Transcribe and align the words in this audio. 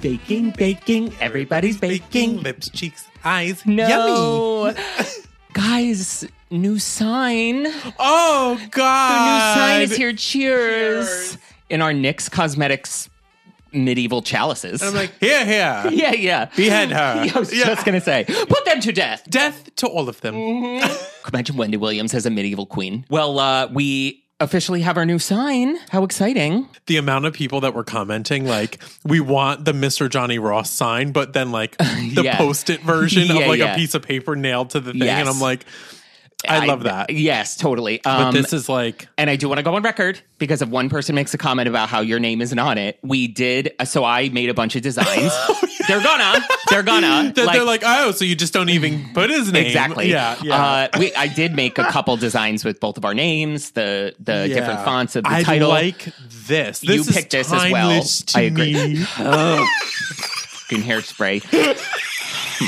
Baking, 0.00 0.52
baking, 0.52 1.14
everybody's 1.20 1.76
baking. 1.76 2.42
lips, 2.42 2.70
cheeks, 2.70 3.06
eyes. 3.22 3.66
No. 3.66 3.86
Yummy. 4.66 4.78
Guys, 5.52 6.26
new 6.50 6.78
sign. 6.78 7.66
Oh, 7.98 8.58
God. 8.70 9.10
The 9.10 9.24
new 9.34 9.60
sign 9.60 9.82
is 9.82 9.96
here. 9.96 10.12
Cheers. 10.12 11.06
Cheers. 11.06 11.38
In 11.68 11.82
our 11.82 11.92
NYX 11.92 12.30
Cosmetics 12.30 13.10
medieval 13.72 14.22
chalices. 14.22 14.82
I'm 14.82 14.94
like, 14.94 15.12
here, 15.20 15.44
here. 15.44 15.86
yeah, 15.90 16.12
yeah. 16.12 16.44
Behead 16.56 16.90
her. 16.90 17.30
I 17.34 17.38
was 17.38 17.50
just 17.50 17.84
going 17.84 17.98
to 17.98 18.04
say, 18.04 18.24
put 18.24 18.64
them 18.64 18.80
to 18.80 18.92
death. 18.92 19.24
Death 19.28 19.74
to 19.76 19.86
all 19.86 20.08
of 20.08 20.20
them. 20.20 20.34
Imagine 21.32 21.56
Wendy 21.56 21.76
Williams 21.76 22.14
as 22.14 22.26
a 22.26 22.30
medieval 22.30 22.66
queen. 22.66 23.04
Well, 23.10 23.38
uh, 23.38 23.68
we 23.68 24.19
officially 24.40 24.80
have 24.82 24.96
our 24.96 25.04
new 25.06 25.18
sign. 25.18 25.76
How 25.90 26.02
exciting. 26.04 26.68
The 26.86 26.96
amount 26.96 27.26
of 27.26 27.34
people 27.34 27.60
that 27.60 27.74
were 27.74 27.84
commenting, 27.84 28.46
like, 28.46 28.82
we 29.04 29.20
want 29.20 29.64
the 29.64 29.72
Mr. 29.72 30.08
Johnny 30.10 30.38
Ross 30.38 30.70
sign, 30.70 31.12
but 31.12 31.32
then 31.32 31.52
like 31.52 31.76
the 31.78 32.22
Yeah. 32.24 32.36
post-it 32.36 32.80
version 32.80 33.26
Yeah, 33.28 33.38
of 33.42 33.48
like 33.48 33.58
yeah. 33.58 33.74
a 33.74 33.76
piece 33.76 33.94
of 33.94 34.02
paper 34.02 34.34
nailed 34.36 34.70
to 34.70 34.80
the 34.80 34.92
thing. 34.92 35.02
Yes. 35.02 35.20
And 35.20 35.28
I'm 35.28 35.40
like, 35.40 35.64
I, 36.48 36.66
love 36.66 36.84
that. 36.84 37.10
Yes, 37.10 37.56
totally. 37.56 38.00
But 38.02 38.10
Um, 38.20 38.34
this 38.34 38.52
is 38.52 38.68
like 38.68 39.08
and 39.18 39.28
I 39.28 39.36
do 39.36 39.48
want 39.48 39.58
to 39.58 39.62
go 39.62 39.74
on 39.74 39.82
record 39.82 40.20
because 40.38 40.62
if 40.62 40.68
one 40.68 40.88
person 40.88 41.14
makes 41.14 41.34
a 41.34 41.38
comment 41.38 41.68
about 41.68 41.88
how 41.88 42.00
your 42.00 42.18
name 42.18 42.40
isn't 42.40 42.58
on 42.58 42.78
it, 42.78 42.98
we 43.02 43.28
did. 43.28 43.72
So 43.84 44.04
I 44.04 44.28
made 44.30 44.48
a 44.48 44.54
bunch 44.54 44.74
of 44.76 44.82
designs. 44.82 45.32
They're 45.88 46.02
gonna. 46.02 46.40
They're 46.68 46.82
gonna. 46.82 47.32
that 47.34 47.34
they're 47.52 47.64
like, 47.64 47.82
oh, 47.84 48.12
so 48.12 48.24
you 48.24 48.36
just 48.36 48.52
don't 48.52 48.68
even 48.68 49.12
put 49.12 49.28
his 49.30 49.50
name. 49.52 49.66
Exactly. 49.66 50.08
Yeah, 50.10 50.36
yeah. 50.42 50.88
Uh, 50.94 50.98
we, 50.98 51.12
I 51.14 51.26
did 51.26 51.54
make 51.56 51.78
a 51.78 51.84
couple 51.84 52.16
designs 52.16 52.64
with 52.64 52.78
both 52.80 52.96
of 52.96 53.04
our 53.04 53.14
names, 53.14 53.72
the 53.72 54.14
the 54.20 54.46
Yeah. 54.48 54.54
different 54.54 54.80
fonts 54.84 55.16
of 55.16 55.24
the 55.24 55.30
title. 55.30 55.40
I 55.40 55.44
title. 55.44 55.68
like 55.70 56.08
this. 56.46 56.82
You 56.84 56.96
This 56.98 57.08
is 57.08 57.14
picked 57.16 57.32
this 57.32 57.52
as 57.52 57.72
well. 57.72 58.02
to 58.02 58.38
I 58.38 58.42
agree. 58.42 58.72
me. 58.74 59.04
oh, 59.18 59.66
fucking 60.68 60.82
hairspray. 60.84 61.42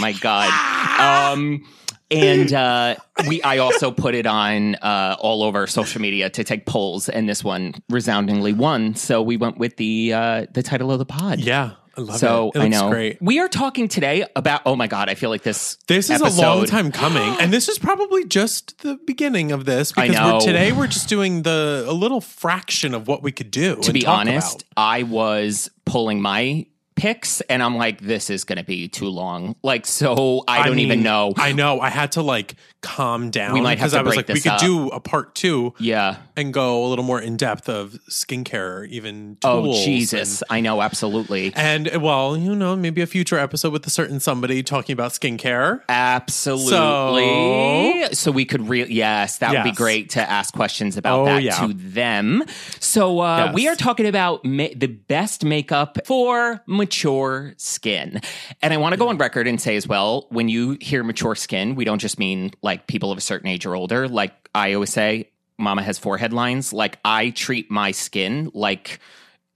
My 0.00 0.12
God. 0.12 1.32
Um, 1.32 1.64
and 2.12 2.52
uh, 2.52 2.96
we, 3.26 3.42
I 3.42 3.58
also 3.58 3.90
put 3.90 4.14
it 4.14 4.26
on 4.26 4.74
uh, 4.76 5.16
all 5.18 5.42
over 5.42 5.66
social 5.66 6.00
media 6.00 6.30
to 6.30 6.44
take 6.44 6.66
polls, 6.66 7.08
and 7.08 7.28
this 7.28 7.42
one 7.42 7.74
resoundingly 7.88 8.52
won. 8.52 8.94
So 8.94 9.22
we 9.22 9.36
went 9.36 9.58
with 9.58 9.76
the 9.76 10.12
uh, 10.12 10.46
the 10.52 10.62
title 10.62 10.90
of 10.92 10.98
the 10.98 11.06
pod. 11.06 11.40
Yeah, 11.40 11.72
I 11.96 12.00
love 12.00 12.18
So 12.18 12.50
it. 12.54 12.58
It 12.58 12.62
I 12.62 12.68
know 12.68 12.90
great. 12.90 13.18
we 13.20 13.38
are 13.40 13.48
talking 13.48 13.88
today 13.88 14.24
about. 14.36 14.62
Oh 14.66 14.76
my 14.76 14.86
god! 14.86 15.08
I 15.08 15.14
feel 15.14 15.30
like 15.30 15.42
this. 15.42 15.76
This 15.86 16.10
is 16.10 16.20
episode, 16.22 16.42
a 16.42 16.46
long 16.54 16.66
time 16.66 16.92
coming, 16.92 17.36
and 17.40 17.52
this 17.52 17.68
is 17.68 17.78
probably 17.78 18.24
just 18.24 18.78
the 18.82 18.98
beginning 19.06 19.52
of 19.52 19.64
this 19.64 19.92
I 19.96 20.08
because 20.08 20.16
know. 20.20 20.34
we're, 20.34 20.40
today 20.40 20.72
we're 20.72 20.86
just 20.86 21.08
doing 21.08 21.42
the 21.42 21.84
a 21.88 21.92
little 21.92 22.20
fraction 22.20 22.94
of 22.94 23.08
what 23.08 23.22
we 23.22 23.32
could 23.32 23.50
do. 23.50 23.76
To 23.76 23.92
be 23.92 24.06
honest, 24.06 24.64
I 24.76 25.02
was 25.02 25.70
pulling 25.84 26.20
my 26.22 26.66
picks, 27.02 27.40
and 27.42 27.64
I'm 27.64 27.76
like, 27.76 28.00
this 28.00 28.30
is 28.30 28.44
going 28.44 28.58
to 28.58 28.64
be 28.64 28.86
too 28.86 29.08
long. 29.08 29.56
Like, 29.64 29.86
so 29.86 30.44
I 30.46 30.64
don't 30.64 30.78
even 30.78 31.02
know. 31.02 31.32
I 31.36 31.50
know. 31.50 31.80
I 31.80 31.90
had 31.90 32.12
to 32.12 32.22
like 32.22 32.54
calm 32.80 33.30
down. 33.30 33.54
We 33.54 33.60
might 33.60 33.78
have 33.78 33.90
because 33.90 33.92
to 33.92 33.98
I 33.98 34.02
was 34.02 34.14
break 34.14 34.28
like, 34.28 34.34
we 34.34 34.40
could 34.40 34.52
up. 34.52 34.60
do 34.60 34.88
a 34.90 35.00
part 35.00 35.34
two 35.34 35.74
yeah. 35.78 36.18
and 36.36 36.54
go 36.54 36.84
a 36.84 36.88
little 36.88 37.04
more 37.04 37.20
in 37.20 37.36
depth 37.36 37.68
of 37.68 37.92
skincare, 38.08 38.86
even 38.88 39.36
Oh 39.42 39.72
Jesus! 39.84 40.44
I 40.48 40.60
know 40.60 40.80
absolutely. 40.80 41.52
And, 41.56 41.88
and 41.88 42.02
well, 42.02 42.36
you 42.36 42.54
know, 42.54 42.76
maybe 42.76 43.02
a 43.02 43.06
future 43.06 43.38
episode 43.38 43.72
with 43.72 43.84
a 43.86 43.90
certain 43.90 44.20
somebody 44.20 44.62
talking 44.62 44.92
about 44.92 45.10
skincare. 45.10 45.80
Absolutely. 45.88 48.14
So, 48.14 48.30
we 48.30 48.44
could 48.44 48.68
really, 48.68 48.94
yes, 48.94 49.38
that 49.38 49.52
would 49.52 49.64
be 49.64 49.72
great 49.72 50.10
to 50.10 50.30
ask 50.30 50.54
questions 50.54 50.96
about 50.96 51.20
Oh, 51.20 51.24
that 51.24 51.42
yeah. 51.42 51.66
to 51.66 51.72
them. 51.72 52.44
So, 52.78 53.20
uh, 53.20 53.32
Yes. 53.46 53.54
we 53.54 53.68
are 53.68 53.74
talking 53.74 54.06
about 54.06 54.44
ma- 54.44 54.68
the 54.76 54.86
best 54.86 55.44
makeup 55.44 55.98
for 56.06 56.62
mature 56.66 56.91
skin. 57.56 58.20
And 58.60 58.72
I 58.72 58.76
want 58.76 58.92
to 58.92 58.98
go 58.98 59.08
on 59.08 59.18
record 59.18 59.46
and 59.46 59.60
say 59.60 59.76
as 59.76 59.86
well 59.88 60.26
when 60.30 60.48
you 60.48 60.76
hear 60.80 61.02
mature 61.02 61.34
skin, 61.34 61.74
we 61.74 61.84
don't 61.84 61.98
just 61.98 62.18
mean 62.18 62.52
like 62.62 62.86
people 62.86 63.10
of 63.10 63.18
a 63.18 63.22
certain 63.22 63.48
age 63.48 63.66
or 63.66 63.74
older. 63.74 64.08
Like 64.08 64.32
I 64.54 64.74
always 64.74 64.92
say, 64.92 65.30
mama 65.58 65.82
has 65.82 65.98
forehead 65.98 66.32
lines. 66.32 66.72
Like 66.72 66.98
I 67.04 67.30
treat 67.30 67.70
my 67.70 67.90
skin 67.90 68.50
like, 68.54 69.00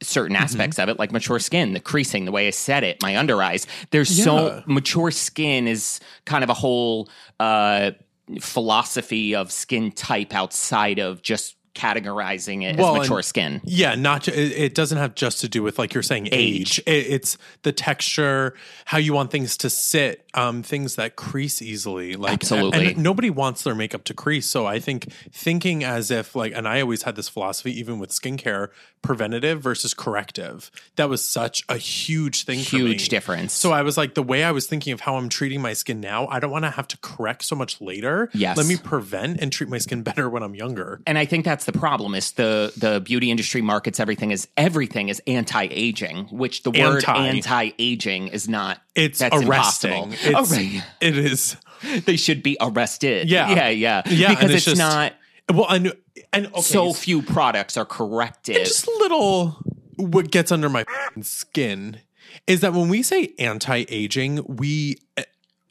certain 0.03 0.37
Mm-hmm. 0.37 0.45
aspects 0.45 0.79
of 0.79 0.91
it, 0.91 0.99
like 0.99 1.11
mature 1.11 1.39
skin, 1.39 1.73
the 1.73 1.81
creasing, 1.81 2.27
the 2.27 2.31
way 2.31 2.47
I 2.49 2.51
said 2.51 2.85
it, 2.85 3.03
my 3.03 3.17
under 3.17 3.43
eyes. 3.43 3.67
There's 3.93 4.11
so 4.25 4.63
mature 4.67 5.11
skin 5.11 5.67
is 5.67 6.01
kind 6.27 6.45
of 6.45 6.51
a 6.51 6.55
whole 6.55 7.09
uh, 7.41 7.93
philosophy 8.39 9.35
of 9.35 9.51
skin 9.51 9.93
type 9.93 10.35
outside 10.35 10.99
of 10.99 11.23
just 11.23 11.57
categorizing 11.77 12.63
it 12.65 12.77
Well, 12.77 12.97
as 12.97 13.03
mature 13.09 13.23
skin. 13.23 13.61
Yeah, 13.65 13.95
not 13.95 14.25
ju- 14.25 14.33
it, 14.35 14.75
doesn't 14.75 14.99
have 14.99 15.15
just 15.15 15.41
to 15.43 15.49
do 15.49 15.63
with 15.63 15.79
like 15.79 15.95
you're 15.95 16.03
saying 16.03 16.29
age. 16.33 16.79
It, 16.81 17.07
it's 17.07 17.39
the 17.63 17.73
texture, 17.73 18.55
how 18.87 18.99
you 18.99 19.13
want 19.13 19.31
things 19.31 19.57
to 19.59 19.71
sit, 19.71 20.29
um, 20.35 20.63
things 20.63 20.97
that 20.97 21.17
crease 21.17 21.63
easily. 21.63 22.17
Like 22.17 22.35
Absolutely. 22.35 22.93
and 22.93 22.99
nobody 23.03 23.31
wants 23.31 23.63
their 23.63 23.75
makeup 23.75 24.05
to 24.05 24.15
crease. 24.15 24.47
So 24.47 24.67
I 24.67 24.79
think 24.79 25.13
thinking 25.31 25.85
as 25.85 26.11
if 26.11 26.35
like, 26.35 26.53
and 26.55 26.67
I 26.67 26.81
always 26.81 27.03
had 27.03 27.17
this 27.17 27.29
philosophy, 27.29 27.79
even 27.79 27.99
with 27.99 28.11
skincare, 28.11 28.71
preventative 29.03 29.61
versus 29.61 29.95
corrective. 29.95 30.71
That 30.97 31.09
was 31.09 31.27
such 31.27 31.63
a 31.69 31.77
huge 31.77 32.45
thing. 32.45 32.61
for 32.61 32.77
me. 32.77 32.83
Huge 32.89 33.09
difference. 33.09 33.53
So 33.53 33.73
I 33.73 33.83
was 33.83 33.97
like, 33.97 34.15
the 34.15 34.23
way 34.23 34.43
I 34.45 34.51
was 34.51 34.67
thinking 34.67 34.93
of 34.93 35.01
how 35.01 35.17
I'm 35.17 35.29
treating 35.29 35.61
my 35.61 35.75
skin 35.75 36.01
now, 36.01 36.27
I 36.29 36.41
don't 36.41 36.51
want 36.51 36.65
to 36.65 36.71
have 36.71 36.89
to 36.89 36.99
correct 36.99 37.45
so 37.45 37.55
much 37.55 37.81
later. 37.81 38.31
Yes. 38.35 38.57
Let 38.57 38.67
me 38.67 38.77
prevent 38.77 39.41
and 39.41 39.53
treat 39.53 39.69
my 39.71 39.79
skin 39.79 40.03
better 40.07 40.29
when 40.29 40.43
I'm 40.43 40.55
younger. 40.55 41.01
and 41.07 41.19
I 41.19 41.25
think 41.25 41.45
that's 41.45 41.66
the 41.67 41.73
problem 41.73 42.15
is 42.15 42.33
the 42.33 42.73
the 42.77 43.01
beauty 43.01 43.31
industry 43.31 43.61
markets 43.63 44.01
everything 44.01 44.33
as 44.33 44.49
everything 44.57 45.09
is 45.11 45.21
anti-aging, 45.27 46.27
which 46.31 46.63
the 46.63 46.71
word 46.71 47.05
Anti. 47.05 47.29
anti-aging 47.29 48.29
is 48.29 48.49
not 48.49 48.81
It's 48.95 49.19
that's 49.19 49.37
arresting. 49.37 49.93
impossible. 49.93 50.31
It's, 50.31 50.53
Oh, 50.53 50.57
right. 50.57 50.83
It 51.01 51.19
is. 51.19 51.57
They 52.07 52.17
should 52.17 52.43
be 52.43 52.57
arrested. 52.59 53.29
Yeah. 53.31 53.51
Yeah, 53.51 53.69
yeah. 53.69 54.03
Yeah, 54.07 54.31
Because 54.31 54.45
it's, 54.51 54.55
it's 54.55 54.65
just- 54.65 54.79
not 54.79 55.13
Well, 55.53 55.67
and 55.69 55.93
and 56.33 56.47
okay, 56.47 56.61
so 56.63 56.93
few 56.95 57.21
products 57.23 57.77
are 57.77 57.85
corrective. 57.85 58.57
just 58.57 58.89
little 58.89 59.59
what 59.97 60.31
gets 60.31 60.51
under 60.51 60.69
my 60.71 60.85
skin 61.21 61.99
is 62.47 62.61
that 62.61 62.73
when 62.73 62.89
we 62.89 63.03
say 63.03 63.33
anti-aging, 63.39 64.43
we 64.47 64.99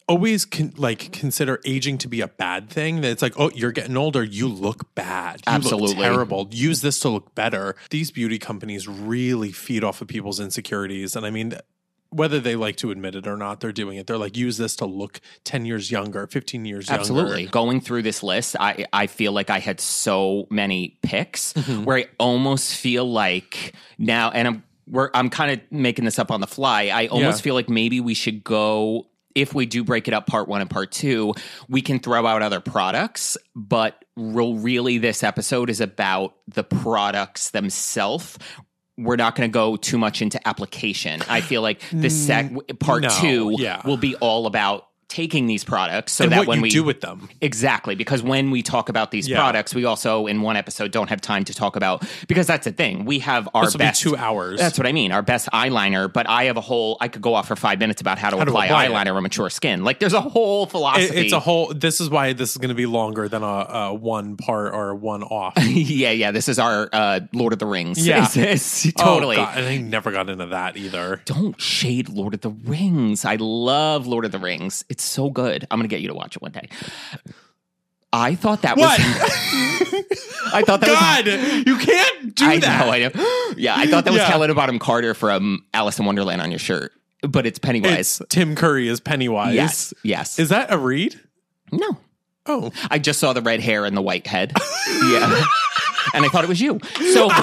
always 0.08 0.46
con- 0.46 0.74
like 0.78 1.12
consider 1.12 1.60
aging 1.66 1.98
to 2.00 2.08
be 2.08 2.22
a 2.22 2.28
bad 2.28 2.70
thing. 2.70 3.02
That 3.02 3.12
it's 3.12 3.22
like, 3.22 3.34
oh, 3.40 3.52
you're 3.56 3.72
getting 3.72 3.98
older, 3.98 4.24
you 4.24 4.48
look 4.48 4.94
bad, 4.96 5.38
you 5.38 5.54
Absolutely. 5.54 5.96
look 5.96 5.98
terrible. 5.98 6.48
Use 6.52 6.82
this 6.82 7.00
to 7.02 7.10
look 7.10 7.34
better. 7.36 7.76
These 7.90 8.12
beauty 8.12 8.38
companies 8.40 8.88
really 8.88 9.52
feed 9.52 9.84
off 9.84 10.02
of 10.02 10.08
people's 10.08 10.40
insecurities, 10.40 11.16
and 11.16 11.26
I 11.26 11.30
mean. 11.30 11.58
Whether 12.12 12.40
they 12.40 12.56
like 12.56 12.78
to 12.78 12.92
admit 12.92 13.16
it 13.16 13.28
or 13.28 13.36
not, 13.36 13.60
they're 13.60 13.74
doing 13.74 13.98
it. 13.98 14.08
They're 14.08 14.18
like, 14.20 14.38
use 14.38 14.56
this 14.56 14.78
to 14.78 14.86
look 14.86 15.20
10 15.44 15.66
years 15.66 15.92
younger, 15.92 16.28
15 16.28 16.64
years 16.64 16.88
younger. 16.88 17.00
Absolutely. 17.02 17.46
Going 17.48 17.82
through 17.82 18.04
this 18.04 18.24
list, 18.24 18.56
I 18.58 18.86
I 18.94 19.08
feel 19.08 19.34
like 19.34 19.50
I 19.50 19.60
had 19.60 19.82
so 19.82 20.48
many 20.50 20.98
picks 21.02 21.52
Mm-hmm. 21.54 21.84
where 21.84 21.98
I 21.98 22.06
almost 22.18 22.74
feel 22.76 23.04
like 23.12 23.74
now, 23.98 24.30
and 24.32 24.48
I'm 24.48 24.64
we're 24.88 25.10
I'm 25.14 25.30
kind 25.30 25.52
of 25.60 25.60
making 25.72 26.06
this 26.06 26.18
up 26.18 26.32
on 26.32 26.40
the 26.40 26.48
fly. 26.48 26.84
I 26.84 27.08
almost 27.08 27.40
Yeah. 27.40 27.44
feel 27.44 27.56
like 27.56 27.70
maybe 27.70 28.00
we 28.00 28.14
should 28.14 28.46
go 28.46 29.08
if 29.36 29.54
we 29.54 29.66
do 29.66 29.84
break 29.84 30.08
it 30.08 30.14
up 30.14 30.26
part 30.26 30.48
one 30.48 30.62
and 30.62 30.70
part 30.70 30.92
two, 30.92 31.34
we 31.68 31.82
can 31.82 32.00
throw 32.00 32.26
out 32.26 32.42
other 32.42 32.62
products, 32.62 33.38
but 33.54 34.04
real, 34.16 34.56
really 34.56 34.98
this 34.98 35.24
episode 35.24 35.70
is 35.70 35.82
about 35.82 36.36
the 36.48 36.64
products 36.64 37.52
themselves. 37.52 38.40
We're 38.98 39.18
not 39.18 39.36
going 39.36 39.50
to 39.50 39.54
go 39.54 39.76
too 39.76 39.98
much 39.98 40.22
into 40.22 40.46
application. 40.48 41.22
I 41.30 41.42
feel 41.42 41.62
like 41.62 41.82
the 41.92 42.10
sec 42.10 42.46
mm. 42.46 42.80
part 42.80 43.04
no, 43.04 43.10
two 43.10 43.56
yeah. 43.58 43.86
will 43.86 43.98
be 43.98 44.16
all 44.16 44.48
about 44.48 44.88
taking 45.08 45.46
these 45.48 45.64
products 45.64 46.14
so 46.14 46.24
and 46.24 46.34
that 46.34 46.48
when 46.48 46.62
we 46.62 46.70
do 46.70 46.84
with 46.84 47.00
them. 47.02 47.30
Exactly, 47.42 47.96
because 47.96 48.24
when 48.24 48.50
we 48.52 48.62
talk 48.64 48.90
about 48.90 49.12
these 49.12 49.28
Yeah. 49.28 49.38
products, 49.38 49.74
we 49.76 49.86
also 49.86 50.26
in 50.28 50.42
one 50.42 50.58
episode 50.58 50.92
don't 50.92 51.10
have 51.10 51.22
time 51.22 51.44
to 51.46 51.54
talk 51.54 51.76
about 51.76 52.04
because 52.28 52.48
that's 52.48 52.66
the 52.66 52.72
thing. 52.72 53.06
We 53.06 53.20
have 53.20 53.48
our 53.54 53.66
This 53.66 53.76
best 53.76 54.02
two 54.02 54.18
hours. 54.18 54.60
That's 54.60 54.78
what 54.78 54.88
I 54.88 54.92
mean. 54.92 55.12
Our 55.12 55.22
best 55.22 55.48
eyeliner, 55.54 56.12
but 56.12 56.28
I 56.28 56.46
have 56.46 56.58
a 56.58 56.62
whole. 56.62 56.98
I 57.00 57.08
could 57.08 57.22
go 57.22 57.36
off 57.36 57.48
for 57.48 57.56
five 57.56 57.80
minutes 57.80 58.02
about 58.02 58.18
how 58.18 58.32
to, 58.32 58.36
to 58.38 58.42
apply, 58.42 58.66
apply 58.66 58.86
it. 58.86 58.92
eyeliner 58.92 59.16
on 59.16 59.24
mature 59.24 59.50
skin. 59.50 59.84
Like 59.84 60.00
there's 60.00 60.14
a 60.14 60.22
whole 60.22 60.66
philosophy. 60.66 61.06
It- 61.16 61.26
it's 61.26 61.34
a 61.34 61.40
whole. 61.40 61.74
This 61.74 62.02
is 62.02 62.10
why 62.10 62.34
this 62.34 62.52
is 62.52 62.58
going 62.58 62.70
to 62.70 62.76
be 62.76 62.86
longer 62.88 63.30
than 63.30 63.44
a, 63.44 63.46
a 63.46 63.94
one 63.94 64.38
part 64.38 64.74
or 64.74 64.96
one 64.96 65.24
off. 65.24 65.54
yeah, 65.64 66.12
yeah. 66.12 66.32
This 66.32 66.50
is 66.50 66.58
our 66.60 66.90
uh, 66.92 67.20
Lord 67.34 67.54
of 67.54 67.60
the 67.60 67.66
Rings. 67.68 68.06
Yeah. 68.06 68.26
It's- 68.26 68.36
it's 68.86 68.94
totally. 68.94 69.38
Oh, 69.38 69.44
I 69.44 69.78
never 69.78 70.12
got 70.12 70.30
into 70.30 70.48
that 70.48 70.78
either. 70.78 71.22
Don't 71.26 71.60
shade 71.62 72.10
Lord 72.10 72.34
of 72.34 72.42
the 72.42 72.50
Rings. 72.50 73.24
I 73.26 73.36
love 73.36 74.08
Lord 74.08 74.26
of 74.26 74.32
the 74.32 74.40
Rings. 74.40 74.84
It's 74.90 74.95
so 75.04 75.30
good. 75.30 75.66
I'm 75.72 75.80
gonna 75.80 75.88
get 75.88 76.02
you 76.02 76.08
to 76.10 76.14
watch 76.14 76.36
it 76.36 76.42
one 76.42 76.52
day. 76.52 76.70
I 78.14 78.36
thought 78.36 78.62
that 78.62 78.78
What? 78.78 78.98
was. 79.00 79.08
I 80.54 80.62
thought 80.62 80.80
that 80.82 80.90
was 81.26 81.26
God, 81.34 81.68
you 81.68 81.78
can't 81.78 82.34
do 82.36 82.46
I 82.46 82.60
that. 82.60 82.86
know, 82.86 82.92
I 82.92 83.00
know. 83.00 83.54
Yeah, 83.58 83.76
I 83.76 83.88
thought 83.88 84.06
that 84.06 84.12
was 84.14 84.22
Yeah. 84.22 84.28
Helena 84.30 84.54
Bonham 84.56 84.80
Carter 84.80 85.14
from 85.14 85.66
Alice 85.74 86.00
in 86.00 86.06
Wonderland 86.06 86.42
on 86.42 86.50
your 86.50 86.60
shirt, 86.60 86.94
but 87.28 87.46
it's 87.46 87.60
Pennywise. 87.60 88.22
It's 88.22 88.30
Tim 88.30 88.56
Curry 88.56 88.88
as 88.90 89.00
Pennywise. 89.02 89.54
yes, 89.56 89.94
yes. 90.04 90.40
Is 90.40 90.50
that 90.50 90.72
a 90.72 90.78
read? 90.78 91.20
no, 91.72 91.98
Oh, 92.48 92.72
I 92.92 93.00
just 93.00 93.20
saw 93.20 93.34
the 93.34 93.42
red 93.42 93.60
hair 93.60 93.86
and 93.86 93.98
the 93.98 94.02
white 94.04 94.28
head. 94.28 94.54
yeah, 95.10 95.44
and 96.14 96.24
I 96.24 96.30
thought 96.30 96.44
it 96.44 96.48
was 96.48 96.62
you. 96.62 96.80
So 97.12 97.28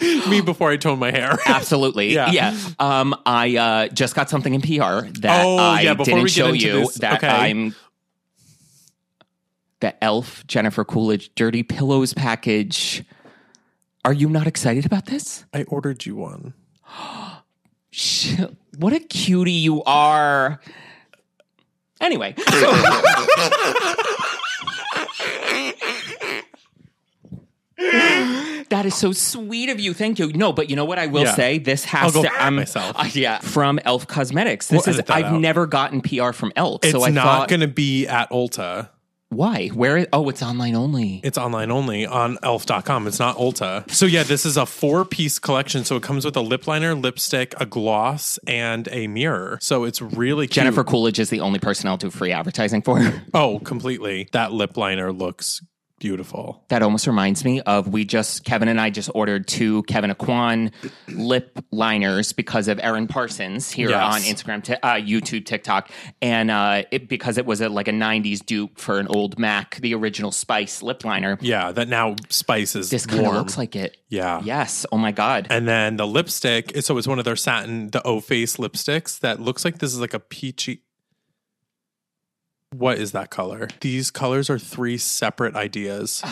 Me 0.28 0.40
before 0.40 0.70
I 0.70 0.76
tone 0.76 0.98
my 0.98 1.10
hair. 1.10 1.36
Absolutely. 1.46 2.14
Yeah. 2.14 2.30
Yeah. 2.30 2.56
Um, 2.78 3.14
I 3.26 3.56
uh, 3.56 3.88
just 3.88 4.14
got 4.14 4.30
something 4.30 4.54
in 4.54 4.60
PR 4.62 5.06
that 5.20 5.44
Oh, 5.44 5.56
I 5.58 5.82
yeah, 5.82 5.94
didn't 5.94 6.28
show 6.28 6.52
you 6.52 6.80
this- 6.80 6.94
that 6.96 7.18
okay. 7.18 7.28
I'm 7.28 7.74
the 9.80 10.02
Elf 10.04 10.46
Jennifer 10.46 10.84
Coolidge 10.84 11.30
Dirty 11.34 11.62
Pillows 11.62 12.12
package. 12.14 13.04
Are 14.04 14.12
you 14.12 14.28
not 14.28 14.46
excited 14.46 14.86
about 14.86 15.06
this? 15.06 15.44
I 15.52 15.64
ordered 15.64 16.04
you 16.06 16.16
one. 16.16 16.54
What 18.78 18.92
a 18.92 19.00
cutie 19.00 19.50
you 19.52 19.82
are. 19.82 20.60
Anyway, 22.00 22.34
that 28.70 28.82
is 28.84 28.94
so 28.94 29.12
sweet 29.12 29.68
of 29.70 29.80
you. 29.80 29.94
Thank 29.94 30.18
you. 30.18 30.32
No, 30.32 30.52
but 30.52 30.68
you 30.70 30.76
know 30.76 30.84
what 30.84 30.98
I 30.98 31.06
will 31.06 31.22
Yeah. 31.24 31.34
say? 31.34 31.58
This 31.58 31.84
has 31.86 32.14
I'll 32.16 32.22
go 32.22 32.28
to. 32.28 32.34
f- 32.34 32.40
I'm 32.40 32.56
myself. 32.56 32.94
uh, 32.98 33.08
yeah, 33.12 33.38
from 33.38 33.78
Elf 33.84 34.06
Cosmetics. 34.06 34.66
This 34.68 34.86
We'll 34.86 34.94
is. 34.94 34.96
edit 34.96 35.06
that 35.06 35.16
I've 35.16 35.24
out. 35.32 35.40
never 35.40 35.66
gotten 35.66 36.00
PR 36.02 36.32
from 36.32 36.52
Elf, 36.56 36.84
It's 36.84 36.92
so 36.92 37.04
I 37.04 37.10
not 37.10 37.24
thought, 37.24 37.48
going 37.48 37.60
to 37.60 37.68
be 37.68 38.06
at 38.06 38.30
Ulta. 38.30 38.90
why? 39.30 39.68
Where? 39.68 40.06
Oh, 40.12 40.28
it's 40.28 40.42
online 40.42 40.74
only. 40.74 41.20
It's 41.24 41.38
online 41.38 41.70
only 41.70 42.04
on 42.04 42.36
elf.com. 42.42 43.06
It's 43.06 43.18
not 43.18 43.36
Ulta. 43.36 43.88
So 43.90 44.04
yeah, 44.06 44.24
this 44.24 44.44
is 44.44 44.56
a 44.56 44.66
four 44.66 45.04
piece 45.04 45.38
collection. 45.38 45.84
So 45.84 45.96
it 45.96 46.02
comes 46.02 46.24
with 46.24 46.36
a 46.36 46.40
lip 46.42 46.66
liner, 46.66 46.94
lipstick, 46.94 47.54
a 47.58 47.64
gloss, 47.66 48.38
and 48.46 48.88
a 48.92 49.06
mirror. 49.06 49.58
So 49.62 49.84
it's 49.84 50.02
really 50.02 50.46
cute. 50.46 50.54
Jennifer 50.54 50.84
Coolidge 50.84 51.18
is 51.18 51.30
the 51.30 51.40
only 51.40 51.58
person 51.60 51.88
I'll 51.88 51.96
do 51.96 52.10
free 52.10 52.32
advertising 52.32 52.82
for. 52.82 53.00
Oh, 53.34 53.58
completely. 53.60 54.28
That 54.32 54.52
lip 54.52 54.76
liner 54.76 55.12
looks 55.12 55.60
beautiful. 56.00 56.64
That 56.68 56.82
almost 56.82 57.06
reminds 57.06 57.44
me 57.44 57.60
of 57.60 57.86
we 57.86 58.04
just 58.04 58.42
Kevin 58.44 58.66
and 58.66 58.80
I 58.80 58.90
just 58.90 59.08
ordered 59.14 59.46
two 59.46 59.84
Kevyn 59.84 60.12
Aucoin 60.12 60.72
lip 61.08 61.60
liners 61.70 62.32
because 62.32 62.66
of 62.66 62.80
Erin 62.82 63.06
Parsons 63.06 63.70
here 63.70 63.90
Yes. 63.90 64.14
on 64.14 64.20
Instagram, 64.22 64.64
ti- 64.64 64.74
uh, 64.82 64.94
YouTube, 64.94 65.46
TikTok, 65.46 65.90
and 66.20 66.50
uh, 66.50 66.82
it, 66.90 67.08
because 67.08 67.38
it 67.38 67.46
was 67.46 67.60
a, 67.60 67.68
like 67.68 67.86
a 67.86 67.92
'90s 67.92 68.44
dupe 68.44 68.78
for 68.80 68.98
an 68.98 69.06
old 69.06 69.38
Mac, 69.38 69.76
the 69.76 69.94
original 69.94 70.32
Spice 70.32 70.82
lip 70.82 71.04
liner. 71.04 71.38
Yeah, 71.40 71.70
that 71.70 71.86
now 71.88 72.16
Spice 72.30 72.74
is 72.74 72.90
This 72.90 73.06
kind 73.06 73.24
of 73.26 73.34
looks 73.34 73.56
like 73.56 73.76
it. 73.76 73.96
Yeah. 74.08 74.40
Yes. 74.42 74.86
Oh 74.90 74.98
my 74.98 75.12
god. 75.12 75.46
And 75.50 75.68
then 75.68 75.96
the 75.96 76.06
lipstick, 76.06 76.72
so 76.82 76.98
it's 76.98 77.06
one 77.06 77.18
of 77.20 77.24
their 77.24 77.36
satin, 77.36 77.90
the 77.90 78.02
O 78.04 78.20
Face 78.20 78.56
lipsticks 78.56 79.20
that 79.20 79.38
looks 79.40 79.64
like 79.64 79.78
this 79.78 79.92
is 79.92 80.00
like 80.00 80.14
a 80.14 80.18
peachy. 80.20 80.82
What 82.74 82.98
is 82.98 83.12
that 83.12 83.30
color? 83.30 83.68
These 83.80 84.10
colors 84.10 84.48
are 84.48 84.58
three 84.58 84.96
separate 84.96 85.56
ideas. 85.56 86.22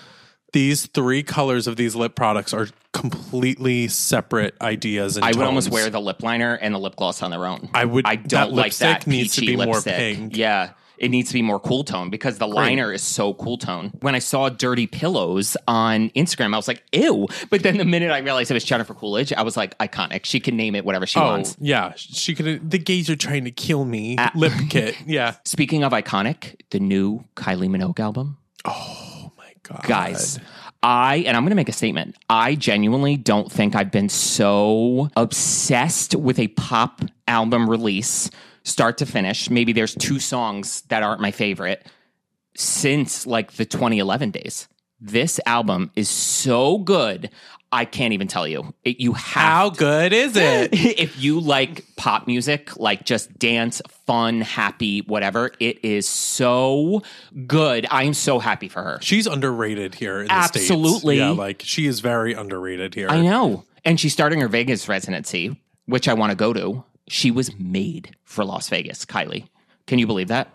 these 0.52 0.86
three 0.86 1.22
colors 1.22 1.66
of 1.66 1.76
these 1.76 1.94
lip 1.94 2.14
products 2.14 2.54
are 2.54 2.68
completely 2.92 3.88
separate 3.88 4.54
ideas. 4.60 5.16
And 5.16 5.24
I 5.24 5.28
would 5.30 5.44
almost 5.44 5.70
wear 5.70 5.90
the 5.90 6.00
lip 6.00 6.22
liner 6.22 6.54
and 6.54 6.74
the 6.74 6.78
lip 6.78 6.96
gloss 6.96 7.22
on 7.22 7.30
their 7.30 7.44
own. 7.44 7.68
I 7.74 7.84
would. 7.84 8.06
I 8.06 8.16
don't 8.16 8.50
that 8.50 8.52
like 8.52 8.64
lipstick 8.66 9.00
that 9.00 9.06
needs 9.06 9.34
to 9.34 9.40
peachy 9.40 9.56
be 9.56 9.64
more 9.64 9.74
lipstick. 9.74 9.96
pink. 9.96 10.36
Yeah. 10.36 10.70
It 10.98 11.10
needs 11.10 11.28
to 11.28 11.34
be 11.34 11.42
more 11.42 11.60
cool 11.60 11.84
tone 11.84 12.10
because 12.10 12.38
the 12.38 12.48
liner 12.48 12.92
is 12.92 13.02
so 13.02 13.34
cool 13.34 13.56
tone. 13.58 13.92
When 14.00 14.14
I 14.14 14.18
saw 14.18 14.48
Dirty 14.48 14.86
Pillows 14.86 15.56
on 15.66 16.10
Instagram, 16.10 16.52
I 16.54 16.56
was 16.56 16.68
like, 16.68 16.82
ew. 16.92 17.26
But 17.50 17.62
then 17.62 17.76
the 17.78 17.84
minute 17.84 18.10
I 18.10 18.18
realized 18.18 18.50
it 18.50 18.54
was 18.54 18.64
Jennifer 18.64 18.94
Coolidge, 18.94 19.32
I 19.32 19.42
was 19.42 19.56
like, 19.56 19.76
iconic. 19.78 20.24
She 20.24 20.40
can 20.40 20.56
name 20.56 20.74
it 20.74 20.84
whatever 20.84 21.06
she 21.06 21.20
Oh 21.20 21.24
wants. 21.26 21.56
yeah, 21.60 21.92
she 21.96 22.34
could. 22.34 22.70
The 22.70 22.78
gays 22.78 23.08
are 23.08 23.16
trying 23.16 23.44
to 23.44 23.50
kill 23.50 23.84
me. 23.84 24.16
Ah. 24.18 24.32
Lip 24.34 24.52
kit. 24.70 24.96
Yeah. 25.06 25.36
Speaking 25.44 25.84
of 25.84 25.92
iconic, 25.92 26.56
the 26.70 26.80
new 26.80 27.24
Kylie 27.36 27.68
Minogue 27.68 28.00
album. 28.00 28.38
Oh 28.64 29.30
my 29.38 29.52
god, 29.62 29.82
guys 29.86 30.38
i 30.80 31.16
and 31.26 31.36
i'm 31.36 31.42
going 31.42 31.50
to 31.50 31.56
make 31.56 31.68
a 31.68 31.72
statement 31.72 32.14
i 32.30 32.54
genuinely 32.54 33.16
don't 33.16 33.50
think 33.50 33.74
i've 33.74 33.90
been 33.90 34.08
so 34.08 35.08
obsessed 35.16 36.14
with 36.14 36.38
a 36.38 36.46
pop 36.48 37.02
album 37.26 37.68
release 37.68 38.30
start 38.68 38.98
to 38.98 39.06
finish 39.06 39.48
maybe 39.50 39.72
there's 39.72 39.94
two 39.94 40.18
songs 40.18 40.82
that 40.88 41.02
aren't 41.02 41.20
my 41.20 41.30
favorite 41.30 41.86
since 42.54 43.26
like 43.26 43.52
the 43.52 43.64
2011 43.64 44.30
days 44.30 44.68
this 45.00 45.38
album 45.46 45.90
is 45.94 46.08
so 46.08 46.78
good 46.78 47.30
i 47.70 47.84
can't 47.84 48.12
even 48.12 48.26
tell 48.26 48.46
you 48.48 48.74
it, 48.84 48.98
you 49.00 49.12
have 49.12 49.42
How 49.42 49.70
good 49.70 50.12
is 50.12 50.36
it? 50.36 50.70
if 50.72 51.20
you 51.20 51.38
like 51.40 51.84
pop 51.96 52.26
music, 52.26 52.76
like 52.76 53.04
just 53.04 53.38
dance, 53.38 53.82
fun, 54.06 54.40
happy, 54.40 55.00
whatever, 55.00 55.50
it 55.60 55.84
is 55.84 56.08
so 56.08 57.02
good. 57.46 57.86
I 57.90 58.04
am 58.04 58.14
so 58.14 58.38
happy 58.38 58.68
for 58.68 58.82
her. 58.82 58.98
She's 59.02 59.26
underrated 59.26 59.94
here. 59.96 60.20
In 60.20 60.26
the 60.28 60.32
Absolutely. 60.32 61.18
Yeah. 61.18 61.30
Like 61.30 61.62
she 61.64 61.86
is 61.86 62.00
very 62.00 62.32
underrated 62.34 62.94
here. 62.94 63.08
I 63.10 63.20
know. 63.20 63.64
And 63.84 63.98
she's 64.00 64.12
starting 64.12 64.40
her 64.40 64.48
Vegas 64.48 64.88
residency, 64.88 65.60
which 65.86 66.08
I 66.08 66.14
want 66.14 66.30
to 66.30 66.36
go 66.36 66.52
to. 66.52 66.84
She 67.08 67.30
was 67.30 67.56
made 67.58 68.16
for 68.24 68.44
Las 68.44 68.68
Vegas, 68.68 69.04
Kylie. 69.04 69.48
Can 69.86 69.98
you 69.98 70.06
believe 70.06 70.28
that? 70.28 70.50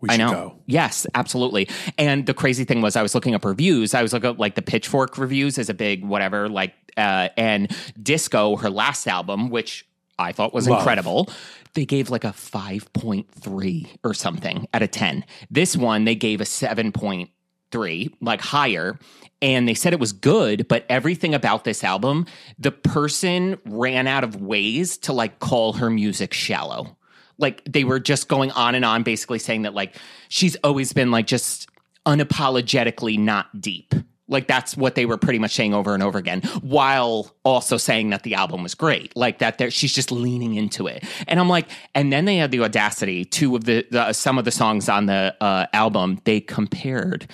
We 0.00 0.10
I 0.10 0.16
know. 0.18 0.30
go. 0.30 0.58
Yes, 0.66 1.06
absolutely. 1.14 1.68
And 1.96 2.26
the 2.26 2.34
crazy 2.34 2.64
thing 2.64 2.82
was, 2.82 2.94
I 2.94 3.02
was 3.02 3.14
looking 3.14 3.34
up 3.34 3.44
reviews. 3.44 3.94
I 3.94 4.02
was 4.02 4.12
looking 4.12 4.28
up 4.30 4.38
like 4.38 4.54
the 4.54 4.62
Pitchfork 4.62 5.16
reviews 5.16 5.56
as 5.58 5.70
a 5.70 5.74
big 5.74 6.04
whatever, 6.04 6.48
like, 6.48 6.74
uh, 6.98 7.30
and 7.38 7.74
Disco, 8.02 8.56
her 8.56 8.68
last 8.68 9.06
album, 9.06 9.48
which 9.48 9.86
I 10.18 10.32
thought 10.32 10.52
was 10.52 10.68
Love. 10.68 10.80
incredible. 10.80 11.30
They 11.72 11.86
gave 11.86 12.10
like 12.10 12.24
a 12.24 12.28
5.3 12.28 13.88
or 14.04 14.14
something 14.14 14.68
out 14.74 14.82
of 14.82 14.90
10. 14.90 15.24
This 15.50 15.76
one, 15.76 16.04
they 16.04 16.14
gave 16.14 16.40
a 16.40 16.44
7.3, 17.72 18.12
like 18.20 18.40
higher. 18.40 18.98
And 19.42 19.68
they 19.68 19.74
said 19.74 19.92
it 19.92 20.00
was 20.00 20.12
good, 20.12 20.68
but 20.68 20.86
everything 20.88 21.34
about 21.34 21.64
this 21.64 21.84
album, 21.84 22.26
the 22.58 22.72
person 22.72 23.58
ran 23.66 24.06
out 24.06 24.24
of 24.24 24.40
ways 24.40 24.96
to 24.98 25.12
like 25.12 25.38
call 25.38 25.74
her 25.74 25.90
music 25.90 26.32
shallow 26.32 26.96
like 27.38 27.62
they 27.64 27.84
were 27.84 27.98
just 27.98 28.28
going 28.28 28.50
on 28.52 28.74
and 28.74 28.84
on 28.84 29.02
basically 29.02 29.38
saying 29.38 29.62
that 29.62 29.74
like 29.74 29.96
she's 30.28 30.56
always 30.62 30.92
been 30.92 31.10
like 31.10 31.26
just 31.26 31.68
unapologetically 32.06 33.18
not 33.18 33.60
deep 33.60 33.94
like 34.28 34.46
that's 34.46 34.76
what 34.76 34.94
they 34.94 35.06
were 35.06 35.16
pretty 35.16 35.38
much 35.38 35.54
saying 35.54 35.74
over 35.74 35.94
and 35.94 36.02
over 36.02 36.18
again 36.18 36.40
while 36.62 37.34
also 37.44 37.76
saying 37.76 38.10
that 38.10 38.22
the 38.22 38.34
album 38.34 38.62
was 38.62 38.74
great 38.74 39.14
like 39.16 39.38
that 39.38 39.72
she's 39.72 39.92
just 39.92 40.10
leaning 40.10 40.54
into 40.54 40.86
it 40.86 41.04
and 41.28 41.38
i'm 41.38 41.48
like 41.48 41.68
and 41.94 42.12
then 42.12 42.24
they 42.24 42.36
had 42.36 42.50
the 42.50 42.60
audacity 42.60 43.24
two 43.24 43.54
of 43.54 43.64
the, 43.64 43.86
the 43.90 44.12
some 44.12 44.38
of 44.38 44.44
the 44.44 44.50
songs 44.50 44.88
on 44.88 45.06
the 45.06 45.34
uh, 45.40 45.66
album 45.72 46.20
they 46.24 46.40
compared 46.40 47.30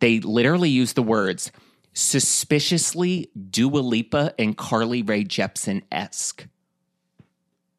they 0.00 0.18
literally 0.20 0.70
used 0.70 0.96
the 0.96 1.02
words 1.02 1.52
suspiciously 1.94 3.30
Dua 3.50 3.78
Lipa 3.78 4.34
and 4.38 4.56
Carly 4.56 5.02
Rae 5.02 5.24
Jepsen 5.24 5.82
esque. 5.90 6.46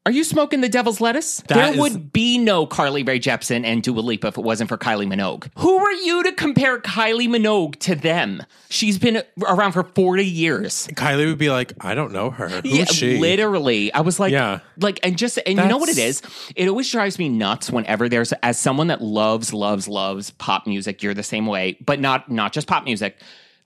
Are 0.05 0.11
you 0.11 0.25
smoking 0.25 0.59
the 0.59 0.67
devil's 0.67 0.99
lettuce? 0.99 1.37
That 1.47 1.55
there 1.55 1.71
is- 1.73 1.79
would 1.79 2.11
be 2.11 2.37
no 2.37 2.65
Carly 2.65 3.03
Rae 3.03 3.19
Jepsen 3.21 3.63
and 3.63 3.81
Dua 3.81 4.01
Lipa 4.01 4.27
if 4.27 4.37
it 4.37 4.43
wasn't 4.43 4.67
for 4.67 4.77
Kylie 4.77 5.07
Minogue. 5.07 5.47
Who 5.59 5.77
are 5.77 5.91
you 5.93 6.23
to 6.23 6.33
compare 6.33 6.77
Kylie 6.81 7.29
Minogue 7.29 7.79
to 7.79 7.95
them? 7.95 8.43
She's 8.69 8.97
been 8.97 9.23
around 9.41 9.71
for 9.71 9.83
40 9.83 10.25
years. 10.25 10.87
Kylie 10.93 11.27
would 11.27 11.37
be 11.37 11.49
like, 11.49 11.71
I 11.79 11.95
don't 11.95 12.11
know 12.11 12.31
her. 12.31 12.49
Who's 12.49 12.65
yeah, 12.79 12.83
she? 12.85 13.17
literally. 13.17 13.93
I 13.93 14.01
was 14.01 14.19
like, 14.19 14.33
Yeah. 14.33 14.59
like, 14.77 14.99
and 15.03 15.17
just, 15.17 15.39
and 15.45 15.57
you 15.57 15.65
know 15.65 15.77
what 15.77 15.87
it 15.87 15.97
is? 15.97 16.21
It 16.57 16.67
always 16.67 16.91
drives 16.91 17.17
me 17.17 17.29
nuts 17.29 17.71
whenever 17.71 18.09
there's, 18.09 18.33
as 18.43 18.59
someone 18.59 18.87
that 18.87 19.01
loves, 19.01 19.53
loves, 19.53 19.87
loves 19.87 20.31
pop 20.31 20.67
music, 20.67 21.01
you're 21.01 21.13
the 21.13 21.23
same 21.23 21.45
way, 21.47 21.77
but 21.79 22.01
not, 22.01 22.29
not 22.29 22.51
just 22.51 22.67
pop 22.67 22.83
music. 22.83 23.17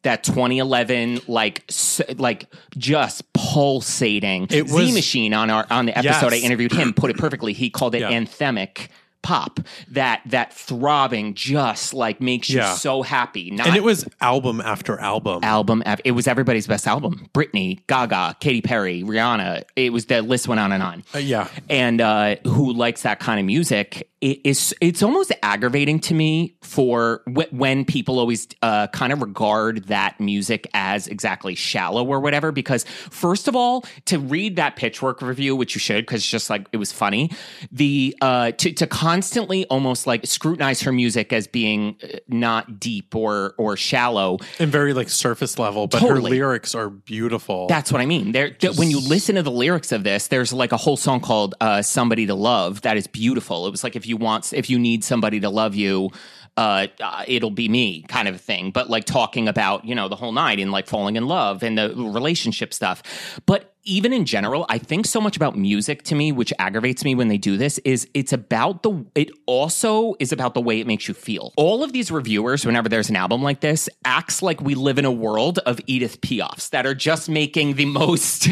That 0.04 0.24
2011, 0.24 1.22
like, 1.28 1.64
s- 1.70 2.02
like 2.18 2.46
just 2.78 3.24
pulsating. 3.34 4.44
It 4.50 4.68
Z 4.70 4.74
was- 4.74 4.94
Machine 4.94 5.34
on 5.34 5.50
our 5.50 5.66
on 5.70 5.86
the 5.88 5.98
episode 5.98 6.32
Yes. 6.32 6.44
I 6.44 6.46
interviewed 6.46 6.72
him 6.72 6.94
put 6.94 7.10
it 7.12 7.18
perfectly. 7.18 7.54
He 7.54 7.70
called 7.70 7.96
it 7.96 8.02
Yeah. 8.02 8.12
anthemic 8.12 8.88
pop. 9.24 9.60
That 9.92 10.22
that 10.28 10.54
throbbing 10.54 11.34
just 11.34 11.94
like 11.94 12.22
makes 12.22 12.50
you 12.50 12.60
Yeah. 12.60 12.76
so 12.76 13.02
happy. 13.02 13.52
Not 13.52 13.68
and 13.68 13.76
it 13.76 13.84
was 13.84 14.06
album 14.22 14.62
after 14.62 14.98
album. 15.00 15.44
album. 15.44 15.84
af- 15.86 16.00
It 16.06 16.12
was 16.12 16.28
everybody's 16.28 16.68
best 16.68 16.88
album. 16.88 17.28
Britney, 17.34 17.80
Gaga, 17.88 18.38
Katy 18.40 18.62
Perry, 18.62 19.04
Rihanna. 19.04 19.64
It 19.76 19.92
was 19.92 20.06
the 20.06 20.22
list 20.22 20.48
went 20.48 20.60
on 20.62 20.72
and 20.72 20.82
on. 20.84 21.04
Uh, 21.14 21.18
yeah. 21.20 21.48
And 21.70 22.00
uh, 22.00 22.36
who 22.46 22.72
likes 22.72 23.02
that 23.02 23.20
kind 23.20 23.40
of 23.40 23.46
music? 23.46 24.08
It 24.20 24.42
is. 24.44 24.74
It's 24.82 25.04
almost 25.04 25.32
aggravating 25.44 26.00
to 26.02 26.14
me 26.16 26.56
for 26.62 27.22
wh- 27.26 27.54
when 27.54 27.86
people 27.86 28.18
always 28.18 28.48
uh, 28.64 28.88
kind 28.88 29.14
of 29.14 29.22
regard 29.22 29.86
that 29.86 30.20
music 30.20 30.68
as 30.74 31.08
exactly 31.08 31.54
shallow 31.54 32.04
or 32.04 32.20
whatever. 32.20 32.52
Because 32.52 32.84
first 32.84 33.48
of 33.48 33.56
all, 33.56 33.86
to 34.06 34.18
read 34.18 34.56
that 34.56 34.76
Pitchfork 34.76 35.22
review, 35.22 35.56
which 35.56 35.76
you 35.76 35.80
should, 35.80 36.06
because 36.06 36.22
it's 36.22 36.30
just 36.30 36.50
like 36.50 36.68
it 36.72 36.78
was 36.78 36.92
funny. 36.92 37.30
The 37.72 38.16
uh, 38.22 38.52
to 38.52 38.74
to 38.74 38.88
constantly 38.88 39.66
almost 39.66 40.08
like 40.08 40.26
scrutinize 40.26 40.82
her 40.82 40.92
music 40.92 41.32
as 41.32 41.46
being 41.46 41.98
uh, 42.04 42.18
not 42.28 42.80
deep 42.80 43.16
or 43.16 43.54
or 43.60 43.78
shallow 43.78 44.40
And 44.58 44.72
very 44.72 44.94
like 44.94 45.10
surface 45.10 45.60
level, 45.60 45.86
but 45.86 46.02
her 46.02 46.20
lyrics 46.20 46.74
are 46.74 46.90
beautiful. 46.90 47.68
That's 47.68 47.92
what 47.92 48.02
I 48.02 48.08
mean. 48.08 48.32
There, 48.32 48.50
th- 48.50 48.78
when 48.78 48.90
you 48.90 49.00
listen 49.00 49.36
to 49.36 49.44
the 49.44 49.52
lyrics 49.52 49.92
of 49.92 50.04
this, 50.04 50.28
there's 50.30 50.52
like 50.52 50.72
a 50.72 50.78
whole 50.78 50.98
song 50.98 51.20
called 51.20 51.54
uh, 51.62 51.84
"Somebody 51.84 52.26
to 52.26 52.34
Love" 52.34 52.82
that 52.82 52.98
is 52.98 53.06
beautiful. 53.06 53.68
It 53.68 53.72
was 53.72 53.84
like 53.84 53.96
if 53.96 54.07
you 54.08 54.18
want, 54.18 54.54
if 54.54 54.70
you 54.70 54.80
need 54.80 55.04
somebody 55.04 55.40
to 55.42 55.50
love 55.50 55.76
you, 55.76 56.12
uh, 56.58 56.88
it'll 57.28 57.52
be 57.52 57.70
me 57.70 58.02
kind 58.04 58.28
of 58.28 58.42
thing, 58.42 58.72
but 58.72 58.90
like 58.90 59.06
talking 59.06 59.48
about, 59.48 59.86
you 59.86 59.94
know, 59.94 60.10
the 60.10 60.16
whole 60.16 60.32
night 60.32 60.60
and 60.60 60.72
like 60.72 60.88
falling 60.88 61.16
in 61.16 61.28
love 61.28 61.62
and 61.62 61.78
the 61.78 61.94
relationship 61.96 62.74
stuff. 62.74 63.40
But 63.46 63.76
even 63.88 64.12
in 64.14 64.26
general, 64.26 64.66
I 64.70 64.78
think 64.78 65.06
so 65.06 65.22
much 65.22 65.36
about 65.38 65.56
music 65.58 66.04
to 66.04 66.16
me, 66.16 66.32
which 66.32 66.54
aggravates 66.60 67.04
me 67.04 67.16
when 67.16 67.28
they 67.30 67.38
do 67.38 67.58
this, 67.58 67.78
is 67.80 68.08
it's 68.14 68.34
about 68.34 68.84
the, 68.84 69.06
it 69.16 69.30
also 69.46 70.16
is 70.20 70.32
about 70.32 70.54
the 70.54 70.62
way 70.62 70.80
it 70.80 70.88
makes 70.88 71.08
you 71.08 71.14
feel. 71.14 71.54
All 71.58 71.84
of 71.84 71.94
these 71.94 72.12
reviewers, 72.12 72.66
whenever 72.66 72.90
there's 72.90 73.10
an 73.10 73.16
album 73.16 73.42
like 73.42 73.62
this, 73.62 73.88
acts 74.06 74.42
like 74.42 74.62
we 74.62 74.76
live 74.76 75.00
in 75.00 75.06
a 75.06 75.12
world 75.12 75.60
of 75.60 75.80
Edith 75.88 76.22
Piafs 76.22 76.70
that 76.70 76.86
are 76.86 76.94
just 76.96 77.30
making 77.30 77.76
the 77.76 77.86
most 77.98 78.50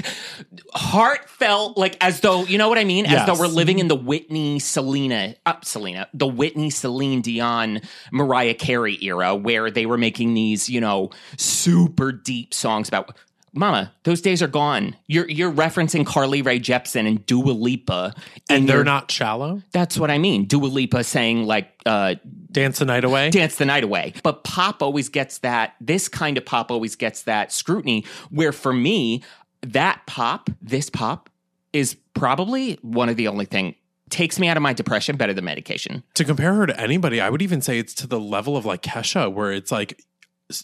heartfelt, 0.73 1.77
like 1.77 1.97
as 2.01 2.21
though, 2.21 2.45
you 2.45 2.57
know 2.57 2.69
what 2.69 2.77
I 2.77 2.83
mean? 2.83 3.05
As 3.05 3.11
Yes. 3.11 3.27
though 3.27 3.39
we're 3.39 3.47
living 3.47 3.79
in 3.79 3.87
the 3.87 3.95
Whitney, 3.95 4.59
Selena, 4.59 5.35
uh, 5.45 5.53
Selena, 5.63 6.07
the 6.13 6.27
Whitney, 6.27 6.69
Celine 6.69 7.21
Dion, 7.21 7.81
Mariah 8.11 8.53
Carey 8.53 8.97
era 9.01 9.35
where 9.35 9.69
they 9.71 9.85
were 9.85 9.97
making 9.97 10.33
these, 10.33 10.69
you 10.69 10.81
know, 10.81 11.11
super 11.37 12.11
deep 12.11 12.53
songs 12.53 12.87
about 12.87 13.15
Mama, 13.55 13.93
those 14.03 14.21
days 14.21 14.43
are 14.43 14.47
gone. 14.47 14.95
You're 15.07 15.29
you're 15.29 15.51
referencing 15.51 16.05
Carly 16.05 16.41
Rae 16.41 16.59
Jepsen 16.59 17.07
and 17.07 17.25
Dua 17.25 17.51
Lipa, 17.51 18.13
and 18.49 18.67
they're 18.67 18.83
not 18.83 19.09
shallow. 19.09 19.61
That's 19.71 19.97
what 19.97 20.11
I 20.11 20.17
mean. 20.17 20.45
Dua 20.45 20.67
Lipa 20.67 21.03
saying 21.03 21.45
like 21.45 21.71
uh, 21.85 22.15
Dance 22.51 22.79
the 22.79 22.85
night 22.85 23.03
away. 23.03 23.29
dance 23.29 23.55
the 23.55 23.65
night 23.65 23.83
away. 23.83 24.13
But 24.23 24.43
pop 24.43 24.83
always 24.83 25.09
gets 25.09 25.39
that, 25.39 25.75
this 25.81 26.07
kind 26.07 26.37
of 26.37 26.45
pop 26.45 26.71
always 26.71 26.95
gets 26.95 27.23
that 27.23 27.51
scrutiny. 27.51 28.05
Where 28.29 28.51
for 28.51 28.73
me, 28.73 29.23
that 29.61 30.01
pop, 30.05 30.49
this 30.61 30.89
pop, 30.89 31.29
is 31.73 31.95
probably 32.13 32.79
one 32.81 33.09
of 33.09 33.17
the 33.17 33.27
only 33.27 33.45
thing 33.45 33.75
takes 34.09 34.39
me 34.39 34.47
out 34.47 34.55
of 34.55 34.63
my 34.63 34.71
depression 34.71 35.17
better 35.17 35.33
than 35.33 35.43
medication. 35.43 36.03
to 36.13 36.23
compare 36.23 36.53
her 36.53 36.67
to 36.67 36.79
anybody, 36.79 37.19
I 37.19 37.29
would 37.29 37.41
even 37.41 37.61
say 37.61 37.79
it's 37.79 37.93
to 37.95 38.07
the 38.07 38.19
level 38.19 38.55
of 38.55 38.63
like 38.65 38.81
Kesha, 38.81 39.31
where 39.33 39.51
it's 39.51 39.71
like, 39.71 40.01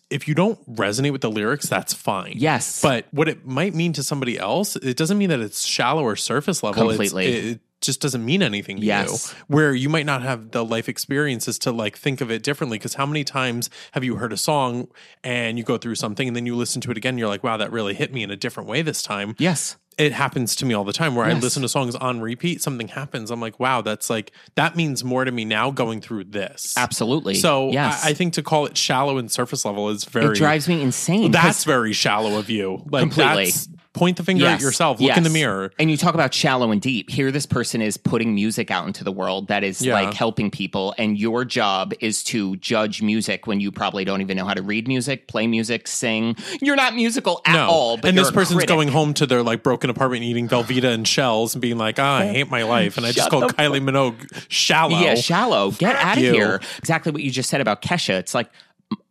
if 0.09 0.27
you 0.27 0.35
don't 0.35 0.59
resonate 0.75 1.11
with 1.11 1.21
the 1.21 1.31
lyrics, 1.31 1.67
that's 1.67 1.93
fine. 1.93 2.33
Yes. 2.35 2.81
But 2.81 3.05
what 3.11 3.27
it 3.27 3.45
might 3.45 3.73
mean 3.73 3.93
to 3.93 4.03
somebody 4.03 4.37
else, 4.37 4.75
it 4.75 4.95
doesn't 4.97 5.17
mean 5.17 5.29
that 5.29 5.39
it's 5.39 5.65
shallow 5.65 6.03
or 6.03 6.15
surface 6.15 6.61
level. 6.63 6.83
It's- 6.91 6.97
Completely. 7.09 7.25
it 7.51 7.59
just 7.81 7.99
doesn't 7.99 8.23
mean 8.23 8.43
anything 8.43 8.79
to 8.79 8.85
Yes. 8.85 9.33
you. 9.35 9.43
Where 9.47 9.73
you 9.73 9.89
might 9.89 10.05
not 10.05 10.21
have 10.21 10.51
the 10.51 10.63
life 10.63 10.87
experiences 10.87 11.57
to 11.59 11.71
like 11.71 11.97
think 11.97 12.21
of 12.21 12.29
it 12.29 12.43
differently. 12.43 12.77
Because 12.77 12.93
how 12.93 13.07
many 13.07 13.23
times 13.23 13.71
have 13.93 14.03
you 14.03 14.17
heard 14.17 14.31
a 14.31 14.37
song 14.37 14.87
and 15.23 15.57
you 15.57 15.63
go 15.63 15.77
through 15.79 15.95
something 15.95 16.27
and 16.27 16.35
then 16.37 16.45
you 16.45 16.55
listen 16.55 16.79
to 16.81 16.91
it 16.91 16.97
again? 16.97 17.11
And 17.13 17.19
you're 17.19 17.27
like, 17.27 17.43
wow, 17.43 17.57
that 17.57 17.71
really 17.71 17.95
hit 17.95 18.13
me 18.13 18.21
in 18.21 18.29
a 18.29 18.35
different 18.35 18.69
way 18.69 18.83
this 18.83 19.01
time 19.01 19.35
yes. 19.39 19.77
It 20.01 20.13
happens 20.13 20.55
to 20.55 20.65
me 20.65 20.73
all 20.73 20.83
the 20.83 20.93
time 20.93 21.13
where 21.13 21.27
I 21.27 21.33
listen 21.33 21.61
to 21.61 21.69
songs 21.69 21.93
on 21.93 22.21
repeat, 22.21 22.59
something 22.63 22.87
happens. 22.87 23.29
I'm 23.29 23.39
like, 23.39 23.59
wow, 23.59 23.81
that's 23.81 24.09
like, 24.09 24.31
that 24.55 24.75
means 24.75 25.03
more 25.03 25.25
to 25.25 25.31
me 25.31 25.45
now 25.45 25.69
going 25.69 26.01
through 26.01 26.23
this. 26.23 26.73
Absolutely. 26.75 27.35
So 27.35 27.69
yes. 27.69 28.03
I, 28.03 28.09
I 28.09 28.13
think 28.13 28.33
to 28.33 28.41
call 28.41 28.65
it 28.65 28.75
shallow 28.75 29.19
and 29.19 29.31
surface 29.31 29.63
level 29.63 29.89
is 29.89 30.03
very, 30.05 30.31
it 30.31 30.35
drives 30.35 30.67
me 30.67 30.81
insane. 30.81 31.29
that's 31.29 31.65
very 31.65 31.93
shallow 31.93 32.39
of 32.39 32.49
you. 32.49 32.83
Like, 32.89 33.01
Completely. 33.01 33.45
that's, 33.45 33.69
point 33.93 34.15
the 34.17 34.23
finger 34.23 34.45
at 34.45 34.61
yourself, 34.61 35.01
look 35.01 35.17
in 35.17 35.23
the 35.23 35.29
mirror. 35.29 35.71
And 35.77 35.91
you 35.91 35.97
talk 35.97 36.13
about 36.13 36.33
shallow 36.33 36.71
and 36.71 36.81
deep. 36.81 37.09
Here, 37.09 37.29
this 37.31 37.45
person 37.45 37.81
is 37.81 37.97
putting 37.97 38.33
music 38.33 38.71
out 38.71 38.87
into 38.87 39.03
the 39.03 39.11
world 39.11 39.49
that 39.49 39.63
is 39.65 39.81
Yeah. 39.81 39.93
like 39.95 40.13
helping 40.13 40.49
people. 40.49 40.95
And 40.97 41.17
your 41.19 41.43
job 41.43 41.93
is 41.99 42.23
to 42.25 42.55
judge 42.57 43.01
music 43.01 43.47
when 43.47 43.59
you 43.59 43.69
probably 43.71 44.05
don't 44.05 44.21
even 44.21 44.37
know 44.37 44.45
how 44.45 44.53
to 44.53 44.61
read 44.61 44.87
music, 44.87 45.27
play 45.27 45.45
music, 45.45 45.87
sing. 45.89 46.37
You're 46.61 46.77
not 46.77 46.95
musical 46.95 47.41
at 47.45 47.53
No. 47.53 47.67
all. 47.67 47.97
But 47.97 48.09
and 48.09 48.17
this 48.17 48.31
person's 48.31 48.59
critic. 48.59 48.69
going 48.69 48.87
home 48.87 49.13
to 49.15 49.25
their 49.25 49.43
like 49.43 49.61
broken 49.61 49.89
apartment 49.89 50.23
eating 50.23 50.47
Velveeta 50.47 50.93
and 50.93 51.05
shells 51.05 51.53
and 51.53 51.61
being 51.61 51.77
like, 51.77 51.99
ah, 51.99 52.19
I 52.19 52.27
hate 52.27 52.49
my 52.49 52.63
life. 52.63 52.95
And 52.97 53.05
I 53.05 53.11
just 53.11 53.29
called 53.29 53.55
Kylie 53.57 53.81
Minogue 53.81 54.45
shallow. 54.47 54.97
Yeah, 54.99 55.15
shallow. 55.15 55.71
Get 55.71 55.97
out 55.97 56.17
of 56.17 56.23
you. 56.23 56.31
here. 56.33 56.61
Exactly 56.77 57.11
what 57.11 57.23
you 57.23 57.31
just 57.31 57.49
said 57.49 57.59
about 57.59 57.81
Kesha. 57.81 58.13
It's 58.19 58.33
like 58.33 58.49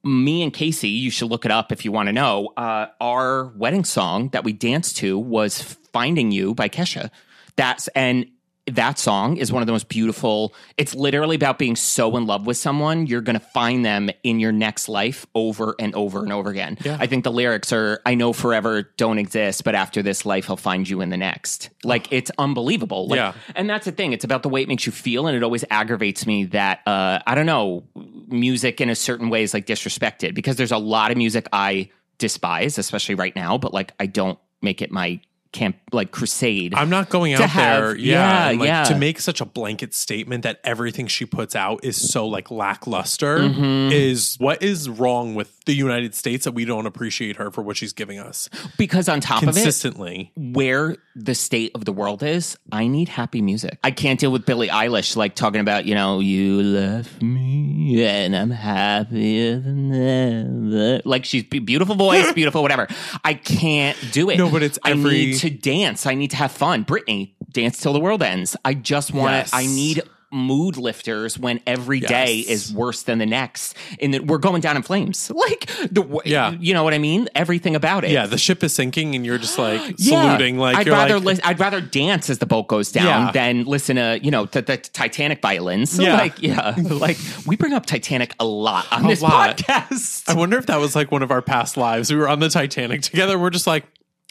me 0.02 0.42
and 0.42 0.52
Casey, 0.52 0.88
you 0.88 1.10
should 1.10 1.30
look 1.30 1.44
it 1.44 1.50
up 1.50 1.72
if 1.72 1.84
you 1.84 1.92
want 1.92 2.06
to 2.08 2.12
know. 2.12 2.52
Uh, 2.56 2.86
our 3.00 3.46
wedding 3.56 3.84
song 3.84 4.28
that 4.30 4.44
we 4.44 4.52
danced 4.52 4.96
to 4.98 5.18
was 5.18 5.60
Finding 5.92 6.32
You 6.32 6.54
by 6.54 6.68
Kesha. 6.68 7.10
That's, 7.56 7.88
and 7.88 8.26
that 8.66 8.98
song 9.00 9.36
is 9.36 9.50
one 9.50 9.62
of 9.62 9.66
the 9.66 9.72
most 9.72 9.88
beautiful. 9.88 10.54
It's 10.76 10.94
literally 10.94 11.34
about 11.34 11.58
being 11.58 11.74
so 11.74 12.16
in 12.16 12.26
love 12.26 12.46
with 12.46 12.56
someone, 12.56 13.06
you're 13.06 13.22
going 13.22 13.38
to 13.38 13.44
find 13.44 13.84
them 13.84 14.10
in 14.22 14.38
your 14.38 14.52
next 14.52 14.88
life 14.88 15.26
over 15.34 15.74
and 15.80 15.92
over 15.96 16.22
and 16.22 16.32
over 16.32 16.50
again. 16.50 16.78
Yeah. 16.84 16.96
I 17.00 17.06
think 17.08 17.24
the 17.24 17.32
lyrics 17.32 17.72
are, 17.72 18.00
I 18.06 18.14
know 18.14 18.32
forever 18.32 18.82
don't 18.96 19.18
exist, 19.18 19.64
but 19.64 19.74
after 19.74 20.02
this 20.02 20.24
life, 20.24 20.48
I'll 20.48 20.56
find 20.56 20.88
you 20.88 21.00
in 21.00 21.08
the 21.10 21.16
next. 21.16 21.70
Like, 21.82 22.12
it's 22.12 22.30
unbelievable. 22.38 23.08
Like, 23.08 23.16
Yeah. 23.16 23.32
and 23.56 23.68
that's 23.68 23.86
the 23.86 23.92
thing. 23.92 24.12
It's 24.12 24.24
about 24.24 24.44
the 24.44 24.48
way 24.50 24.62
it 24.62 24.68
makes 24.68 24.86
you 24.86 24.92
feel, 24.92 25.26
and 25.26 25.36
it 25.36 25.42
always 25.42 25.64
aggravates 25.70 26.24
me 26.24 26.44
that 26.44 26.80
uh, 26.86 27.18
I 27.26 27.34
don't 27.34 27.46
know 27.46 27.82
music 28.30 28.80
in 28.80 28.88
a 28.90 28.94
certain 28.94 29.28
way 29.30 29.42
is 29.42 29.54
like 29.54 29.66
disrespected 29.66 30.34
because 30.34 30.56
there's 30.56 30.72
a 30.72 30.78
lot 30.78 31.10
of 31.10 31.16
music 31.16 31.46
I 31.52 31.90
despise, 32.18 32.78
especially 32.78 33.14
right 33.14 33.34
now. 33.34 33.58
But 33.58 33.72
like, 33.74 33.92
I 34.00 34.06
don't 34.06 34.38
make 34.62 34.82
it 34.82 34.90
my 34.90 35.20
camp 35.52 35.76
like 35.90 36.12
crusade. 36.12 36.74
I'm 36.76 36.90
not 36.90 37.08
going 37.08 37.34
out 37.34 37.40
have- 37.40 37.82
there, 37.82 37.96
yeah, 37.96 38.50
yeah, 38.50 38.58
like, 38.58 38.66
yeah. 38.68 38.84
To 38.84 38.94
make 38.96 39.20
such 39.20 39.40
a 39.40 39.44
blanket 39.44 39.92
statement 39.94 40.44
that 40.44 40.60
everything 40.62 41.08
she 41.08 41.26
puts 41.26 41.56
out 41.56 41.84
is 41.84 41.96
so 41.96 42.26
like 42.28 42.52
lackluster 42.52 43.38
Mm-hmm. 43.38 43.90
is 43.92 44.36
what 44.38 44.62
is 44.62 44.88
wrong 44.88 45.34
with 45.34 45.59
the 45.70 45.76
United 45.76 46.16
States 46.16 46.44
that 46.46 46.52
we 46.52 46.64
don't 46.64 46.84
appreciate 46.86 47.36
her 47.36 47.52
for 47.52 47.62
what 47.62 47.76
she's 47.76 47.92
giving 47.92 48.18
us 48.18 48.48
because 48.76 49.08
on 49.08 49.20
top 49.20 49.42
of 49.44 49.50
it, 49.50 49.52
consistently. 49.52 50.32
where 50.36 50.96
the 51.14 51.32
state 51.34 51.70
of 51.76 51.84
the 51.84 51.92
world 51.92 52.24
is, 52.24 52.58
I 52.72 52.88
need 52.88 53.08
happy 53.08 53.40
music. 53.40 53.78
I 53.84 53.92
can't 53.92 54.18
deal 54.18 54.32
with 54.32 54.44
Billie 54.44 54.66
Eilish 54.66 55.14
like 55.14 55.36
talking 55.36 55.60
about, 55.60 55.84
you 55.84 55.94
know, 55.94 56.18
you 56.18 56.60
left 56.60 57.22
me 57.22 58.04
and 58.04 58.34
I'm 58.34 58.50
happier 58.50 59.60
than 59.60 59.92
ever. 59.92 61.02
Like 61.04 61.24
she's 61.24 61.44
beautiful 61.44 61.94
voice, 61.94 62.32
beautiful 62.34 62.62
whatever. 62.62 62.88
I 63.24 63.34
can't 63.34 63.96
do 64.10 64.28
it. 64.28 64.38
No, 64.38 64.50
but 64.50 64.64
it's 64.64 64.78
I 64.82 64.94
need 64.94 65.36
to 65.38 65.50
dance. 65.50 66.04
I 66.04 66.14
need 66.14 66.32
to 66.32 66.36
have 66.36 66.50
fun. 66.50 66.84
Britney, 66.84 67.34
dance 67.52 67.78
till 67.78 67.92
the 67.92 68.00
world 68.00 68.24
ends. 68.24 68.56
I 68.64 68.74
just 68.74 69.14
want 69.14 69.34
Yes. 69.34 69.50
I 69.52 69.66
need 69.66 70.02
mood 70.32 70.76
lifters 70.76 71.38
when 71.38 71.60
every 71.66 71.98
day 72.00 72.34
Yes. 72.36 72.48
is 72.48 72.72
worse 72.72 73.02
than 73.02 73.18
the 73.18 73.26
next 73.26 73.76
and 74.00 74.14
that 74.14 74.26
we're 74.26 74.38
going 74.38 74.60
down 74.60 74.76
in 74.76 74.82
flames 74.82 75.28
like 75.34 75.66
the 75.90 76.20
Yeah. 76.24 76.52
you 76.52 76.72
know 76.72 76.84
what 76.84 76.94
i 76.94 76.98
mean 76.98 77.28
everything 77.34 77.74
about 77.74 78.04
it 78.04 78.10
Yeah, 78.12 78.26
the 78.26 78.38
ship 78.38 78.62
is 78.62 78.72
sinking, 78.72 79.14
and 79.14 79.26
you're 79.26 79.38
just 79.38 79.58
like 79.58 79.80
yeah. 79.98 80.22
saluting. 80.22 80.56
Like 80.58 80.76
I'd 80.76 80.88
rather 80.88 81.16
like, 81.16 81.24
lis- 81.24 81.40
I'd 81.44 81.58
rather 81.60 81.80
dance 81.80 82.30
as 82.30 82.38
the 82.38 82.46
boat 82.46 82.68
goes 82.68 82.92
down 82.92 83.06
Yeah. 83.06 83.30
than 83.32 83.64
listen 83.64 83.96
to 83.96 84.18
you 84.22 84.30
know 84.30 84.46
the, 84.46 84.62
the 84.62 84.76
Titanic 84.76 85.40
violins. 85.42 85.98
Yeah. 85.98 86.16
Like 86.16 86.40
yeah, 86.42 86.74
like 86.90 87.16
we 87.46 87.56
bring 87.56 87.72
up 87.72 87.86
Titanic 87.86 88.34
a 88.38 88.44
lot 88.44 88.86
on 88.92 89.04
A 89.04 89.08
this 89.08 89.22
lot. 89.22 89.56
podcast. 89.58 90.28
I 90.28 90.34
wonder 90.34 90.58
if 90.58 90.66
that 90.66 90.78
was 90.78 90.94
like 90.94 91.10
one 91.10 91.22
of 91.22 91.30
our 91.30 91.42
past 91.42 91.76
lives. 91.76 92.10
We 92.12 92.16
were 92.18 92.28
on 92.28 92.38
the 92.40 92.48
Titanic 92.48 93.02
together. 93.02 93.38
We're 93.38 93.50
just 93.50 93.66
like, 93.66 93.84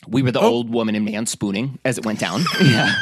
we 0.08 0.22
were 0.24 0.32
the 0.32 0.40
Oh. 0.40 0.48
old 0.48 0.70
woman 0.70 0.96
and 0.96 1.04
man 1.06 1.26
spooning 1.26 1.78
as 1.84 1.98
it 1.98 2.06
went 2.06 2.20
down. 2.20 2.44
yeah. 2.64 2.94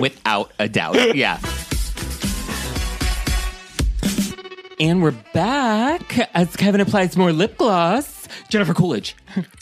Without 0.00 0.52
a 0.58 0.68
doubt. 0.68 1.16
Yeah. 1.16 1.38
And 4.80 5.02
we're 5.02 5.14
back 5.34 6.18
as 6.34 6.56
Kevin 6.56 6.80
applies 6.80 7.16
more 7.16 7.32
lip 7.32 7.58
gloss. 7.58 8.26
Jennifer 8.48 8.74
Coolidge. 8.74 9.14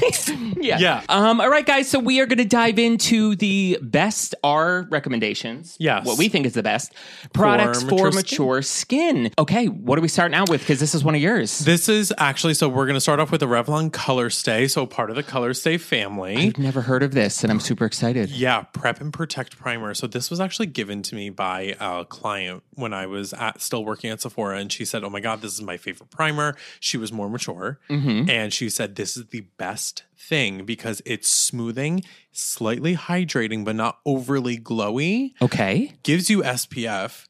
yeah. 0.56 0.78
Yeah. 0.78 1.02
Um, 1.08 1.40
all 1.40 1.50
right, 1.50 1.66
guys. 1.66 1.88
So 1.88 1.98
we 1.98 2.20
are 2.20 2.26
going 2.26 2.38
to 2.38 2.44
dive 2.44 2.78
into 2.78 3.36
the 3.36 3.78
best 3.82 4.34
our 4.44 4.86
recommendations. 4.90 5.76
Yes. 5.78 6.04
What 6.06 6.18
we 6.18 6.28
think 6.28 6.46
is 6.46 6.54
the 6.54 6.62
best 6.62 6.92
products 7.32 7.82
for 7.82 8.10
mature 8.10 8.12
mature, 8.12 8.62
skin. 8.62 9.30
Okay. 9.38 9.66
What 9.66 9.98
are 9.98 10.02
we 10.02 10.08
starting 10.08 10.34
out 10.34 10.48
with? 10.50 10.60
Because 10.60 10.80
this 10.80 10.94
is 10.94 11.04
one 11.04 11.14
of 11.14 11.20
yours. 11.20 11.60
this 11.60 11.88
is 11.88 12.12
actually 12.18 12.54
so. 12.54 12.68
We're 12.68 12.86
going 12.86 12.94
to 12.94 13.00
start 13.00 13.20
off 13.20 13.30
with 13.30 13.40
the 13.40 13.46
Revlon 13.46 13.92
Color 13.92 14.30
Stay, 14.30 14.68
so 14.68 14.86
part 14.86 15.10
of 15.10 15.16
the 15.16 15.22
Color 15.22 15.54
Stay 15.54 15.78
family. 15.78 16.36
I've 16.48 16.58
never 16.58 16.82
heard 16.82 17.02
of 17.02 17.12
this, 17.12 17.42
and 17.42 17.50
I'm 17.50 17.60
super 17.60 17.84
excited. 17.84 18.30
Yeah, 18.30 18.62
Prep 18.72 19.00
and 19.00 19.12
Protect 19.12 19.58
Primer. 19.58 19.94
So 19.94 20.06
this 20.06 20.30
was 20.30 20.40
actually 20.40 20.66
given 20.66 21.02
to 21.02 21.14
me 21.14 21.30
by 21.30 21.76
a 21.80 22.04
client 22.04 22.62
when 22.74 22.92
I 22.92 23.06
was 23.06 23.32
at, 23.32 23.60
still 23.60 23.84
working 23.84 24.10
at 24.10 24.20
Sephora, 24.20 24.58
and 24.58 24.70
she 24.72 24.84
said, 24.84 25.04
"Oh 25.04 25.10
my 25.10 25.20
god, 25.20 25.40
this 25.42 25.52
is 25.52 25.62
my 25.62 25.76
favorite 25.76 26.10
primer." 26.10 26.56
She 26.80 26.96
was 26.96 27.12
more 27.12 27.28
mature, 27.28 27.78
and 27.88 28.52
she 28.52 28.68
said, 28.68 28.96
"This 28.96 29.16
is 29.16 29.26
the 29.26 29.42
best 29.58 29.85
thing 30.16 30.64
because 30.64 31.02
it's 31.04 31.28
smoothing, 31.28 32.02
slightly 32.32 32.96
hydrating, 32.96 33.64
but 33.64 33.76
not 33.76 33.98
overly 34.04 34.58
glowy. 34.58 35.32
Okay. 35.40 35.92
Gives 36.02 36.30
you 36.30 36.42
SPF." 36.42 37.26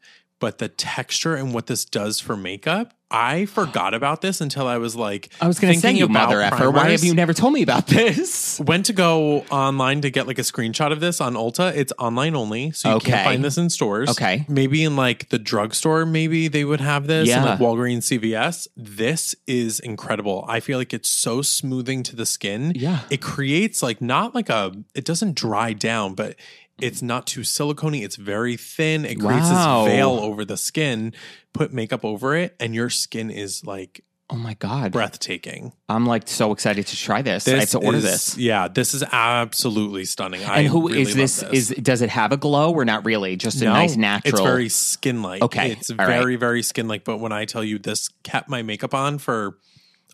But 0.47 0.59
the 0.59 0.69
texture 0.69 1.35
and 1.35 1.53
what 1.53 1.67
this 1.67 1.85
does 1.85 2.21
for 2.21 2.37
makeup, 2.37 2.95
I 3.11 3.47
forgot 3.47 3.95
about 3.95 4.21
this 4.21 4.41
until 4.41 4.69
I 4.69 4.79
was 4.79 4.95
like, 4.95 5.29
I 5.41 5.49
was 5.49 5.59
going 5.59 5.75
to 5.75 5.81
say, 5.81 5.91
you 5.95 6.07
mother 6.07 6.41
effer. 6.41 6.71
Why 6.71 6.91
have 6.91 7.03
you 7.03 7.15
never 7.15 7.33
told 7.33 7.53
me 7.53 7.62
about 7.62 7.88
this? 7.88 8.61
went 8.65 8.87
to 8.87 8.93
go 8.93 9.38
online 9.50 10.03
to 10.03 10.11
get 10.11 10.29
like 10.29 10.38
a 10.38 10.43
screenshot 10.43 10.93
of 10.93 11.00
this 11.00 11.21
on 11.21 11.35
Ulta. 11.35 11.75
It's 11.75 11.93
online 11.99 12.37
only, 12.37 12.71
so 12.71 12.91
you 12.91 12.95
Okay. 12.99 13.11
can't 13.11 13.25
find 13.25 13.45
this 13.45 13.59
in 13.59 13.71
stores. 13.71 14.09
Okay. 14.11 14.45
maybe 14.49 14.85
in 14.85 14.95
like 14.95 15.31
the 15.31 15.38
drugstore, 15.41 16.07
maybe 16.07 16.47
they 16.47 16.65
would 16.65 16.81
have 16.81 17.09
this. 17.09 17.26
Yeah. 17.29 17.43
like 17.45 17.59
Walgreens, 17.59 18.05
CVS. 18.07 18.69
This 18.76 19.35
is 19.49 19.81
incredible. 19.81 20.45
I 20.49 20.61
feel 20.61 20.79
like 20.79 20.95
it's 20.95 21.09
so 21.09 21.43
smoothing 21.43 22.05
to 22.05 22.15
the 22.15 22.25
skin. 22.26 22.71
Yeah. 22.76 23.00
it 23.11 23.21
creates 23.21 23.83
like 23.83 24.00
not 24.00 24.33
like 24.33 24.49
a. 24.49 24.71
It 24.95 25.05
doesn't 25.05 25.35
dry 25.35 25.73
down, 25.73 26.15
but 26.15 26.37
It's 26.80 27.00
not 27.02 27.26
too 27.26 27.42
silicone 27.45 27.95
It's 27.95 28.16
very 28.16 28.56
thin. 28.56 29.04
It 29.04 29.18
creates 29.21 29.49
Wow. 29.49 29.85
this 29.85 29.95
veil 29.95 30.11
over 30.11 30.45
the 30.45 30.56
skin. 30.56 31.14
Put 31.52 31.73
makeup 31.73 32.04
over 32.04 32.35
it, 32.37 32.54
and 32.61 32.75
your 32.75 32.90
skin 32.90 33.30
is 33.30 33.64
like 33.64 34.02
Oh 34.28 34.35
my 34.37 34.54
god. 34.54 34.90
breathtaking. 34.92 35.73
I'm 35.88 36.04
like 36.04 36.26
so 36.26 36.50
excited 36.52 36.87
to 36.88 36.97
try 36.97 37.23
this. 37.23 37.47
I 37.47 37.61
have 37.61 37.71
to 37.71 37.78
order 37.78 37.99
is- 37.99 38.04
this. 38.04 38.37
Yeah, 38.37 38.66
this 38.68 38.92
is 38.92 39.04
absolutely 39.12 40.04
stunning. 40.04 40.45
I 40.45 40.59
And 40.61 40.66
who 40.68 40.88
really 40.88 41.02
is 41.02 41.09
love 41.11 41.16
this? 41.16 41.42
Is 41.45 41.68
does 41.83 42.02
it 42.02 42.11
have 42.11 42.33
a 42.33 42.37
glow 42.37 42.73
or 42.73 42.85
not 42.85 43.04
really? 43.04 43.37
Just 43.37 43.62
a 43.62 43.66
No, 43.66 43.73
nice 43.73 43.97
natural. 43.97 44.35
It's 44.35 44.40
very 44.42 44.68
skin 44.68 45.23
like. 45.23 45.42
Okay, 45.42 45.73
It's 45.73 45.90
all 45.90 45.97
right. 45.97 46.09
very, 46.09 46.37
very 46.37 46.62
skin 46.62 46.88
like. 46.88 47.04
But 47.04 47.18
when 47.18 47.33
I 47.33 47.45
tell 47.45 47.62
you 47.64 47.78
this 47.78 48.09
kept 48.25 48.49
my 48.49 48.62
makeup 48.62 48.95
on 48.95 49.18
for 49.18 49.59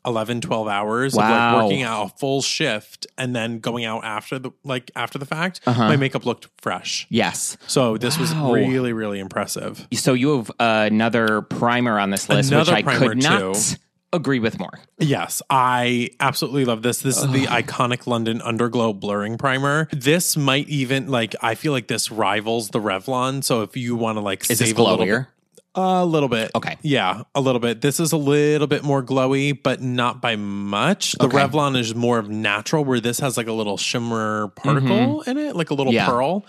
11, 0.05 0.41
12 0.41 0.69
hours 0.69 1.15
of 1.15 1.19
like 1.19 1.55
working 1.63 1.83
out 1.83 2.07
a 2.07 2.09
full 2.19 2.43
shift 2.43 3.07
and 3.17 3.35
then 3.37 3.59
going 3.61 3.85
out 3.85 4.05
after 4.05 4.39
the 4.39 4.51
like 4.65 4.91
after 4.97 5.19
the 5.19 5.27
fact, 5.27 5.61
Uh-huh. 5.67 5.89
my 5.89 5.97
makeup 5.97 6.27
looked 6.27 6.49
fresh. 6.61 7.07
yes. 7.11 7.57
So 7.67 7.97
this 7.99 8.17
Wow. 8.17 8.23
was 8.23 8.35
really, 8.69 8.93
really 8.93 9.21
impressive. 9.21 9.87
So 9.93 10.15
you 10.15 10.37
have 10.39 10.51
another 10.59 11.43
primer 11.43 11.99
on 11.99 12.11
this 12.11 12.29
list, 12.29 12.51
Another 12.51 12.73
which 12.75 12.85
I 12.87 12.97
could 12.99 13.23
not 13.23 13.77
agree 14.15 14.41
with 14.41 14.59
more. 14.59 14.79
Yes, 14.99 15.41
I 15.49 16.11
absolutely 16.21 16.67
love 16.67 16.83
this. 16.83 17.01
This 17.01 17.17
is 17.17 17.31
the 17.31 17.45
iconic 17.47 18.07
London 18.07 18.41
Underglow 18.41 18.99
blurring 18.99 19.39
primer. 19.39 19.89
This 19.91 20.37
might 20.37 20.69
even 20.69 21.09
like 21.09 21.35
I 21.41 21.55
feel 21.55 21.73
like 21.73 21.87
this 21.87 22.11
rivals 22.11 22.69
the 22.71 22.79
Revlon. 22.81 23.43
So 23.43 23.63
if 23.63 23.75
you 23.77 23.97
want 23.97 24.17
to 24.17 24.21
like 24.21 24.51
Is 24.51 24.59
save 24.59 24.77
a 24.79 24.83
little? 24.83 25.27
A 25.75 26.05
little 26.05 26.29
bit. 26.29 26.50
Okay. 26.55 26.76
Yeah, 26.83 27.23
a 27.35 27.41
little 27.41 27.59
bit. 27.61 27.81
This 27.81 27.99
is 27.99 28.12
a 28.12 28.17
little 28.19 28.67
bit 28.67 28.83
more 28.83 29.02
glowy, 29.02 29.59
but 29.61 29.81
not 29.81 30.21
by 30.21 30.37
much. 30.37 31.12
The 31.12 31.25
Okay. 31.25 31.38
Revlon 31.38 31.79
is 31.79 31.95
more 31.95 32.19
of 32.19 32.29
natural, 32.29 32.85
where 32.85 33.00
this 33.00 33.21
has 33.21 33.38
like 33.38 33.47
a 33.47 33.52
little 33.52 33.79
shimmer 33.79 34.49
particle 34.49 35.23
in 35.23 35.38
it, 35.38 35.57
like 35.57 35.71
a 35.71 35.75
little 35.75 35.93
Mm-hmm. 35.93 35.97
Yeah. 35.97 36.07
pearl. 36.09 36.45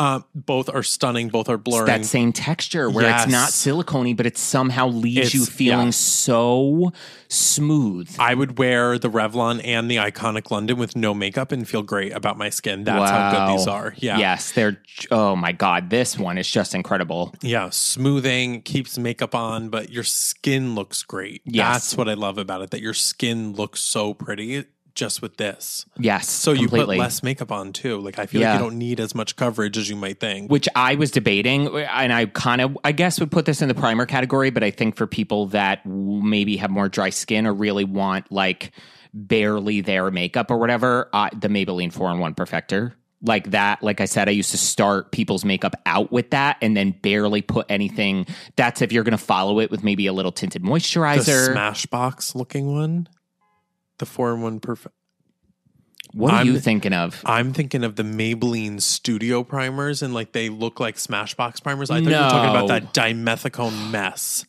Uh, 0.00 0.20
both 0.34 0.70
are 0.72 0.82
stunning. 0.82 1.28
Both 1.28 1.50
are 1.50 1.56
It's 1.56 1.62
blurring. 1.64 1.86
that 1.86 2.06
same 2.06 2.32
texture 2.32 2.88
where 2.88 3.04
it's 3.04 3.26
not 3.26 3.48
Yes. 3.48 3.54
silicone, 3.54 4.14
but 4.14 4.24
it 4.24 4.38
somehow 4.38 4.88
leaves 4.88 5.34
you 5.34 5.44
feeling 5.44 5.88
yeah. 5.88 5.90
so 5.90 6.90
smooth. 7.28 8.08
I 8.18 8.32
would 8.34 8.58
wear 8.58 8.98
the 8.98 9.10
Revlon 9.10 9.60
and 9.62 9.90
the 9.90 9.96
iconic 9.96 10.50
London 10.50 10.78
with 10.78 10.96
no 10.96 11.12
makeup 11.12 11.52
and 11.52 11.68
feel 11.68 11.82
great 11.82 12.12
about 12.12 12.38
my 12.38 12.48
skin. 12.48 12.84
That's 12.84 13.10
how 13.10 13.46
good 13.48 13.58
these 13.58 13.66
are. 13.66 13.92
Yeah. 13.98 14.16
Yes, 14.16 14.52
they're. 14.52 14.80
Oh 15.10 15.36
my 15.36 15.52
god, 15.52 15.90
this 15.90 16.18
one 16.18 16.38
is 16.38 16.50
just 16.50 16.74
incredible. 16.74 17.34
Yeah, 17.42 17.68
smoothing 17.68 18.62
keeps 18.62 18.96
makeup 18.96 19.34
on, 19.34 19.68
but 19.68 19.90
your 19.90 20.04
skin 20.04 20.74
looks 20.74 21.02
great. 21.02 21.42
Yes. 21.44 21.74
That's 21.74 21.96
what 21.98 22.08
I 22.08 22.14
love 22.14 22.38
about 22.38 22.62
it. 22.62 22.70
That 22.70 22.80
your 22.80 22.94
skin 22.94 23.52
looks 23.52 23.80
so 23.80 24.14
pretty 24.14 24.64
just 25.00 25.22
with 25.22 25.36
this. 25.38 25.86
Yes, 25.98 26.28
So 26.28 26.52
you 26.52 26.68
put 26.68 26.86
less 26.88 27.22
makeup 27.22 27.50
on 27.50 27.72
too. 27.72 27.98
Like 27.98 28.18
I 28.18 28.26
feel 28.26 28.40
Yeah. 28.42 28.52
like 28.52 28.60
you 28.60 28.64
don't 28.66 28.78
need 28.78 29.00
as 29.00 29.14
much 29.14 29.34
coverage 29.34 29.76
as 29.78 29.88
you 29.88 29.96
might 29.96 30.20
think. 30.20 30.50
which 30.50 30.68
I 30.76 30.94
was 30.94 31.10
debating, 31.10 31.66
and 31.74 32.12
I 32.12 32.26
kind 32.26 32.60
of, 32.60 32.76
I 32.84 32.92
guess, 32.92 33.18
would 33.18 33.30
put 33.32 33.46
this 33.46 33.62
in 33.62 33.68
the 33.68 33.74
primer 33.74 34.06
category. 34.06 34.50
But 34.50 34.62
I 34.62 34.70
think 34.70 34.96
for 34.96 35.06
people 35.06 35.46
that 35.48 35.84
maybe 35.86 36.56
have 36.58 36.70
more 36.70 36.88
dry 36.88 37.10
skin 37.10 37.46
or 37.46 37.54
really 37.54 37.84
want 37.84 38.30
like 38.30 38.72
barely 39.14 39.80
their 39.80 40.10
makeup 40.10 40.50
or 40.50 40.58
whatever, 40.58 41.08
uh, 41.12 41.30
the 41.36 41.48
Maybelline 41.48 41.92
Four 41.92 42.10
in 42.12 42.18
One 42.18 42.34
Perfector. 42.34 42.92
Like 43.22 43.50
that, 43.50 43.82
like 43.82 44.00
I 44.00 44.06
said, 44.06 44.28
I 44.28 44.32
used 44.32 44.50
to 44.52 44.56
start 44.58 45.12
people's 45.12 45.44
makeup 45.44 45.74
out 45.84 46.10
with 46.10 46.30
that 46.30 46.56
and 46.62 46.74
then 46.76 46.92
barely 47.02 47.42
put 47.42 47.66
anything. 47.68 48.24
That's 48.56 48.80
if 48.80 48.92
you're 48.92 49.04
going 49.04 49.18
to 49.18 49.22
follow 49.22 49.60
it 49.60 49.70
with 49.70 49.82
maybe 49.84 50.06
a 50.06 50.12
little 50.14 50.32
tinted 50.32 50.62
The 50.62 50.68
moisturizer. 50.68 51.54
Smashbox 51.54 52.34
looking 52.34 52.72
one, 52.72 53.08
the 54.00 54.06
four 54.06 54.34
in 54.34 54.42
one 54.42 54.58
perfect. 54.58 54.94
what 56.12 56.32
are 56.34 56.38
I'm- 56.38 56.46
you 56.48 56.58
thinking 56.58 56.92
of? 56.92 57.22
I'm 57.24 57.52
thinking 57.52 57.84
of 57.84 57.94
the 57.94 58.02
Maybelline 58.02 58.82
Studio 58.82 59.44
primers, 59.44 60.02
and 60.02 60.12
like 60.12 60.32
they 60.32 60.48
look 60.48 60.80
like 60.80 60.96
Smashbox 60.96 61.62
primers. 61.62 61.88
I 61.90 61.94
thought 62.02 62.02
you 62.02 62.08
were 62.10 62.14
talking 62.16 62.52
No. 62.52 62.64
about 62.64 62.68
that 62.68 62.92
dimethicone 62.92 63.90
mess. 63.92 64.44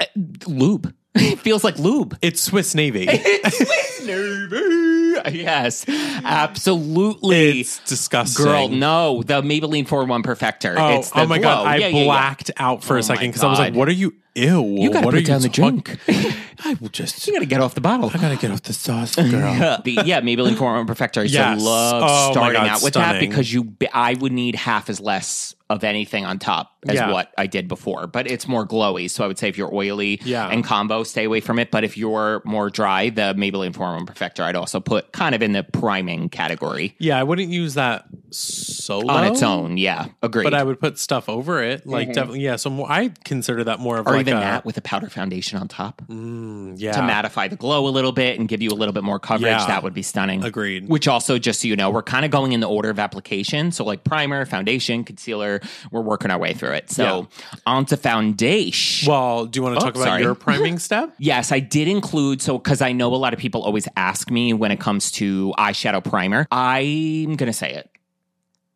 Uh, 0.00 0.04
Lube. 0.48 0.92
It 1.14 1.38
feels 1.40 1.64
like 1.64 1.78
lube. 1.78 2.16
It's 2.22 2.40
Swiss 2.40 2.74
Navy. 2.74 3.06
It's 3.10 3.56
Swiss 3.56 4.06
Navy. 4.06 4.90
Yes, 5.30 5.86
absolutely. 5.88 7.60
it's 7.60 7.78
disgusting. 7.88 8.44
Girl, 8.44 8.68
no, 8.68 9.22
the 9.22 9.40
Maybelline 9.42 9.86
4-1 9.86 10.22
Perfector. 10.24 10.74
Oh, 10.76 10.98
it's 10.98 11.10
the 11.10 11.20
oh 11.20 11.26
my 11.26 11.38
glow. 11.38 11.48
god! 11.48 11.66
I 11.66 11.76
Yeah, 11.76 11.86
yeah, 11.86 11.98
yeah. 11.98 12.04
blacked 12.04 12.50
out 12.56 12.82
for 12.84 12.96
Oh 12.96 12.98
a 12.98 13.02
second 13.02 13.28
because 13.28 13.42
I 13.44 13.48
was 13.48 13.58
like, 13.58 13.74
"What 13.74 13.88
are 13.88 13.92
you? 13.92 14.12
Ew! 14.34 14.76
You 14.76 14.90
gotta 14.92 15.06
what 15.06 15.14
put 15.14 15.24
down 15.24 15.40
the 15.40 15.48
drink. 15.48 15.96
I 16.08 16.74
will 16.80 16.88
just. 16.88 17.26
You 17.26 17.32
gotta 17.32 17.46
get 17.46 17.60
off 17.60 17.74
the 17.74 17.80
bottle. 17.80 18.10
I 18.12 18.18
gotta 18.18 18.36
get 18.36 18.50
off 18.50 18.62
the 18.62 18.72
sauce, 18.72 19.14
girl. 19.16 19.80
the, 19.84 20.02
yeah, 20.04 20.20
Maybelline 20.20 20.56
4-1 20.56 20.86
Perfector. 20.86 21.20
I 21.22 21.24
Yes. 21.24 21.58
to 21.58 21.64
love 21.64 22.02
Oh 22.04 22.32
starting 22.32 22.60
God, 22.60 22.68
out 22.68 22.82
with 22.82 22.94
that 22.94 23.20
because 23.20 23.52
you, 23.52 23.74
I 23.92 24.14
would 24.14 24.32
need 24.32 24.56
half 24.56 24.90
as 24.90 25.00
less 25.00 25.54
of 25.74 25.84
anything 25.84 26.24
on 26.24 26.38
top 26.38 26.70
as 26.88 26.96
Yeah. 26.96 27.10
what 27.12 27.32
I 27.38 27.46
did 27.46 27.66
before, 27.68 28.06
but 28.06 28.30
it's 28.30 28.46
more 28.46 28.66
glowy. 28.66 29.10
So 29.10 29.24
I 29.24 29.26
would 29.26 29.38
say 29.38 29.48
if 29.48 29.56
you're 29.58 29.74
oily 29.74 30.20
Yeah. 30.24 30.48
and 30.48 30.62
combo, 30.64 31.02
stay 31.02 31.24
away 31.24 31.40
from 31.40 31.58
it. 31.58 31.70
But 31.70 31.82
if 31.84 31.96
you're 31.96 32.42
more 32.44 32.70
dry, 32.70 33.08
the 33.10 33.34
Maybelline 33.36 33.72
4-1 33.74 34.06
Perfector, 34.06 34.44
I'd 34.44 34.56
also 34.56 34.80
put 34.80 35.12
kind 35.12 35.34
of 35.34 35.42
in 35.42 35.52
the 35.52 35.62
priming 35.64 36.28
category 36.28 36.94
Yeah, 36.98 37.18
I 37.18 37.22
wouldn't 37.22 37.48
use 37.50 37.74
that 37.74 38.04
solo 38.30 39.12
on 39.12 39.24
its 39.32 39.42
own. 39.42 39.76
Yeah, 39.78 40.06
agreed. 40.22 40.44
but 40.44 40.54
I 40.54 40.62
would 40.62 40.80
put 40.80 40.98
stuff 40.98 41.28
over 41.28 41.62
it. 41.62 41.86
Like 41.86 42.12
definitely, 42.12 42.40
yeah. 42.40 42.56
So 42.56 42.70
more, 42.70 42.90
I 42.90 43.10
consider 43.24 43.64
that 43.64 43.80
more 43.80 43.98
of 43.98 44.06
or 44.06 44.12
like 44.12 44.20
even 44.22 44.36
a, 44.36 44.40
that 44.40 44.64
with 44.64 44.76
a 44.76 44.80
powder 44.82 45.08
foundation 45.08 45.58
on 45.58 45.68
top. 45.68 46.02
Mm, 46.08 46.74
yeah. 46.78 46.92
to 46.92 47.00
mattify 47.00 47.48
the 47.48 47.56
glow 47.56 47.86
a 47.86 47.90
little 47.90 48.12
bit 48.12 48.38
and 48.38 48.48
give 48.48 48.62
you 48.62 48.70
a 48.70 48.74
little 48.74 48.92
bit 48.92 49.04
more 49.04 49.18
coverage. 49.18 49.50
Yeah. 49.50 49.66
That 49.66 49.82
would 49.82 49.94
be 49.94 50.02
stunning. 50.02 50.44
Agreed. 50.44 50.88
Which 50.88 51.08
also, 51.08 51.38
just 51.38 51.60
so 51.62 51.68
you 51.68 51.76
know, 51.76 51.90
we're 51.90 52.02
kind 52.02 52.24
of 52.24 52.30
going 52.30 52.52
in 52.52 52.60
the 52.60 52.68
order 52.68 52.90
of 52.90 52.98
application. 52.98 53.72
So, 53.72 53.84
like 53.84 54.04
primer, 54.04 54.44
foundation, 54.44 55.04
concealer, 55.04 55.60
we're 55.90 56.00
working 56.02 56.30
our 56.30 56.38
way 56.38 56.52
through 56.54 56.72
it. 56.72 56.90
So, 56.90 57.28
on 57.66 57.84
to 57.86 57.96
foundation. 57.96 59.10
Well, 59.10 59.46
do 59.46 59.58
you 59.58 59.62
want 59.62 59.76
to 59.78 59.82
Oh, 59.82 59.86
talk 59.86 59.94
about 59.94 60.04
sorry. 60.06 60.22
your 60.22 60.34
priming 60.46 60.78
step? 60.78 61.14
Yes, 61.18 61.52
I 61.52 61.60
did 61.60 61.88
include 61.88 62.42
so 62.42 62.58
because 62.58 62.80
I 62.82 62.92
know 62.92 63.14
a 63.14 63.16
lot 63.16 63.32
of 63.32 63.38
people 63.38 63.62
always 63.62 63.88
ask 63.96 64.30
me 64.30 64.52
when 64.52 64.70
it 64.70 64.80
comes 64.80 65.10
to 65.12 65.52
eyeshadow 65.58 66.02
primer. 66.02 66.46
I'm 66.50 67.36
gonna 67.36 67.52
say 67.52 67.72
it. 67.74 67.90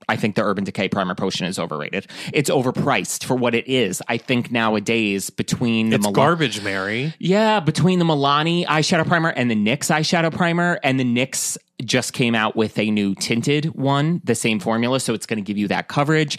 I 0.08 0.16
think 0.16 0.34
the 0.36 0.42
Urban 0.44 0.64
Decay 0.64 0.88
Primer 0.88 1.14
Potion 1.14 1.46
is 1.46 1.58
overrated. 1.58 2.06
It's 2.32 2.48
overpriced 2.50 3.24
for 3.24 3.34
what 3.34 3.54
it 3.54 3.68
is. 3.68 4.02
I 4.08 4.16
think 4.18 4.50
nowadays 4.50 5.30
between 5.30 5.90
the 5.90 5.96
It's 5.96 6.04
Mila- 6.04 6.14
garbage, 6.14 6.62
Mary. 6.62 7.14
yeah, 7.18 7.60
between 7.60 7.98
the 7.98 8.04
Milani 8.04 8.64
eyeshadow 8.66 9.06
primer 9.06 9.28
and 9.30 9.50
the 9.50 9.54
NYX 9.56 9.90
eyeshadow 9.94 10.34
primer, 10.34 10.78
and 10.82 10.98
the 10.98 11.04
NYX 11.04 11.58
just 11.84 12.12
came 12.12 12.34
out 12.34 12.56
with 12.56 12.78
a 12.78 12.90
new 12.90 13.14
tinted 13.14 13.66
one, 13.74 14.20
the 14.24 14.34
same 14.34 14.58
formula, 14.60 14.98
so 14.98 15.14
it's 15.14 15.26
going 15.26 15.36
to 15.36 15.42
give 15.46 15.56
you 15.58 15.68
that 15.68 15.88
coverage. 15.88 16.38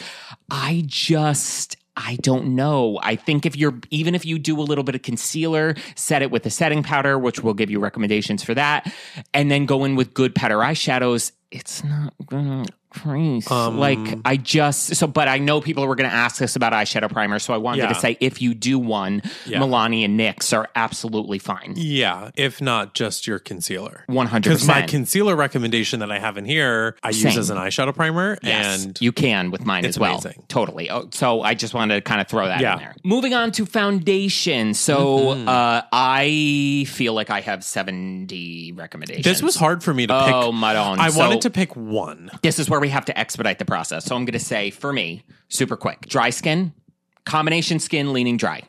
I 0.52 0.84
just. 0.86 1.76
I 2.02 2.16
don't 2.22 2.56
know. 2.56 2.98
I 3.04 3.18
think 3.18 3.46
if 3.46 3.58
you're 3.58 3.78
even 3.90 4.16
if 4.16 4.26
you 4.26 4.40
do 4.40 4.58
a 4.58 4.64
little 4.64 4.86
bit 4.86 4.96
of 4.96 5.02
concealer, 5.02 5.76
set 5.96 6.22
it 6.22 6.32
with 6.32 6.46
a 6.46 6.50
setting 6.50 6.82
powder, 6.82 7.20
which 7.20 7.42
will 7.44 7.54
give 7.54 7.70
you 7.70 7.80
recommendations 7.82 8.42
for 8.42 8.54
that, 8.54 8.90
and 9.34 9.52
then 9.52 9.66
go 9.66 9.84
in 9.84 9.98
with 9.98 10.14
good 10.14 10.34
powder 10.34 10.60
eyeshadows. 10.60 11.34
It's 11.52 11.84
not 11.84 12.14
gonna 12.26 12.64
crease. 12.90 13.50
Um, 13.52 13.78
like 13.78 14.00
I 14.26 14.38
just 14.38 14.96
so, 14.96 15.08
but 15.08 15.28
I 15.28 15.38
know 15.38 15.62
people 15.62 15.86
were 15.88 15.96
gonna 15.96 16.10
ask 16.10 16.42
us 16.42 16.56
about 16.56 16.74
eyeshadow 16.74 17.12
primer, 17.12 17.40
so 17.40 17.54
I 17.54 17.58
wanted 17.58 17.84
Yeah. 17.84 17.90
to 17.90 17.96
say 17.96 18.18
if 18.20 18.42
you 18.42 18.54
do 18.54 18.80
one, 18.80 19.22
Yeah. 19.46 19.60
Milani 19.60 20.04
and 20.06 20.20
NYX 20.20 20.54
are 20.58 20.68
absolutely 20.76 21.40
fine. 21.40 21.74
Yeah, 21.78 22.32
if 22.36 22.62
not 22.62 22.94
just 22.94 23.28
your 23.28 23.40
concealer. 23.40 24.04
One 24.08 24.28
hundred 24.28 24.50
Because 24.52 24.68
my 24.68 24.82
concealer 24.84 25.36
recommendation 25.36 26.00
that 26.00 26.12
I 26.12 26.20
have 26.20 26.38
in 26.38 26.46
here, 26.46 26.96
I 27.04 27.10
use 27.10 27.38
as 27.38 27.50
an 27.50 27.58
eyeshadow 27.58 27.94
primer, 27.96 28.38
Yes, 28.44 28.86
and 28.86 29.00
you 29.02 29.12
can 29.12 29.52
with 29.52 29.66
mine 29.66 29.86
as 29.86 30.00
well. 30.00 30.14
amazing. 30.14 30.44
Totally. 30.48 30.90
Oh, 30.90 31.08
so 31.12 31.42
I 31.42 31.54
just 31.54 31.74
wanted 31.74 31.96
to 31.96 32.02
kind 32.02 32.22
of 32.22 32.28
throw 32.28 32.46
that 32.48 32.62
Yeah. 32.62 32.74
in 32.74 32.80
there. 32.80 32.96
Moving 33.04 33.34
on 33.34 33.52
to 33.54 33.66
foundation. 33.66 34.74
So 34.74 35.00
Mm-hmm. 35.20 35.48
uh, 35.48 35.82
I 35.92 36.86
feel 36.90 37.14
like 37.14 37.30
I 37.30 37.42
have 37.42 37.64
seventy 37.64 38.72
recommendations. 38.72 39.26
this 39.26 39.42
was 39.42 39.56
hard 39.56 39.84
for 39.84 39.94
me 39.94 40.08
to 40.08 40.14
pick. 40.26 40.34
Oh, 40.34 40.52
madon. 40.52 40.98
I 41.00 41.10
So- 41.10 41.20
wanted 41.20 41.42
to 41.42 41.50
pick 41.50 41.76
one. 41.76 42.30
This 42.42 42.60
is 42.60 42.70
where 42.70 42.79
we 42.80 42.90
have 42.90 43.06
to 43.06 43.18
expedite 43.18 43.60
the 43.60 43.66
process. 43.66 44.06
So 44.06 44.16
I'm 44.16 44.26
going 44.26 44.34
to 44.34 44.40
say 44.40 44.70
for 44.70 44.94
me, 44.94 45.24
super 45.50 45.76
quick. 45.76 46.02
Dry 46.08 46.30
skin, 46.30 46.74
combination 47.26 47.80
skin 47.80 48.14
leaning 48.14 48.38
dry. 48.38 48.64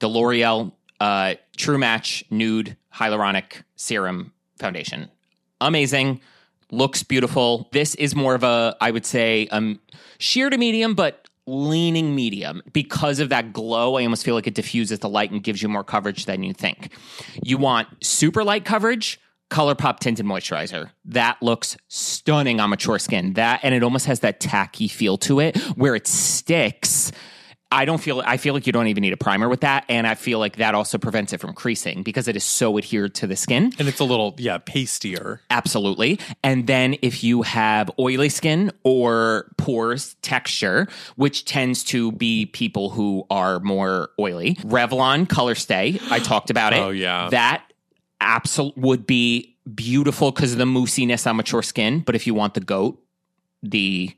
The 0.00 0.08
L'Oreal 0.08 0.72
uh, 1.00 1.34
True 1.56 1.78
Match 1.78 2.24
Nude 2.30 2.76
Hyaluronic 2.94 3.62
Serum 3.76 4.32
Foundation. 4.58 5.10
Amazing. 5.60 6.20
Looks 6.70 7.02
beautiful. 7.02 7.68
This 7.72 7.94
is 7.94 8.14
more 8.14 8.34
of 8.34 8.42
a, 8.42 8.76
I 8.80 8.90
would 8.90 9.06
say, 9.06 9.46
um, 9.48 9.80
sheer 10.18 10.50
to 10.50 10.58
medium, 10.58 10.94
but 10.94 11.28
leaning 11.46 12.14
medium 12.14 12.60
because 12.72 13.20
of 13.20 13.28
that 13.28 13.52
glow. 13.52 13.96
I 13.96 14.02
almost 14.02 14.24
feel 14.24 14.34
like 14.34 14.46
it 14.46 14.54
diffuses 14.54 14.98
the 14.98 15.08
light 15.08 15.30
and 15.30 15.42
gives 15.42 15.62
you 15.62 15.68
more 15.68 15.84
coverage 15.84 16.26
than 16.26 16.42
you 16.42 16.52
think. 16.52 16.92
You 17.42 17.56
want 17.56 17.88
super 18.04 18.42
light 18.42 18.64
coverage. 18.64 19.20
ColourPop 19.50 20.00
tinted 20.00 20.26
moisturizer. 20.26 20.90
That 21.06 21.40
looks 21.42 21.76
stunning 21.88 22.60
on 22.60 22.70
mature 22.70 22.98
skin. 22.98 23.34
That 23.34 23.60
and 23.62 23.74
it 23.74 23.82
almost 23.82 24.06
has 24.06 24.20
that 24.20 24.40
tacky 24.40 24.88
feel 24.88 25.16
to 25.18 25.40
it 25.40 25.56
where 25.76 25.94
it 25.94 26.06
sticks 26.06 27.12
I 27.70 27.84
don't 27.84 27.98
feel 27.98 28.22
I 28.24 28.36
feel 28.36 28.54
like 28.54 28.66
you 28.66 28.72
don't 28.72 28.86
even 28.86 29.02
need 29.02 29.12
a 29.12 29.16
primer 29.16 29.48
with 29.48 29.62
that 29.62 29.84
and 29.88 30.06
I 30.06 30.14
feel 30.14 30.38
like 30.38 30.56
that 30.56 30.74
also 30.74 30.98
prevents 30.98 31.32
it 31.32 31.40
from 31.40 31.52
creasing 31.52 32.02
because 32.02 32.28
it 32.28 32.36
is 32.36 32.44
so 32.44 32.78
adhered 32.78 33.14
to 33.16 33.26
the 33.26 33.34
skin. 33.34 33.72
And 33.78 33.88
it's 33.88 33.98
a 33.98 34.04
little, 34.04 34.34
yeah, 34.38 34.58
pastier. 34.58 35.40
Absolutely. 35.50 36.20
And 36.44 36.66
then 36.66 36.96
if 37.02 37.24
you 37.24 37.42
have 37.42 37.90
oily 37.98 38.28
skin 38.28 38.70
or 38.84 39.52
pores 39.58 40.14
texture, 40.22 40.86
which 41.16 41.44
tends 41.44 41.82
to 41.84 42.12
be 42.12 42.46
people 42.46 42.90
who 42.90 43.26
are 43.30 43.58
more 43.60 44.10
oily, 44.18 44.54
Revlon 44.56 45.28
Color 45.28 45.56
Stay, 45.56 45.98
I 46.10 46.20
talked 46.20 46.50
about 46.50 46.72
it. 46.72 46.76
Oh, 46.86 46.90
yeah. 46.90 47.30
That 47.30 47.64
absolute 48.20 48.76
would 48.76 49.06
be 49.06 49.56
beautiful 49.74 50.30
because 50.30 50.52
of 50.52 50.58
the 50.58 50.66
moussiness 50.66 51.26
on 51.26 51.36
mature 51.36 51.62
skin. 51.62 52.00
But 52.00 52.14
if 52.14 52.26
you 52.26 52.34
want 52.34 52.54
the 52.54 52.60
goat, 52.60 53.02
the 53.62 54.16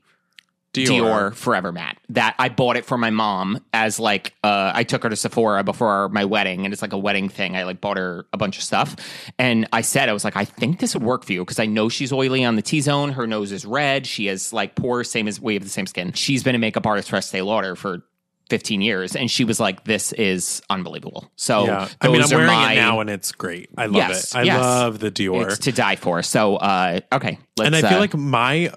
Dior. 0.73 1.33
Forever 1.33 1.71
Matte. 1.71 1.97
That 2.09 2.35
I 2.37 2.49
bought 2.49 2.77
it 2.77 2.85
for 2.85 2.97
my 2.97 3.09
mom 3.09 3.63
as 3.73 3.99
like 3.99 4.35
uh, 4.43 4.71
I 4.73 4.83
took 4.83 5.03
her 5.03 5.09
to 5.09 5.15
Sephora 5.15 5.63
before 5.63 6.09
my 6.09 6.25
wedding, 6.25 6.63
and 6.63 6.71
it's 6.71 6.81
like 6.81 6.93
a 6.93 6.97
wedding 6.97 7.27
thing. 7.27 7.55
I 7.55 7.63
like 7.63 7.81
bought 7.81 7.97
her 7.97 8.27
a 8.33 8.37
bunch 8.37 8.57
of 8.57 8.63
stuff, 8.63 8.95
and 9.39 9.67
I 9.73 9.81
said 9.81 10.09
I 10.09 10.13
was 10.13 10.23
like, 10.23 10.35
I 10.35 10.45
think 10.45 10.79
this 10.79 10.93
would 10.93 11.03
work 11.03 11.25
for 11.25 11.33
you 11.33 11.43
because 11.43 11.59
I 11.59 11.65
know 11.65 11.89
she's 11.89 12.13
oily 12.13 12.43
on 12.43 12.55
the 12.55 12.61
T 12.61 12.81
zone. 12.81 13.11
Her 13.13 13.25
nose 13.25 13.51
is 13.51 13.65
red. 13.65 14.05
She 14.05 14.27
has 14.27 14.53
like 14.53 14.75
pores, 14.75 15.09
same 15.09 15.27
as 15.27 15.41
we 15.41 15.55
have 15.55 15.63
the 15.63 15.69
same 15.69 15.87
skin. 15.87 16.13
She's 16.13 16.43
been 16.43 16.55
a 16.55 16.59
makeup 16.59 16.85
artist 16.85 17.09
for 17.09 17.15
Estee 17.15 17.41
Lauder 17.41 17.75
for 17.75 18.03
15 18.49 18.81
years 18.81 19.15
and 19.15 19.29
she 19.29 19.43
was 19.43 19.59
like 19.59 19.83
this 19.83 20.11
is 20.13 20.61
unbelievable 20.69 21.31
so 21.35 21.65
Yeah. 21.65 21.87
I 22.01 22.07
mean, 22.07 22.21
i'm 22.21 22.29
wearing 22.29 22.47
my- 22.47 22.73
it 22.73 22.75
now 22.77 22.99
and 22.99 23.09
it's 23.09 23.31
great. 23.31 23.69
I 23.77 23.85
love 23.85 23.95
Yes, 23.95 24.33
it. 24.33 24.37
I 24.37 24.43
yes. 24.43 24.59
love 24.61 24.99
the 24.99 25.11
Dior. 25.11 25.45
it's 25.45 25.59
to 25.59 25.71
die 25.71 25.95
for 25.95 26.21
so 26.23 26.55
uh 26.57 26.99
okay 27.11 27.37
let's 27.57 27.67
and 27.67 27.75
I 27.75 27.81
feel 27.81 27.97
uh, 27.97 28.01
like 28.01 28.15
my, 28.15 28.73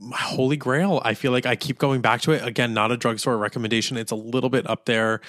my 0.00 0.16
holy 0.16 0.56
grail, 0.56 1.00
I 1.04 1.14
feel 1.14 1.32
like 1.32 1.46
I 1.46 1.54
keep 1.56 1.78
going 1.78 2.00
back 2.00 2.22
to 2.22 2.32
it. 2.32 2.44
Again, 2.46 2.74
not 2.74 2.90
a 2.90 2.96
drugstore 2.96 3.36
recommendation. 3.38 3.96
It's 3.96 4.10
a 4.12 4.16
little 4.16 4.50
bit 4.50 4.68
up 4.68 4.86
there. 4.86 5.20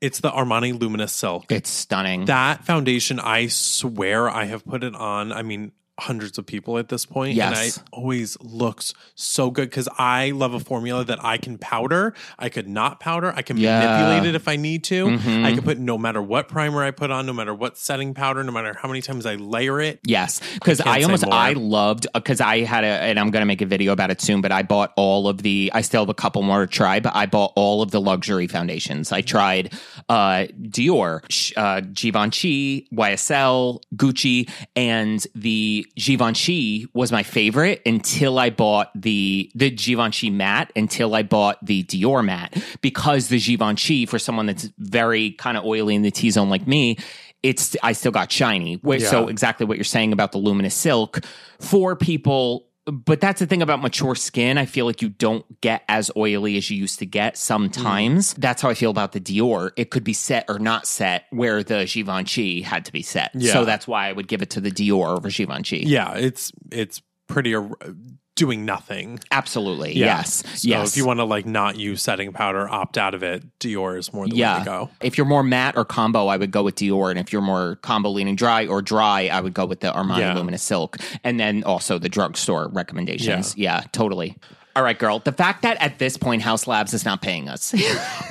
It's 0.00 0.20
the 0.20 0.30
Armani 0.30 0.78
Luminous 0.78 1.12
Silk. 1.12 1.50
it's 1.50 1.68
stunning 1.70 2.26
That 2.26 2.64
foundation, 2.64 3.18
I 3.18 3.48
swear 3.48 4.28
I 4.28 4.44
have 4.44 4.64
put 4.64 4.84
it 4.84 4.94
on. 4.94 5.32
I 5.32 5.42
mean, 5.42 5.72
hundreds 5.98 6.36
of 6.38 6.44
people 6.46 6.76
at 6.78 6.88
this 6.88 7.06
point, 7.06 7.34
Yes. 7.34 7.56
and 7.58 7.68
it 7.68 7.82
always 7.92 8.36
looks 8.40 8.92
so 9.14 9.50
good 9.50 9.70
because 9.70 9.88
I 9.98 10.30
love 10.32 10.52
a 10.52 10.60
formula 10.60 11.04
that 11.04 11.24
I 11.24 11.38
can 11.38 11.56
powder. 11.58 12.12
I 12.38 12.48
could 12.50 12.68
not 12.68 13.00
powder. 13.00 13.32
I 13.34 13.42
can 13.42 13.56
Yeah. 13.56 13.80
manipulate 13.80 14.28
it 14.28 14.34
if 14.34 14.46
I 14.46 14.56
need 14.56 14.84
to. 14.84 15.06
Mhm. 15.06 15.44
I 15.44 15.52
can 15.52 15.62
put 15.62 15.78
no 15.78 15.96
matter 15.96 16.20
what 16.20 16.48
primer 16.48 16.84
I 16.84 16.90
put 16.90 17.10
on, 17.10 17.24
no 17.24 17.32
matter 17.32 17.54
what 17.54 17.78
setting 17.78 18.12
powder, 18.14 18.44
no 18.44 18.52
matter 18.52 18.76
how 18.80 18.88
many 18.88 19.00
times 19.00 19.24
I 19.24 19.36
layer 19.36 19.80
it. 19.80 20.00
Yes, 20.04 20.40
because 20.54 20.80
can't 20.82 20.98
I 20.98 21.02
almost. 21.02 21.24
I 21.26 21.52
loved 21.54 22.06
because 22.12 22.40
I 22.42 22.60
had 22.64 22.84
a 22.84 22.88
and 22.88 23.18
I'm 23.18 23.30
gonna 23.30 23.46
make 23.46 23.62
a 23.62 23.66
video 23.66 23.92
about 23.92 24.10
it 24.10 24.20
soon. 24.20 24.40
But 24.42 24.52
I 24.52 24.62
bought 24.62 24.92
all 24.96 25.28
of 25.28 25.42
the. 25.42 25.70
I 25.74 25.80
still 25.80 26.02
have 26.02 26.08
a 26.10 26.14
couple 26.14 26.42
more 26.42 26.66
to 26.66 26.70
try, 26.70 27.00
but 27.00 27.14
I 27.14 27.24
bought 27.26 27.52
all 27.56 27.80
of 27.80 27.90
the 27.90 28.00
luxury 28.00 28.46
foundations. 28.46 29.12
I 29.12 29.22
tried 29.22 29.72
uh, 30.10 30.46
Dior, 30.60 31.20
uh, 31.56 31.80
Givenchy, 31.92 32.86
YSL, 32.92 33.80
Gucci, 33.96 34.48
and 34.74 35.26
the 35.34 35.85
Givenchy 35.94 36.86
was 36.94 37.12
my 37.12 37.22
favorite 37.22 37.82
until 37.86 38.38
I 38.38 38.50
bought 38.50 38.90
the 38.94 39.50
the 39.54 39.70
Givenchy 39.70 40.30
matte. 40.30 40.72
Until 40.76 41.14
I 41.14 41.22
bought 41.22 41.64
the 41.64 41.84
Dior 41.84 42.24
matte 42.24 42.62
because 42.80 43.28
the 43.28 43.38
Givenchy 43.38 44.06
for 44.06 44.18
someone 44.18 44.46
that's 44.46 44.68
very 44.78 45.32
kind 45.32 45.56
of 45.56 45.64
oily 45.64 45.94
in 45.94 46.02
the 46.02 46.10
T 46.10 46.30
zone 46.30 46.48
like 46.48 46.66
me 46.66 46.96
it's 47.42 47.76
I 47.82 47.92
still 47.92 48.10
got 48.12 48.32
shiny. 48.32 48.74
Where, 48.76 48.98
So 48.98 49.28
exactly 49.28 49.66
what 49.66 49.76
you're 49.76 49.84
saying 49.84 50.12
about 50.12 50.32
the 50.32 50.38
luminous 50.38 50.74
silk 50.74 51.20
for 51.60 51.94
people. 51.94 52.65
But 52.86 53.20
that's 53.20 53.40
the 53.40 53.46
thing 53.46 53.62
about 53.62 53.82
mature 53.82 54.14
skin. 54.14 54.58
I 54.58 54.64
feel 54.64 54.86
like 54.86 55.02
you 55.02 55.08
don't 55.08 55.60
get 55.60 55.82
as 55.88 56.10
oily 56.16 56.56
as 56.56 56.70
you 56.70 56.76
used 56.76 57.00
to 57.00 57.06
get 57.06 57.36
sometimes. 57.36 58.34
Mm. 58.34 58.36
That's 58.38 58.62
how 58.62 58.68
I 58.68 58.74
feel 58.74 58.90
about 58.90 59.10
the 59.10 59.20
Dior. 59.20 59.72
It 59.76 59.90
could 59.90 60.04
be 60.04 60.12
set 60.12 60.44
or 60.48 60.60
not 60.60 60.86
set 60.86 61.24
where 61.30 61.64
the 61.64 61.84
Givenchy 61.84 62.62
had 62.62 62.84
to 62.84 62.92
be 62.92 63.02
set. 63.02 63.32
Yeah. 63.34 63.52
So 63.52 63.64
that's 63.64 63.88
why 63.88 64.08
I 64.08 64.12
would 64.12 64.28
give 64.28 64.40
it 64.40 64.50
to 64.50 64.60
the 64.60 64.70
Dior 64.70 65.16
over 65.16 65.28
Givenchy. 65.30 65.78
Yeah, 65.78 66.14
it's 66.14 66.52
it's 66.70 67.02
pretty 67.26 67.56
ar- 67.56 67.76
doing 68.36 68.64
nothing. 68.64 69.18
Absolutely. 69.30 69.94
Yeah. 69.94 70.18
Yes. 70.18 70.44
So 70.60 70.68
yes. 70.68 70.90
if 70.90 70.96
you 70.96 71.06
want 71.06 71.18
to 71.18 71.24
like 71.24 71.46
not 71.46 71.76
use 71.76 72.02
setting 72.02 72.32
powder, 72.32 72.68
opt 72.68 72.96
out 72.98 73.14
of 73.14 73.22
it. 73.22 73.42
Dior 73.58 73.98
is 73.98 74.12
more 74.12 74.28
the 74.28 74.34
way 74.34 74.40
yeah. 74.40 74.58
to 74.60 74.64
go. 74.64 74.90
If 75.00 75.18
you're 75.18 75.26
more 75.26 75.42
matte 75.42 75.76
or 75.76 75.84
combo, 75.84 76.28
I 76.28 76.36
would 76.36 76.50
go 76.50 76.62
with 76.62 76.76
Dior. 76.76 77.10
And 77.10 77.18
if 77.18 77.32
you're 77.32 77.42
more 77.42 77.76
combo 77.76 78.10
leaning 78.10 78.36
dry 78.36 78.66
or 78.66 78.82
dry, 78.82 79.28
I 79.32 79.40
would 79.40 79.54
go 79.54 79.64
with 79.64 79.80
the 79.80 79.90
Armani 79.90 80.20
Yeah. 80.20 80.34
Luminous 80.34 80.62
Silk. 80.62 80.98
And 81.24 81.40
then 81.40 81.64
also 81.64 81.98
the 81.98 82.08
drugstore 82.08 82.68
recommendations. 82.68 83.56
Yeah. 83.56 83.82
totally. 83.92 84.36
All 84.76 84.82
right, 84.82 84.98
girl. 84.98 85.20
The 85.20 85.32
fact 85.32 85.62
that 85.62 85.80
at 85.80 85.98
this 85.98 86.18
point 86.18 86.42
Haus 86.42 86.66
Labs 86.66 86.92
is 86.92 87.04
not 87.06 87.22
paying 87.22 87.48
us. 87.48 87.74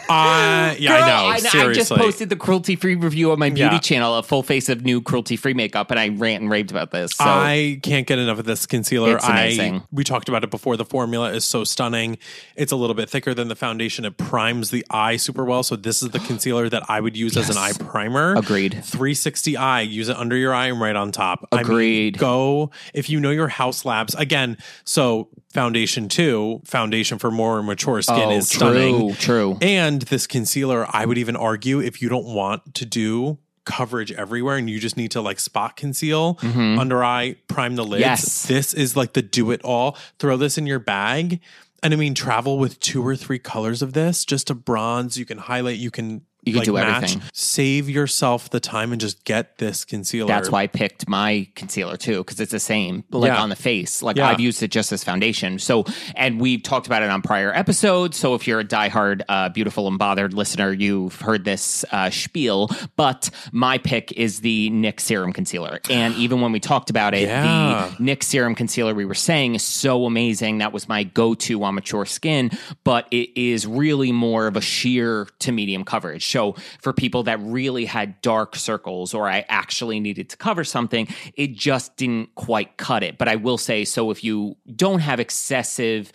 Uh, 0.07 0.75
yeah, 0.77 0.89
Girl, 0.99 1.03
I 1.03 1.07
know. 1.07 1.25
I, 1.29 1.37
seriously. 1.39 1.61
I 1.61 1.73
just 1.73 1.91
posted 1.91 2.29
the 2.29 2.35
cruelty 2.35 2.75
free 2.75 2.93
review 2.93 3.31
on 3.31 3.39
my 3.39 3.49
beauty 3.49 3.73
Yeah. 3.77 3.79
channel, 3.79 4.15
a 4.19 4.21
full 4.21 4.43
face 4.43 4.69
of 4.69 4.85
new 4.85 5.01
cruelty 5.01 5.35
free 5.35 5.55
makeup, 5.55 5.89
and 5.89 5.99
I 5.99 6.09
rant 6.09 6.43
and 6.43 6.51
raved 6.51 6.69
about 6.69 6.91
this. 6.91 7.13
So 7.13 7.23
I 7.25 7.79
can't 7.81 8.05
get 8.05 8.19
enough 8.19 8.37
of 8.37 8.45
this 8.45 8.67
concealer. 8.67 9.15
It's 9.15 9.27
amazing. 9.27 9.77
I 9.77 9.81
we 9.91 10.03
talked 10.03 10.29
about 10.29 10.43
it 10.43 10.51
before. 10.51 10.77
The 10.77 10.85
formula 10.85 11.31
is 11.33 11.43
so 11.43 11.63
stunning. 11.63 12.19
It's 12.55 12.71
a 12.71 12.75
little 12.75 12.93
bit 12.93 13.09
thicker 13.09 13.33
than 13.33 13.47
the 13.47 13.55
foundation. 13.55 14.05
It 14.05 14.15
primes 14.17 14.69
the 14.69 14.85
eye 14.91 15.15
super 15.17 15.43
well. 15.43 15.63
So 15.63 15.75
this 15.75 16.03
is 16.03 16.09
the 16.11 16.19
concealer 16.27 16.69
that 16.69 16.83
I 16.87 17.01
would 17.01 17.17
use 17.17 17.35
as 17.35 17.49
an 17.49 17.57
eye 17.57 17.71
primer. 17.73 18.35
Agreed. 18.35 18.73
360 18.85 19.57
eye. 19.57 19.81
Use 19.81 20.07
it 20.09 20.17
under 20.17 20.37
your 20.37 20.53
eye 20.53 20.67
and 20.67 20.79
right 20.79 20.95
on 20.95 21.11
top. 21.11 21.47
I 21.51 21.55
mean, 21.55 21.65
Agreed. 21.65 22.17
go 22.19 22.69
if 22.93 23.09
you 23.09 23.19
know 23.19 23.31
your 23.31 23.47
Haus 23.47 23.85
Labs 23.85 24.13
again. 24.13 24.59
So 24.83 25.29
foundation 25.51 26.09
two, 26.35 26.61
foundation 26.65 27.17
for 27.19 27.31
more 27.31 27.63
mature 27.63 28.01
skin 28.01 28.29
oh, 28.29 28.31
is 28.31 28.49
stunning. 28.49 29.13
true. 29.15 29.57
And 29.61 30.01
this 30.03 30.27
concealer, 30.27 30.85
I 30.89 31.05
would 31.05 31.17
even 31.17 31.35
argue 31.35 31.79
if 31.79 32.01
you 32.01 32.09
don't 32.09 32.25
want 32.25 32.75
to 32.75 32.85
do 32.85 33.37
coverage 33.65 34.11
everywhere 34.11 34.57
and 34.57 34.69
you 34.69 34.79
just 34.79 34.95
need 34.95 35.11
to 35.11 35.21
like 35.21 35.39
spot 35.39 35.75
conceal 35.75 36.37
under 36.79 37.03
eye, 37.03 37.35
prime 37.47 37.75
the 37.75 37.83
lids. 37.83 38.03
Mm-hmm. 38.03 38.11
Yes. 38.11 38.45
This 38.47 38.73
is 38.73 38.95
like 38.95 39.13
the 39.13 39.21
do 39.21 39.51
it 39.51 39.61
all. 39.63 39.97
Throw 40.19 40.37
this 40.37 40.57
in 40.57 40.67
your 40.67 40.79
bag. 40.79 41.39
And 41.83 41.93
I 41.93 41.97
mean, 41.97 42.15
travel 42.15 42.57
with 42.57 42.79
two 42.79 43.05
or 43.05 43.15
three 43.15 43.39
colors 43.39 43.81
of 43.81 43.93
this 43.93 44.25
just 44.25 44.49
a 44.49 44.55
bronze. 44.55 45.17
You 45.17 45.25
can 45.25 45.37
highlight, 45.37 45.77
you 45.77 45.91
can. 45.91 46.25
You 46.45 46.53
can 46.53 46.59
like, 46.59 46.65
do 46.65 46.73
match. 46.73 47.03
everything. 47.03 47.21
Save 47.33 47.89
yourself 47.89 48.49
the 48.49 48.59
time 48.59 48.91
and 48.91 49.01
just 49.01 49.23
get 49.25 49.57
this 49.57 49.83
concealer. 49.85 50.27
That's 50.27 50.49
why 50.49 50.63
I 50.63 50.67
picked 50.67 51.07
my 51.09 51.47
concealer 51.55 51.97
too, 51.97 52.19
because 52.19 52.39
it's 52.39 52.51
the 52.51 52.59
same, 52.59 53.03
like 53.11 53.29
Yeah. 53.29 53.41
on 53.41 53.49
the 53.49 53.55
face. 53.55 54.01
Like 54.03 54.17
Yeah. 54.17 54.29
I've 54.29 54.39
used 54.39 54.61
it 54.63 54.69
just 54.69 54.91
as 54.91 55.03
foundation. 55.03 55.59
So, 55.59 55.85
and 56.15 56.39
we've 56.39 56.61
talked 56.61 56.85
about 56.87 57.01
it 57.03 57.09
on 57.09 57.21
prior 57.21 57.53
episodes. 57.53 58.17
So 58.17 58.35
if 58.35 58.47
you're 58.47 58.59
a 58.59 58.65
diehard, 58.65 59.21
uh, 59.27 59.49
beautiful 59.49 59.87
and 59.87 59.97
bothered 59.97 60.33
listener, 60.33 60.71
you've 60.71 61.19
heard 61.21 61.43
this 61.45 61.83
uh, 61.91 62.09
spiel. 62.09 62.69
But 62.95 63.29
my 63.51 63.77
pick 63.77 64.11
is 64.13 64.41
the 64.41 64.69
NYX 64.69 64.99
Serum 65.01 65.33
Concealer. 65.33 65.79
And 65.89 66.13
even 66.17 66.41
when 66.41 66.51
we 66.51 66.59
talked 66.59 66.89
about 66.89 67.13
it, 67.13 67.23
Yeah. 67.27 67.91
the 67.97 68.03
NYX 68.03 68.23
Serum 68.23 68.55
Concealer 68.55 68.93
we 68.93 69.05
were 69.05 69.13
saying 69.15 69.55
is 69.55 69.63
so 69.63 70.05
amazing. 70.05 70.59
That 70.59 70.73
was 70.73 70.87
my 70.87 71.03
go-to 71.03 71.63
on 71.63 71.75
mature 71.75 72.05
skin, 72.05 72.51
but 72.83 73.07
it 73.11 73.29
is 73.35 73.65
really 73.65 74.11
more 74.11 74.47
of 74.47 74.55
a 74.55 74.61
sheer 74.61 75.27
to 75.39 75.51
medium 75.51 75.83
coverage. 75.83 76.23
So 76.35 76.53
for 76.81 76.91
people 76.91 77.23
that 77.23 77.39
really 77.39 77.85
had 77.85 78.19
dark 78.21 78.57
circles 78.57 79.13
or 79.13 79.29
I 79.29 79.45
actually 79.47 80.01
needed 80.01 80.29
to 80.31 80.37
cover 80.37 80.65
something, 80.65 81.07
it 81.35 81.53
just 81.53 81.95
didn't 81.95 82.35
quite 82.35 82.75
cut 82.75 83.03
it. 83.03 83.17
But 83.17 83.29
I 83.29 83.37
will 83.37 83.57
say, 83.57 83.85
so 83.85 84.11
if 84.11 84.21
you 84.21 84.57
don't 84.75 84.99
have 84.99 85.21
excessive 85.21 86.11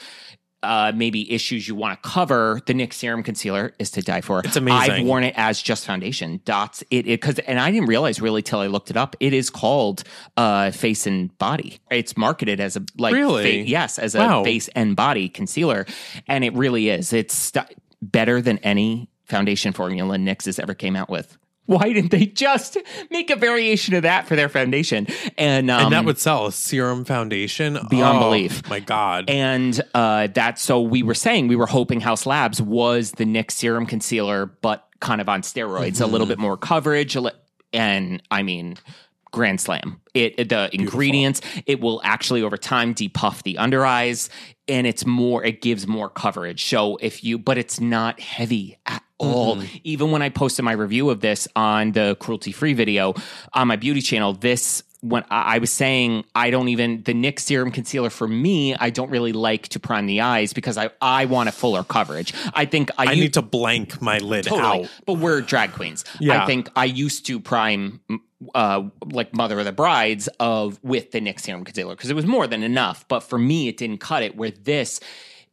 uh, 0.62 0.92
maybe 0.94 1.32
issues 1.32 1.66
you 1.66 1.74
want 1.74 2.02
to 2.02 2.06
cover, 2.06 2.60
the 2.66 2.74
NYX 2.74 2.92
Serum 2.92 3.22
Concealer 3.22 3.72
is 3.78 3.90
to 3.92 4.02
die 4.02 4.20
for. 4.20 4.42
It's 4.44 4.56
amazing. 4.56 4.90
I've 4.92 5.06
worn 5.06 5.24
it 5.24 5.32
as 5.38 5.62
just 5.62 5.86
foundation 5.86 6.42
dots. 6.44 6.84
It 6.90 7.06
because 7.06 7.38
and 7.38 7.58
I 7.58 7.70
didn't 7.70 7.88
realize 7.88 8.20
really 8.20 8.42
till 8.42 8.58
I 8.58 8.66
looked 8.66 8.90
it 8.90 8.96
up. 8.98 9.16
It 9.20 9.32
is 9.32 9.48
called 9.48 10.02
uh, 10.36 10.70
face 10.70 11.06
and 11.06 11.36
body. 11.38 11.78
It's 11.90 12.14
marketed 12.14 12.60
as 12.60 12.76
a 12.76 12.82
like 12.98 13.14
Really? 13.14 13.62
fa- 13.62 13.68
yes 13.70 13.98
as 13.98 14.14
a 14.14 14.18
Wow. 14.18 14.44
face 14.44 14.68
and 14.76 14.94
body 14.94 15.30
concealer, 15.30 15.86
and 16.28 16.44
it 16.44 16.52
really 16.52 16.90
is. 16.90 17.14
It's 17.14 17.34
st- 17.34 17.64
better 18.02 18.40
than 18.42 18.58
any 18.58 19.08
foundation 19.30 19.72
formula 19.72 20.16
NYX 20.18 20.58
ever 20.60 20.74
came 20.74 20.96
out 20.96 21.08
with. 21.08 21.38
Why 21.66 21.92
didn't 21.92 22.10
they 22.10 22.26
just 22.26 22.76
make 23.10 23.30
a 23.30 23.36
variation 23.36 23.94
of 23.94 24.02
that 24.02 24.26
for 24.26 24.34
their 24.34 24.48
foundation? 24.48 25.06
And 25.38 25.70
um, 25.70 25.84
and 25.84 25.92
that 25.92 26.04
would 26.04 26.18
sell 26.18 26.46
a 26.46 26.52
serum 26.52 27.04
foundation 27.04 27.78
Beyond 27.88 28.18
Oh, 28.18 28.20
belief. 28.20 28.68
My 28.68 28.80
God. 28.80 29.30
and 29.30 29.80
uh, 29.94 30.26
that 30.34 30.58
so 30.58 30.80
we 30.80 31.04
were 31.04 31.14
saying 31.14 31.46
we 31.46 31.54
were 31.54 31.66
hoping 31.68 32.00
Haus 32.00 32.26
Labs 32.26 32.60
was 32.60 33.12
the 33.12 33.24
NYX 33.24 33.52
serum 33.52 33.86
concealer, 33.86 34.46
but 34.46 34.84
kind 34.98 35.20
of 35.20 35.28
on 35.28 35.42
steroids, 35.42 36.00
a 36.00 36.06
little 36.06 36.26
bit 36.26 36.38
more 36.40 36.56
coverage, 36.56 37.16
and 37.72 38.22
I 38.30 38.42
mean. 38.42 38.76
Grand 39.32 39.60
slam. 39.60 40.00
It 40.12 40.48
the 40.48 40.68
ingredients. 40.74 41.40
It 41.64 41.80
will 41.80 42.00
actually 42.02 42.42
over 42.42 42.56
time 42.56 42.94
depuff 42.94 43.44
the 43.44 43.58
under 43.58 43.86
eyes, 43.86 44.28
and 44.66 44.88
it's 44.88 45.06
more. 45.06 45.44
It 45.44 45.62
gives 45.62 45.86
more 45.86 46.08
coverage. 46.10 46.64
So 46.64 46.96
if 47.00 47.22
you, 47.22 47.38
but 47.38 47.56
it's 47.56 47.78
not 47.78 48.18
heavy 48.18 48.76
at 48.86 49.04
all. 49.20 49.62
Even 49.84 50.10
when 50.10 50.22
I 50.22 50.28
posted 50.28 50.64
my 50.64 50.72
review 50.72 51.10
of 51.10 51.20
this 51.20 51.46
on 51.54 51.92
the 51.92 52.16
cruelty 52.20 52.52
free 52.52 52.72
video 52.74 53.14
on 53.52 53.68
my 53.68 53.76
beauty 53.76 54.00
channel, 54.00 54.32
this 54.32 54.82
when 55.02 55.24
I, 55.30 55.56
I 55.56 55.58
was 55.58 55.70
saying 55.70 56.24
I 56.34 56.50
don't 56.50 56.68
even 56.68 57.02
the 57.02 57.14
NYX 57.14 57.40
serum 57.40 57.70
concealer 57.70 58.10
for 58.10 58.28
me, 58.28 58.74
I 58.74 58.90
don't 58.90 59.10
really 59.10 59.32
like 59.32 59.68
to 59.68 59.80
prime 59.80 60.06
the 60.06 60.20
eyes 60.20 60.52
because 60.52 60.76
I 60.76 60.90
I 61.00 61.24
want 61.24 61.48
a 61.48 61.52
fuller 61.52 61.84
coverage. 61.84 62.34
I 62.54 62.64
think 62.64 62.90
I, 62.98 63.06
I 63.06 63.12
u- 63.12 63.22
need 63.22 63.34
to 63.34 63.42
blank 63.42 64.00
my 64.02 64.18
lid 64.18 64.44
totally, 64.44 64.84
out. 64.84 64.90
but 65.06 65.14
we're 65.14 65.40
drag 65.40 65.72
queens. 65.72 66.04
Yeah. 66.18 66.42
I 66.42 66.46
think 66.46 66.68
I 66.76 66.84
used 66.84 67.26
to 67.26 67.40
prime 67.40 68.00
uh 68.54 68.84
like 69.10 69.34
Mother 69.34 69.58
of 69.58 69.64
the 69.64 69.72
Brides 69.72 70.28
of 70.38 70.78
with 70.82 71.12
the 71.12 71.20
NYX 71.20 71.40
serum 71.40 71.64
concealer 71.64 71.94
because 71.94 72.10
it 72.10 72.16
was 72.16 72.26
more 72.26 72.46
than 72.46 72.62
enough. 72.62 73.06
But 73.08 73.20
for 73.20 73.38
me, 73.38 73.68
it 73.68 73.76
didn't 73.76 73.98
cut 73.98 74.22
it. 74.22 74.36
Where 74.36 74.50
this, 74.50 75.00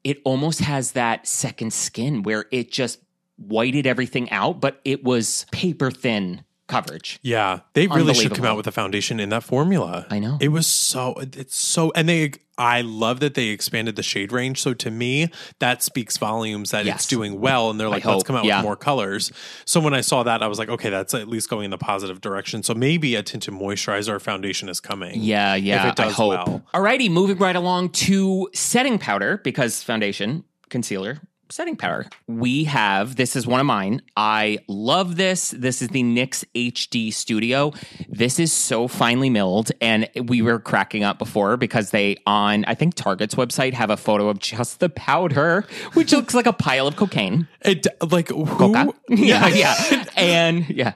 it 0.03 0.19
almost 0.25 0.59
has 0.59 0.91
that 0.93 1.27
second 1.27 1.73
skin 1.73 2.23
where 2.23 2.45
it 2.51 2.71
just 2.71 2.99
whited 3.37 3.87
everything 3.87 4.29
out, 4.31 4.59
but 4.59 4.81
it 4.83 5.03
was 5.03 5.45
paper 5.51 5.91
thin 5.91 6.43
coverage. 6.67 7.19
Yeah, 7.21 7.61
they 7.73 7.87
really 7.87 8.13
should 8.13 8.35
come 8.35 8.45
out 8.45 8.57
with 8.57 8.67
a 8.67 8.71
foundation 8.71 9.19
in 9.19 9.29
that 9.29 9.43
formula. 9.43 10.05
I 10.09 10.19
know. 10.19 10.37
It 10.39 10.49
was 10.49 10.67
so 10.67 11.15
it's 11.17 11.57
so 11.57 11.91
and 11.95 12.07
they 12.07 12.33
I 12.57 12.81
love 12.81 13.19
that 13.19 13.35
they 13.35 13.47
expanded 13.47 13.95
the 13.95 14.03
shade 14.03 14.31
range. 14.31 14.61
So 14.61 14.73
to 14.73 14.89
me, 14.89 15.31
that 15.59 15.83
speaks 15.83 16.17
volumes 16.17 16.71
that 16.71 16.85
Yes. 16.85 16.95
it's 16.95 17.07
doing 17.07 17.39
well 17.39 17.69
and 17.69 17.79
they're 17.79 17.87
like, 17.87 18.03
let's 18.03 18.15
hope, 18.17 18.25
come 18.25 18.35
out 18.35 18.45
yeah. 18.45 18.57
with 18.57 18.63
more 18.63 18.75
colors. 18.75 19.31
So 19.65 19.79
when 19.79 19.93
I 19.93 20.01
saw 20.01 20.23
that, 20.23 20.41
I 20.41 20.47
was 20.47 20.57
like, 20.57 20.69
okay, 20.69 20.89
that's 20.89 21.13
at 21.13 21.27
least 21.27 21.49
going 21.49 21.65
in 21.65 21.71
the 21.71 21.77
positive 21.77 22.19
direction. 22.19 22.63
So 22.63 22.73
maybe 22.73 23.13
a 23.15 23.21
tinted 23.23 23.53
moisturizer 23.53 24.09
or 24.09 24.19
foundation 24.19 24.69
is 24.69 24.79
coming. 24.79 25.21
Yeah, 25.21 25.53
yeah. 25.55 25.85
if 25.85 25.91
it 25.91 25.95
does 25.97 26.13
I 26.13 26.15
hope. 26.15 26.29
well. 26.29 26.63
Alrighty, 26.73 27.11
moving 27.11 27.37
right 27.37 27.55
along 27.55 27.89
to 27.89 28.49
setting 28.53 28.97
powder 28.97 29.37
because 29.43 29.83
foundation, 29.83 30.43
concealer, 30.69 31.19
setting 31.49 31.75
powder. 31.75 32.07
We 32.27 32.65
have 32.65 33.15
this 33.15 33.35
is 33.35 33.47
one 33.47 33.59
of 33.59 33.65
mine. 33.65 34.01
I 34.15 34.59
love 34.67 35.15
this. 35.15 35.51
This 35.51 35.81
is 35.81 35.89
the 35.89 36.03
NYX 36.03 36.45
HD 36.55 37.11
Studio. 37.13 37.73
This 38.07 38.39
is 38.39 38.51
so 38.51 38.87
finely 38.87 39.29
milled, 39.29 39.71
and 39.81 40.09
we 40.25 40.41
were 40.41 40.59
cracking 40.59 41.03
up 41.03 41.19
before 41.19 41.57
because 41.57 41.91
they 41.91 42.17
on 42.25 42.65
I 42.65 42.75
think 42.75 42.95
Target's 42.95 43.35
website 43.35 43.73
have 43.73 43.89
a 43.89 43.97
photo 43.97 44.29
of 44.29 44.39
just 44.39 44.79
the 44.79 44.89
powder, 44.89 45.65
which 45.93 46.11
looks 46.11 46.33
like 46.33 46.45
a 46.45 46.53
pile 46.53 46.87
of 46.87 46.95
cocaine. 46.95 47.47
It 47.61 47.87
like 48.11 48.29
who 48.29 48.45
Coca? 48.45 48.93
Yeah, 49.09 49.47
yeah, 49.47 50.05
and 50.15 50.69
yeah, 50.69 50.93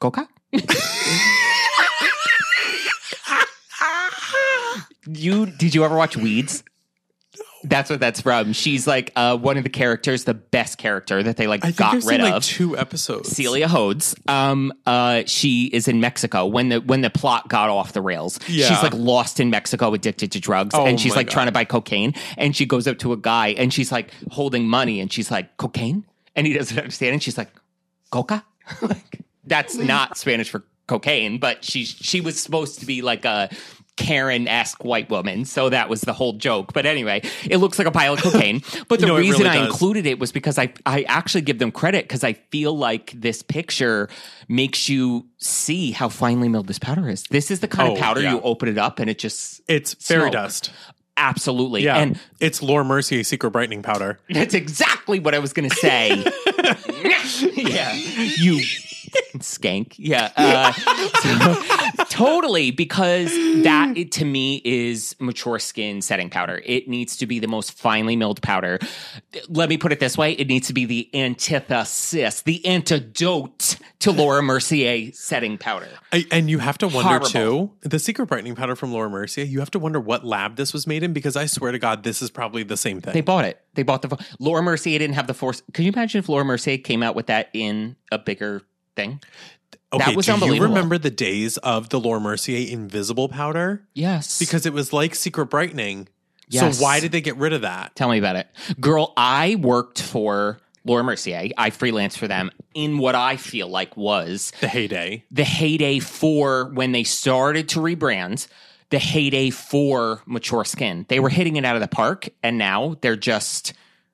coca. 0.00 0.28
you 5.06 5.46
did 5.46 5.74
you 5.74 5.84
ever 5.84 5.96
watch 5.96 6.16
Weeds? 6.16 6.62
That's 7.64 7.90
what 7.90 8.00
that's 8.00 8.20
from. 8.20 8.52
She's 8.52 8.86
like 8.86 9.12
uh, 9.16 9.36
one 9.36 9.56
of 9.56 9.62
the 9.64 9.70
characters, 9.70 10.24
the 10.24 10.34
best 10.34 10.78
character 10.78 11.22
that 11.22 11.36
they 11.36 11.46
like 11.46 11.64
I 11.64 11.68
think 11.68 11.76
got 11.78 11.88
I've 11.94 12.04
rid 12.06 12.16
seen 12.16 12.20
like 12.22 12.34
of. 12.34 12.44
two 12.44 12.76
episodes. 12.76 13.28
Celia 13.30 13.68
Hodes. 13.68 14.14
Um, 14.28 14.72
uh, 14.86 15.22
she 15.26 15.66
is 15.66 15.88
in 15.88 16.00
Mexico 16.00 16.46
when 16.46 16.68
the 16.70 16.80
when 16.80 17.00
the 17.02 17.10
plot 17.10 17.48
got 17.48 17.70
off 17.70 17.92
the 17.92 18.02
rails. 18.02 18.38
Yeah. 18.48 18.66
She's 18.68 18.82
like 18.82 18.94
lost 18.94 19.38
in 19.40 19.50
Mexico, 19.50 19.94
addicted 19.94 20.32
to 20.32 20.40
drugs, 20.40 20.74
Oh 20.74 20.86
and 20.86 21.00
she's 21.00 21.14
like 21.16 21.26
God. 21.28 21.32
trying 21.32 21.46
to 21.46 21.52
buy 21.52 21.64
cocaine. 21.64 22.14
And 22.36 22.54
she 22.56 22.66
goes 22.66 22.86
up 22.88 22.98
to 23.00 23.12
a 23.12 23.16
guy, 23.16 23.48
and 23.48 23.72
she's 23.72 23.92
like 23.92 24.10
holding 24.30 24.66
money, 24.68 25.00
and 25.00 25.12
she's 25.12 25.30
like 25.30 25.56
cocaine, 25.56 26.04
and 26.34 26.46
he 26.46 26.52
doesn't 26.54 26.76
understand, 26.78 27.12
and 27.14 27.22
she's 27.22 27.38
like 27.38 27.50
coca. 28.10 28.44
like 28.82 29.20
that's 29.44 29.76
not 29.76 30.16
Spanish 30.16 30.50
for 30.50 30.64
cocaine, 30.86 31.38
but 31.38 31.64
she's 31.64 31.88
she 31.88 32.20
was 32.20 32.40
supposed 32.40 32.80
to 32.80 32.86
be 32.86 33.02
like 33.02 33.24
a 33.24 33.48
Karen 34.02 34.48
esque 34.48 34.84
white 34.84 35.08
woman, 35.10 35.44
so 35.44 35.68
that 35.68 35.88
was 35.88 36.00
the 36.02 36.12
whole 36.12 36.32
joke. 36.34 36.72
But 36.72 36.86
anyway, 36.86 37.22
it 37.48 37.58
looks 37.58 37.78
like 37.78 37.86
a 37.86 37.90
pile 37.92 38.14
of 38.14 38.20
cocaine. 38.20 38.60
But 38.88 39.00
the 39.00 39.06
No, 39.06 39.16
reason 39.16 39.44
really 39.46 39.58
I 39.58 39.64
included 39.64 40.06
it 40.06 40.18
was 40.18 40.32
because 40.32 40.58
I 40.58 40.72
I 40.84 41.02
actually 41.02 41.42
give 41.42 41.58
them 41.58 41.70
credit 41.72 42.04
because 42.04 42.24
I 42.24 42.34
feel 42.50 42.76
like 42.76 43.12
this 43.14 43.42
picture 43.42 44.08
makes 44.48 44.88
you 44.88 45.26
see 45.38 45.92
how 45.92 46.08
finely 46.08 46.48
milled 46.48 46.66
this 46.66 46.78
powder 46.78 47.08
is. 47.08 47.22
This 47.30 47.50
is 47.50 47.60
the 47.60 47.68
kind 47.68 47.88
Oh, 47.90 47.92
of 47.94 47.98
powder 48.00 48.20
yeah. 48.20 48.32
you 48.34 48.40
open 48.42 48.68
it 48.68 48.78
up 48.78 48.98
and 48.98 49.08
it 49.08 49.18
just 49.18 49.60
It's 49.68 49.94
fairy 49.94 50.22
Smoke. 50.24 50.32
dust. 50.32 50.70
absolutely 51.16 51.84
Yeah. 51.84 51.98
and 51.98 52.18
it's 52.40 52.62
Laura 52.62 52.84
Mercier 52.84 53.22
secret 53.24 53.50
brightening 53.52 53.82
powder. 53.82 54.18
that's 54.30 54.54
exactly 54.54 55.20
what 55.20 55.34
I 55.34 55.38
was 55.38 55.52
going 55.52 55.68
to 55.70 55.76
say. 55.76 56.08
yeah, 57.54 57.92
you 57.94 58.60
skank. 59.38 59.94
Yeah, 59.96 60.30
uh, 60.36 60.72
so- 60.72 62.04
totally. 62.08 62.70
Because 62.70 63.30
that 63.62 63.94
it, 63.96 64.12
to 64.12 64.24
me 64.24 64.60
is 64.64 65.14
mature 65.18 65.58
skin 65.58 66.02
setting 66.02 66.30
powder. 66.30 66.62
It 66.64 66.88
needs 66.88 67.16
to 67.18 67.26
be 67.26 67.38
the 67.38 67.48
most 67.48 67.72
finely 67.72 68.16
milled 68.16 68.42
powder. 68.42 68.78
Let 69.48 69.68
me 69.68 69.78
put 69.78 69.92
it 69.92 70.00
this 70.00 70.16
way: 70.16 70.32
it 70.32 70.48
needs 70.48 70.66
to 70.68 70.72
be 70.72 70.84
the 70.84 71.10
antithesis, 71.14 72.42
the 72.42 72.64
antidote 72.66 73.76
to 74.00 74.10
Laura 74.10 74.42
Mercier 74.42 75.12
setting 75.12 75.58
powder. 75.58 75.88
I, 76.12 76.26
and 76.30 76.50
you 76.50 76.58
have 76.58 76.78
to 76.78 76.88
wonder 76.88 77.08
Horrible. 77.08 77.26
too, 77.26 77.70
the 77.82 77.98
secret 77.98 78.26
brightening 78.26 78.54
powder 78.54 78.74
from 78.74 78.92
Laura 78.92 79.08
Mercier, 79.08 79.44
you 79.44 79.60
have 79.60 79.70
to 79.72 79.78
wonder 79.78 80.00
what 80.00 80.24
lab 80.24 80.56
this 80.56 80.72
was 80.72 80.86
made 80.86 81.02
in 81.02 81.12
because 81.12 81.36
I 81.36 81.46
swear 81.46 81.72
to 81.72 81.78
God, 81.78 82.02
this 82.02 82.22
is 82.22 82.30
probably 82.30 82.62
the 82.62 82.76
same 82.76 83.00
thing. 83.00 83.12
They 83.14 83.20
bought 83.20 83.44
it. 83.44 83.60
They 83.74 83.82
bought 83.82 84.02
the 84.02 84.24
Laura 84.38 84.62
Mercier 84.62 84.98
didn't 84.98 85.14
have 85.14 85.26
the 85.26 85.34
force. 85.34 85.62
Can 85.72 85.84
you 85.84 85.92
imagine 85.92 86.18
if 86.18 86.28
Laura 86.28 86.44
Mercier 86.44 86.78
came 86.78 87.02
out 87.02 87.14
with 87.14 87.26
that 87.26 87.48
in 87.52 87.96
a 88.10 88.18
bigger 88.18 88.62
thing? 88.96 89.20
okay, 89.92 90.16
was 90.16 90.26
do 90.26 90.54
you 90.54 90.62
remember 90.62 90.96
the 90.98 91.10
days 91.10 91.56
of 91.58 91.90
the 91.90 92.00
Laura 92.00 92.20
Mercier 92.20 92.70
invisible 92.72 93.28
powder? 93.28 93.86
Yes, 93.94 94.38
Because 94.38 94.64
it 94.66 94.72
was 94.72 94.92
like 94.92 95.14
secret 95.14 95.46
brightening. 95.46 96.08
Yes. 96.48 96.76
So 96.78 96.82
why 96.84 97.00
did 97.00 97.12
they 97.12 97.20
get 97.20 97.36
rid 97.36 97.52
of 97.52 97.62
that? 97.62 97.94
Tell 97.96 98.10
me 98.10 98.18
about 98.18 98.36
it. 98.36 98.46
Girl, 98.80 99.12
I 99.16 99.54
worked 99.56 100.02
for 100.02 100.58
Laura 100.84 101.02
Mercier. 101.04 101.50
I 101.56 101.70
freelanced 101.70 102.18
for 102.18 102.28
them 102.28 102.50
in 102.74 102.98
what 102.98 103.14
I 103.14 103.36
feel 103.36 103.68
like 103.68 103.96
was 103.96 104.52
The 104.60 104.68
heyday. 104.68 105.24
the 105.30 105.44
heyday 105.44 105.98
for 105.98 106.70
when 106.74 106.92
they 106.92 107.04
started 107.04 107.68
to 107.70 107.80
rebrand, 107.80 108.48
the 108.90 108.98
heyday 108.98 109.48
for 109.50 110.22
mature 110.26 110.64
skin. 110.64 111.06
They 111.08 111.20
were 111.20 111.30
hitting 111.30 111.56
it 111.56 111.64
out 111.64 111.76
of 111.76 111.80
the 111.80 111.88
park, 111.88 112.28
and 112.42 112.58
now 112.58 112.96
they're 113.00 113.16
just 113.16 113.72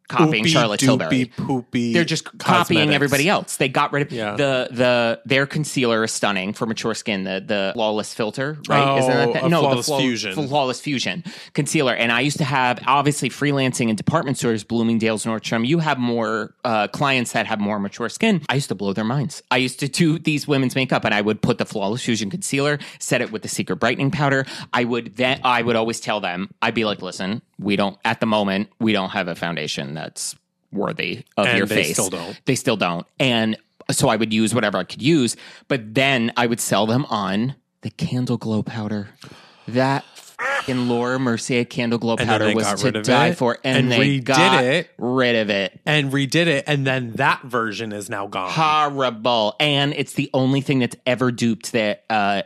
copying 0.09 0.43
Poopy, 0.45 0.51
Charlotte 0.51 0.81
doopy, 0.81 0.87
Tilbury. 0.87 1.25
Poopy. 1.37 1.93
They're 1.93 2.05
just 2.05 2.39
copying 2.39 2.91
everybody 2.95 3.29
else. 3.29 3.57
They 3.57 3.69
got 3.69 3.93
rid 3.93 4.03
of 4.07 4.13
Yeah. 4.13 4.37
the 4.37 4.69
the 4.71 5.21
their 5.27 5.47
concealer 5.47 6.03
is 6.05 6.13
stunning 6.13 6.53
for 6.53 6.67
mature 6.67 6.95
skin. 6.95 7.25
The 7.25 7.43
the 7.47 7.71
flawless 7.75 8.13
filter, 8.15 8.59
right? 8.69 8.83
Oh, 8.89 8.99
Isn't 8.99 9.11
that 9.11 9.33
the, 9.35 9.45
a 9.45 9.49
no 9.49 9.61
Flawless 9.61 9.87
the 9.87 9.91
Flaw- 9.91 9.99
Fusion. 10.01 10.49
flawless 10.49 10.81
fusion 10.81 11.25
concealer? 11.53 11.95
And 11.95 12.11
I 12.11 12.21
used 12.21 12.39
to 12.39 12.45
have 12.45 12.81
obviously 12.87 13.29
freelancing 13.31 13.89
in 13.89 13.97
department 13.97 14.39
stores, 14.39 14.65
Bloomingdale's, 14.65 15.25
Nordstrom. 15.25 15.67
You 15.67 15.79
have 15.81 15.99
more 15.99 16.55
uh, 16.65 16.89
clients 16.89 17.33
that 17.33 17.47
have 17.47 17.61
more 17.61 17.79
mature 17.79 18.09
skin. 18.09 18.43
I 18.49 18.55
used 18.55 18.69
to 18.69 18.75
blow 18.75 18.93
their 18.93 19.05
minds. 19.05 19.43
I 19.51 19.59
used 19.59 19.81
to 19.81 19.89
do 19.89 20.19
these 20.19 20.49
women's 20.49 20.75
makeup, 20.75 21.05
and 21.05 21.15
I 21.15 21.21
would 21.21 21.43
put 21.43 21.59
the 21.59 21.67
flawless 21.67 22.03
fusion 22.05 22.31
concealer, 22.31 22.79
set 22.99 23.21
it 23.21 23.31
with 23.33 23.43
the 23.43 23.49
secret 23.49 23.77
brightening 23.77 24.11
powder. 24.11 24.47
I 24.73 24.85
would 24.85 25.17
then 25.17 25.41
I 25.45 25.63
would 25.63 25.77
always 25.77 26.01
tell 26.01 26.21
them, 26.21 26.51
I'd 26.63 26.75
be 26.75 26.85
like, 26.85 27.03
listen, 27.03 27.43
we 27.59 27.77
don't 27.77 27.97
at 28.05 28.21
the 28.21 28.27
moment 28.27 28.69
we 28.79 28.93
don't 28.93 29.11
have 29.11 29.29
a 29.29 29.35
foundation 29.35 29.95
that's 29.95 30.37
worthy 30.73 31.25
of 31.37 31.47
And 31.47 31.59
your 31.59 31.67
they 31.67 31.85
face. 31.85 31.93
still 31.95 32.11
don't. 32.11 32.41
They 32.45 32.55
still 32.55 32.77
don't. 32.77 33.07
And 33.19 33.57
so 33.91 34.09
I 34.09 34.17
would 34.17 34.33
use 34.33 34.55
whatever 34.55 34.79
I 34.79 34.85
could 34.85 35.01
use, 35.03 35.37
but 35.67 35.95
then 35.95 36.31
I 36.37 36.47
would 36.47 36.61
sell 36.61 36.87
them 36.87 37.05
on 37.07 37.55
the 37.81 37.91
candle 37.91 38.37
glow 38.37 38.63
powder. 38.63 39.09
That 39.67 40.05
in 40.67 40.89
Laura 40.89 41.19
Mercier 41.19 41.65
candle 41.65 41.99
glow 41.99 42.17
powder 42.17 42.55
was 42.55 42.83
to 42.83 42.93
die 43.03 43.29
it 43.29 43.39
for, 43.39 43.59
and, 43.65 43.91
and 43.91 43.93
they 43.93 44.21
got 44.21 44.63
it. 44.63 44.91
rid 44.99 45.37
of 45.37 45.51
it. 45.51 45.81
And 45.87 46.13
redid 46.13 46.47
it. 46.47 46.65
And 46.67 46.87
then 46.87 47.13
that 47.13 47.43
version 47.43 47.93
is 47.93 48.09
now 48.11 48.27
gone. 48.27 48.51
Horrible, 48.51 49.57
and 49.59 49.95
it's 49.95 50.13
the 50.15 50.31
only 50.35 50.61
thing 50.61 50.79
that's 50.81 50.97
ever 51.07 51.33
duped 51.33 51.73
that 51.73 52.05
uh, 52.11 52.43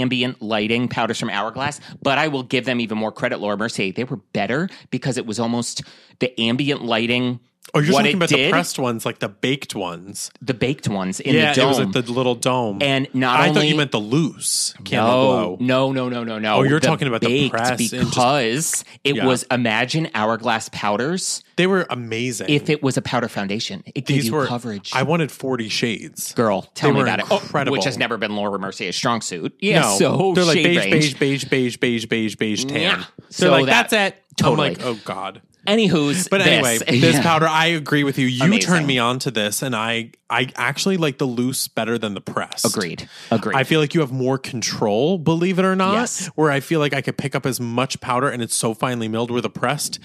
ambient 0.00 0.42
lighting 0.42 0.88
powders 0.88 1.18
from 1.18 1.30
Hourglass. 1.30 1.80
But 2.02 2.18
I 2.18 2.28
will 2.28 2.42
give 2.42 2.64
them 2.64 2.80
even 2.80 2.98
more 2.98 3.12
credit, 3.12 3.40
Laura 3.40 3.56
Mercier. 3.56 3.92
They 3.92 4.04
were 4.04 4.20
better 4.32 4.68
because 4.90 5.16
it 5.16 5.26
was 5.26 5.38
almost 5.38 5.82
the 6.18 6.38
ambient 6.40 6.84
lighting. 6.84 7.40
Oh, 7.72 7.80
you're 7.80 7.92
what 7.92 8.02
talking 8.02 8.16
about 8.16 8.28
did, 8.28 8.38
the 8.46 8.50
pressed 8.50 8.78
ones, 8.78 9.04
like 9.04 9.18
the 9.18 9.28
baked 9.28 9.74
ones. 9.74 10.30
the 10.40 10.54
baked 10.54 10.86
ones 10.88 11.18
in 11.18 11.34
yeah, 11.34 11.52
the 11.52 11.60
dome. 11.60 11.62
Yeah, 11.62 11.64
it 11.64 11.68
was 11.86 11.94
like 11.96 12.04
the 12.06 12.12
little 12.12 12.34
dome. 12.36 12.78
And 12.80 13.08
not 13.14 13.40
I 13.40 13.48
only 13.48 13.60
thought 13.60 13.66
you 13.68 13.74
meant 13.76 13.90
the 13.90 13.98
loose 13.98 14.74
candle 14.84 15.56
no, 15.60 15.90
no, 15.90 16.08
no, 16.08 16.08
no, 16.08 16.24
no, 16.24 16.38
no. 16.38 16.56
Oh, 16.56 16.62
you're 16.62 16.78
talking 16.78 17.08
about 17.08 17.20
the 17.20 17.26
baked 17.28 17.52
press 17.52 17.70
and 17.70 17.78
just- 17.80 18.10
because 18.10 18.84
it 19.02 19.16
Yeah. 19.16 19.26
was 19.26 19.44
imagine 19.50 20.08
hourglass 20.14 20.68
powders. 20.72 21.42
They 21.56 21.66
were 21.66 21.86
amazing. 21.90 22.48
If 22.48 22.68
it 22.70 22.82
was 22.82 22.96
a 22.96 23.02
powder 23.02 23.28
foundation, 23.28 23.82
it 23.86 24.06
gave 24.06 24.18
These 24.18 24.26
you 24.26 24.34
were 24.34 24.46
coverage. 24.46 24.90
I 24.94 25.02
wanted 25.02 25.32
40 25.32 25.68
shades. 25.68 26.32
Girl, 26.34 26.62
tell 26.74 26.90
They 26.90 26.96
me 26.96 27.02
about 27.02 27.20
it. 27.20 27.26
Oh, 27.30 27.70
which 27.72 27.84
has 27.84 27.98
never 27.98 28.16
been 28.16 28.36
Laura 28.36 28.58
Mercier's 28.58 28.94
strong 28.96 29.20
suit. 29.20 29.52
Yeah, 29.60 29.80
no, 29.80 29.98
so 29.98 30.32
they're 30.34 30.44
like 30.44 30.56
beige, 30.62 30.76
range. 30.78 31.18
beige, 31.18 31.44
beige, 31.44 31.76
beige, 31.78 32.06
beige, 32.06 32.36
beige, 32.36 32.64
tan. 32.66 32.80
Yeah. 32.80 32.96
They're 32.96 33.04
So 33.30 33.50
like, 33.50 33.66
that- 33.66 33.90
that's 33.90 34.14
it. 34.14 34.22
totally. 34.36 34.68
I'm 34.68 34.74
like, 34.74 34.84
oh 34.84 34.98
God. 35.04 35.42
Anywho's, 35.66 36.28
But 36.28 36.38
this. 36.38 36.46
anyway, 36.48 36.78
this 37.00 37.14
Yeah. 37.16 37.22
powder, 37.22 37.46
I 37.48 37.66
agree 37.66 38.04
with 38.04 38.18
you. 38.18 38.26
You 38.26 38.44
Amazing. 38.44 38.66
turned 38.70 38.86
me 38.86 38.98
on 38.98 39.18
to 39.20 39.30
this, 39.30 39.62
and 39.62 39.74
I, 39.74 40.10
I 40.30 40.50
actually 40.56 40.96
like 40.96 41.18
the 41.18 41.26
loose 41.26 41.68
better 41.68 41.98
than 41.98 42.14
the 42.14 42.20
press. 42.20 42.64
Agreed. 42.64 43.08
Agreed. 43.30 43.56
I 43.56 43.64
feel 43.64 43.80
like 43.80 43.94
you 43.94 44.00
have 44.00 44.12
more 44.12 44.38
control, 44.38 45.18
believe 45.18 45.58
it 45.58 45.64
or 45.64 45.76
not. 45.76 45.94
Yes. 45.94 46.26
Where 46.34 46.50
I 46.50 46.60
feel 46.60 46.80
like 46.80 46.92
I 46.94 47.00
could 47.00 47.16
pick 47.18 47.34
up 47.34 47.46
as 47.46 47.60
much 47.60 48.00
powder, 48.00 48.28
and 48.28 48.42
it's 48.42 48.54
so 48.54 48.74
finely 48.74 49.08
milled. 49.08 49.30
Where 49.30 49.40
the 49.40 49.50
pressed, 49.50 49.98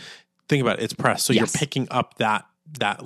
think 0.47 0.61
about 0.61 0.79
it, 0.79 0.83
it's 0.83 0.93
pressed, 0.93 1.25
so 1.25 1.33
Yes. 1.33 1.39
you're 1.53 1.59
picking 1.59 1.87
up 1.91 2.15
that 2.17 2.45
that 2.79 3.01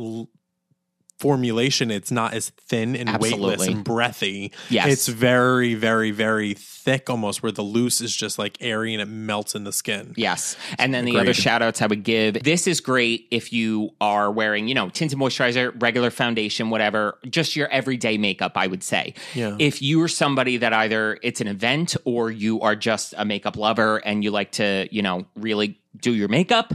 formulation, 1.20 1.92
it's 1.92 2.12
not 2.12 2.34
as 2.34 2.50
thin 2.50 2.96
and 2.96 3.18
weightless 3.20 3.66
and 3.66 3.84
breathy. 3.84 4.52
Yes. 4.70 4.88
It's 4.88 5.08
very, 5.08 5.74
very, 5.74 6.12
very 6.12 6.54
thick 6.54 7.10
almost, 7.10 7.42
where 7.42 7.52
the 7.52 7.62
loose 7.62 8.02
is 8.02 8.16
just 8.16 8.38
like 8.38 8.58
airy 8.60 8.94
and 8.94 9.02
it 9.02 9.06
melts 9.06 9.56
in 9.56 9.64
the 9.64 9.72
skin. 9.72 10.14
Yes. 10.18 10.58
And 10.78 10.94
then 10.94 11.06
the 11.06 11.16
other 11.16 11.32
Agreed. 11.32 11.36
shout 11.36 11.62
outs 11.62 11.82
I 11.82 11.88
would 11.88 12.04
give 12.04 12.44
this 12.44 12.68
is 12.68 12.82
great 12.82 13.28
if 13.32 13.54
you 13.54 13.92
are 14.02 14.32
wearing, 14.32 14.68
you 14.68 14.76
know, 14.76 14.90
tinted 14.90 15.18
moisturizer, 15.18 15.74
regular 15.82 16.10
foundation, 16.10 16.70
whatever, 16.70 17.18
just 17.30 17.56
your 17.56 17.68
everyday 17.70 18.18
makeup, 18.18 18.54
I 18.56 18.68
would 18.68 18.84
say. 18.84 19.14
Yeah. 19.34 19.56
If 19.60 19.82
you 19.82 20.02
are 20.02 20.08
somebody 20.10 20.58
that 20.58 20.74
either 20.74 21.20
it's 21.24 21.40
an 21.40 21.48
event 21.48 21.96
or 22.06 22.32
you 22.32 22.60
are 22.62 22.76
just 22.76 23.14
a 23.18 23.24
makeup 23.24 23.56
lover 23.56 23.98
and 23.98 24.24
you 24.24 24.32
like 24.32 24.52
to, 24.54 24.88
you 24.92 25.02
know, 25.02 25.26
really 25.36 25.80
do 26.02 26.14
your 26.14 26.28
makeup, 26.28 26.74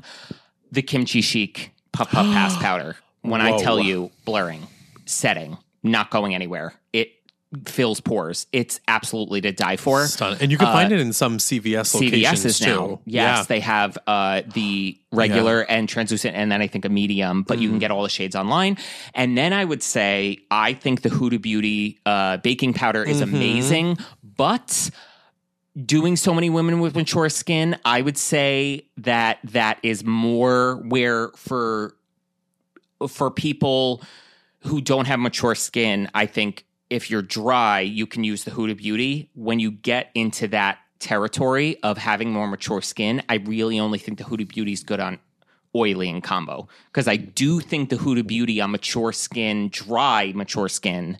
the 0.72 0.82
Kimchi 0.82 1.20
Chic 1.20 1.72
Puff 1.92 2.10
Puff 2.10 2.26
Pass 2.32 2.56
powder. 2.56 2.96
When 3.30 3.40
I 3.40 3.58
tell 3.58 3.78
you 3.80 4.10
blurring, 4.24 4.66
setting, 5.06 5.58
not 5.82 6.10
going 6.10 6.34
anywhere, 6.34 6.74
it 6.92 7.12
fills 7.66 7.98
pores. 8.00 8.46
It's 8.52 8.78
absolutely 8.88 9.40
to 9.40 9.52
die 9.52 9.76
for. 9.76 10.04
Stunning. 10.06 10.38
And 10.42 10.50
you 10.52 10.58
can 10.58 10.66
find 10.66 10.92
it 10.92 11.00
in 11.00 11.14
some 11.14 11.38
CVS 11.38 11.94
locations 11.94 12.40
CVS's 12.44 12.58
too. 12.58 12.66
now. 12.66 13.00
Yes, 13.06 13.38
Yeah. 13.38 13.42
they 13.48 13.60
have 13.60 13.96
uh, 14.06 14.42
the 14.52 14.98
regular 15.12 15.62
and 15.62 15.88
translucent, 15.88 16.36
and 16.36 16.52
then 16.52 16.60
I 16.60 16.66
think 16.66 16.84
a 16.84 16.90
medium. 16.90 17.44
But 17.44 17.58
Mm. 17.58 17.62
you 17.62 17.68
can 17.70 17.78
get 17.78 17.90
all 17.90 18.02
the 18.02 18.10
shades 18.10 18.36
online. 18.36 18.76
And 19.14 19.36
then 19.38 19.54
I 19.54 19.64
would 19.64 19.82
say 19.82 20.38
I 20.50 20.74
think 20.74 21.00
the 21.00 21.08
Huda 21.08 21.40
Beauty 21.40 21.98
uh, 22.04 22.36
baking 22.38 22.74
powder 22.74 23.02
is 23.02 23.22
Mm-hmm. 23.22 23.34
amazing, 23.34 23.98
but. 24.36 24.90
Doing 25.86 26.16
so 26.16 26.34
many 26.34 26.50
women 26.50 26.80
with 26.80 26.96
mature 26.96 27.28
skin, 27.28 27.76
I 27.84 28.02
would 28.02 28.18
say 28.18 28.86
that 28.96 29.38
that 29.44 29.78
is 29.84 30.02
more 30.02 30.82
where 30.88 31.28
for 31.36 31.94
for 33.06 33.30
people 33.30 34.02
who 34.60 34.80
don't 34.80 35.06
have 35.06 35.20
mature 35.20 35.54
skin, 35.54 36.10
I 36.14 36.26
think 36.26 36.64
if 36.90 37.10
you're 37.10 37.22
dry, 37.22 37.80
you 37.80 38.06
can 38.06 38.24
use 38.24 38.44
the 38.44 38.50
Huda 38.50 38.76
Beauty. 38.76 39.30
When 39.34 39.60
you 39.60 39.70
get 39.70 40.10
into 40.14 40.48
that 40.48 40.78
territory 40.98 41.78
of 41.82 41.98
having 41.98 42.32
more 42.32 42.48
mature 42.48 42.82
skin, 42.82 43.22
I 43.28 43.36
really 43.36 43.78
only 43.78 43.98
think 43.98 44.18
the 44.18 44.24
Huda 44.24 44.48
Beauty 44.48 44.72
is 44.72 44.82
good 44.82 45.00
on 45.00 45.18
oily 45.76 46.08
and 46.08 46.22
combo 46.22 46.66
because 46.86 47.06
I 47.06 47.16
do 47.16 47.60
think 47.60 47.90
the 47.90 47.96
Huda 47.96 48.26
Beauty 48.26 48.60
on 48.60 48.70
mature 48.70 49.12
skin, 49.12 49.68
dry 49.68 50.32
mature 50.34 50.68
skin 50.68 51.18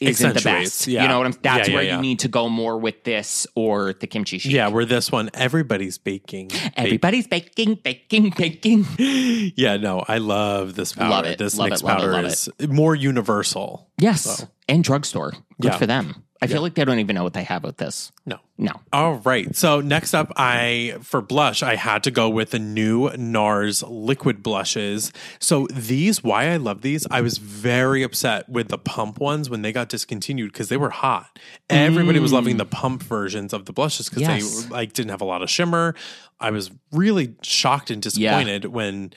isn't 0.00 0.34
the 0.34 0.40
best. 0.40 0.86
yeah. 0.86 1.02
You 1.02 1.08
know 1.08 1.18
what 1.18 1.26
I'm 1.26 1.34
that's 1.42 1.68
Yeah, 1.68 1.74
yeah, 1.74 1.74
where 1.74 1.96
you 1.96 2.02
need 2.02 2.20
to 2.20 2.28
go 2.28 2.48
more 2.48 2.76
with 2.78 3.04
this 3.04 3.46
or 3.54 3.92
the 3.92 4.06
KimChi 4.06 4.40
Chic. 4.40 4.52
Yeah, 4.52 4.68
where 4.68 4.84
this 4.84 5.12
one, 5.12 5.30
everybody's 5.34 5.98
baking. 5.98 6.50
Everybody's 6.76 7.26
baking, 7.26 7.76
baking, 7.82 8.32
baking. 8.36 8.86
Yeah, 9.56 9.76
no, 9.76 10.04
I 10.08 10.18
love 10.18 10.74
this 10.74 10.92
powder. 10.92 11.10
Love 11.10 11.26
it, 11.26 11.38
This 11.38 11.56
love 11.56 11.70
mixed 11.70 11.84
it, 11.84 11.86
it, 11.86 11.88
powder 11.88 12.26
is 12.26 12.48
more 12.68 12.94
universal. 12.94 13.88
Yes. 13.98 14.22
So. 14.22 14.48
And 14.68 14.82
drugstore. 14.82 15.34
Good 15.60 15.74
for 15.74 15.86
them. 15.86 16.24
I 16.44 16.46
feel 16.46 16.62
like 16.62 16.74
they 16.74 16.84
don't 16.84 16.98
even 16.98 17.14
know 17.16 17.24
what 17.24 17.32
they 17.32 17.44
have 17.44 17.62
with 17.64 17.76
this. 17.78 18.12
No. 18.26 18.38
No. 18.56 18.72
All 18.92 19.14
right. 19.16 19.54
So 19.56 19.80
next 19.80 20.14
up, 20.14 20.32
I 20.36 20.96
for 21.02 21.20
blush, 21.20 21.62
I 21.62 21.74
had 21.74 22.04
to 22.04 22.10
go 22.12 22.28
with 22.28 22.50
the 22.50 22.58
new 22.60 23.08
NARS 23.10 23.82
liquid 23.88 24.42
blushes. 24.44 25.12
So 25.40 25.66
these, 25.72 26.22
why 26.22 26.48
I 26.50 26.56
love 26.58 26.82
these, 26.82 27.04
I 27.10 27.20
was 27.20 27.38
very 27.38 28.04
upset 28.04 28.48
with 28.48 28.68
the 28.68 28.78
pump 28.78 29.18
ones 29.18 29.50
when 29.50 29.62
they 29.62 29.72
got 29.72 29.88
discontinued 29.88 30.52
because 30.52 30.68
they 30.68 30.76
were 30.76 30.90
hot. 30.90 31.36
Everybody 31.68 32.20
was 32.20 32.32
loving 32.32 32.56
the 32.58 32.64
pump 32.66 33.02
versions 33.02 33.52
of 33.52 33.64
the 33.64 33.72
blushes 33.72 34.08
because 34.08 34.22
Mm. 34.22 34.38
Yes. 34.38 34.62
they 34.64 34.68
like 34.70 34.92
didn't 34.92 35.10
have 35.10 35.20
a 35.20 35.24
lot 35.24 35.42
of 35.42 35.50
shimmer. 35.50 35.94
I 36.38 36.50
was 36.50 36.70
really 36.92 37.34
shocked 37.42 37.90
and 37.90 38.00
disappointed 38.02 38.66
when 38.66 39.12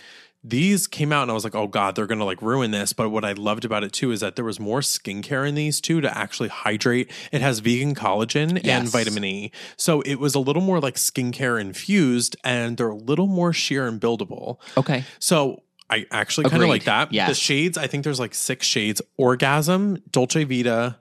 these 0.49 0.88
came 0.88 1.12
out 1.12 1.23
and 1.23 1.31
I 1.31 1.33
was 1.33 1.43
like, 1.43 1.55
oh 1.55 1.67
God, 1.67 1.95
they're 1.95 2.07
gonna 2.07 2.25
like 2.25 2.41
ruin 2.41 2.71
this. 2.71 2.93
But 2.93 3.10
what 3.10 3.25
I 3.25 3.33
loved 3.33 3.65
about 3.65 3.83
it 3.83 3.91
too 3.93 4.12
is 4.12 4.21
that 4.21 4.36
there 4.36 4.45
was 4.45 4.60
more 4.60 4.79
skincare 4.79 5.47
in 5.47 5.55
these 5.55 5.81
too 5.81 6.01
to 6.01 6.17
actually 6.17 6.49
hydrate. 6.49 7.12
It 7.31 7.41
has 7.41 7.60
vegan 7.60 7.95
collagen 7.95 8.65
and 8.65 8.88
vitamin 8.88 9.25
E. 9.25 9.51
So 9.75 10.01
it 10.01 10.15
was 10.15 10.36
a 10.36 10.39
little 10.39 10.62
more 10.62 10.79
like 10.79 10.95
skincare 10.95 11.60
infused 11.60 12.36
and 12.43 12.77
they're 12.77 12.89
a 12.89 12.95
little 12.95 13.27
more 13.27 13.53
sheer 13.53 13.88
and 13.88 13.99
buildable. 13.99 14.57
Okay. 14.77 15.03
So 15.19 15.63
I 15.89 16.05
actually 16.12 16.49
kind 16.49 16.63
of 16.63 16.69
like 16.69 16.86
that. 16.86 17.12
Yes. 17.12 17.29
The 17.29 17.36
shades, 17.36 17.77
I 17.77 17.88
think 17.88 18.03
there's 18.03 18.19
like 18.19 18.33
six 18.33 18.65
shades 18.65 19.01
Orgasm, 19.17 20.01
Dolce 20.12 20.43
Vita, 20.43 20.97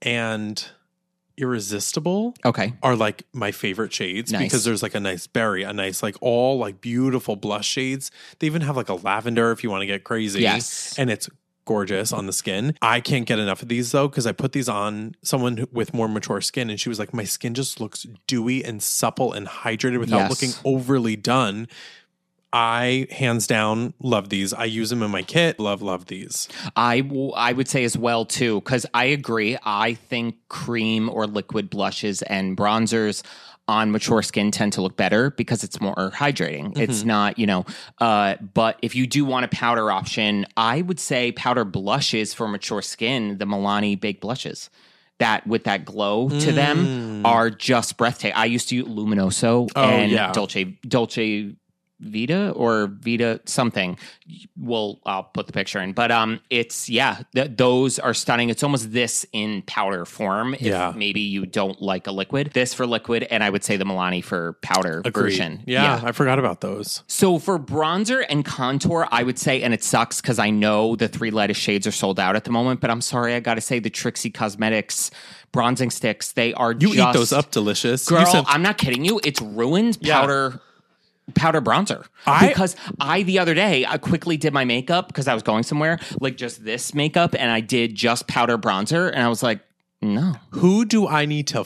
and 0.00 0.66
Irresistible 1.42 2.34
Okay. 2.44 2.72
are 2.82 2.96
like 2.96 3.24
my 3.32 3.50
favorite 3.52 3.92
shades 3.92 4.32
Nice. 4.32 4.42
because 4.42 4.64
there's 4.64 4.82
like 4.82 4.94
a 4.94 5.00
nice 5.00 5.26
berry, 5.26 5.62
a 5.64 5.72
nice 5.72 6.02
like 6.02 6.16
all 6.20 6.58
like 6.58 6.80
beautiful 6.80 7.36
blush 7.36 7.66
shades. 7.68 8.10
They 8.38 8.46
even 8.46 8.62
have 8.62 8.76
like 8.76 8.88
a 8.88 8.94
lavender 8.94 9.50
if 9.52 9.62
you 9.64 9.70
want 9.70 9.82
to 9.82 9.86
get 9.86 10.04
crazy. 10.04 10.40
Yes. 10.42 10.94
And 10.98 11.10
it's 11.10 11.28
gorgeous 11.64 12.12
on 12.12 12.26
the 12.26 12.32
skin. 12.32 12.74
I 12.82 13.00
can't 13.00 13.24
get 13.26 13.38
enough 13.38 13.62
of 13.62 13.68
these 13.68 13.92
though 13.92 14.08
because 14.08 14.26
I 14.26 14.32
put 14.32 14.52
these 14.52 14.68
on 14.68 15.14
someone 15.22 15.56
who- 15.58 15.68
with 15.72 15.94
more 15.94 16.08
mature 16.08 16.40
skin 16.40 16.70
and 16.70 16.78
she 16.80 16.88
was 16.88 16.98
like 16.98 17.14
my 17.14 17.24
skin 17.24 17.54
just 17.54 17.80
looks 17.80 18.06
dewy 18.26 18.64
and 18.64 18.82
supple 18.82 19.32
and 19.32 19.46
hydrated 19.46 20.00
without 20.00 20.18
Yes. 20.18 20.30
looking 20.30 20.52
overly 20.64 21.14
done. 21.16 21.68
I 22.52 23.06
hands 23.10 23.46
down 23.46 23.94
love 24.00 24.28
these. 24.28 24.52
I 24.52 24.64
use 24.64 24.90
them 24.90 25.02
in 25.02 25.10
my 25.10 25.22
kit. 25.22 25.58
Love 25.58 25.80
love 25.82 26.06
these. 26.06 26.48
I, 26.76 27.00
w- 27.00 27.30
I 27.32 27.52
would 27.52 27.68
say 27.68 27.84
as 27.84 27.96
well 27.96 28.24
too 28.24 28.60
because 28.60 28.84
I 28.92 29.04
agree. 29.06 29.56
I 29.64 29.94
think 29.94 30.36
cream 30.48 31.08
or 31.08 31.26
liquid 31.26 31.70
blushes 31.70 32.22
and 32.22 32.56
bronzers 32.56 33.22
on 33.68 33.92
mature 33.92 34.22
skin 34.22 34.50
tend 34.50 34.72
to 34.74 34.82
look 34.82 34.96
better 34.96 35.30
because 35.30 35.62
it's 35.64 35.80
more 35.80 35.94
hydrating. 36.14 36.76
It's 36.76 37.04
not 37.04 37.38
you 37.38 37.46
know. 37.46 37.64
Uh, 37.98 38.34
but 38.54 38.78
if 38.82 38.94
you 38.96 39.06
do 39.06 39.24
want 39.24 39.44
a 39.44 39.48
powder 39.48 39.90
option, 39.90 40.46
I 40.56 40.82
would 40.82 41.00
say 41.00 41.32
powder 41.32 41.64
blushes 41.64 42.34
for 42.34 42.48
mature 42.48 42.82
skin. 42.82 43.38
The 43.38 43.44
Milani 43.46 43.98
baked 43.98 44.20
blushes. 44.20 44.68
That 45.18 45.46
with 45.46 45.64
that 45.64 45.84
glow 45.84 46.28
to 46.30 46.52
them 46.52 47.24
are 47.24 47.48
just 47.48 47.96
breathtaking. 47.96 48.36
I 48.36 48.46
used 48.46 48.68
to 48.70 48.74
use 48.76 48.88
Luminoso 48.88 49.70
Oh, 49.76 49.80
and 49.80 50.10
yeah. 50.10 50.32
Dolce 50.32 50.64
Dolce 50.64 51.54
Vita 52.02 52.50
or 52.50 52.88
Vita 53.00 53.40
something. 53.44 53.96
We'll 54.56 55.00
I'll 55.06 55.24
put 55.24 55.46
the 55.46 55.52
picture 55.52 55.80
in, 55.80 55.92
but 55.92 56.10
um, 56.10 56.40
it's 56.50 56.88
yeah, 56.88 57.18
th- 57.34 57.52
those 57.56 57.98
are 57.98 58.14
stunning. 58.14 58.50
It's 58.50 58.62
almost 58.62 58.92
this 58.92 59.24
in 59.32 59.62
powder 59.62 60.04
form. 60.04 60.54
If 60.54 60.62
Yeah. 60.62 60.92
maybe 60.96 61.20
you 61.20 61.46
don't 61.46 61.80
like 61.80 62.06
a 62.06 62.12
liquid, 62.12 62.50
this 62.54 62.74
for 62.74 62.86
liquid, 62.86 63.24
and 63.24 63.44
I 63.44 63.50
would 63.50 63.62
say 63.64 63.76
the 63.76 63.84
Milani 63.84 64.22
for 64.22 64.54
powder 64.62 65.02
Agreed. 65.04 65.22
version. 65.24 65.62
Yeah, 65.66 66.00
I 66.02 66.12
forgot 66.12 66.38
about 66.38 66.60
those. 66.60 67.02
So 67.06 67.38
for 67.38 67.58
bronzer 67.58 68.24
and 68.28 68.44
contour, 68.44 69.06
I 69.10 69.22
would 69.22 69.38
say, 69.38 69.62
and 69.62 69.72
it 69.72 69.84
sucks 69.84 70.20
because 70.20 70.38
I 70.38 70.50
know 70.50 70.96
the 70.96 71.08
three 71.08 71.30
lightest 71.30 71.60
shades 71.60 71.86
are 71.86 71.92
sold 71.92 72.18
out 72.18 72.36
at 72.36 72.44
the 72.44 72.50
moment. 72.50 72.80
But 72.80 72.90
I'm 72.90 73.00
sorry, 73.00 73.34
I 73.34 73.40
got 73.40 73.54
to 73.54 73.60
say 73.60 73.78
the 73.78 73.90
Trixie 73.90 74.30
Cosmetics 74.30 75.10
bronzing 75.52 75.90
sticks. 75.90 76.32
They 76.32 76.54
are 76.54 76.72
You 76.72 76.94
eat 76.94 77.12
those 77.12 77.32
up 77.32 77.50
delicious. 77.50 78.08
Girl. 78.08 78.24
said- 78.26 78.44
I'm 78.48 78.62
not 78.62 78.78
kidding 78.78 79.04
you. 79.04 79.20
It's 79.22 79.40
ruined 79.40 79.98
Yeah. 80.00 80.22
Powder. 81.34 81.60
Bronzer 81.60 82.06
I- 82.26 82.48
because 82.48 82.76
I 83.00 83.22
the 83.22 83.38
other 83.38 83.54
day 83.54 83.84
I 83.86 83.98
quickly 83.98 84.36
did 84.36 84.52
my 84.52 84.64
makeup 84.64 85.08
because 85.08 85.28
I 85.28 85.34
was 85.34 85.42
going 85.42 85.62
somewhere 85.62 85.98
like 86.20 86.36
just 86.36 86.64
this 86.64 86.94
makeup 86.94 87.34
and 87.38 87.50
I 87.50 87.60
did 87.60 87.94
just 87.94 88.26
powder 88.26 88.58
bronzer 88.58 89.10
and 89.12 89.22
I 89.22 89.28
was 89.28 89.42
like 89.42 89.60
no 90.00 90.34
Who 90.50 90.84
do 90.84 91.06
I 91.06 91.26
need 91.26 91.46
to 91.48 91.64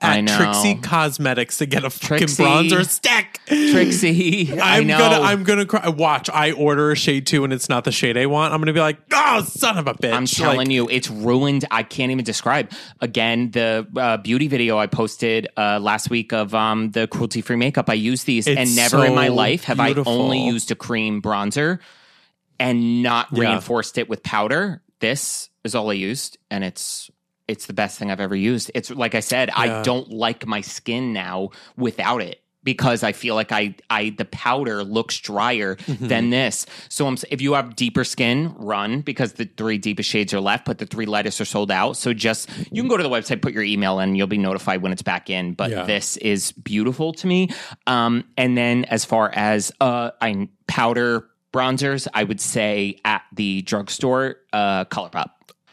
at. 0.00 0.26
Trixie 0.26 0.76
Cosmetics 0.76 1.58
to 1.58 1.66
get 1.66 1.84
a 1.84 1.90
fucking 1.90 2.18
Trixie. 2.18 2.42
bronzer 2.42 2.86
stick? 2.88 3.40
Trixie 3.46 4.58
I 4.60 4.78
I'm 4.78 4.86
know 4.86 4.98
gonna 4.98 5.20
I'm 5.24 5.42
gonna 5.44 5.66
cry. 5.66 5.88
Watch, 5.88 6.28
I 6.30 6.52
order 6.52 6.90
a 6.90 6.96
shade 6.96 7.26
two 7.26 7.44
and 7.44 7.52
it's 7.52 7.68
not 7.68 7.84
the 7.84 7.92
shade 7.92 8.16
I 8.16 8.26
want. 8.26 8.52
I'm 8.54 8.60
gonna 8.60 8.72
be 8.72 8.80
like, 8.80 8.98
oh, 9.12 9.42
son 9.42 9.78
of 9.78 9.86
a 9.86 9.94
bitch! 9.94 10.12
I'm 10.12 10.26
telling 10.26 10.58
Like, 10.58 10.70
you, 10.70 10.88
it's 10.88 11.10
ruined. 11.10 11.64
I 11.70 11.82
can't 11.82 12.10
even 12.12 12.24
describe. 12.24 12.70
Again, 13.00 13.50
the 13.50 13.86
uh, 13.96 14.16
beauty 14.18 14.48
video 14.48 14.78
I 14.78 14.86
posted 14.86 15.48
uh, 15.56 15.78
last 15.80 16.10
week 16.10 16.32
of 16.32 16.54
um, 16.54 16.90
the 16.90 17.06
cruelty 17.06 17.40
free 17.40 17.56
makeup, 17.56 17.88
I 17.90 17.94
use 17.94 18.24
these, 18.24 18.46
and 18.46 18.74
never 18.76 19.04
in 19.06 19.14
my 19.14 19.28
life 19.28 19.64
have 19.64 19.78
beautiful. 19.78 20.12
I 20.12 20.16
only 20.16 20.46
used 20.46 20.70
a 20.70 20.74
cream 20.74 21.22
bronzer 21.22 21.78
and 22.60 23.02
not 23.02 23.28
Yeah. 23.32 23.50
reinforced 23.50 23.98
it 23.98 24.08
with 24.08 24.22
powder. 24.22 24.82
This 25.00 25.48
is 25.64 25.74
all 25.74 25.90
I 25.90 25.94
used, 25.94 26.38
and 26.50 26.64
it's 26.64 27.10
it's 27.48 27.66
the 27.66 27.72
best 27.72 27.98
thing 27.98 28.10
I've 28.10 28.20
ever 28.20 28.36
used. 28.36 28.70
It's 28.74 28.90
like 28.90 29.14
I 29.14 29.20
said, 29.20 29.48
Yeah. 29.48 29.80
I 29.80 29.82
don't 29.82 30.10
like 30.10 30.46
my 30.46 30.60
skin 30.60 31.12
now 31.12 31.50
without 31.76 32.22
it 32.22 32.40
because 32.64 33.02
I 33.02 33.12
feel 33.12 33.34
like 33.34 33.50
I 33.52 33.74
I 33.88 34.10
the 34.10 34.26
powder 34.26 34.84
looks 34.84 35.18
drier 35.18 35.76
Mm-hmm. 35.76 36.08
than 36.08 36.28
this. 36.30 36.66
So 36.90 37.06
I'm, 37.06 37.16
if 37.30 37.40
you 37.40 37.54
have 37.54 37.74
deeper 37.76 38.04
skin, 38.04 38.54
run 38.58 39.00
because 39.00 39.34
the 39.34 39.46
three 39.46 39.78
deepest 39.78 40.10
shades 40.10 40.34
are 40.34 40.40
left, 40.40 40.66
but 40.66 40.76
the 40.78 40.84
three 40.86 41.06
lightest 41.06 41.40
are 41.40 41.44
sold 41.46 41.70
out. 41.70 41.96
So 41.96 42.12
just 42.12 42.50
you 42.70 42.82
can 42.82 42.88
go 42.88 42.96
to 42.98 43.02
the 43.02 43.08
website, 43.08 43.40
put 43.40 43.54
your 43.54 43.62
email 43.62 44.00
in, 44.00 44.14
you'll 44.16 44.26
be 44.26 44.36
notified 44.38 44.82
when 44.82 44.92
it's 44.92 45.02
back 45.02 45.30
in. 45.30 45.54
But 45.54 45.70
Yeah. 45.70 45.84
this 45.84 46.16
is 46.18 46.52
beautiful 46.52 47.12
to 47.14 47.26
me. 47.26 47.48
Um, 47.86 48.24
and 48.36 48.58
then 48.58 48.84
as 48.86 49.04
far 49.06 49.30
as 49.34 49.72
uh, 49.80 50.10
I 50.20 50.48
powder 50.66 51.26
bronzers, 51.54 52.06
I 52.12 52.24
would 52.24 52.40
say 52.40 52.98
at 53.06 53.22
the 53.32 53.62
drugstore, 53.62 54.36
uh, 54.52 54.84
ColourPop. 54.86 55.30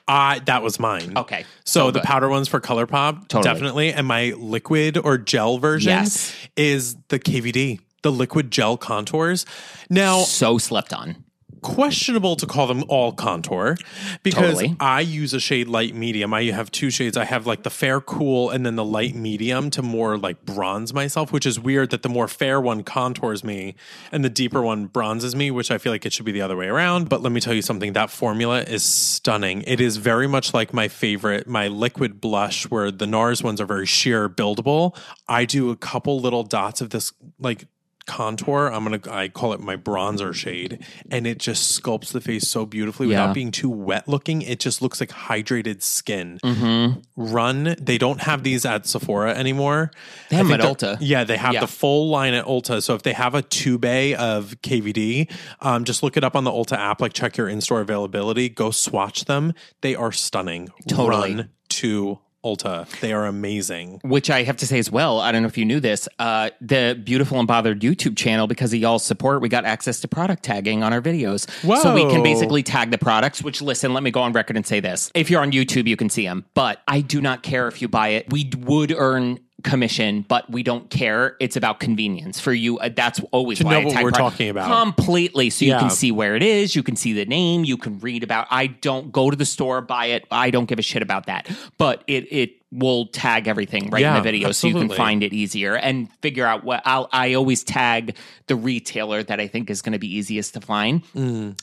I 0.08 0.39
that 0.45 0.62
was 0.62 0.80
mine. 0.80 1.14
Okay, 1.18 1.45
So, 1.64 1.88
oh, 1.88 1.91
the 1.91 2.01
powder 2.01 2.30
ones 2.30 2.47
for 2.47 2.60
ColourPop, 2.62 3.28
Totally. 3.28 3.43
definitely, 3.43 3.93
and 3.93 4.06
my 4.06 4.34
liquid 4.38 4.97
or 4.97 5.18
gel 5.18 5.58
version 5.58 5.89
Yes. 5.89 6.34
is 6.56 6.95
the 7.08 7.18
KVD, 7.20 7.80
the 8.03 8.12
liquid 8.12 8.51
gel 8.51 8.78
contours. 8.78 9.45
Now, 9.89 10.20
so 10.20 10.58
slept 10.60 10.93
on. 10.93 11.24
Questionable 11.66 12.36
to 12.36 12.45
call 12.45 12.68
them 12.68 12.84
all 12.88 13.11
contour 13.11 13.76
because 14.22 14.59
Totally. 14.59 14.78
I 14.80 15.01
use 15.01 15.34
a 15.34 15.39
shade 15.39 15.68
light 15.68 15.95
medium. 15.95 16.32
I 16.32 16.43
have 16.43 16.70
two 16.70 16.91
shades. 16.91 17.18
I 17.18 17.26
have 17.26 17.47
like 17.47 17.63
the 17.63 17.72
fair 17.72 17.99
cool 17.99 18.51
and 18.51 18.63
then 18.63 18.76
the 18.76 18.86
light 18.86 19.16
medium 19.16 19.72
to 19.72 19.82
more 19.82 20.16
like 20.16 20.45
bronze 20.45 20.93
myself, 20.93 21.32
which 21.32 21.43
is 21.43 21.59
weird 21.59 21.89
that 21.89 22.03
the 22.03 22.09
more 22.09 22.28
fair 22.28 22.61
one 22.61 22.84
contours 22.84 23.43
me 23.43 23.74
and 24.11 24.24
the 24.24 24.30
deeper 24.30 24.61
one 24.61 24.86
bronzes 24.86 25.36
me, 25.36 25.49
which 25.49 25.72
I 25.72 25.80
feel 25.80 25.91
like 25.91 26.05
it 26.05 26.13
should 26.13 26.26
be 26.26 26.32
the 26.32 26.43
other 26.43 26.55
way 26.55 26.68
around. 26.68 27.09
But 27.09 27.24
let 27.24 27.32
me 27.32 27.41
tell 27.41 27.55
you 27.55 27.63
something 27.63 27.93
that 27.93 28.11
formula 28.11 28.61
is 28.61 28.84
stunning. 28.84 29.63
It 29.63 29.82
is 29.82 29.97
very 29.97 30.28
much 30.28 30.53
like 30.53 30.72
my 30.72 30.88
favorite, 30.88 31.47
my 31.47 31.68
liquid 31.68 32.22
blush, 32.22 32.70
where 32.70 32.91
the 32.91 33.07
NARS 33.07 33.43
ones 33.43 33.59
are 33.59 33.66
very 33.66 33.88
sheer 33.88 34.30
buildable. 34.30 34.95
I 35.28 35.45
do 35.45 35.72
a 35.72 35.76
couple 35.76 36.20
little 36.20 36.43
dots 36.43 36.80
of 36.80 36.91
this 36.91 37.11
like 37.39 37.66
contour. 38.06 38.68
I'm 38.68 38.84
gonna 38.84 38.99
I 39.10 39.28
call 39.30 39.53
it 39.53 39.60
my 39.60 39.76
bronzer 39.76 40.34
shade, 40.34 40.84
and 41.12 41.26
it 41.28 41.39
just 41.39 41.82
sculpts 41.82 42.12
the 42.12 42.22
face 42.22 42.47
so 42.47 42.66
beautifully 42.66 43.08
Yeah. 43.08 43.22
without 43.22 43.34
being 43.34 43.51
too 43.51 43.70
wet 43.70 44.08
looking. 44.08 44.41
It 44.41 44.60
just 44.60 44.82
looks 44.82 44.99
like 44.99 45.10
hydrated 45.10 45.82
skin. 45.82 46.39
Mm-hmm. 46.43 46.99
Run. 47.16 47.76
They 47.80 47.97
don't 47.97 48.22
have 48.22 48.43
these 48.43 48.66
at 48.66 48.86
Sephora 48.86 49.34
anymore. 49.34 49.91
They 50.30 50.36
have 50.38 50.47
them 50.47 50.60
at 50.62 50.66
Ulta. 50.66 50.97
Yeah, 50.99 51.24
they 51.24 51.38
have 51.38 51.53
Yeah. 51.53 51.62
the 51.62 51.68
full 51.68 52.10
line 52.10 52.34
at 52.34 52.45
Ulta. 52.45 52.82
So 52.84 52.95
if 52.95 53.03
they 53.03 53.14
have 53.14 53.36
a 53.36 53.41
two 53.41 53.78
bay 53.78 54.16
of 54.16 54.56
KVD, 54.62 55.30
um, 55.62 55.84
just 55.84 56.03
look 56.03 56.18
it 56.18 56.24
up 56.24 56.36
on 56.36 56.43
the 56.43 56.51
Ulta 56.51 56.78
app. 56.78 57.01
Like 57.01 57.14
check 57.14 57.38
your 57.38 57.47
in 57.49 57.62
store 57.62 57.82
availability. 57.82 58.49
Go 58.49 58.72
swatch 58.72 59.26
them. 59.26 59.53
They 59.82 59.95
are 59.95 60.12
stunning. 60.12 60.70
Totally. 60.88 61.36
Run 61.36 61.49
to 61.70 62.20
Ulta. 62.46 62.88
They 63.00 63.12
are 63.12 63.26
amazing. 63.26 64.00
Which 64.04 64.30
I 64.30 64.43
have 64.43 64.58
to 64.58 64.68
say 64.68 64.80
as 64.80 64.91
well, 64.91 65.20
I 65.20 65.32
don't 65.32 65.41
know 65.41 65.48
if 65.48 65.58
you 65.58 65.66
knew 65.66 65.80
this, 65.80 66.08
uh, 66.20 66.52
the 66.62 67.00
Beautiful 67.04 67.39
and 67.39 67.48
Bothered 67.48 67.82
YouTube 67.82 68.16
channel, 68.16 68.48
because 68.48 68.72
of 68.72 68.80
y'all's 68.80 69.04
support, 69.04 69.41
we 69.41 69.50
got 69.50 69.66
access 69.66 70.00
to 70.02 70.08
product 70.08 70.43
tagging 70.43 70.84
on 70.84 70.93
our 70.93 71.02
videos. 71.02 71.50
So 71.82 71.93
we 71.93 72.04
can 72.04 72.24
basically 72.24 72.64
tag 72.64 72.91
the 72.91 72.98
products, 72.98 73.41
which 73.41 73.62
listen, 73.62 73.93
let 73.93 74.04
me 74.04 74.12
go 74.12 74.22
on 74.22 74.32
record 74.32 74.56
and 74.56 74.66
say 74.66 74.80
this. 74.80 75.12
If 75.16 75.30
you're 75.30 75.41
on 75.41 75.52
YouTube, 75.52 75.88
you 75.88 75.98
can 75.98 76.10
see 76.10 76.26
them, 76.26 76.46
but 76.54 76.82
I 76.88 77.02
do 77.02 77.20
not 77.20 77.43
care 77.43 77.68
if 77.68 77.82
you 77.82 77.88
buy 77.88 78.10
it. 78.10 78.32
We 78.32 78.50
would 78.60 78.93
earn 78.96 79.39
commission, 79.66 80.24
but 80.28 80.49
we 80.49 80.63
don't 80.63 80.89
care. 80.89 81.36
It's 81.41 81.57
about 81.57 81.82
convenience 81.82 82.39
for 82.39 82.53
you. 82.53 82.78
Uh, 82.80 82.89
that's 82.95 83.20
always 83.32 83.61
why 83.61 83.72
know 83.72 83.78
what 83.80 83.88
we're 83.88 84.11
product- 84.11 84.18
talking 84.18 84.49
about. 84.49 84.70
completely. 84.84 85.49
So 85.49 85.66
you 85.66 85.72
Yeah. 85.72 85.80
can 85.80 85.89
see 85.89 86.11
where 86.13 86.36
it 86.38 86.43
is, 86.43 86.76
you 86.76 86.84
can 86.84 86.95
see 86.95 87.11
the 87.11 87.26
name, 87.26 87.66
you 87.66 87.76
can 87.76 87.99
read 87.99 88.24
about. 88.24 88.47
I 88.49 88.68
don't 88.68 89.11
go 89.11 89.30
to 89.30 89.36
the 89.36 89.45
store, 89.45 89.82
buy 89.82 90.05
it. 90.07 90.26
I 90.32 90.51
don't 90.51 90.66
give 90.66 90.80
a 90.80 90.84
shit 90.84 91.01
about 91.01 91.26
that. 91.26 91.49
But 91.78 92.03
it 92.07 92.32
it 92.32 92.51
will 92.78 93.07
tag 93.07 93.47
everything 93.47 93.89
right 93.89 94.03
in 94.03 94.13
the 94.13 94.21
video, 94.21 94.51
so 94.51 94.67
you 94.67 94.73
can 94.76 94.89
find 94.89 95.23
it 95.23 95.34
easier 95.34 95.76
and 95.76 96.11
figure 96.21 96.45
out 96.45 96.63
what. 96.63 96.82
I'll, 96.86 97.07
I 97.11 97.34
always 97.36 97.63
tag 97.63 98.15
the 98.47 98.55
retailer 98.55 99.23
that 99.23 99.39
I 99.39 99.47
think 99.47 99.69
is 99.69 99.82
going 99.82 99.93
to 99.93 99.99
be 99.99 100.13
easiest 100.15 100.53
to 100.55 100.61
find. 100.61 101.01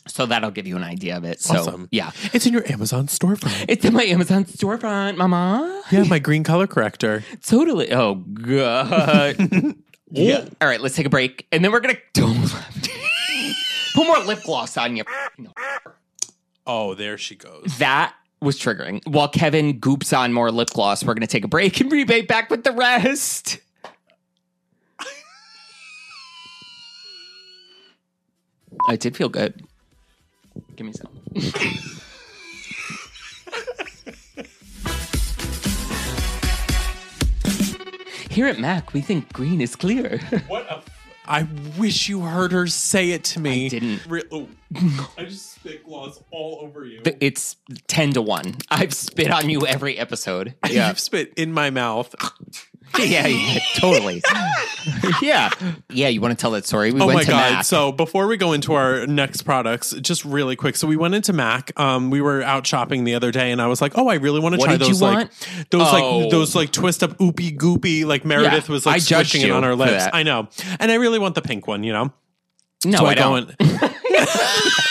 So 0.06 0.26
that'll 0.26 0.50
give 0.50 0.66
you 0.66 0.76
an 0.76 0.84
idea 0.84 1.16
of 1.16 1.24
it. 1.24 1.40
So 1.40 1.54
Mm. 1.54 1.58
Awesome. 1.58 1.88
yeah, 1.92 2.10
It's 2.32 2.46
in 2.46 2.52
your 2.52 2.70
Amazon 2.72 3.06
storefront. 3.08 3.66
it's 3.68 3.84
in 3.84 3.92
my 3.94 4.04
Amazon 4.04 4.44
storefront, 4.46 5.16
Mama. 5.16 5.82
yeah, 5.90 6.04
my 6.04 6.18
green 6.18 6.42
color 6.44 6.66
corrector. 6.66 7.22
Totally. 7.46 7.92
Oh 7.92 8.14
god. 8.16 9.36
yeah. 10.10 10.44
All 10.60 10.68
right, 10.68 10.80
let's 10.80 10.96
take 10.96 11.06
a 11.06 11.10
break, 11.10 11.46
and 11.52 11.64
then 11.64 11.72
we're 11.72 11.80
gonna 11.80 11.98
put 13.94 14.06
more 14.06 14.18
lip 14.20 14.42
gloss 14.44 14.76
on 14.76 14.96
you. 14.96 15.04
Oh, 16.66 16.94
there 16.94 17.18
she 17.18 17.34
goes. 17.34 17.76
That 17.78 18.14
was 18.42 18.58
triggering. 18.58 19.00
While 19.06 19.28
Kevin 19.28 19.78
goops 19.78 20.12
on 20.12 20.32
more 20.32 20.50
lip 20.50 20.70
gloss, 20.70 21.04
we're 21.04 21.14
gonna 21.14 21.26
take 21.26 21.44
a 21.44 21.48
break 21.48 21.80
and 21.80 21.90
rebate 21.90 22.28
back 22.28 22.50
with 22.50 22.64
the 22.64 22.72
rest. 22.72 23.58
I 28.88 28.96
did 28.96 29.16
feel 29.16 29.28
good. 29.28 29.62
Give 30.76 30.86
me 30.86 30.92
some. 30.92 31.08
Here 38.28 38.46
at 38.46 38.58
Mac, 38.58 38.94
we 38.94 39.02
think 39.02 39.30
green 39.32 39.60
is 39.60 39.76
clear. 39.76 40.18
What 40.48 40.66
a. 40.70 40.82
I 41.26 41.46
wish 41.78 42.08
you 42.08 42.22
heard 42.22 42.50
her 42.52 42.66
say 42.66 43.10
it 43.10 43.24
to 43.24 43.40
me. 43.40 43.66
I 43.66 43.68
didn't. 43.68 44.06
Re- 44.06 44.24
oh, 44.32 44.48
I 45.18 45.24
just 45.24 45.51
spit 45.62 45.84
gloss 45.84 46.20
all 46.32 46.58
over 46.62 46.84
you. 46.84 47.00
it's 47.20 47.56
10 47.86 48.14
to 48.14 48.22
1. 48.22 48.56
I've 48.70 48.92
spit 48.92 49.30
on 49.30 49.48
you 49.48 49.64
every 49.66 49.96
episode. 49.98 50.54
Yeah. 50.68 50.88
You've 50.88 51.00
spit 51.00 51.32
in 51.36 51.52
my 51.52 51.70
mouth. 51.70 52.14
yeah, 52.98 53.26
yeah, 53.26 53.58
totally. 53.76 54.22
yeah. 55.22 55.50
Yeah, 55.90 56.08
you 56.08 56.20
want 56.20 56.36
to 56.36 56.40
tell 56.40 56.50
that 56.52 56.64
story? 56.66 56.92
We 56.92 57.00
Oh 57.00 57.06
went 57.06 57.16
my 57.18 57.24
to 57.24 57.30
god! 57.30 57.52
Mac. 57.52 57.64
So 57.64 57.92
before 57.92 58.26
we 58.26 58.36
go 58.38 58.52
into 58.52 58.72
our 58.74 59.06
next 59.06 59.42
products, 59.42 59.92
just 59.92 60.24
really 60.24 60.56
quick. 60.56 60.76
So 60.76 60.86
we 60.88 60.96
went 60.96 61.14
into 61.14 61.32
Mac. 61.32 61.78
Um, 61.78 62.10
we 62.10 62.20
were 62.22 62.42
out 62.42 62.66
shopping 62.66 63.04
the 63.04 63.14
other 63.14 63.30
day, 63.30 63.50
and 63.52 63.60
I 63.62 63.66
was 63.66 63.80
like, 63.82 63.92
"Oh, 63.96 64.08
I 64.08 64.14
really 64.14 64.40
want 64.40 64.54
to 64.54 64.58
What 64.58 64.66
try 64.66 64.76
those 64.78 65.00
like 65.02 65.16
want? 65.16 65.66
those 65.70 65.88
Oh. 65.88 66.18
like 66.18 66.30
those 66.30 66.54
like 66.54 66.70
twist 66.72 67.02
up 67.02 67.16
oopy 67.18 67.56
goopy 67.56 68.04
like 68.04 68.24
Meredith 68.24 68.68
Yeah, 68.68 68.72
was 68.72 68.86
like 68.86 68.96
I 68.96 68.98
judged 68.98 69.34
it 69.36 69.50
on 69.50 69.62
her 69.62 69.74
lips. 69.74 70.04
I 70.12 70.22
know, 70.22 70.48
and 70.80 70.90
I 70.90 70.94
really 70.96 71.18
want 71.18 71.34
the 71.34 71.42
pink 71.42 71.66
one. 71.66 71.84
You 71.84 71.92
know, 71.92 72.12
no, 72.84 72.98
so 72.98 73.06
I, 73.06 73.14
go 73.14 73.40
don't. 73.40 74.88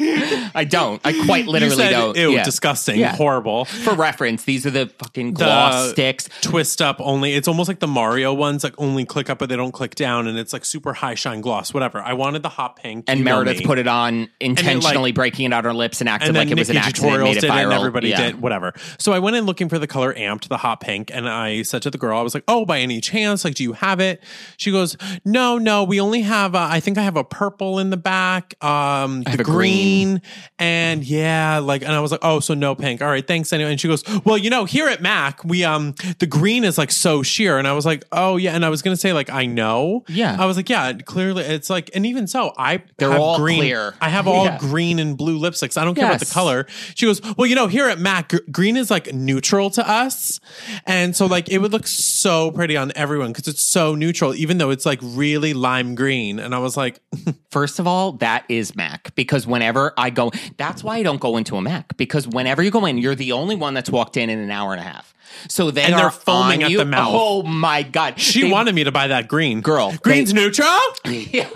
I 0.54 0.64
don't. 0.64 1.00
I 1.04 1.12
quite 1.26 1.46
literally 1.46 1.76
said, 1.76 1.90
don't. 1.90 2.16
Ew, 2.16 2.32
Yeah. 2.32 2.44
disgusting, 2.44 2.98
Yeah. 2.98 3.14
horrible. 3.16 3.64
For 3.66 3.94
reference, 3.94 4.44
these 4.44 4.66
are 4.66 4.70
the 4.70 4.86
fucking 4.98 5.34
gloss 5.34 5.86
The- 5.86 5.90
sticks. 5.90 6.28
Twist 6.42 6.80
up 6.82 6.96
only. 7.00 7.34
It's 7.34 7.48
almost 7.48 7.68
like 7.68 7.80
the 7.80 7.86
Mario 7.86 8.32
ones, 8.32 8.64
like 8.64 8.74
only 8.78 9.04
click 9.04 9.28
up, 9.30 9.38
but 9.38 9.48
they 9.48 9.56
don't 9.56 9.72
click 9.72 9.94
down, 9.94 10.26
and 10.26 10.38
it's 10.38 10.52
like 10.52 10.64
super 10.64 10.92
high 10.94 11.14
shine 11.14 11.40
gloss. 11.40 11.72
Whatever. 11.74 12.00
I 12.02 12.12
wanted 12.14 12.42
the 12.42 12.48
hot 12.48 12.76
pink, 12.76 13.04
And 13.08 13.22
Meredith 13.24 13.58
me. 13.60 13.64
put 13.66 13.78
it 13.78 13.86
on 13.86 14.28
intentionally, 14.40 15.12
breaking 15.12 15.46
it 15.46 15.52
out 15.52 15.64
her 15.64 15.72
lips 15.72 16.00
and 16.00 16.08
acted 16.08 16.28
and 16.30 16.36
like 16.38 16.50
it 16.50 16.58
was 16.58 16.68
Nikki 16.68 16.78
an 16.78 16.84
accident. 16.84 17.12
tutorials 17.14 17.24
Made 17.34 17.36
it 17.44 17.50
viral. 17.50 17.58
it, 17.60 17.64
and 17.64 17.72
everybody 17.72 18.08
Yeah. 18.10 18.22
did, 18.22 18.40
whatever. 18.42 18.72
So 18.98 19.12
I 19.12 19.18
went 19.18 19.36
in 19.36 19.44
looking 19.46 19.68
for 19.68 19.78
the 19.78 19.86
color 19.86 20.14
amped, 20.14 20.48
the 20.48 20.56
hot 20.58 20.80
pink, 20.80 21.10
and 21.12 21.28
I 21.28 21.62
said 21.62 21.82
to 21.82 21.90
the 21.90 21.98
girl, 21.98 22.18
I 22.18 22.22
was 22.22 22.34
like, 22.34 22.44
"Oh, 22.48 22.64
by 22.64 22.80
any 22.80 23.00
chance, 23.00 23.44
like, 23.44 23.54
do 23.54 23.62
you 23.62 23.72
have 23.74 24.00
it?" 24.00 24.22
She 24.56 24.70
goes, 24.70 24.96
"No, 25.24 25.58
no, 25.58 25.84
we 25.84 26.00
only 26.00 26.22
have. 26.22 26.54
Uh, 26.54 26.68
I 26.70 26.80
think 26.80 26.98
I 26.98 27.02
have 27.02 27.16
a 27.16 27.24
purple 27.24 27.78
in 27.78 27.90
the 27.90 27.96
back, 27.96 28.54
um, 28.64 29.22
the 29.22 29.30
have 29.30 29.40
a 29.40 29.44
green, 29.44 29.70
green. 29.90 30.22
and 30.58 31.04
yeah, 31.04 31.58
like." 31.58 31.82
And 31.82 31.92
I 31.92 32.00
was 32.00 32.10
like, 32.12 32.20
"Oh, 32.22 32.40
so 32.40 32.54
no 32.54 32.74
pink. 32.74 33.02
All 33.02 33.08
right, 33.08 33.26
thanks 33.26 33.52
anyway." 33.52 33.70
And 33.72 33.80
she 33.80 33.88
goes, 33.88 34.02
"Well, 34.24 34.38
you 34.38 34.50
know, 34.50 34.64
here 34.64 34.88
at 34.88 35.02
Mac, 35.02 35.44
we 35.44 35.64
um, 35.64 35.94
the 36.18 36.26
green 36.26 36.64
is 36.64 36.78
like 36.78 36.90
so 36.90 37.22
sheer," 37.22 37.58
and 37.58 37.66
I 37.68 37.72
was 37.72 37.86
like, 37.86 38.04
"Oh 38.12 38.36
yeah," 38.36 38.54
and 38.54 38.64
I 38.64 38.68
was 38.68 38.82
gonna 38.82 38.96
say 38.96 39.12
like, 39.12 39.30
"I 39.30 39.46
know." 39.46 40.04
Yeah. 40.08 40.36
I 40.38 40.46
was 40.46 40.56
like, 40.56 40.68
"Yeah, 40.68 40.92
clearly, 40.92 41.44
it's 41.44 41.70
like," 41.70 41.90
and 41.94 42.06
even 42.06 42.26
so, 42.26 42.52
I 42.58 42.82
They're 42.98 43.10
have 43.10 43.20
all 43.20 43.38
green. 43.38 43.60
clear. 43.60 43.94
I 44.00 44.08
have 44.08 44.26
all 44.28 44.44
Yeah. 44.44 44.58
green 44.58 44.98
and 44.98 45.16
blue 45.16 45.38
lipsticks. 45.38 45.76
I 45.80 45.84
don't 45.84 45.94
care 45.94 46.06
about 46.06 46.20
the 46.20 46.26
color. 46.26 46.66
She 46.94 47.06
goes, 47.06 47.20
Well, 47.36 47.46
you 47.46 47.54
know, 47.54 47.66
here 47.66 47.88
at 47.88 47.98
MAC, 47.98 48.32
green 48.50 48.76
is 48.76 48.90
like 48.90 49.12
neutral 49.14 49.70
to 49.70 49.88
us. 49.88 50.40
And 50.86 51.14
so, 51.16 51.26
like, 51.26 51.48
it 51.48 51.58
would 51.58 51.72
look 51.72 51.86
so 51.86 52.50
pretty 52.50 52.76
on 52.76 52.92
everyone 52.94 53.32
because 53.32 53.48
it's 53.48 53.62
so 53.62 53.94
neutral, 53.94 54.34
even 54.34 54.58
though 54.58 54.70
it's 54.70 54.84
like 54.86 54.98
really 55.02 55.52
lime 55.54 55.94
green. 55.94 56.38
And 56.38 56.54
I 56.54 56.58
was 56.58 56.76
like, 56.76 57.00
First 57.50 57.80
of 57.80 57.86
all, 57.86 58.12
that 58.12 58.44
is 58.48 58.76
Mac 58.76 59.12
because 59.16 59.44
whenever 59.46 59.79
I 59.96 60.10
go, 60.10 60.30
that's 60.56 60.82
why 60.84 60.96
I 60.98 61.02
don't 61.02 61.20
go 61.20 61.36
into 61.36 61.56
a 61.56 61.62
Mac 61.62 61.96
because 61.96 62.26
whenever 62.26 62.62
you 62.62 62.70
go 62.70 62.84
in, 62.86 62.98
you're 62.98 63.14
the 63.14 63.32
only 63.32 63.56
one 63.56 63.74
that's 63.74 63.90
walked 63.90 64.16
in 64.16 64.28
in 64.30 64.38
an 64.38 64.50
hour 64.50 64.72
and 64.72 64.80
a 64.80 64.84
half. 64.84 65.14
So 65.48 65.70
they 65.70 65.82
And 65.84 65.94
are 65.94 66.00
they're 66.00 66.10
foaming 66.10 66.64
at 66.64 66.70
you. 66.72 66.78
the 66.78 66.84
mouth. 66.84 67.12
Oh 67.14 67.42
my 67.44 67.84
god! 67.84 68.18
She 68.18 68.42
They- 68.42 68.50
wanted 68.50 68.74
me 68.74 68.82
to 68.84 68.90
buy 68.92 69.06
that 69.08 69.28
green. 69.28 69.60
Girl, 69.60 69.94
Green's 70.02 70.32
they- 70.32 70.40
neutral? 70.40 70.66
Yeah. 71.06 71.48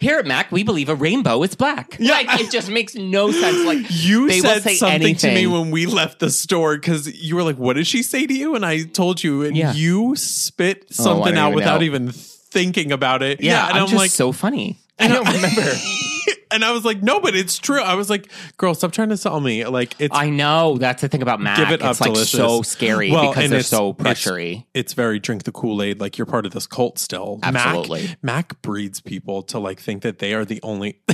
Here 0.00 0.18
at 0.18 0.26
Mac, 0.26 0.52
we 0.52 0.62
believe 0.62 0.88
a 0.88 0.94
rainbow 0.94 1.42
is 1.42 1.54
black. 1.56 1.96
Yeah. 1.98 2.12
Like 2.12 2.40
it 2.40 2.50
just 2.52 2.68
makes 2.70 2.94
no 2.94 3.32
sense. 3.32 3.64
Like 3.66 3.86
You 3.90 4.28
they 4.28 4.40
will 4.40 4.48
said 4.54 4.62
say 4.62 4.74
something 4.76 5.16
to 5.16 5.34
me 5.34 5.46
when 5.48 5.70
we 5.72 5.86
left 5.86 6.20
the 6.20 6.30
store 6.30 6.76
because 6.76 7.12
you 7.20 7.34
were 7.36 7.42
like, 7.42 7.56
What 7.56 7.74
did 7.76 7.86
she 7.88 8.02
say 8.04 8.26
to 8.26 8.34
you? 8.34 8.54
And 8.54 8.64
I 8.64 8.84
told 8.84 9.22
you, 9.24 9.42
and 9.42 9.56
Yeah. 9.56 9.72
you 9.72 10.14
spit 10.16 10.84
Oh, 10.90 11.02
something 11.04 11.34
don't 11.34 11.38
out 11.38 11.46
even 11.48 11.54
without 11.56 11.80
know. 11.80 11.86
even 11.86 12.12
thinking 12.12 12.92
about 12.92 13.22
it. 13.24 13.40
yeah, 13.42 13.64
and 13.68 13.76
I'm, 13.76 13.82
I'm, 13.82 13.88
just 13.88 13.98
like, 13.98 14.10
so 14.12 14.30
funny. 14.30 14.78
I 14.98 15.08
don't 15.08 15.26
remember. 15.26 15.72
and 16.52 16.64
I 16.64 16.70
was 16.72 16.84
like, 16.84 17.02
No, 17.02 17.20
but 17.20 17.34
it's 17.34 17.58
true. 17.58 17.80
I 17.80 17.94
was 17.94 18.08
like, 18.08 18.28
Girl, 18.56 18.74
stop 18.74 18.92
trying 18.92 19.08
to 19.08 19.16
sell 19.16 19.40
me. 19.40 19.64
Like, 19.66 19.94
it's 19.98 20.16
I 20.16 20.30
know 20.30 20.78
that's 20.78 21.02
the 21.02 21.08
thing 21.08 21.20
about 21.22 21.40
Mac. 21.40 21.56
Give 21.58 21.70
it 21.70 21.74
it's 21.74 21.84
up, 21.84 22.00
like 22.00 22.12
delicious. 22.12 22.30
so 22.30 22.62
scary 22.62 23.10
Well, 23.10 23.30
because 23.32 23.50
they're 23.50 23.58
it's- 23.58 23.68
so 23.68 23.90
it's- 23.90 24.06
pressury. 24.24 24.66
It's 24.72 24.92
very 24.94 25.18
drink 25.18 25.42
the 25.44 25.52
Kool 25.52 25.82
Aid. 25.82 26.00
Like 26.00 26.16
you're 26.16 26.26
part 26.26 26.46
of 26.46 26.52
this 26.52 26.66
cult 26.66 26.98
still. 26.98 27.40
Absolutely. 27.42 28.02
Mac, 28.22 28.22
Mac 28.22 28.62
breeds 28.62 29.00
people 29.00 29.42
to 29.44 29.58
like 29.58 29.80
think 29.80 30.02
that 30.02 30.18
they 30.20 30.32
are 30.34 30.44
the 30.44 30.60
only. 30.62 31.00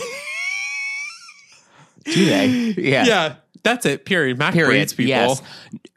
Do 2.04 2.24
they? 2.24 2.46
Yeah. 2.78 3.04
yeah, 3.04 3.34
that's 3.62 3.84
it. 3.86 4.04
Period. 4.06 4.38
Mac 4.38 4.54
Period. 4.54 4.68
breeds 4.70 4.92
people. 4.94 5.08
Yes. 5.10 5.42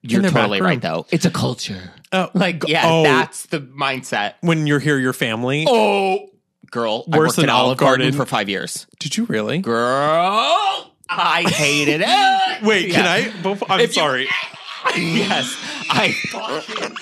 You're 0.01 0.21
totally 0.23 0.61
right 0.61 0.81
though. 0.81 1.05
It's 1.11 1.25
a 1.25 1.31
culture. 1.31 1.91
Oh, 2.11 2.29
Like, 2.33 2.67
yeah, 2.67 2.83
oh, 2.85 3.03
that's 3.03 3.45
the 3.47 3.59
mindset. 3.61 4.33
when 4.41 4.67
you're 4.67 4.79
here, 4.79 4.99
your 4.99 5.13
family. 5.13 5.65
Oh, 5.67 6.29
girl, 6.73 7.05
I 7.11 7.17
worked 7.17 7.35
than 7.37 7.45
at 7.45 7.49
Olive 7.51 7.77
Garden. 7.77 8.05
Garden. 8.07 8.17
for 8.19 8.25
five 8.25 8.49
years. 8.49 8.85
Did 8.99 9.15
you 9.15 9.25
really? 9.25 9.59
Girl, 9.59 10.91
I 11.09 11.43
hated 11.47 12.01
it. 12.03 12.63
Wait, 12.67 12.91
can 12.91 13.05
I? 13.05 13.29
Before, 13.41 13.71
I'm 13.71 13.79
If 13.79 13.89
you- 13.95 14.01
sorry. 14.01 14.27
yes, 14.97 15.55
I 15.89 16.11
fucking 16.29 16.97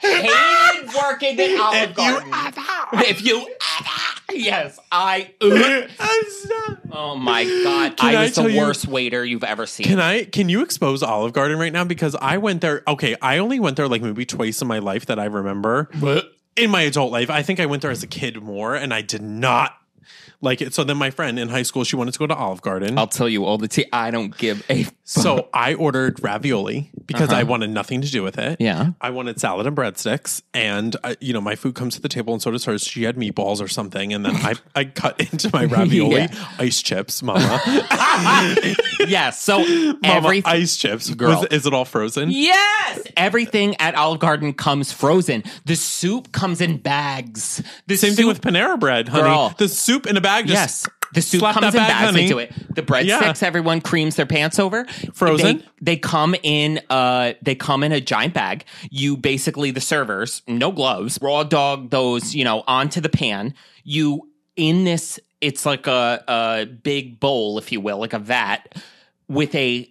hated 0.00 0.94
working 0.94 1.38
at 1.40 1.60
Olive 1.60 1.90
If 1.90 1.98
you 1.98 2.20
Garden. 2.22 3.00
if 3.04 3.22
you 3.22 3.46
yes, 4.32 4.78
I. 4.90 5.32
oh 6.92 7.16
my 7.16 7.44
god, 7.44 7.96
Can 7.96 8.14
I 8.14 8.20
I 8.20 8.22
was 8.24 8.34
the 8.36 8.50
you- 8.50 8.58
worst 8.60 8.86
waiter 8.86 9.24
you've 9.24 9.44
ever 9.44 9.66
seen. 9.66 9.86
Can 9.86 10.00
I 10.00 10.24
can 10.24 10.48
you 10.48 10.62
expose 10.62 11.02
Olive 11.02 11.32
Garden 11.34 11.58
right 11.58 11.72
now? 11.72 11.84
Because 11.84 12.14
I 12.14 12.38
went 12.38 12.60
there 12.62 12.82
okay, 12.88 13.16
I 13.20 13.38
only 13.38 13.60
went 13.60 13.76
there 13.76 13.88
like 13.88 14.02
maybe 14.02 14.24
twice 14.24 14.62
in 14.62 14.68
my 14.68 14.78
life 14.78 15.06
that 15.06 15.18
I 15.18 15.24
remember. 15.26 15.88
What? 16.00 16.32
In 16.56 16.70
my 16.70 16.82
adult 16.82 17.12
life. 17.12 17.30
I 17.30 17.42
think 17.42 17.60
I 17.60 17.66
went 17.66 17.82
there 17.82 17.90
as 17.90 18.02
a 18.02 18.06
kid 18.06 18.42
more 18.42 18.74
and 18.74 18.92
I 18.92 19.02
did 19.02 19.22
not 19.22 19.78
like 20.46 20.62
it. 20.62 20.72
So 20.72 20.82
then 20.84 20.96
my 20.96 21.10
friend 21.10 21.38
in 21.38 21.48
high 21.50 21.62
school, 21.64 21.84
she 21.84 21.96
wanted 21.96 22.12
to 22.14 22.18
go 22.18 22.26
to 22.26 22.34
Olive 22.34 22.62
Garden. 22.62 22.96
I'll 22.98 23.06
tell 23.06 23.28
you 23.28 23.44
all 23.44 23.58
the 23.58 23.68
tea. 23.68 23.84
I 23.92 24.10
don't 24.10 24.34
give 24.38 24.64
a. 24.70 24.86
so 25.04 25.48
I 25.52 25.74
ordered 25.74 26.22
ravioli 26.22 26.90
because 27.04 27.30
I 27.32 27.42
wanted 27.42 27.70
nothing 27.70 28.00
to 28.00 28.10
do 28.10 28.22
with 28.22 28.38
it. 28.38 28.44
Uh-huh. 28.46 28.56
Yeah. 28.60 28.90
I 29.00 29.10
wanted 29.10 29.38
salad 29.40 29.66
and 29.66 29.76
breadsticks, 29.76 30.40
and 30.54 30.96
uh, 31.04 31.14
you 31.20 31.32
know 31.34 31.40
my 31.42 31.54
food 31.56 31.74
comes 31.74 31.96
to 31.96 32.00
the 32.00 32.08
table, 32.08 32.32
and 32.32 32.40
so 32.40 32.50
does 32.50 32.64
hers. 32.64 32.82
She 32.84 33.02
had 33.02 33.16
meatballs 33.16 33.60
or 33.60 33.68
something, 33.68 34.12
and 34.14 34.24
then 34.24 34.36
I 34.36 34.54
I 34.74 34.84
cut 34.84 35.20
into 35.32 35.50
my 35.52 35.64
ravioli 35.64 36.14
Yeah. 36.22 36.48
ice 36.58 36.80
chips, 36.80 37.22
Mama. 37.22 37.60
yes. 39.06 39.40
So 39.42 39.58
Mama 39.66 39.98
everything. 40.04 40.52
ice 40.52 40.76
chips. 40.76 41.10
Girl. 41.12 41.40
Was, 41.40 41.48
is 41.50 41.66
it 41.66 41.74
all 41.74 41.84
frozen? 41.84 42.30
Yes, 42.30 43.00
everything 43.16 43.76
at 43.80 43.94
Olive 43.94 44.20
Garden 44.20 44.52
comes 44.54 44.92
frozen. 44.92 45.42
The 45.64 45.74
soup 45.76 46.32
comes 46.32 46.60
in 46.60 46.78
bags. 46.78 47.62
The 47.86 47.96
Same 47.96 48.10
soup, 48.10 48.16
thing 48.16 48.26
with 48.26 48.40
Panera 48.40 48.78
Bread, 48.78 49.08
honey. 49.08 49.24
Girl. 49.24 49.54
The 49.58 49.68
soup 49.68 50.06
in 50.06 50.16
a 50.16 50.20
bag. 50.20 50.35
Just 50.42 50.86
Yes. 50.86 50.86
The 51.12 51.22
soup 51.22 51.40
slap 51.40 51.54
comes 51.54 51.72
that 51.72 51.74
in 51.74 51.78
bag, 51.78 51.88
bags 51.88 52.04
honey. 52.10 52.22
into 52.24 52.38
it. 52.38 52.74
The 52.74 52.82
breadsticks, 52.82 53.42
everyone 53.42 53.80
creams 53.80 54.16
their 54.16 54.26
pants 54.26 54.58
over. 54.58 54.84
Frozen? 55.14 55.58
They, 55.58 55.64
they 55.80 55.96
come 55.96 56.34
in 56.42 56.80
uh 56.90 57.34
they 57.42 57.54
come 57.54 57.82
in 57.82 57.92
a 57.92 58.00
giant 58.00 58.34
bag. 58.34 58.64
You 58.90 59.16
basically 59.16 59.70
the 59.70 59.80
servers, 59.80 60.42
no 60.46 60.72
gloves, 60.72 61.18
raw 61.22 61.44
dog 61.44 61.90
those, 61.90 62.34
you 62.34 62.44
know, 62.44 62.64
onto 62.66 63.00
the 63.00 63.08
pan. 63.08 63.54
You 63.84 64.28
in 64.56 64.84
this 64.84 65.20
it's 65.40 65.64
like 65.64 65.86
a 65.86 66.24
a 66.26 66.66
big 66.66 67.20
bowl, 67.20 67.58
if 67.58 67.72
you 67.72 67.80
will, 67.80 67.98
like 67.98 68.12
a 68.12 68.18
vat 68.18 68.74
with 69.28 69.54
a 69.54 69.90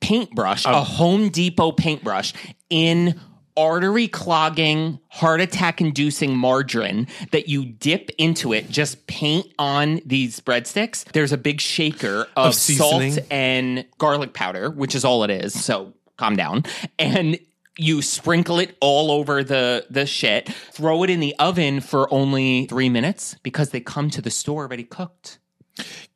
paintbrush, 0.00 0.64
a 0.64 0.82
Home 0.82 1.28
Depot 1.28 1.72
paintbrush 1.72 2.32
in 2.70 3.20
artery 3.56 4.08
clogging, 4.08 5.00
heart 5.08 5.40
attack 5.40 5.80
inducing 5.80 6.36
margarine 6.36 7.06
that 7.32 7.48
you 7.48 7.64
dip 7.64 8.10
into 8.18 8.52
it, 8.52 8.70
just 8.70 9.06
paint 9.06 9.46
on 9.58 10.00
these 10.04 10.40
breadsticks. 10.40 11.04
There's 11.12 11.32
a 11.32 11.38
big 11.38 11.60
shaker 11.60 12.26
of, 12.36 12.48
Of 12.48 12.54
salt 12.54 13.18
and 13.30 13.84
garlic 13.98 14.32
powder, 14.34 14.70
which 14.70 14.94
is 14.94 15.04
all 15.04 15.24
it 15.24 15.30
is. 15.30 15.52
So 15.64 15.94
calm 16.16 16.36
down. 16.36 16.64
And 16.98 17.38
you 17.76 18.02
sprinkle 18.02 18.58
it 18.58 18.76
all 18.80 19.10
over 19.10 19.42
the 19.42 19.86
the 19.88 20.06
shit. 20.06 20.48
Throw 20.48 21.02
it 21.02 21.10
in 21.10 21.20
the 21.20 21.34
oven 21.38 21.80
for 21.80 22.12
only 22.12 22.66
three 22.66 22.88
minutes 22.88 23.36
because 23.42 23.70
they 23.70 23.80
come 23.80 24.10
to 24.10 24.20
the 24.20 24.30
store 24.30 24.64
already 24.64 24.84
cooked. 24.84 25.38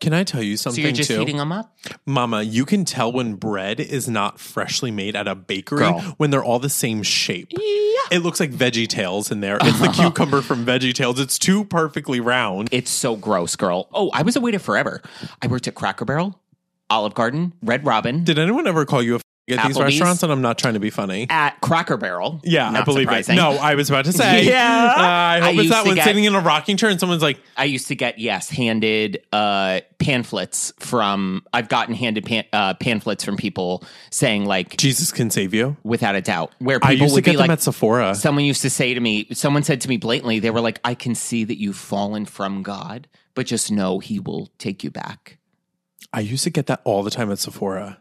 Can 0.01 0.13
I 0.13 0.25
tell 0.25 0.43
you 0.43 0.57
So 0.57 0.71
something 0.71 0.85
you're 0.85 0.93
just 0.93 1.11
too? 1.11 1.19
heating 1.21 1.37
them 1.39 1.53
up. 1.53 1.77
Mama, 2.07 2.43
you 2.43 2.65
can 2.65 2.85
tell 2.85 3.11
when 3.13 3.35
bread 3.35 3.81
is 3.81 4.09
not 4.09 4.39
freshly 4.39 4.91
made 4.91 5.17
at 5.17 5.27
a 5.29 5.35
bakery 5.35 5.79
Girl. 5.79 6.01
when 6.19 6.31
they're 6.31 6.45
all 6.45 6.59
the 6.59 6.69
same 6.69 7.03
shape. 7.03 7.49
Yeah. 7.53 7.59
It 8.11 8.19
looks 8.23 8.41
like 8.41 8.51
Veggie 8.51 8.87
Tales 8.89 9.31
in 9.31 9.41
there. 9.41 9.59
It's 9.63 9.81
the 9.81 9.89
cucumber 9.95 10.43
from 10.43 10.67
Veggie 10.67 10.93
Tales. 10.93 11.19
It's 11.21 11.39
too 11.39 11.65
perfectly 11.65 12.21
round. 12.21 12.69
It's 12.73 12.91
so 12.91 13.17
gross, 13.17 13.57
girl. 13.57 13.89
Oh, 13.93 14.11
I 14.13 14.23
was 14.23 14.37
a 14.37 14.41
waiter 14.41 14.59
forever. 14.59 15.01
I 15.41 15.47
worked 15.47 15.69
at 15.69 15.75
Cracker 15.75 16.05
Barrel, 16.05 16.39
Olive 16.91 17.15
Garden, 17.15 17.55
Red 17.63 17.87
Robin, 17.87 18.25
Did 18.25 18.39
anyone 18.39 18.67
ever 18.67 18.85
call 18.85 19.03
you 19.03 19.17
a 19.17 19.21
at 19.49 19.67
these 19.67 19.79
restaurants? 19.79 20.23
And 20.23 20.33
I'm 20.33 20.41
not 20.43 20.59
trying 20.59 20.75
to 20.75 20.81
be 20.81 20.91
funny. 20.91 21.27
at 21.29 21.61
Cracker 21.61 21.97
Barrel. 21.97 22.41
Yeah, 22.45 22.71
I 22.71 22.83
believe 22.83 23.05
surprising. 23.07 23.35
it. 23.35 23.41
No, 23.41 23.51
I 23.53 23.75
was 23.75 23.91
about 23.91 24.05
to 24.07 24.13
say. 24.13 24.45
Yeah. 24.55 24.95
Uh, 24.97 25.01
I 25.01 25.41
hope 25.41 25.57
I 25.57 25.61
it's 25.61 25.71
that 25.71 25.87
one 25.87 25.95
get- 25.97 26.05
sitting 26.05 26.25
in 26.25 26.35
a 26.35 26.41
rocking 26.41 26.77
chair 26.77 26.89
and 26.91 26.99
someone's 27.01 27.23
like, 27.23 27.41
I 27.57 27.65
used 27.65 27.89
to 27.89 27.95
get 27.95 28.19
yes 28.19 28.49
handed 28.49 29.23
uh, 29.33 29.81
pamphlets 29.99 30.73
from. 30.79 31.43
I've 31.53 31.69
gotten 31.69 31.95
handed 31.95 32.25
pan, 32.25 32.45
uh, 32.53 32.75
pamphlets 32.75 33.25
from 33.25 33.37
people 33.37 33.85
saying 34.11 34.45
like 34.45 34.77
Jesus 34.77 35.13
can 35.13 35.31
save 35.31 35.53
you. 35.55 35.77
without 35.85 36.15
a 36.15 36.21
doubt 36.21 36.53
where 36.59 36.79
people 36.81 36.91
I 36.91 36.93
used 37.05 37.15
to 37.15 37.21
get 37.23 37.33
them 37.33 37.41
like. 37.41 37.51
at 37.51 37.63
Sephora. 37.63 38.15
Someone 38.15 38.45
used 38.45 38.63
to 38.63 38.71
say 38.71 38.95
to 38.95 39.01
me, 39.01 39.27
someone 39.33 39.63
said 39.63 39.81
to 39.83 39.89
me 39.89 39.97
blatantly, 39.97 40.39
they 40.41 40.51
were 40.51 40.61
like, 40.61 40.81
I 40.85 40.95
can 40.95 41.15
see 41.15 41.45
that 41.45 41.59
you've 41.59 41.77
fallen 41.77 42.25
from 42.27 42.63
God, 42.63 43.09
but 43.35 43.47
just 43.47 43.71
know 43.73 43.99
he 43.99 44.19
will 44.21 44.51
take 44.59 44.85
you 44.85 44.91
back. 44.91 45.39
I 46.13 46.21
used 46.21 46.45
to 46.45 46.51
get 46.51 46.67
that 46.67 46.81
all 46.85 47.03
the 47.03 47.11
time 47.11 47.31
at 47.33 47.39
Sephora. 47.41 47.99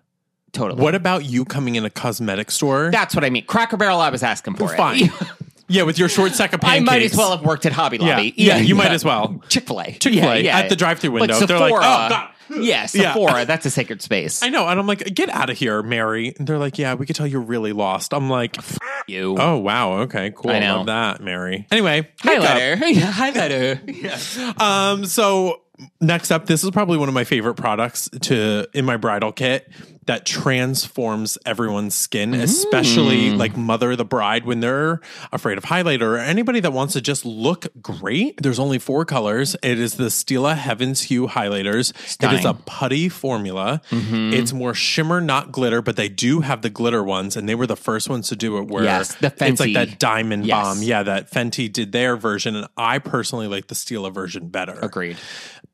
Totally. 0.53 0.81
What 0.81 0.95
about 0.95 1.25
you 1.25 1.45
coming 1.45 1.75
in 1.75 1.83
a 1.83 1.89
cosmetic 1.89 2.51
store? 2.51 2.91
That's 2.91 3.15
what 3.15 3.25
I 3.25 3.29
mean. 3.29 3.45
Cracker 3.45 3.75
Barrel, 3.75 3.99
I 3.99 4.09
was 4.09 4.23
asking 4.23 4.55
for 4.55 4.69
Fine. 4.69 5.05
it. 5.05 5.11
yeah, 5.67 5.83
with 5.83 5.97
your 5.97 6.09
short 6.09 6.33
sack 6.33 6.53
of 6.53 6.59
I 6.63 6.79
might 6.79 7.01
as 7.01 7.15
well 7.17 7.35
have 7.35 7.43
worked 7.43 7.65
at 7.65 7.71
Hobby 7.71 7.97
Lobby. 7.97 8.33
Yeah, 8.37 8.57
you 8.57 8.75
might 8.75 8.91
as 8.91 9.03
well. 9.03 9.41
Chick 9.49 9.67
Fil 9.67 9.81
A, 9.81 9.91
Chick-fil-A, 9.93 10.41
yeah, 10.41 10.59
at 10.59 10.69
the 10.69 10.75
drive-through 10.75 11.11
window. 11.11 11.39
But 11.39 11.47
They're 11.47 11.57
Sephora, 11.57 11.81
like, 11.81 11.83
"Oh, 11.83 12.09
God." 12.09 12.29
yeah, 12.61 12.87
Yeah. 12.93 13.45
That's 13.45 13.65
a 13.65 13.71
sacred 13.71 14.01
space. 14.01 14.43
I 14.43 14.49
know. 14.49 14.67
And 14.67 14.79
I'm 14.79 14.85
like, 14.85 14.99
get 15.15 15.29
out 15.29 15.49
of 15.49 15.57
here, 15.57 15.81
Mary. 15.81 16.35
And 16.37 16.47
they're 16.47 16.57
like, 16.57 16.77
yeah, 16.77 16.93
we 16.93 17.05
could 17.05 17.15
tell 17.15 17.25
you're 17.25 17.41
really 17.41 17.73
lost. 17.73 18.13
I'm 18.13 18.29
like, 18.29 18.57
you. 19.07 19.35
oh, 19.39 19.57
wow. 19.57 19.99
Okay, 20.01 20.31
cool. 20.35 20.51
I 20.51 20.59
know. 20.59 20.77
love 20.77 20.85
that, 20.87 21.21
Mary. 21.21 21.65
Anyway, 21.71 22.07
Hi 22.21 22.37
makeup. 22.37 22.57
there. 22.57 22.75
Hi 22.99 23.31
there. 23.31 23.81
Yeah. 23.87 24.53
Um, 24.57 25.05
so 25.05 25.61
next 26.01 26.31
up, 26.31 26.45
this 26.45 26.63
is 26.63 26.71
probably 26.71 26.97
one 26.97 27.07
of 27.07 27.15
my 27.15 27.23
favorite 27.23 27.55
products 27.55 28.09
to 28.21 28.67
in 28.73 28.85
my 28.85 28.97
bridal 28.97 29.31
kit 29.31 29.67
that 30.05 30.25
transforms 30.25 31.37
everyone's 31.45 31.95
skin, 31.95 32.33
especially 32.33 33.31
Mm. 33.31 33.37
like 33.37 33.55
mother 33.55 33.95
the 33.95 34.05
bride 34.05 34.45
when 34.45 34.59
they're 34.59 34.99
afraid 35.31 35.57
of 35.57 35.65
highlighter 35.65 36.01
or 36.01 36.17
anybody 36.17 36.59
that 36.59 36.73
wants 36.73 36.93
to 36.93 37.01
just 37.01 37.25
look 37.25 37.67
great. 37.81 38.41
There's 38.41 38.59
only 38.59 38.79
four 38.79 39.05
colors. 39.05 39.55
It 39.63 39.79
is 39.79 39.95
the 39.95 40.05
Stila 40.05 40.55
Heavens 40.57 41.03
Hue 41.03 41.27
highlighters. 41.27 41.91
It 42.21 42.33
is 42.39 42.45
a 42.45 42.53
putty 42.53 43.07
formula. 43.09 43.81
Mm-hmm. 43.91 44.33
It's 44.33 44.51
more 44.53 44.73
shimmer, 44.73 45.21
not 45.21 45.51
glitter, 45.51 45.81
but 45.81 45.95
they 45.95 46.09
do 46.09 46.41
have 46.41 46.61
the 46.61 46.69
glitter 46.69 47.03
ones, 47.03 47.35
and 47.37 47.47
they 47.47 47.55
were 47.55 47.67
the 47.67 47.75
first 47.77 48.09
ones 48.09 48.27
to 48.29 48.35
do 48.35 48.57
it. 48.57 48.67
Where 48.67 48.83
Yes, 48.83 49.15
the 49.15 49.29
Fenty. 49.31 49.49
it's 49.49 49.59
like 49.59 49.73
that 49.73 49.99
diamond 49.99 50.45
Yes. 50.45 50.63
bomb. 50.63 50.81
Yeah, 50.83 51.03
that 51.03 51.31
Fenty 51.31 51.71
did 51.71 51.91
their 51.91 52.17
version, 52.17 52.55
and 52.55 52.67
I 52.77 52.99
personally 52.99 53.47
like 53.47 53.67
the 53.67 53.75
Stila 53.75 54.13
version 54.13 54.49
better. 54.49 54.77
Agreed. 54.81 55.17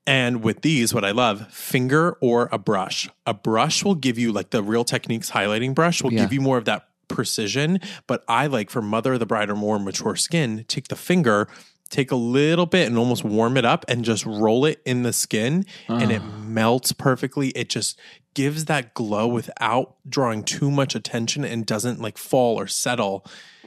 And 0.10 0.44
with 0.44 0.62
these, 0.62 0.92
what 0.92 1.06
I 1.06 1.12
love, 1.12 1.54
finger 1.54 2.18
or 2.20 2.50
a 2.52 2.58
brush. 2.58 3.08
A 3.28 3.34
brush 3.36 3.86
will 3.86 3.94
give 3.94 4.18
you 4.18 4.32
like 4.32 4.50
the 4.50 4.64
Real 4.64 4.84
Techniques 4.84 5.30
highlighting 5.30 5.76
brush 5.76 6.02
will 6.02 6.12
Yeah. 6.12 6.22
give 6.22 6.34
you 6.34 6.42
more 6.42 6.58
of 6.58 6.66
that 6.66 6.88
precision. 7.08 7.80
But 8.08 8.24
I 8.28 8.48
like 8.48 8.72
for 8.72 8.82
mother 8.82 9.14
of 9.14 9.20
the 9.20 9.28
bride 9.28 9.52
or 9.52 9.56
more 9.56 9.78
mature 9.78 10.16
skin, 10.16 10.66
take 10.68 10.88
the 10.88 10.96
finger, 10.96 11.48
take 11.92 12.10
a 12.12 12.16
little 12.16 12.66
bit 12.66 12.88
and 12.88 12.98
almost 12.98 13.24
warm 13.24 13.56
it 13.56 13.66
up 13.66 13.86
and 13.88 14.04
just 14.04 14.26
roll 14.26 14.66
it 14.66 14.82
in 14.84 15.04
the 15.04 15.14
skin 15.14 15.64
and 15.88 16.12
it 16.12 16.22
ah. 16.24 16.38
melts 16.40 16.92
perfectly. 16.92 17.50
It 17.50 17.70
just 17.70 18.00
gives 18.34 18.66
that 18.66 18.96
glow 18.96 19.28
without 19.28 19.96
drawing 20.08 20.44
too 20.44 20.72
much 20.72 20.96
attention 20.96 21.46
and 21.46 21.68
doesn't 21.68 22.02
like 22.02 22.18
fall 22.18 22.60
or 22.60 22.66
settle. 22.66 23.26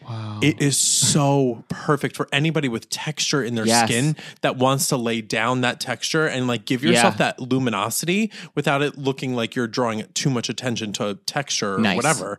Wow. 0.08 0.40
It 0.42 0.60
is 0.60 0.76
so 0.78 1.64
perfect 1.68 2.16
for 2.16 2.28
anybody 2.32 2.68
with 2.68 2.88
texture 2.90 3.42
in 3.42 3.54
their 3.54 3.66
Yes. 3.66 3.88
skin 3.88 4.16
that 4.40 4.56
wants 4.56 4.88
to 4.88 4.96
lay 4.96 5.20
down 5.20 5.60
that 5.62 5.80
texture 5.80 6.26
and 6.26 6.46
like 6.46 6.64
give 6.64 6.82
yourself 6.82 7.14
Yeah. 7.14 7.18
that 7.18 7.40
luminosity 7.40 8.30
without 8.54 8.82
it 8.82 8.98
looking 8.98 9.34
like 9.34 9.54
you're 9.54 9.66
drawing 9.68 10.04
too 10.14 10.30
much 10.30 10.48
attention 10.48 10.92
to 10.94 11.14
texture 11.26 11.76
or 11.76 11.78
Nice. 11.78 11.96
whatever. 11.96 12.38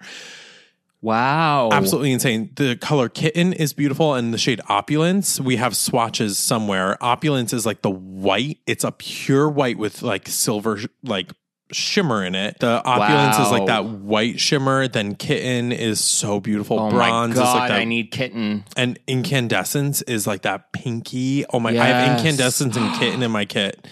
wow. 1.02 1.70
Absolutely 1.72 2.12
insane. 2.14 2.50
The 2.56 2.76
color 2.78 3.10
kitten 3.10 3.52
is 3.54 3.74
beautiful 3.74 4.14
and 4.14 4.34
the 4.34 4.38
shade 4.38 4.62
opulence. 4.70 5.40
We 5.40 5.58
have 5.58 5.76
swatches 5.76 6.38
somewhere. 6.38 6.98
Opulence 7.04 7.52
is 7.54 7.66
like 7.66 7.82
the 7.82 7.90
white. 7.92 8.60
It's 8.66 8.84
a 8.84 8.92
pure 8.92 9.50
white 9.50 9.78
with 9.78 10.02
like 10.02 10.28
silver 10.30 10.80
like 11.04 11.32
shimmer 11.76 12.24
in 12.24 12.36
it. 12.36 12.60
The 12.60 12.84
opulence 12.84 13.38
is 13.40 13.52
like 13.52 13.66
that 13.68 13.86
white 13.86 14.40
shimmer. 14.40 14.88
Then 14.88 15.16
kitten 15.16 15.72
is 15.72 16.00
so 16.00 16.40
beautiful. 16.40 16.80
Oh 16.80 16.90
Bronze 16.90 17.36
my 17.36 17.42
god! 17.44 17.50
is 17.50 17.54
like 17.56 17.70
that 17.70 17.80
I 17.80 17.84
need 17.86 18.12
kitten. 18.12 18.64
and 18.78 19.00
incandescence 19.08 20.02
is 20.04 20.28
like 20.28 20.44
that 20.44 20.72
pinky. 20.74 21.46
Oh 21.52 21.60
my! 21.60 21.70
I 21.72 21.74
have 21.74 22.08
Yes. 22.08 22.20
incandescence 22.20 22.76
and 22.78 22.96
kitten 23.00 23.24
in 23.24 23.32
my 23.32 23.46
kit. 23.46 23.88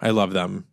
I 0.00 0.10
love 0.10 0.32
them. 0.32 0.66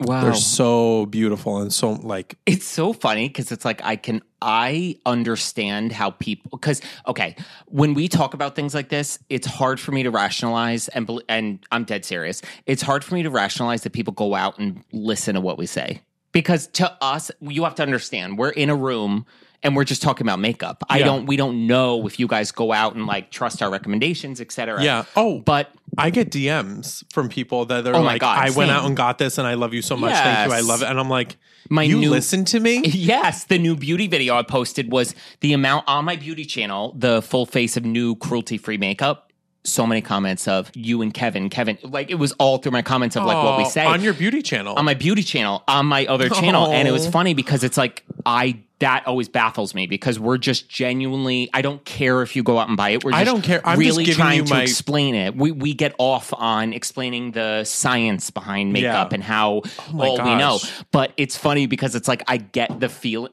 Wow. 0.00 0.22
They're 0.22 0.34
so 0.34 1.06
beautiful 1.06 1.58
and 1.58 1.72
so 1.72 1.90
like 1.90 2.36
It's 2.46 2.64
so 2.64 2.92
funny 2.92 3.28
because 3.28 3.50
it's 3.50 3.64
like 3.64 3.82
I 3.84 3.96
can 3.96 4.22
I 4.40 4.96
understand 5.04 5.90
how 5.90 6.10
people 6.12 6.50
because 6.56 6.80
okay 7.08 7.34
when 7.66 7.94
we 7.94 8.06
talk 8.06 8.32
about 8.32 8.54
things 8.54 8.76
like 8.76 8.90
this 8.90 9.18
it's 9.28 9.44
hard 9.48 9.80
for 9.80 9.90
me 9.90 10.04
to 10.04 10.10
rationalize 10.12 10.86
and 10.86 11.10
and 11.28 11.58
I'm 11.72 11.82
dead 11.82 12.04
serious 12.04 12.42
it's 12.64 12.80
hard 12.80 13.02
for 13.02 13.14
me 13.16 13.24
to 13.24 13.30
rationalize 13.30 13.82
that 13.82 13.92
people 13.92 14.12
go 14.14 14.36
out 14.36 14.56
and 14.60 14.84
listen 14.92 15.34
to 15.34 15.40
what 15.40 15.58
we 15.58 15.66
say 15.66 16.00
because 16.32 16.66
to 16.68 16.96
us 17.02 17.30
you 17.40 17.64
have 17.64 17.74
to 17.76 17.82
understand 17.82 18.38
we're 18.38 18.50
in 18.50 18.70
a 18.70 18.76
room 18.76 19.26
and 19.62 19.74
we're 19.74 19.84
just 19.84 20.02
talking 20.02 20.26
about 20.26 20.38
makeup 20.38 20.84
I 20.88 21.00
don't 21.00 21.26
we 21.26 21.36
don't 21.36 21.66
know 21.66 22.06
if 22.06 22.20
you 22.20 22.26
guys 22.28 22.52
go 22.52 22.72
out 22.72 22.94
and 22.94 23.06
like 23.06 23.30
trust 23.30 23.62
our 23.62 23.70
recommendations 23.70 24.40
etc 24.40 24.82
yeah. 24.82 25.04
Oh, 25.16 25.40
but 25.40 25.72
I 25.96 26.10
get 26.10 26.30
DMs 26.30 27.02
from 27.12 27.28
people 27.28 27.64
that 27.66 27.86
are 27.86 27.96
Oh 27.96 28.02
like, 28.02 28.20
God, 28.20 28.38
"I 28.38 28.50
went 28.50 28.70
out 28.70 28.84
and 28.84 28.96
got 28.96 29.18
this, 29.18 29.36
and 29.38 29.48
I 29.48 29.54
love 29.54 29.74
you 29.74 29.82
so 29.82 29.96
much. 29.96 30.12
Thank 30.12 30.48
you. 30.48 30.54
I 30.54 30.60
love 30.60 30.82
it." 30.82 30.88
And 30.88 31.00
I'm 31.00 31.08
like, 31.08 31.36
My 31.70 31.82
"You 31.82 31.98
new- 31.98 32.10
listen 32.10 32.44
to 32.46 32.60
me." 32.60 32.82
Yes, 32.86 33.44
the 33.44 33.58
new 33.58 33.74
beauty 33.74 34.06
video 34.06 34.36
I 34.36 34.42
posted 34.42 34.92
was 34.92 35.14
the 35.40 35.54
amount 35.54 35.88
on 35.88 36.04
my 36.04 36.14
beauty 36.14 36.44
channel, 36.44 36.94
the 36.96 37.20
full 37.22 37.46
face 37.46 37.76
of 37.76 37.84
new 37.84 38.14
cruelty 38.14 38.58
free 38.58 38.76
makeup. 38.76 39.27
So 39.70 39.86
many 39.86 40.00
comments 40.00 40.48
of 40.48 40.70
you 40.74 41.02
and 41.02 41.12
Kevin, 41.12 41.48
Kevin. 41.50 41.78
Like 41.82 42.10
it 42.10 42.16
was 42.16 42.32
all 42.32 42.58
through 42.58 42.72
my 42.72 42.82
comments 42.82 43.16
of 43.16 43.24
like 43.24 43.36
what 43.42 43.58
we 43.58 43.64
Oh, 43.64 43.68
say 43.68 43.84
on 43.84 44.02
your 44.02 44.14
beauty 44.14 44.42
channel. 44.42 44.74
on 44.76 44.84
my 44.84 44.94
beauty 44.94 45.22
channel, 45.22 45.62
on 45.68 45.86
my 45.86 46.06
other 46.06 46.28
channel. 46.40 46.72
And 46.72 46.86
it 46.88 46.92
was 46.92 47.06
Oh. 47.06 47.10
funny 47.10 47.34
because 47.34 47.64
it's 47.64 47.76
like, 47.76 48.04
I, 48.26 48.60
that 48.80 49.06
always 49.08 49.28
baffles 49.28 49.74
me 49.74 49.86
because 49.86 50.20
we're 50.20 50.38
just 50.38 50.68
genuinely, 50.68 51.50
I 51.52 51.62
don't 51.62 51.84
care 51.84 52.22
if 52.22 52.36
you 52.36 52.42
go 52.42 52.58
out 52.58 52.68
and 52.68 52.76
buy 52.76 52.90
it. 52.90 53.02
We're 53.04 53.12
I 53.12 53.24
don't 53.24 53.42
care. 53.42 53.60
I'm 53.66 53.78
really 53.78 54.04
trying 54.06 54.44
to 54.44 54.54
my- 54.54 54.62
explain 54.62 55.14
it. 55.14 55.34
We, 55.36 55.50
we 55.50 55.74
get 55.74 55.94
off 55.98 56.32
on 56.34 56.72
explaining 56.72 57.32
the 57.32 57.64
science 57.64 58.30
behind 58.30 58.72
makeup 58.72 59.10
Yeah. 59.10 59.14
and 59.14 59.24
how 59.24 59.62
oh 59.64 59.92
my 59.92 60.06
all 60.08 60.16
we 60.18 60.34
know. 60.36 60.58
But 60.92 61.12
it's 61.16 61.36
funny 61.36 61.66
because 61.66 61.94
it's 61.94 62.06
like, 62.08 62.22
I 62.28 62.36
get 62.36 62.78
the 62.80 62.88
feel. 62.88 63.28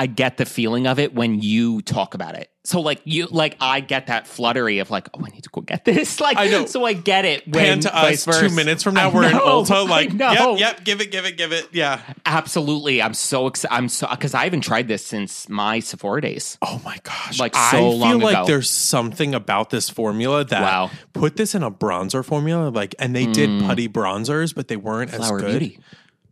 I 0.00 0.06
get 0.06 0.38
the 0.38 0.46
feeling 0.46 0.86
of 0.86 0.98
it 0.98 1.14
when 1.14 1.42
you 1.42 1.82
talk 1.82 2.14
about 2.14 2.34
it. 2.34 2.50
So 2.64 2.80
like 2.80 3.02
you 3.04 3.26
like 3.26 3.56
I 3.60 3.80
get 3.80 4.06
that 4.06 4.26
fluttery 4.26 4.78
of 4.78 4.90
like, 4.90 5.08
oh, 5.12 5.20
I 5.22 5.28
need 5.28 5.42
to 5.42 5.50
go 5.50 5.60
get 5.60 5.84
this. 5.84 6.18
Like 6.20 6.38
I 6.38 6.46
know. 6.48 6.64
so 6.64 6.86
I 6.86 6.94
get 6.94 7.26
it 7.26 7.46
when 7.46 7.64
Pan 7.64 7.80
to 7.80 7.94
us 7.94 8.24
two 8.24 8.48
minutes 8.48 8.82
from 8.82 8.94
now, 8.94 9.10
I 9.10 9.14
we're 9.14 9.24
in 9.24 9.32
know, 9.32 9.62
Ulta. 9.62 9.86
Like, 9.88 10.12
yep, 10.14 10.58
yep, 10.58 10.84
give 10.84 11.02
it, 11.02 11.10
give 11.10 11.26
it, 11.26 11.36
give 11.36 11.52
it. 11.52 11.68
Yeah. 11.72 12.00
Absolutely. 12.24 13.02
I'm 13.02 13.12
so 13.12 13.46
excited. 13.46 13.74
I'm 13.74 13.90
so 13.90 14.08
because 14.08 14.32
I 14.32 14.44
haven't 14.44 14.62
tried 14.62 14.88
this 14.88 15.04
since 15.04 15.50
my 15.50 15.80
Sephora 15.80 16.22
days. 16.22 16.56
Oh 16.62 16.80
my 16.82 16.96
gosh. 17.02 17.38
Like, 17.38 17.54
so 17.54 17.60
I 17.60 17.70
feel 17.72 17.98
long 17.98 18.20
like 18.20 18.36
ago. 18.36 18.46
there's 18.46 18.70
something 18.70 19.34
about 19.34 19.68
this 19.68 19.90
formula 19.90 20.44
that 20.46 20.62
Wow. 20.62 20.90
put 21.12 21.36
this 21.36 21.54
in 21.54 21.62
a 21.62 21.70
bronzer 21.70 22.24
formula. 22.24 22.70
Like, 22.70 22.94
and 22.98 23.14
they 23.14 23.26
did 23.26 23.64
putty 23.66 23.86
bronzers, 23.86 24.54
but 24.54 24.68
they 24.68 24.76
weren't 24.76 25.12
as 25.12 25.20
Mm. 25.20 25.26
Flower 25.26 25.40
good. 25.40 25.60
Beauty. 25.60 25.78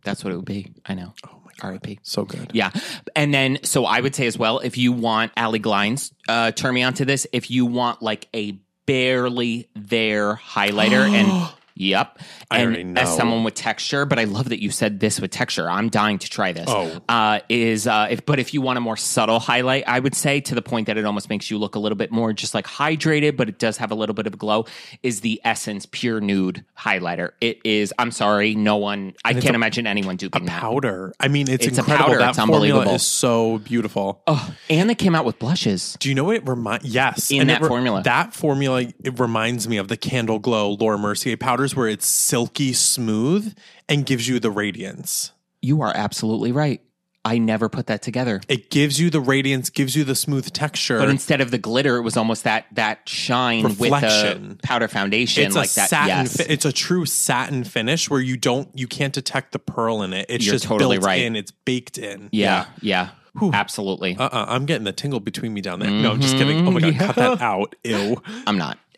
That's 0.03 0.23
what 0.23 0.33
it 0.33 0.37
would 0.37 0.45
be. 0.45 0.71
I 0.87 0.95
know. 0.95 1.13
Oh 1.27 1.38
R.I.P. 1.61 1.99
So 2.03 2.25
good. 2.25 2.51
Yeah. 2.53 2.71
And 3.15 3.33
then, 3.33 3.59
so 3.63 3.85
I 3.85 4.01
would 4.01 4.15
say 4.15 4.27
as 4.27 4.37
well, 4.37 4.59
if 4.59 4.77
you 4.77 4.91
want 4.91 5.31
Ali 5.37 5.59
Glines, 5.59 6.11
uh, 6.27 6.51
turn 6.51 6.73
me 6.73 6.83
on 6.83 6.93
to 6.95 7.05
this. 7.05 7.27
If 7.31 7.51
you 7.51 7.65
want 7.65 8.01
like 8.01 8.27
a 8.33 8.57
barely 8.85 9.69
there 9.75 10.35
highlighter 10.35 11.07
and 11.07 11.49
yep. 11.79 12.19
I 12.51 12.61
already 12.63 12.81
And 12.81 12.93
know. 12.93 13.01
as 13.01 13.15
someone 13.15 13.43
with 13.43 13.55
texture, 13.55 14.05
but 14.05 14.19
I 14.19 14.25
love 14.25 14.49
that 14.49 14.61
you 14.61 14.69
said 14.69 14.99
this 14.99 15.19
with 15.19 15.31
texture. 15.31 15.67
I'm 15.69 15.89
dying 15.89 16.19
to 16.19 16.29
try 16.29 16.51
this. 16.51 16.65
Oh. 16.67 16.99
Uh, 17.09 17.39
is, 17.49 17.87
uh, 17.87 18.07
if, 18.11 18.25
but 18.25 18.37
if 18.37 18.53
you 18.53 18.61
want 18.61 18.77
a 18.77 18.81
more 18.81 18.97
subtle 18.97 19.39
highlight, 19.39 19.85
I 19.87 19.99
would 19.99 20.13
say 20.13 20.41
to 20.41 20.53
the 20.55 20.61
point 20.61 20.87
that 20.87 20.97
it 20.97 21.05
almost 21.05 21.29
makes 21.29 21.49
you 21.49 21.57
look 21.57 21.75
a 21.75 21.79
little 21.79 21.95
bit 21.97 22.11
more 22.11 22.33
just 22.33 22.53
like 22.53 22.67
hydrated, 22.67 23.35
but 23.37 23.49
it 23.49 23.57
does 23.57 23.77
have 23.77 23.89
a 23.91 23.95
little 23.95 24.13
bit 24.13 24.27
of 24.27 24.37
glow 24.37 24.65
is 25.01 25.21
the 25.21 25.41
Essence 25.43 25.87
Pure 25.89 26.21
Nude 26.21 26.63
highlighter. 26.77 27.31
It 27.41 27.59
is, 27.63 27.93
I'm 27.97 28.11
sorry, 28.11 28.53
no 28.55 28.77
one, 28.77 29.13
I 29.23 29.33
can't 29.33 29.55
imagine 29.55 29.87
anyone 29.87 30.17
duping 30.17 30.45
that. 30.45 30.59
Powder. 30.59 31.13
I 31.19 31.27
mean, 31.29 31.49
it's, 31.49 31.65
It's 31.65 31.77
a 31.77 31.83
powder. 31.83 32.17
That 32.19 32.31
It's 32.31 32.39
unbelievable. 32.39 32.93
is 32.95 33.03
so 33.03 33.59
beautiful. 33.59 34.21
Oh, 34.27 34.53
and 34.69 34.89
they 34.89 34.95
came 34.95 35.15
out 35.15 35.25
with 35.25 35.39
blushes. 35.39 35.95
Do 35.99 36.09
you 36.09 36.15
know 36.15 36.25
what 36.25 36.35
it 36.35 36.47
reminds? 36.47 36.85
Yes, 36.85 37.31
In 37.31 37.41
And 37.41 37.49
that 37.49 37.61
it 37.61 37.67
formula. 37.67 38.03
That 38.03 38.33
formula 38.33 38.81
it 39.03 39.19
reminds 39.19 39.67
me 39.67 39.77
of 39.77 39.87
the 39.87 39.97
Candle 39.97 40.39
Glow 40.39 40.71
Laura 40.79 40.97
Mercier 40.97 41.37
powders, 41.37 41.68
where 41.75 41.87
it's 41.87 42.05
silky 42.05 42.73
smooth 42.73 43.55
and 43.87 44.05
gives 44.05 44.27
you 44.27 44.39
the 44.39 44.51
radiance. 44.51 45.31
You 45.61 45.81
are 45.81 45.91
absolutely 45.95 46.51
right. 46.51 46.81
I 47.25 47.37
never 47.37 47.67
put 47.67 47.87
that 47.87 48.01
together. 48.01 48.39
It 48.47 48.69
gives 48.69 48.99
you 48.99 49.09
the 49.09 49.19
radiance, 49.19 49.69
gives 49.69 49.95
you 49.95 50.05
the 50.05 50.15
smooth 50.15 50.51
texture. 50.53 50.97
But 50.99 51.09
instead 51.09 51.41
of 51.41 51.51
the 51.51 51.57
glitter, 51.57 51.97
it 51.97 52.01
was 52.01 52.15
almost 52.15 52.45
that 52.45 52.65
that 52.73 53.07
shine 53.09 53.65
Reflection. 53.65 54.47
with 54.49 54.57
the 54.61 54.67
powder 54.67 54.87
foundation, 54.87 55.45
it's 55.45 55.55
like 55.55 55.69
a 55.69 55.75
that. 55.75 55.89
satin. 55.89 56.07
yes, 56.07 56.37
Fi- 56.37 56.51
it's 56.51 56.63
a 56.63 56.71
true 56.71 57.05
satin 57.05 57.65
finish 57.65 58.09
where 58.09 58.21
you 58.21 58.37
don't, 58.37 58.69
you 58.73 58.87
can't 58.87 59.13
detect 59.13 59.51
the 59.51 59.59
pearl 59.59 60.01
in 60.01 60.13
it. 60.13 60.27
It's 60.29 60.45
You're 60.45 60.53
just 60.53 60.65
totally 60.65 60.97
built 60.97 61.07
right. 61.07 61.21
in. 61.21 61.35
It's 61.35 61.51
baked 61.51 61.97
in. 61.97 62.29
yeah, 62.31 62.67
yeah, 62.81 63.09
absolutely. 63.53 64.15
Uh, 64.15 64.23
uh 64.23 64.45
I'm 64.47 64.65
getting 64.65 64.85
the 64.85 64.93
tingle 64.93 65.19
between 65.19 65.53
me 65.53 65.59
down 65.59 65.79
there. 65.79 65.91
No, 65.91 66.11
I'm 66.11 66.21
just 66.21 66.37
kidding. 66.37 66.65
Oh 66.65 66.71
my 66.71 66.79
god, 66.79 66.95
cut 66.95 67.15
that 67.17 67.41
out. 67.41 67.75
Ew. 67.83 68.21
I'm 68.47 68.57
not. 68.57 68.79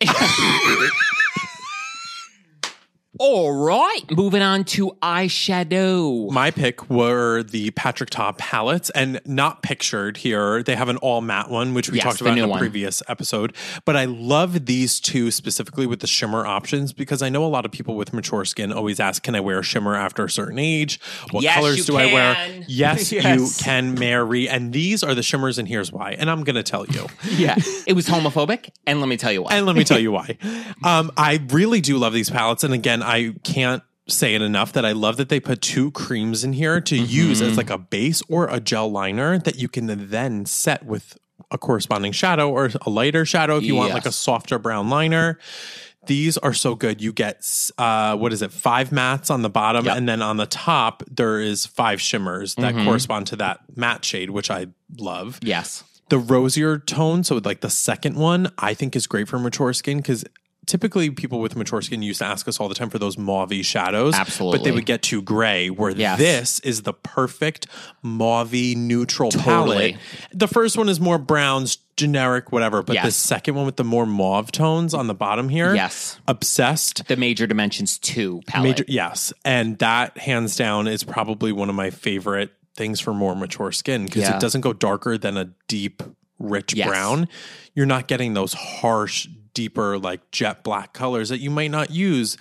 All 3.24 3.52
right, 3.52 4.02
moving 4.10 4.42
on 4.42 4.64
to 4.64 4.96
eyeshadow. 5.00 6.28
My 6.32 6.50
pick 6.50 6.90
were 6.90 7.44
the 7.44 7.70
Patrick 7.70 8.10
Ta 8.10 8.32
palettes, 8.32 8.90
and 8.90 9.20
not 9.24 9.62
pictured 9.62 10.16
here. 10.16 10.64
They 10.64 10.74
have 10.74 10.88
an 10.88 10.96
all 10.96 11.20
matte 11.20 11.48
one, 11.48 11.72
which 11.72 11.88
we 11.88 11.98
Yes, 11.98 12.04
talked 12.04 12.20
about 12.20 12.36
in 12.36 12.50
a 12.50 12.58
previous 12.58 13.00
episode. 13.06 13.54
But 13.84 13.96
I 13.96 14.06
love 14.06 14.66
these 14.66 14.98
two 14.98 15.30
specifically 15.30 15.86
with 15.86 16.00
the 16.00 16.08
shimmer 16.08 16.44
options 16.44 16.92
because 16.92 17.22
I 17.22 17.28
know 17.28 17.44
a 17.44 17.46
lot 17.46 17.64
of 17.64 17.70
people 17.70 17.94
with 17.94 18.12
mature 18.12 18.44
skin 18.44 18.72
always 18.72 18.98
ask, 18.98 19.22
"Can 19.22 19.36
I 19.36 19.40
wear 19.40 19.60
a 19.60 19.62
shimmer 19.62 19.94
after 19.94 20.24
a 20.24 20.28
certain 20.30 20.58
age? 20.58 20.98
What 21.30 21.44
Yes, 21.44 21.54
colors 21.54 21.86
do 21.86 21.96
I 21.98 22.06
wear?" 22.06 22.64
Yes, 22.66 23.12
Yes. 23.12 23.24
you 23.38 23.64
can, 23.64 23.94
Mary. 23.94 24.48
And 24.48 24.72
these 24.72 25.04
are 25.04 25.14
the 25.14 25.22
shimmers, 25.22 25.58
and 25.58 25.68
here's 25.68 25.92
why. 25.92 26.16
And 26.18 26.28
I'm 26.28 26.42
going 26.42 26.56
to 26.56 26.64
tell 26.64 26.86
you. 26.86 27.06
Yeah, 27.42 27.54
it 27.86 27.92
was 27.94 28.06
homophobic, 28.08 28.70
and 28.86 28.98
let 29.00 29.08
me 29.08 29.16
tell 29.16 29.30
you 29.32 29.42
why. 29.42 29.52
And 29.56 29.64
let 29.64 29.76
me 29.76 29.84
tell 29.84 29.98
you 30.06 30.10
why. 30.10 30.36
Um, 30.82 31.12
I 31.16 31.40
really 31.50 31.80
do 31.80 31.98
love 31.98 32.12
these 32.12 32.28
palettes. 32.28 32.62
And 32.64 32.74
again, 32.74 33.02
I 33.12 33.34
can't 33.44 33.82
say 34.08 34.34
it 34.34 34.42
enough 34.42 34.72
that 34.72 34.84
I 34.84 34.92
love 34.92 35.16
that 35.18 35.28
they 35.28 35.38
put 35.40 35.60
two 35.62 35.90
creams 35.92 36.42
in 36.44 36.52
here 36.54 36.80
to 36.80 36.96
use 36.96 37.40
Mm-hmm. 37.40 37.50
as 37.50 37.56
like 37.56 37.70
a 37.70 37.78
base 37.78 38.22
or 38.28 38.46
a 38.48 38.58
gel 38.60 38.90
liner 38.90 39.38
that 39.38 39.56
you 39.56 39.68
can 39.68 39.86
then 40.10 40.44
set 40.46 40.84
with 40.84 41.16
a 41.50 41.58
corresponding 41.58 42.12
shadow 42.12 42.50
or 42.50 42.70
a 42.86 42.90
lighter 42.90 43.24
shadow 43.24 43.56
if 43.58 43.64
you 43.64 43.74
want 43.74 43.92
like 43.92 44.06
a 44.06 44.12
softer 44.12 44.58
brown 44.58 44.88
liner. 44.90 45.38
These 46.06 46.36
are 46.38 46.52
so 46.52 46.74
good. 46.74 47.00
You 47.00 47.12
get 47.12 47.46
uh, 47.78 48.16
what 48.16 48.32
is 48.32 48.42
it? 48.42 48.50
Five 48.50 48.90
mattes 48.90 49.30
on 49.30 49.42
the 49.42 49.50
bottom, 49.50 49.84
Yep. 49.86 49.96
and 49.96 50.08
then 50.08 50.20
on 50.20 50.36
the 50.36 50.46
top 50.46 51.04
there 51.08 51.38
is 51.40 51.64
five 51.64 52.00
shimmers 52.00 52.56
that 52.56 52.74
correspond 52.74 53.28
to 53.28 53.36
that 53.36 53.60
matte 53.76 54.04
shade, 54.04 54.30
which 54.30 54.50
I 54.50 54.66
love. 54.98 55.38
yes, 55.42 55.84
The 56.08 56.18
rosier 56.18 56.78
tone, 56.78 57.22
so 57.22 57.36
like 57.44 57.60
the 57.60 57.70
second 57.70 58.16
one, 58.16 58.50
I 58.58 58.74
think 58.74 58.96
is 58.96 59.06
great 59.06 59.28
for 59.28 59.38
mature 59.38 59.72
skin 59.72 59.98
because 59.98 60.24
typically 60.66 61.10
people 61.10 61.40
with 61.40 61.56
mature 61.56 61.82
skin 61.82 62.02
used 62.02 62.20
to 62.20 62.24
ask 62.24 62.46
us 62.46 62.60
all 62.60 62.68
the 62.68 62.74
time 62.74 62.88
for 62.90 62.98
those 62.98 63.16
mauvey 63.16 63.64
shadows. 63.64 64.14
Absolutely. 64.14 64.58
But 64.58 64.64
they 64.64 64.70
would 64.72 64.86
get 64.86 65.02
too 65.02 65.20
gray, 65.22 65.70
where 65.70 65.90
Yes. 65.90 66.18
this 66.18 66.58
is 66.60 66.82
the 66.82 66.92
perfect 66.92 67.66
mauvey 68.04 68.76
neutral 68.76 69.30
Totally. 69.30 69.92
palette. 69.92 69.96
The 70.32 70.48
first 70.48 70.76
one 70.78 70.88
is 70.88 71.00
more 71.00 71.18
browns, 71.18 71.78
generic, 71.96 72.52
whatever. 72.52 72.82
But 72.82 73.02
the 73.02 73.10
second 73.10 73.54
one 73.54 73.66
with 73.66 73.76
the 73.76 73.84
more 73.84 74.06
mauve 74.06 74.52
tones 74.52 74.94
on 74.94 75.06
the 75.08 75.14
bottom 75.14 75.48
here, 75.48 75.74
Yes. 75.74 76.18
obsessed. 76.28 77.06
the 77.08 77.16
major 77.16 77.46
dimensions 77.46 77.98
two 77.98 78.40
palette. 78.46 78.68
Major, 78.68 78.84
yes, 78.88 79.32
and 79.44 79.78
that 79.78 80.16
hands 80.18 80.56
down 80.56 80.86
is 80.88 81.04
probably 81.04 81.52
one 81.52 81.68
of 81.68 81.74
my 81.74 81.90
favorite 81.90 82.50
things 82.76 83.00
for 83.00 83.12
more 83.12 83.34
mature 83.36 83.70
skin 83.72 84.06
because 84.06 84.22
Yeah. 84.22 84.36
it 84.36 84.40
doesn't 84.40 84.62
go 84.62 84.72
darker 84.72 85.18
than 85.18 85.36
a 85.36 85.50
deep, 85.68 86.02
rich 86.38 86.74
Yes. 86.74 86.88
brown. 86.88 87.28
You're 87.74 87.86
not 87.86 88.08
getting 88.08 88.32
those 88.34 88.54
harsh, 88.54 89.28
deeper, 89.54 89.98
like 89.98 90.30
jet 90.30 90.62
black 90.62 90.92
colors 90.92 91.28
that 91.28 91.38
you 91.38 91.50
might 91.50 91.70
not 91.70 91.90
use. 91.90 92.36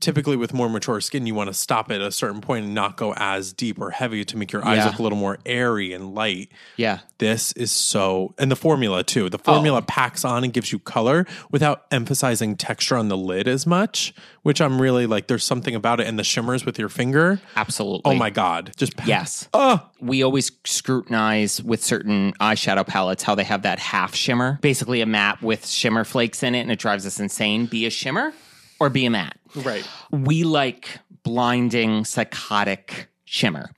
Typically, 0.00 0.36
with 0.36 0.54
more 0.54 0.68
mature 0.68 1.00
skin, 1.00 1.26
you 1.26 1.34
want 1.34 1.48
to 1.48 1.54
stop 1.54 1.90
at 1.90 2.00
a 2.00 2.10
certain 2.10 2.40
point 2.40 2.64
and 2.64 2.74
not 2.74 2.96
go 2.96 3.12
as 3.16 3.52
deep 3.52 3.78
or 3.80 3.90
heavy 3.90 4.24
to 4.24 4.36
make 4.36 4.50
your 4.50 4.64
eyes 4.66 4.78
Yeah. 4.78 4.86
look 4.86 4.98
a 4.98 5.02
little 5.02 5.18
more 5.18 5.38
airy 5.44 5.92
and 5.92 6.14
light. 6.14 6.50
yeah, 6.76 7.00
This 7.18 7.52
is 7.52 7.70
so, 7.70 8.34
and 8.38 8.50
the 8.50 8.56
formula 8.56 9.04
too. 9.04 9.28
The 9.28 9.38
formula 9.38 9.80
oh. 9.80 9.84
packs 9.86 10.24
on 10.24 10.42
and 10.42 10.52
gives 10.52 10.72
you 10.72 10.78
color 10.78 11.26
without 11.50 11.84
emphasizing 11.90 12.56
texture 12.56 12.96
on 12.96 13.08
the 13.08 13.16
lid 13.16 13.46
as 13.46 13.66
much, 13.66 14.14
which 14.42 14.60
I'm 14.60 14.80
really 14.80 15.06
like. 15.06 15.26
There's 15.26 15.44
something 15.44 15.74
about 15.74 16.00
it, 16.00 16.06
and 16.06 16.18
the 16.18 16.24
shimmers 16.24 16.64
with 16.64 16.78
your 16.78 16.88
finger. 16.88 17.40
absolutely. 17.56 18.10
Oh 18.10 18.14
my 18.14 18.30
god! 18.30 18.72
Just 18.76 18.96
pa- 18.96 19.04
Yes. 19.06 19.48
Oh, 19.52 19.86
we 20.00 20.22
always 20.22 20.50
scrutinize 20.64 21.62
with 21.62 21.84
certain 21.84 22.32
eyeshadow 22.40 22.86
palettes 22.86 23.22
how 23.22 23.34
they 23.34 23.44
have 23.44 23.62
that 23.62 23.78
half 23.78 24.14
shimmer, 24.14 24.58
basically 24.62 25.00
a 25.02 25.06
matte 25.06 25.42
with 25.42 25.66
shimmer 25.66 26.04
flakes 26.04 26.42
in 26.42 26.54
it, 26.54 26.60
and 26.60 26.72
it 26.72 26.78
drives 26.78 27.04
us 27.06 27.20
insane. 27.20 27.66
Be 27.66 27.84
a 27.86 27.90
shimmer 27.90 28.32
or 28.80 28.90
be 28.90 29.06
a 29.06 29.10
matte. 29.10 29.36
right. 29.54 29.86
We 30.10 30.42
like 30.44 30.88
blinding, 31.22 32.04
psychotic 32.04 33.08
shimmer. 33.24 33.70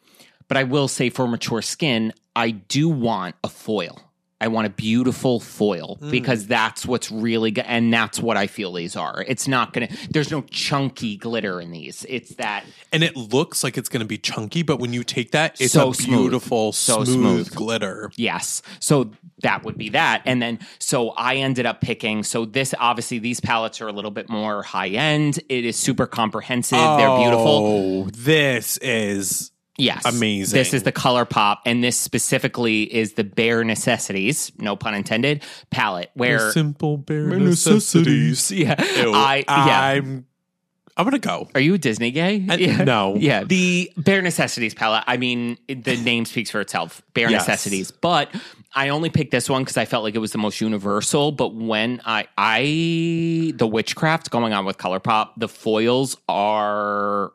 But 0.48 0.56
I 0.56 0.64
will 0.64 0.88
say 0.88 1.10
for 1.10 1.26
mature 1.26 1.62
skin, 1.62 2.12
I 2.36 2.50
do 2.50 2.88
want 2.88 3.34
a 3.44 3.48
foil. 3.48 4.00
I 4.42 4.48
want 4.48 4.66
a 4.66 4.70
beautiful 4.70 5.38
foil 5.38 5.98
mm. 6.02 6.10
because 6.10 6.48
that's 6.48 6.84
what's 6.84 7.12
really 7.12 7.52
good. 7.52 7.64
And 7.68 7.92
that's 7.92 8.18
what 8.18 8.36
I 8.36 8.48
feel 8.48 8.72
these 8.72 8.96
are. 8.96 9.24
It's 9.28 9.46
not 9.46 9.72
going 9.72 9.86
to, 9.86 10.08
there's 10.10 10.32
no 10.32 10.42
chunky 10.50 11.16
glitter 11.16 11.60
in 11.60 11.70
these. 11.70 12.04
It's 12.08 12.34
that 12.34 12.64
And 12.92 13.04
it 13.04 13.16
looks 13.16 13.62
like 13.62 13.78
it's 13.78 13.88
going 13.88 14.00
to 14.00 14.06
be 14.06 14.18
chunky, 14.18 14.62
but 14.62 14.80
when 14.80 14.92
you 14.92 15.04
take 15.04 15.30
that, 15.30 15.60
it's 15.60 15.72
So 15.72 15.90
a 15.90 15.94
smooth. 15.94 16.18
beautiful, 16.18 16.72
So 16.72 17.04
smooth, 17.04 17.46
smooth. 17.46 17.54
glitter. 17.54 18.10
Yes. 18.16 18.62
So 18.80 19.12
that 19.42 19.62
would 19.62 19.78
be 19.78 19.90
that. 19.90 20.22
And 20.26 20.42
then, 20.42 20.58
so 20.80 21.10
I 21.10 21.36
ended 21.36 21.64
up 21.64 21.80
picking. 21.80 22.24
So 22.24 22.44
this, 22.44 22.74
obviously, 22.80 23.20
these 23.20 23.38
palettes 23.38 23.80
are 23.80 23.86
a 23.86 23.92
little 23.92 24.10
bit 24.10 24.28
more 24.28 24.64
high 24.64 24.88
end. 24.88 25.38
It 25.48 25.64
is 25.64 25.76
super 25.76 26.06
comprehensive. 26.06 26.78
They're 26.78 27.16
beautiful. 27.16 27.46
Oh, 27.46 28.10
this 28.10 28.76
is 28.78 29.51
Yes. 29.82 30.04
amazing. 30.04 30.56
This 30.56 30.72
is 30.74 30.82
the 30.84 30.92
ColourPop. 30.92 31.58
And 31.66 31.82
this 31.82 31.96
specifically 31.98 32.82
is 32.82 33.14
the 33.14 33.24
Bare 33.24 33.64
Necessities, 33.64 34.52
no 34.58 34.76
pun 34.76 34.94
intended, 34.94 35.42
palette 35.70 36.10
where. 36.14 36.50
simple 36.52 36.96
bare 36.98 37.38
necessities. 37.38 38.50
Yeah. 38.52 38.82
Ew, 39.02 39.12
I, 39.12 39.44
yeah. 39.48 39.80
I'm 39.80 40.26
I'm 40.96 41.04
gonna 41.06 41.18
go. 41.18 41.48
Are 41.54 41.60
you 41.60 41.74
a 41.74 41.78
Disney 41.78 42.10
gay? 42.10 42.44
I- 42.48 42.84
no. 42.84 43.16
Yeah. 43.16 43.44
The 43.44 43.90
Bare 43.96 44.20
Necessities 44.22 44.74
palette. 44.74 45.04
I 45.06 45.16
mean, 45.16 45.56
the 45.66 45.96
name 45.96 46.26
speaks 46.26 46.50
for 46.50 46.60
itself. 46.60 47.00
Bare 47.14 47.30
Yes. 47.30 47.46
Necessities. 47.48 47.90
But 47.90 48.28
I 48.74 48.90
only 48.90 49.08
picked 49.10 49.30
this 49.30 49.48
one 49.48 49.62
because 49.62 49.78
I 49.78 49.86
felt 49.86 50.04
like 50.04 50.14
it 50.14 50.18
was 50.18 50.32
the 50.32 50.38
most 50.38 50.60
universal. 50.60 51.32
But 51.32 51.54
when 51.54 52.02
I, 52.04 52.26
I, 52.36 53.52
the 53.56 53.66
witchcraft 53.66 54.30
going 54.30 54.52
on 54.52 54.64
with 54.66 54.76
ColourPop, 54.78 55.30
the 55.38 55.48
foils 55.48 56.16
are 56.28 57.32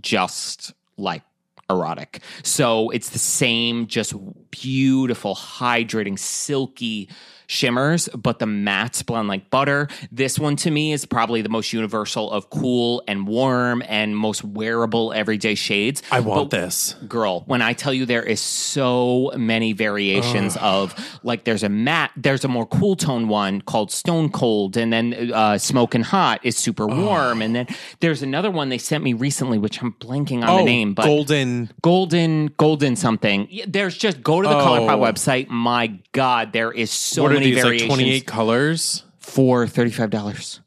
just 0.00 0.72
like 0.98 1.22
erotic. 1.70 2.22
So 2.42 2.90
it's 2.90 3.10
the 3.10 3.18
same, 3.18 3.86
just 3.86 4.14
beautiful, 4.50 5.34
hydrating, 5.34 6.18
silky 6.18 7.08
shimmers, 7.48 8.08
but 8.14 8.38
the 8.38 8.46
mattes 8.46 9.04
blend 9.04 9.26
like 9.26 9.50
butter. 9.50 9.88
This 10.12 10.38
one 10.38 10.54
to 10.56 10.70
me 10.70 10.92
is 10.92 11.04
probably 11.06 11.42
the 11.42 11.48
most 11.48 11.72
universal 11.72 12.30
of 12.30 12.50
cool 12.50 13.02
and 13.08 13.26
warm 13.26 13.82
and 13.88 14.16
most 14.16 14.44
wearable 14.44 15.12
everyday 15.12 15.56
shades. 15.56 16.02
I 16.12 16.20
want 16.20 16.50
But 16.50 16.56
this. 16.60 16.94
girl 17.08 17.42
when 17.46 17.62
i 17.62 17.72
tell 17.72 17.92
you 17.92 18.04
there 18.04 18.22
is 18.22 18.40
so 18.40 19.32
many 19.36 19.72
variations 19.72 20.56
of 20.58 20.94
like 21.22 21.44
there's 21.44 21.62
a 21.62 21.68
matte 21.68 22.10
there's 22.16 22.44
a 22.44 22.48
more 22.48 22.66
cool 22.66 22.96
tone 22.96 23.28
one 23.28 23.60
called 23.62 23.90
stone 23.90 24.28
cold 24.30 24.76
and 24.76 24.92
then 24.92 25.32
uh 25.32 25.56
smoking 25.56 26.02
hot 26.02 26.40
is 26.44 26.56
super 26.56 26.86
warm 26.86 27.40
and 27.40 27.56
then 27.56 27.66
there's 28.00 28.22
another 28.22 28.50
one 28.50 28.68
they 28.68 28.78
sent 28.78 29.02
me 29.02 29.14
recently 29.14 29.56
which 29.58 29.80
i'm 29.80 29.92
blanking 29.94 30.44
on 30.46 30.58
the 30.58 30.64
name 30.64 30.92
but 30.94 31.04
golden. 31.06 31.70
golden 31.82 32.48
golden 32.58 32.94
something 32.94 33.48
there's 33.66 33.96
just 33.96 34.22
go 34.22 34.42
to 34.42 34.48
the 34.48 34.54
Oh. 34.58 34.60
ColourPop 34.60 34.98
website 35.00 35.48
my 35.48 35.86
god 36.12 36.52
there 36.52 36.70
is 36.72 36.90
so 36.90 37.22
many 37.38 37.54
these? 37.54 37.64
Like 37.64 37.86
28 37.86 38.26
colors. 38.26 39.04
for 39.18 39.66
$35 39.66 40.60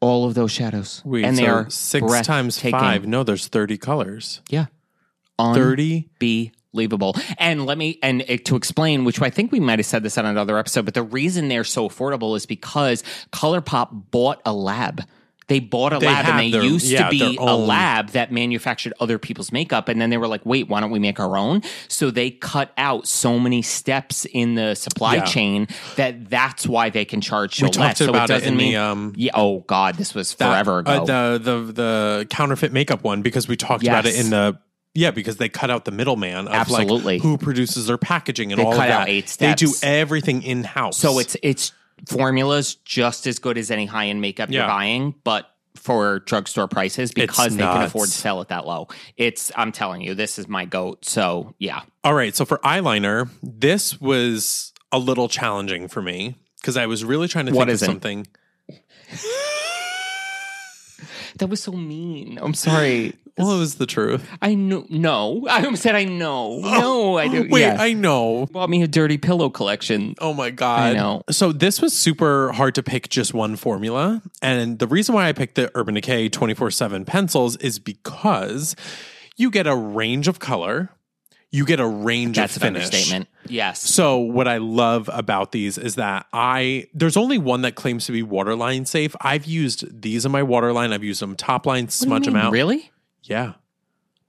all 0.00 0.26
of 0.26 0.34
those 0.34 0.52
shadows 0.52 1.02
Wait, 1.06 1.24
and 1.24 1.38
they 1.38 1.46
are 1.46 1.70
six 1.70 2.20
times 2.20 2.60
five. 2.60 3.06
No, 3.06 3.24
there's 3.24 3.48
30 3.48 3.78
colors. 3.78 4.42
yeah 4.50 4.66
30. 5.38 6.08
unbelievable. 6.76 7.16
And 7.38 7.66
let 7.66 7.78
me 7.78 7.98
and 8.02 8.24
to 8.44 8.56
explain, 8.56 9.04
which 9.04 9.20
I 9.20 9.30
think 9.30 9.52
we 9.52 9.60
might 9.60 9.78
have 9.78 9.86
said 9.86 10.02
this 10.02 10.18
on 10.18 10.26
another 10.26 10.58
episode, 10.58 10.84
but 10.84 10.94
the 10.94 11.02
reason 11.02 11.48
they're 11.48 11.64
so 11.64 11.88
affordable 11.88 12.36
is 12.36 12.46
because 12.46 13.02
ColourPop 13.32 14.10
bought 14.10 14.40
a 14.44 14.52
lab. 14.52 15.02
They 15.48 15.60
bought 15.60 15.92
a 15.92 16.00
They 16.00 16.06
lab 16.06 16.26
and 16.26 16.38
they 16.40 16.50
their- 16.50 16.64
used 16.64 16.86
yeah, 16.90 17.04
to 17.04 17.10
be 17.10 17.36
a 17.36 17.40
own- 17.40 17.68
lab 17.68 18.10
that 18.10 18.32
manufactured 18.32 18.92
other 18.98 19.16
people's 19.16 19.52
makeup. 19.52 19.88
And 19.88 20.00
then 20.00 20.10
they 20.10 20.16
were 20.16 20.26
like, 20.26 20.44
wait, 20.44 20.68
why 20.68 20.80
don't 20.80 20.90
we 20.90 20.98
make 20.98 21.20
our 21.20 21.36
own? 21.36 21.62
So 21.86 22.10
they 22.10 22.30
cut 22.32 22.72
out 22.76 23.06
so 23.06 23.38
many 23.38 23.62
steps 23.62 24.24
in 24.32 24.56
the 24.56 24.74
supply 24.74 25.16
Yeah. 25.16 25.24
chain 25.24 25.68
that 25.94 26.28
that's 26.28 26.66
why 26.66 26.90
they 26.90 27.04
can 27.04 27.20
charge 27.20 27.54
so 27.56 27.66
We 27.66 27.70
talked 27.70 27.78
less. 27.78 27.98
So 27.98 28.08
about 28.10 28.30
it 28.30 28.42
in 28.42 28.56
the, 28.56 28.64
mean, 28.64 28.74
um, 28.76 29.12
yeah, 29.16 29.30
oh 29.34 29.60
God, 29.68 29.94
this 29.96 30.14
was 30.14 30.34
That- 30.34 30.48
forever 30.50 30.80
ago. 30.80 30.90
uh, 30.90 31.04
the 31.38 31.38
the 31.38 31.72
the 31.72 32.26
counterfeit 32.28 32.72
makeup 32.72 33.04
one 33.04 33.22
because 33.22 33.46
we 33.46 33.54
talked 33.56 33.86
about 33.86 34.04
it 34.04 34.14
Yes. 34.14 34.24
in 34.24 34.30
the 34.30 34.58
yeah 34.94 35.12
because 35.12 35.36
they 35.36 35.48
cut 35.48 35.70
out 35.70 35.84
the 35.84 35.90
middleman 35.92 36.48
of 36.48 36.54
Absolutely. 36.54 37.14
like 37.18 37.22
who 37.22 37.38
produces 37.38 37.86
their 37.86 37.98
packaging 37.98 38.50
and 38.50 38.58
They 38.60 38.64
all 38.64 38.72
cut 38.72 38.88
of 38.88 38.94
out 38.94 38.98
that. 39.06 39.08
eight 39.10 39.28
They 39.38 39.54
do 39.54 39.68
steps. 39.68 39.84
everything 39.84 40.42
in 40.42 40.64
house. 40.64 40.96
So 40.98 41.20
it's 41.20 41.36
it's 41.42 41.70
formulas 42.08 42.76
just 42.84 43.26
as 43.26 43.38
good 43.38 43.58
as 43.58 43.70
any 43.70 43.86
high 43.86 44.06
end 44.08 44.20
makeup 44.20 44.50
you're 44.50 44.66
buying, 44.66 45.14
but 45.24 45.50
for 45.74 46.20
drugstore 46.20 46.68
prices 46.68 47.12
because 47.12 47.56
they 47.56 47.62
can 47.62 47.82
afford 47.82 48.08
to 48.08 48.14
sell 48.14 48.40
it 48.40 48.48
that 48.48 48.66
low. 48.66 48.88
It's 49.16 49.52
I'm 49.56 49.72
telling 49.72 50.00
you, 50.00 50.14
this 50.14 50.38
is 50.38 50.48
my 50.48 50.64
goat. 50.64 51.04
So 51.04 51.54
yeah. 51.58 51.82
all 52.02 52.14
right. 52.14 52.34
So 52.34 52.44
for 52.44 52.58
eyeliner, 52.58 53.28
this 53.42 54.00
was 54.00 54.72
a 54.92 54.98
little 54.98 55.28
challenging 55.28 55.88
for 55.88 56.02
me 56.02 56.36
because 56.60 56.76
I 56.76 56.86
was 56.86 57.04
really 57.04 57.28
trying 57.28 57.46
to 57.46 57.52
What 57.52 57.68
think 57.68 57.70
of 57.70 57.74
isn't? 57.74 57.86
something. 57.86 58.26
That 61.38 61.48
was 61.48 61.62
so 61.62 61.72
mean. 61.72 62.38
I'm 62.40 62.54
sorry. 62.54 63.14
Well, 63.38 63.56
it 63.56 63.58
was 63.58 63.74
the 63.74 63.86
truth. 63.86 64.26
I 64.40 64.54
know 64.54 64.86
no. 64.88 65.46
I 65.50 65.64
almost 65.64 65.82
said 65.82 65.94
I 65.94 66.04
know. 66.04 66.60
Oh. 66.64 66.80
No, 66.80 67.18
I 67.18 67.28
do 67.28 67.46
Wait, 67.50 67.60
yeah. 67.60 67.76
I 67.78 67.92
know. 67.92 68.46
bought 68.46 68.70
me 68.70 68.82
a 68.82 68.88
dirty 68.88 69.18
pillow 69.18 69.50
collection. 69.50 70.14
Oh 70.20 70.32
my 70.32 70.50
god! 70.50 70.80
I 70.80 70.92
know. 70.94 71.22
So 71.30 71.52
this 71.52 71.82
was 71.82 71.96
super 71.96 72.52
hard 72.52 72.74
to 72.76 72.82
pick 72.82 73.08
just 73.08 73.34
one 73.34 73.56
formula, 73.56 74.22
and 74.40 74.78
the 74.78 74.86
reason 74.86 75.14
why 75.14 75.28
I 75.28 75.32
picked 75.32 75.56
the 75.56 75.70
Urban 75.74 75.94
Decay 75.94 76.28
twenty 76.30 76.54
four 76.54 76.70
seven 76.70 77.04
pencils 77.04 77.56
is 77.56 77.78
because 77.78 78.74
you 79.36 79.50
get 79.50 79.66
a 79.66 79.76
range 79.76 80.28
of 80.28 80.38
color, 80.38 80.90
you 81.50 81.66
get 81.66 81.78
a 81.78 81.86
range 81.86 82.36
That's 82.36 82.56
of 82.56 82.62
an 82.62 82.68
understatement. 82.76 83.28
Yes. 83.48 83.82
So 83.82 84.18
what 84.18 84.48
I 84.48 84.56
love 84.56 85.10
about 85.12 85.52
these 85.52 85.76
is 85.78 85.96
that 85.96 86.26
I 86.32 86.86
there's 86.94 87.16
only 87.16 87.38
one 87.38 87.62
that 87.62 87.74
claims 87.74 88.06
to 88.06 88.12
be 88.12 88.22
waterline 88.22 88.86
safe. 88.86 89.14
I've 89.20 89.44
used 89.44 90.02
these 90.02 90.24
in 90.24 90.32
my 90.32 90.42
waterline. 90.42 90.92
I've 90.92 91.04
used 91.04 91.20
them 91.20 91.36
top 91.36 91.66
line, 91.66 91.84
What 91.84 91.90
do 91.90 92.04
you 92.04 92.06
smudge 92.06 92.24
them 92.24 92.36
out. 92.36 92.52
Really? 92.52 92.90
Yeah. 93.28 93.54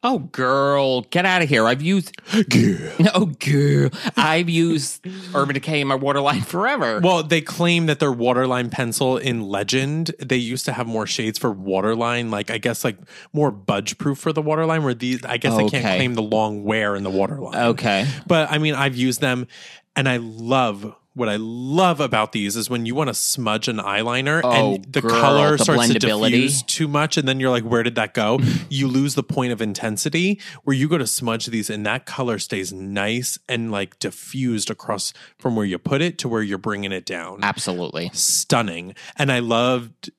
Oh, 0.03 0.19
girl, 0.19 1.01
get 1.01 1.25
out 1.25 1.41
of 1.41 1.49
here! 1.49 1.65
I've 1.65 1.81
used 1.81 2.15
oh, 3.13 3.25
girl, 3.39 3.89
I've 4.15 4.47
used 4.47 5.05
Urban 5.33 5.55
Decay 5.55 5.81
in 5.81 5.87
my 5.87 5.95
waterline 5.95 6.41
forever. 6.41 6.99
Well, 7.03 7.23
they 7.23 7.41
claim 7.41 7.87
that 7.87 7.99
their 7.99 8.11
waterline 8.11 8.69
pencil 8.69 9.17
in 9.17 9.41
Legend, 9.41 10.11
they 10.19 10.37
used 10.37 10.65
to 10.65 10.73
have 10.73 10.85
more 10.85 11.07
shades 11.07 11.39
for 11.39 11.51
waterline, 11.51 12.29
like 12.29 12.51
I 12.51 12.59
guess 12.59 12.83
like 12.83 12.97
more 13.33 13.49
budge 13.49 13.97
proof 13.97 14.19
for 14.19 14.31
the 14.31 14.41
waterline, 14.41 14.83
where 14.83 14.93
these 14.93 15.25
I 15.25 15.37
guess 15.37 15.57
they 15.57 15.67
can't 15.67 15.83
claim 15.83 16.13
the 16.13 16.21
long 16.21 16.63
wear 16.63 16.95
in 16.95 17.03
the 17.03 17.09
waterline. 17.09 17.59
okay. 17.69 18.07
But 18.27 18.51
I 18.51 18.59
mean 18.59 18.75
I've 18.75 18.95
used 18.95 19.19
them 19.19 19.47
and 19.95 20.07
I 20.07 20.17
love 20.17 20.95
what 21.18 21.30
I 21.30 21.38
love 21.38 21.99
about 21.99 22.32
these 22.32 22.55
is 22.55 22.70
when 22.70 22.86
you 22.86 22.93
want 22.93 23.07
to 23.07 23.13
smudge 23.13 23.68
an 23.68 23.78
eyeliner 23.78 24.41
Oh, 24.43 24.76
and 24.76 24.86
the 24.86 25.01
girl, 25.01 25.20
color 25.20 25.57
the 25.57 25.63
starts 25.63 25.88
to 25.88 25.99
diffuse 25.99 26.61
too 26.61 26.88
much, 26.88 27.18
and 27.18 27.28
then 27.28 27.39
you're 27.39 27.49
like, 27.49 27.63
where 27.63 27.82
did 27.82 27.95
that 27.95 28.13
go? 28.13 28.39
you 28.70 28.88
lose 28.88 29.15
the 29.15 29.24
point 29.24 29.51
of 29.51 29.59
intensity 29.59 30.39
where 30.63 30.76
you 30.76 30.88
go 30.88 30.97
to 30.97 31.07
smudge 31.07 31.47
these, 31.47 31.72
and 31.72 31.86
that 31.88 32.05
color 32.05 32.38
stays 32.38 32.72
nice 32.72 33.39
and 33.49 33.72
like 33.72 33.97
diffused 33.97 34.70
across 34.70 35.11
from 35.39 35.55
where 35.55 35.65
you 35.65 35.80
put 35.80 36.01
it 36.01 36.20
to 36.20 36.30
where 36.30 36.43
you're 36.43 36.59
bringing 36.59 36.91
it 36.91 37.05
down. 37.05 37.39
Absolutely. 37.41 38.11
Stunning. 38.13 38.93
And 39.18 39.32
I 39.32 39.39
loved 39.39 40.11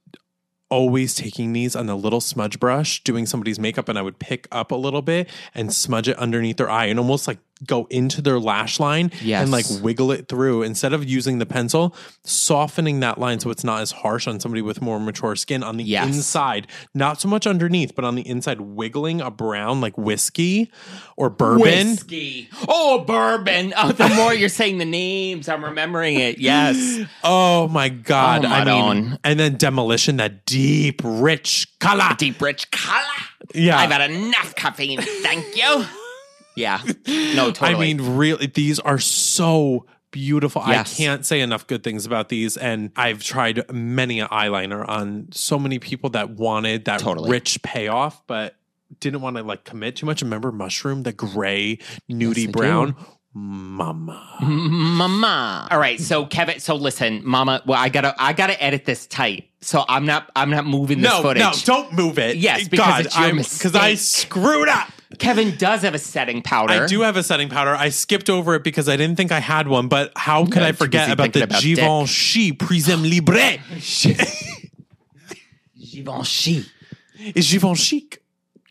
always 0.70 1.14
taking 1.14 1.52
these 1.52 1.74
on 1.74 1.86
the 1.86 1.96
little 1.96 2.20
smudge 2.20 2.60
brush, 2.60 3.02
doing 3.04 3.26
somebody's 3.26 3.58
makeup, 3.58 3.88
and 3.88 3.98
I 3.98 4.02
would 4.02 4.18
pick 4.18 4.46
up 4.52 4.70
a 4.70 4.76
little 4.76 5.02
bit 5.02 5.28
and 5.54 5.72
smudge 5.72 6.08
it 6.08 6.16
underneath 6.18 6.58
their 6.58 6.70
eye 6.70 6.86
and 6.86 6.98
almost 6.98 7.26
like 7.26 7.38
go 7.66 7.86
into 7.90 8.22
their 8.22 8.38
lash 8.38 8.78
line 8.80 9.10
Yes. 9.22 9.42
and 9.42 9.50
like 9.50 9.66
wiggle 9.82 10.12
it 10.12 10.28
through 10.28 10.62
instead 10.62 10.92
of 10.92 11.04
using 11.08 11.38
the 11.38 11.46
pencil, 11.46 11.94
softening 12.24 13.00
that 13.00 13.18
line 13.18 13.40
so 13.40 13.50
it's 13.50 13.64
not 13.64 13.80
as 13.80 13.90
harsh 13.92 14.26
on 14.26 14.38
somebody 14.40 14.62
with 14.62 14.80
more 14.80 15.00
mature 15.00 15.34
skin 15.36 15.62
on 15.62 15.76
the 15.76 15.84
Yes. 15.84 16.06
inside, 16.14 16.66
not 16.94 17.20
so 17.20 17.28
much 17.28 17.46
underneath, 17.46 17.94
but 17.94 18.04
on 18.04 18.14
the 18.14 18.26
inside, 18.28 18.60
wiggling 18.60 19.20
a 19.20 19.30
brown 19.30 19.80
like 19.80 19.96
whiskey 19.98 20.70
or 21.16 21.30
bourbon. 21.30 21.60
Whiskey. 21.90 22.48
Oh, 22.68 23.00
bourbon. 23.06 23.72
Oh, 23.76 23.92
the 23.92 24.08
more 24.16 24.34
you're 24.34 24.48
saying 24.48 24.78
the 24.78 24.84
names, 24.84 25.48
I'm 25.48 25.64
remembering 25.64 26.18
it. 26.18 26.38
Yes. 26.38 27.00
Oh 27.24 27.68
my 27.68 27.88
god! 27.88 28.44
Oh, 28.44 28.48
I 28.48 28.64
mean, 28.64 29.10
Madon. 29.12 29.18
and 29.24 29.40
then 29.40 29.56
demolition, 29.56 30.16
that 30.18 30.44
deep, 30.46 31.00
rich 31.04 31.66
color. 31.80 32.14
Deep 32.18 32.40
rich 32.40 32.70
color. 32.70 33.04
Yeah. 33.54 33.78
I've 33.78 33.90
had 33.90 34.10
enough 34.10 34.54
caffeine. 34.54 35.00
Thank 35.00 35.56
you. 35.56 35.84
Yeah. 36.58 36.82
No, 37.34 37.50
totally. 37.52 37.74
I 37.74 37.78
mean, 37.94 38.16
really, 38.16 38.46
these 38.46 38.78
are 38.80 38.98
so 38.98 39.86
beautiful. 40.10 40.62
Yes. 40.66 40.94
I 40.94 40.96
can't 40.96 41.26
say 41.26 41.40
enough 41.40 41.66
good 41.66 41.84
things 41.84 42.06
about 42.06 42.28
these. 42.30 42.56
And 42.56 42.90
I've 42.96 43.22
tried 43.22 43.70
many 43.72 44.20
a 44.20 44.28
eyeliner 44.28 44.86
on 44.88 45.28
so 45.30 45.58
many 45.58 45.78
people 45.78 46.10
that 46.10 46.30
wanted 46.30 46.86
that 46.86 47.00
Totally. 47.00 47.30
rich 47.30 47.62
payoff, 47.62 48.26
but 48.26 48.56
didn't 49.00 49.20
want 49.20 49.36
to 49.36 49.42
like 49.42 49.64
commit 49.64 49.96
too 49.96 50.06
much. 50.06 50.22
Remember 50.22 50.50
Mushroom, 50.50 51.02
the 51.02 51.12
gray, 51.12 51.78
nudie 52.10 52.42
I 52.42 52.46
do. 52.46 52.52
brown? 52.52 52.96
Mama. 53.34 54.36
Mama. 54.42 55.68
All 55.70 55.78
right, 55.78 56.00
so 56.00 56.26
Kevin, 56.26 56.58
so 56.60 56.74
listen, 56.74 57.20
Mama. 57.24 57.62
Well, 57.66 57.78
I 57.78 57.88
gotta, 57.88 58.14
I 58.18 58.32
gotta 58.32 58.60
edit 58.62 58.84
this 58.84 59.06
tight. 59.06 59.50
So 59.60 59.84
I'm 59.88 60.06
not, 60.06 60.30
I'm 60.34 60.50
not 60.50 60.66
moving 60.66 61.00
this 61.00 61.10
No, 61.10 61.22
footage. 61.22 61.40
no, 61.42 61.52
don't 61.64 61.92
move 61.92 62.18
it. 62.18 62.36
Yes, 62.36 62.66
because 62.68 62.86
God, 62.86 63.06
it's 63.06 63.14
your 63.16 63.24
I'm- 63.26 63.36
Because 63.36 63.74
I 63.74 63.94
screwed 63.94 64.68
up. 64.68 64.88
Kevin 65.16 65.56
does 65.56 65.82
have 65.82 65.94
a 65.94 65.98
setting 65.98 66.42
powder. 66.42 66.84
I 66.84 66.86
do 66.86 67.00
have 67.00 67.16
a 67.16 67.22
setting 67.22 67.48
powder. 67.48 67.74
I 67.74 67.88
skipped 67.88 68.28
over 68.28 68.54
it 68.54 68.62
because 68.62 68.90
I 68.90 68.96
didn't 68.96 69.16
think 69.16 69.32
I 69.32 69.40
had 69.40 69.66
one, 69.66 69.88
but 69.88 70.12
how 70.16 70.44
could 70.44 70.60
Yeah, 70.60 70.68
I 70.68 70.72
forget 70.72 71.10
about 71.10 71.32
the 71.32 71.40
thinking 71.40 71.42
about 71.44 71.62
dick. 71.62 71.76
Givenchy 71.76 72.52
Prisme 72.52 73.08
Libre? 73.08 73.58
Givenchy. 75.92 76.64
Is 77.34 77.50
Givenchy. 77.50 78.08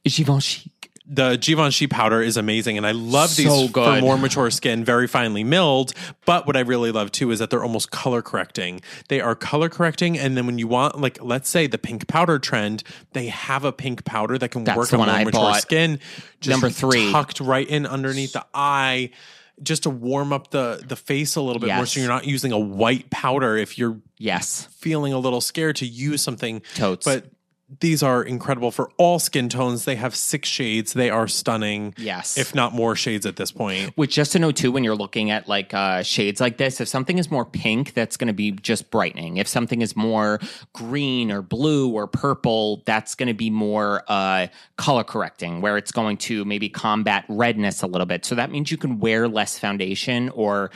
Givenchy. 0.05 0.71
The 1.09 1.37
Givenchy 1.37 1.87
powder 1.87 2.21
is 2.21 2.35
amazing, 2.35 2.75
and 2.77 2.85
I 2.85 2.91
love 2.91 3.33
these 3.37 3.47
So 3.47 3.69
for 3.69 4.01
more 4.01 4.17
mature 4.17 4.51
skin, 4.51 4.83
very 4.83 5.07
finely 5.07 5.43
milled. 5.43 5.93
But 6.25 6.45
what 6.45 6.57
I 6.57 6.59
really 6.59 6.91
love 6.91 7.13
too 7.13 7.31
is 7.31 7.39
that 7.39 7.49
they're 7.49 7.63
almost 7.63 7.91
color 7.91 8.21
correcting. 8.21 8.81
They 9.07 9.21
are 9.21 9.33
color 9.33 9.69
correcting, 9.69 10.17
and 10.19 10.35
then 10.35 10.45
when 10.45 10.57
you 10.59 10.67
want, 10.67 10.99
like, 10.99 11.17
let's 11.23 11.47
say 11.49 11.65
the 11.65 11.77
pink 11.77 12.07
powder 12.07 12.39
trend, 12.39 12.83
they 13.13 13.27
have 13.27 13.63
a 13.63 13.71
pink 13.71 14.03
powder 14.03 14.37
that 14.37 14.49
can 14.49 14.65
That's 14.65 14.77
work 14.77 14.91
on 14.91 14.99
more 14.99 15.09
I 15.09 15.23
mature 15.23 15.39
bought. 15.41 15.61
skin. 15.61 15.99
Just 16.41 16.49
Number 16.51 16.69
three. 16.69 17.09
tucked 17.11 17.39
right 17.39 17.67
in 17.67 17.85
underneath 17.85 18.33
the 18.33 18.45
eye. 18.53 19.11
Just 19.63 19.83
to 19.83 19.89
warm 19.89 20.31
up 20.33 20.51
the 20.51 20.83
the 20.87 20.95
face 20.95 21.35
a 21.35 21.41
little 21.41 21.59
bit 21.59 21.73
more, 21.73 21.85
so 21.87 21.99
you're 21.99 22.09
not 22.09 22.27
using 22.27 22.51
a 22.51 22.59
white 22.59 23.09
powder 23.09 23.57
if 23.57 23.77
you're 23.79 23.97
Yes. 24.19 24.67
feeling 24.77 25.13
a 25.13 25.17
little 25.19 25.41
scared 25.41 25.77
to 25.77 25.85
use 25.87 26.21
something. 26.21 26.61
Totes. 26.75 27.05
But 27.05 27.25
these 27.81 28.01
are 28.01 28.23
incredible 28.23 28.71
for 28.71 28.89
all 28.97 29.19
skin 29.19 29.49
tones. 29.49 29.83
They 29.83 29.95
have 29.95 30.15
six 30.15 30.47
shades. 30.47 30.93
They 30.93 31.09
are 31.09 31.27
stunning. 31.27 31.93
Yes. 31.97 32.37
If 32.37 32.55
not 32.55 32.73
more 32.73 32.95
shades 32.95 33.25
at 33.25 33.35
this 33.35 33.51
point. 33.51 33.91
Which 33.95 34.15
just 34.15 34.31
to 34.31 34.39
know 34.39 34.51
too, 34.51 34.71
when 34.71 34.85
you're 34.85 34.95
looking 34.95 35.31
at 35.31 35.49
like 35.49 35.73
uh, 35.73 36.01
shades 36.03 36.39
like 36.39 36.57
this, 36.57 36.79
if 36.79 36.87
something 36.87 37.17
is 37.17 37.29
more 37.29 37.43
pink, 37.43 37.93
that's 37.93 38.15
going 38.15 38.29
to 38.29 38.33
be 38.33 38.51
just 38.51 38.89
brightening. 38.89 39.35
If 39.35 39.49
something 39.49 39.81
is 39.81 39.97
more 39.97 40.39
green 40.71 41.29
or 41.29 41.41
blue 41.41 41.91
or 41.91 42.07
purple, 42.07 42.83
that's 42.85 43.15
going 43.15 43.27
to 43.27 43.33
be 43.33 43.49
more 43.49 44.03
uh, 44.07 44.47
color 44.77 45.03
correcting, 45.03 45.59
where 45.59 45.75
it's 45.75 45.91
going 45.91 46.17
to 46.17 46.45
maybe 46.45 46.69
combat 46.69 47.25
redness 47.27 47.81
a 47.81 47.87
little 47.87 48.07
bit. 48.07 48.23
So 48.23 48.35
that 48.35 48.49
means 48.49 48.71
you 48.71 48.77
can 48.77 48.99
wear 48.99 49.27
less 49.27 49.59
foundation 49.59 50.29
or 50.29 50.71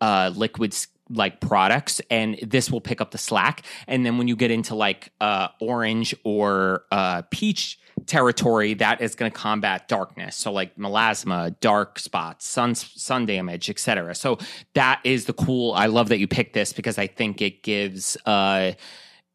uh, 0.00 0.32
liquids 0.34 0.88
like 1.12 1.40
products 1.40 2.00
and 2.10 2.38
this 2.42 2.70
will 2.70 2.80
pick 2.80 3.00
up 3.00 3.10
the 3.10 3.18
slack. 3.18 3.64
And 3.86 4.04
then 4.04 4.18
when 4.18 4.28
you 4.28 4.36
get 4.36 4.50
into 4.50 4.74
like 4.74 5.12
uh 5.20 5.48
orange 5.60 6.14
or 6.24 6.84
uh 6.90 7.22
peach 7.30 7.78
territory 8.06 8.74
that 8.74 9.00
is 9.00 9.14
going 9.14 9.30
to 9.30 9.36
combat 9.36 9.86
darkness. 9.88 10.36
So 10.36 10.52
like 10.52 10.76
melasma 10.76 11.58
dark 11.60 11.98
spots 11.98 12.46
sun 12.46 12.74
sun 12.74 13.26
damage 13.26 13.68
etc 13.70 14.14
so 14.14 14.38
that 14.74 15.00
is 15.04 15.26
the 15.26 15.32
cool 15.32 15.72
i 15.72 15.86
love 15.86 16.08
that 16.08 16.18
you 16.18 16.26
picked 16.26 16.54
this 16.54 16.72
because 16.72 16.98
i 16.98 17.06
think 17.06 17.40
it 17.40 17.62
gives 17.62 18.16
uh 18.26 18.72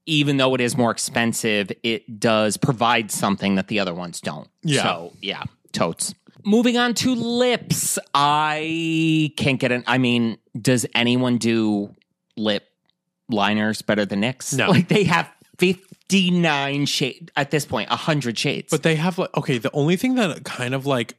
even 0.06 0.38
though 0.38 0.56
it 0.56 0.62
is 0.62 0.78
more 0.78 0.92
expensive 0.92 1.72
it 1.84 2.20
does 2.20 2.58
provide 2.58 3.12
something 3.12 3.56
that 3.56 3.68
the 3.68 3.80
other 3.80 3.94
ones 3.94 4.22
don't. 4.22 4.50
Yeah. 4.64 4.84
so 4.84 5.14
yeah 5.22 5.44
totes 5.72 6.14
moving 6.48 6.78
on 6.78 6.94
to 6.94 7.14
lips 7.14 8.00
i 8.14 9.32
can't 9.38 9.60
get 9.60 9.72
an. 9.72 9.84
i 9.86 9.98
mean 9.98 10.38
does 10.60 10.86
anyone 10.96 11.38
do 11.38 11.94
lip 12.38 12.64
liners 13.30 13.82
better 13.82 14.06
than 14.06 14.22
NYX? 14.22 14.58
No. 14.58 14.68
Like 14.78 14.88
they 14.88 15.04
have 15.06 15.30
59 15.58 16.86
shades 16.86 17.32
at 17.36 17.52
this 17.52 17.66
point, 17.66 17.90
100 17.90 18.38
shades. 18.38 18.68
But 18.70 18.84
they 18.84 18.96
have 18.96 19.18
like 19.18 19.36
okay, 19.36 19.58
the 19.58 19.72
only 19.72 19.96
thing 19.96 20.16
that 20.16 20.44
kind 20.44 20.74
of 20.74 20.86
like 20.86 21.16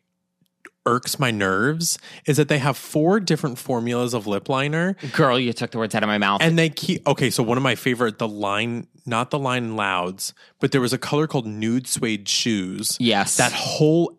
irks 0.87 1.19
my 1.19 1.31
nerves 1.31 1.99
is 2.25 2.39
that 2.39 2.49
they 2.49 2.59
have 2.59 2.77
four 2.77 3.21
different 3.21 3.59
formulas 3.59 4.15
of 4.15 4.27
lip 4.27 4.49
liner 4.49 4.97
girl, 5.13 5.39
you 5.39 5.53
took 5.53 5.71
the 5.71 5.79
words 5.79 5.95
out 5.95 6.03
of 6.03 6.07
my 6.07 6.17
mouth. 6.17 6.41
and 6.41 6.59
they 6.59 6.71
keep 6.71 7.07
okay, 7.07 7.31
so 7.31 7.43
one 7.43 7.59
of 7.59 7.63
my 7.63 7.75
favorite 7.75 8.19
the 8.19 8.29
line 8.29 8.87
not 9.05 9.31
the 9.31 9.39
line 9.39 9.75
louds, 9.77 10.35
but 10.61 10.71
there 10.71 10.81
was 10.81 10.93
a 10.93 10.99
color 10.99 11.27
called 11.27 11.47
nude 11.47 11.87
suede 11.87 12.29
shoes. 12.29 12.97
yes. 13.01 13.37
That 13.37 13.53
whole 13.53 14.18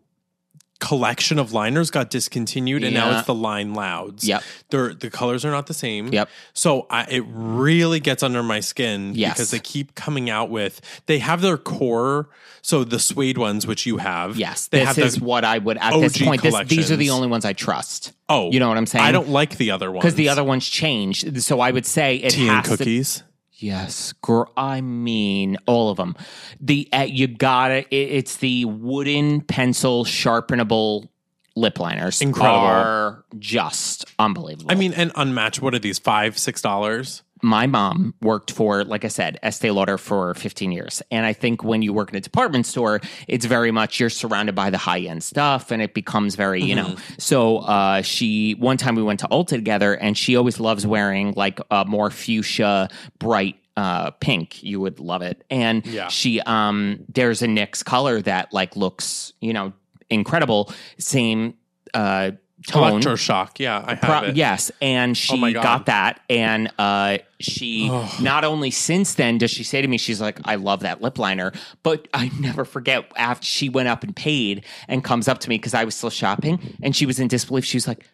collection 0.80 1.38
of 1.38 1.52
liners 1.52 1.90
got 1.90 2.10
discontinued 2.10 2.82
and 2.82 2.94
now 2.94 3.16
it's 3.16 3.26
the 3.26 3.34
line 3.34 3.74
louds. 3.74 4.26
Yep. 4.26 4.42
They're 4.70 4.94
the 4.94 5.10
colors 5.10 5.44
are 5.44 5.50
not 5.50 5.66
the 5.66 5.74
same. 5.74 6.08
Yep. 6.08 6.28
So 6.54 6.86
I, 6.90 7.04
it 7.04 7.24
really 7.28 8.00
gets 8.00 8.22
under 8.22 8.42
my 8.42 8.60
skin 8.60 9.12
Yes. 9.14 9.34
because 9.34 9.50
they 9.52 9.58
keep 9.60 9.94
coming 9.94 10.28
out 10.30 10.50
with 10.50 10.80
they 11.06 11.18
have 11.18 11.42
their 11.42 11.58
core 11.58 12.28
so 12.62 12.82
the 12.84 12.98
suede 12.98 13.38
ones 13.38 13.66
which 13.66 13.86
you 13.86 13.98
have. 13.98 14.36
yes. 14.36 14.68
They 14.68 14.80
This 14.80 14.88
have 14.88 14.98
is 14.98 15.14
the, 15.16 15.24
what 15.24 15.44
I 15.44 15.58
would, 15.58 15.78
at 15.78 15.98
this 16.00 16.20
OG 16.20 16.24
point, 16.26 16.42
this, 16.42 16.54
these 16.66 16.90
are 16.90 16.96
the 16.96 17.06
collections. 17.06 17.10
only 17.10 17.28
ones 17.28 17.44
I 17.44 17.52
trust. 17.52 18.12
Oh, 18.28 18.50
You 18.50 18.58
know 18.60 18.68
what 18.68 18.76
I'm 18.76 18.86
saying? 18.86 19.04
I 19.04 19.12
don't 19.12 19.28
like 19.30 19.56
the 19.56 19.70
other 19.70 19.90
ones 19.90 20.02
Because 20.02 20.14
the 20.16 20.28
other 20.28 20.44
ones 20.44 20.68
changed. 20.68 21.42
So 21.42 21.60
I 21.60 21.70
would 21.70 21.86
say 21.86 22.16
it 22.16 22.30
tea 22.30 22.48
and 22.48 22.56
has 22.56 22.64
to 22.64 22.76
cookies. 22.76 23.22
Yes, 23.60 24.14
girl. 24.22 24.50
I 24.56 24.80
mean, 24.80 25.58
all 25.66 25.90
of 25.90 25.98
them. 25.98 26.16
The 26.60 26.88
uh, 26.92 27.06
you 27.08 27.26
got 27.26 27.70
it. 27.70 27.86
It's 27.90 28.36
the 28.36 28.64
wooden 28.64 29.42
pencil 29.42 30.04
sharpenable 30.04 31.08
lip 31.56 31.78
liners. 31.78 32.22
Incredible. 32.22 32.58
Are 32.58 33.24
just 33.38 34.06
unbelievable. 34.18 34.72
I 34.72 34.74
mean, 34.76 34.94
and 34.94 35.12
unmatched. 35.14 35.60
What 35.60 35.74
are 35.74 35.78
these? 35.78 35.98
Five, 35.98 36.38
six 36.38 36.62
dollars? 36.62 37.22
My 37.42 37.66
mom 37.66 38.14
worked 38.20 38.50
for, 38.50 38.84
like 38.84 39.04
I 39.04 39.08
said, 39.08 39.38
Estee 39.42 39.70
Lauder 39.70 39.98
for 39.98 40.34
15 40.34 40.72
years. 40.72 41.02
And 41.10 41.24
I 41.26 41.32
think 41.32 41.64
when 41.64 41.82
you 41.82 41.92
work 41.92 42.10
in 42.10 42.16
a 42.16 42.20
department 42.20 42.66
store, 42.66 43.00
it's 43.28 43.46
very 43.46 43.70
much 43.70 43.98
you're 44.00 44.10
surrounded 44.10 44.54
by 44.54 44.70
the 44.70 44.78
high 44.78 45.00
end 45.00 45.22
stuff 45.22 45.70
and 45.70 45.80
it 45.82 45.94
becomes 45.94 46.34
very, 46.36 46.62
you 46.62 46.74
know. 46.74 46.96
So 47.18 47.58
uh, 47.58 48.02
she, 48.02 48.52
one 48.52 48.76
time 48.76 48.94
we 48.94 49.02
went 49.02 49.20
to 49.20 49.28
Ulta 49.28 49.48
together 49.50 49.94
and 49.94 50.16
she 50.16 50.36
always 50.36 50.60
loves 50.60 50.86
wearing 50.86 51.32
like 51.36 51.60
a 51.70 51.84
more 51.84 52.10
fuchsia, 52.10 52.88
bright, 53.18 53.56
uh, 53.76 54.10
pink. 54.10 54.62
You 54.62 54.80
would 54.80 55.00
love 55.00 55.22
it. 55.22 55.42
And 55.50 55.86
Yeah. 55.86 56.08
she, 56.08 56.40
um, 56.42 57.04
there's 57.08 57.40
a 57.42 57.46
NYX 57.46 57.84
color 57.84 58.20
that 58.22 58.52
like 58.52 58.76
looks, 58.76 59.32
you 59.40 59.52
know, 59.52 59.72
incredible. 60.10 60.70
Same, 60.98 61.54
uh, 61.94 62.32
tone. 62.66 63.00
Electroshock. 63.00 63.58
Yeah, 63.58 63.82
I 63.86 63.94
have 63.94 64.00
Pro- 64.00 64.28
it. 64.28 64.36
Yes, 64.36 64.70
and 64.82 65.16
she 65.16 65.34
Oh 65.34 65.36
my 65.38 65.52
God. 65.52 65.62
got 65.62 65.86
that, 65.86 66.20
and 66.28 66.70
uh, 66.78 67.18
she 67.38 67.88
not 68.20 68.44
only 68.44 68.70
since 68.70 69.14
then 69.14 69.38
does 69.38 69.50
she 69.50 69.64
say 69.64 69.80
to 69.82 69.88
me, 69.88 69.98
she's 69.98 70.20
like, 70.20 70.38
"I 70.44 70.56
love 70.56 70.80
that 70.80 71.00
lip 71.02 71.18
liner," 71.18 71.52
but 71.82 72.08
I 72.14 72.30
never 72.40 72.64
forget 72.64 73.10
after 73.16 73.46
she 73.46 73.68
went 73.68 73.88
up 73.88 74.02
and 74.04 74.14
paid 74.14 74.64
and 74.88 75.02
comes 75.04 75.28
up 75.28 75.38
to 75.40 75.48
me 75.48 75.56
because 75.56 75.74
I 75.74 75.84
was 75.84 75.94
still 75.94 76.10
shopping, 76.10 76.76
and 76.82 76.94
she 76.94 77.06
was 77.06 77.18
in 77.18 77.28
disbelief. 77.28 77.64
She 77.64 77.76
was 77.76 77.88
like, 77.88 78.06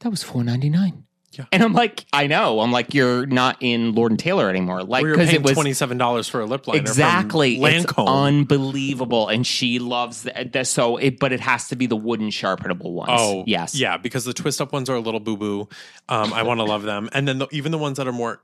"That 0.00 0.10
was 0.10 0.22
four 0.22 0.42
ninety 0.44 0.70
nine. 0.70 1.04
Yeah. 1.32 1.46
And 1.50 1.62
I'm 1.62 1.72
like, 1.72 2.04
I 2.12 2.26
know. 2.26 2.60
I'm 2.60 2.70
like, 2.72 2.92
you're 2.94 3.24
not 3.26 3.56
in 3.60 3.94
Lord 3.94 4.12
and 4.12 4.18
Taylor 4.18 4.50
anymore. 4.50 4.82
Like, 4.82 5.04
because 5.04 5.32
it 5.32 5.42
was 5.42 5.52
twenty 5.54 5.72
seven 5.72 5.96
dollars 5.98 6.28
for 6.28 6.40
a 6.40 6.46
lip 6.46 6.66
liner. 6.68 6.80
exactly 6.80 7.54
it's 7.54 7.86
unbelievable, 7.96 9.28
and 9.28 9.46
she 9.46 9.78
loves 9.78 10.22
that- 10.24 10.66
So, 10.66 10.96
it, 10.98 11.18
but 11.18 11.32
it 11.32 11.40
has 11.40 11.68
to 11.68 11.76
be 11.76 11.86
the 11.86 11.96
wooden 11.96 12.28
sharpenable 12.28 12.92
ones. 12.92 13.12
Oh 13.14 13.44
yes, 13.46 13.74
yeah, 13.74 13.96
because 13.96 14.24
the 14.24 14.34
twist 14.34 14.60
up 14.60 14.72
ones 14.72 14.90
are 14.90 14.96
a 14.96 15.00
little 15.00 15.20
boo 15.20 15.36
boo. 15.36 15.68
Um, 16.08 16.32
I 16.32 16.42
want 16.42 16.58
to 16.60 16.64
love 16.64 16.82
them, 16.82 17.08
and 17.12 17.26
then 17.26 17.38
the, 17.38 17.48
even 17.50 17.72
the 17.72 17.78
ones 17.78 17.96
that 17.98 18.06
are 18.06 18.12
more. 18.12 18.40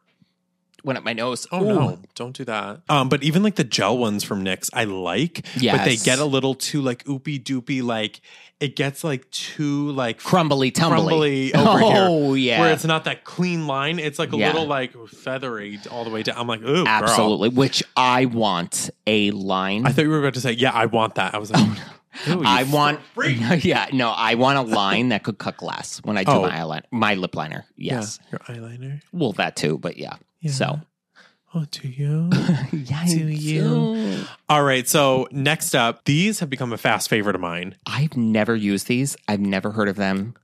Went 0.89 0.99
up 0.99 1.05
my 1.05 1.12
nose. 1.12 1.47
Oh 1.53 1.62
Ooh. 1.62 1.68
no, 1.68 1.99
don't 2.16 2.34
do 2.34 2.45
that. 2.47 2.80
Um, 2.89 3.09
but 3.09 3.22
even 3.22 3.43
like 3.45 3.55
the 3.55 3.62
gel 3.64 3.97
ones 3.97 4.24
from 4.24 4.43
NYX, 4.45 4.70
I 4.72 4.84
like. 4.84 5.45
Yeah, 5.57 5.76
But 5.76 5.84
they 5.84 5.93
Yes. 5.93 6.03
get 6.03 6.18
a 6.18 6.24
little 6.24 6.55
too 6.55 6.80
like 6.82 7.05
oopy 7.05 7.41
doopy. 7.41 7.82
Like 7.82 8.20
it 8.59 8.74
gets 8.74 9.05
like 9.05 9.30
too 9.30 9.91
like 9.93 10.18
crumbly 10.18 10.72
tumbly. 10.72 11.51
crumbly 11.53 11.55
over 11.55 11.68
oh, 11.84 12.32
here. 12.34 12.51
yeah. 12.55 12.61
Where 12.61 12.72
it's 12.72 12.84
not 12.84 13.05
that 13.05 13.22
clean 13.24 13.66
line. 13.68 13.99
It's 14.01 14.18
like 14.18 14.32
a 14.32 14.36
Yeah. 14.36 14.49
little 14.49 14.66
like 14.66 14.95
feathery 15.09 15.78
all 15.91 16.03
the 16.05 16.11
way 16.11 16.22
down. 16.24 16.36
I'm 16.39 16.49
like, 16.49 16.62
ooh, 16.62 16.84
girl. 16.84 16.89
Absolutely. 16.89 17.51
Which 17.51 17.84
I 17.97 18.24
want 18.24 18.91
a 19.07 19.30
line. 19.32 19.86
I 19.86 19.93
thought 19.93 20.03
you 20.03 20.11
were 20.11 20.18
about 20.18 20.34
to 20.34 20.41
say, 20.41 20.53
yeah, 20.53 20.72
I 20.72 20.86
want 20.86 21.14
that. 21.16 21.34
I 21.34 21.39
was 21.39 21.51
like, 21.53 21.62
ooh, 21.62 21.72
you 21.74 21.82
Oh, 22.26 22.43
I 22.45 22.64
want, 22.64 22.99
freak. 23.14 23.39
yeah, 23.64 23.86
no, 23.93 24.11
I 24.11 24.34
want 24.34 24.59
a 24.59 24.62
line 24.62 25.11
that 25.11 25.22
could 25.22 25.39
cut 25.39 25.57
glass 25.57 25.99
when 26.03 26.18
I 26.18 26.24
do 26.24 26.32
Oh. 26.32 26.43
my 26.43 26.51
eyeliner, 26.51 26.82
my 26.91 27.14
lip 27.14 27.36
liner. 27.36 27.64
Yes, 27.76 28.18
Yeah, 28.32 28.39
your 28.49 28.57
eyeliner. 28.57 29.03
well, 29.12 29.30
that 29.34 29.55
too, 29.55 29.78
but 29.78 29.97
yeah. 29.99 30.16
Yeah. 30.41 30.53
So, 30.53 30.80
Oh, 31.55 31.64
do 31.70 31.89
you? 31.89 32.28
yeah, 32.72 33.07
Do 33.07 33.26
you? 33.26 34.24
All 34.51 34.62
right. 34.62 34.86
So 34.86 35.28
next 35.30 35.74
up, 35.74 36.05
these 36.05 36.41
have 36.41 36.51
become 36.51 36.74
a 36.74 36.78
fast 36.78 37.09
favorite 37.09 37.34
of 37.34 37.41
mine. 37.41 37.74
I've 37.86 38.16
never 38.18 38.55
used 38.55 38.86
these. 38.86 39.16
I've 39.26 39.41
never 39.41 39.70
heard 39.72 39.89
of 39.89 39.97
them. 39.97 40.34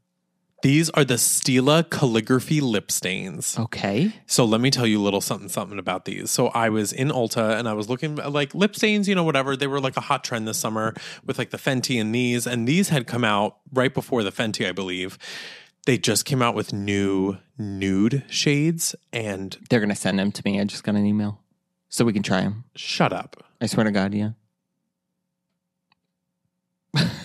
These 0.63 0.89
are 0.91 1.05
the 1.05 1.15
Stila 1.15 1.91
calligraphy 1.91 2.63
lip 2.63 2.91
stains. 2.91 3.59
Okay. 3.59 4.15
So 4.25 4.47
let 4.47 4.63
me 4.63 4.71
tell 4.71 4.87
you 4.87 4.99
a 4.99 5.05
little 5.05 5.21
something 5.21 5.51
something 5.51 5.79
about 5.79 6.07
these. 6.07 6.31
So 6.31 6.47
I 6.49 6.71
was 6.71 6.91
in 6.91 7.09
Ulta 7.09 7.59
and 7.59 7.69
I 7.69 7.75
was 7.75 7.91
looking 7.91 8.19
at 8.19 8.33
like 8.33 8.55
lip 8.55 8.75
stains, 8.75 9.07
you 9.07 9.15
know, 9.15 9.25
whatever. 9.25 9.59
They 9.59 9.67
were 9.67 9.79
like 9.81 9.99
a 9.99 10.01
hot 10.01 10.25
trend 10.25 10.49
this 10.49 10.57
summer 10.57 10.95
with 11.27 11.37
like 11.37 11.51
the 11.51 11.59
Fenty 11.59 12.01
and 12.01 12.15
these, 12.15 12.47
and 12.47 12.67
these 12.67 12.89
had 12.89 13.07
come 13.07 13.25
out 13.25 13.59
right 13.75 13.93
before 13.93 14.23
the 14.23 14.33
Fenty, 14.33 14.67
I 14.67 14.73
believe. 14.73 15.19
They 15.87 15.99
just 15.99 16.25
came 16.25 16.41
out 16.43 16.55
with 16.55 16.73
new 16.73 17.39
nude 17.59 18.25
shades, 18.31 18.95
and 19.13 19.57
They're 19.69 19.81
going 19.81 19.91
to 19.91 19.95
send 19.95 20.19
them 20.19 20.33
to 20.33 20.43
me. 20.45 20.61
I 20.61 20.65
just 20.65 20.83
got 20.85 20.95
an 20.95 21.05
email 21.05 21.41
so 21.91 22.05
we 22.05 22.13
can 22.13 22.23
try 22.23 22.41
them. 22.41 22.65
shut 22.75 23.13
up. 23.13 23.45
I 23.61 23.67
swear 23.67 23.85
to 23.85 23.91
God, 23.93 24.15
yeah. 24.15 24.31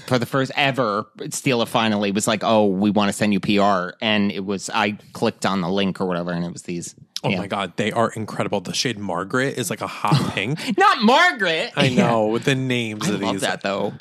For 0.07 0.17
the 0.17 0.25
first 0.25 0.51
ever, 0.55 1.05
Stila 1.19 1.67
finally 1.67 2.11
was 2.11 2.27
like, 2.27 2.43
"Oh, 2.43 2.65
we 2.65 2.89
want 2.89 3.09
to 3.09 3.13
send 3.13 3.31
you 3.33 3.39
PR," 3.39 3.95
and 4.01 4.31
it 4.31 4.43
was 4.43 4.67
I 4.73 4.97
clicked 5.13 5.45
on 5.45 5.61
the 5.61 5.69
link 5.69 6.01
or 6.01 6.05
whatever, 6.07 6.31
and 6.31 6.43
it 6.43 6.51
was 6.51 6.63
these. 6.63 6.95
Oh 7.23 7.29
Yeah. 7.29 7.37
my 7.37 7.45
god, 7.47 7.73
they 7.77 7.91
are 7.91 8.09
incredible. 8.09 8.61
The 8.61 8.73
shade 8.73 8.97
Margaret 8.97 9.59
is 9.59 9.69
like 9.69 9.81
a 9.81 9.87
hot 9.87 10.31
pink. 10.33 10.57
Not 10.75 11.03
Margaret. 11.03 11.71
I 11.75 11.89
know 11.89 12.25
with 12.27 12.45
the 12.45 12.55
names 12.55 13.07
I 13.07 13.13
of 13.13 13.21
love 13.21 13.33
these. 13.33 13.41
that 13.41 13.61
though. 13.61 13.93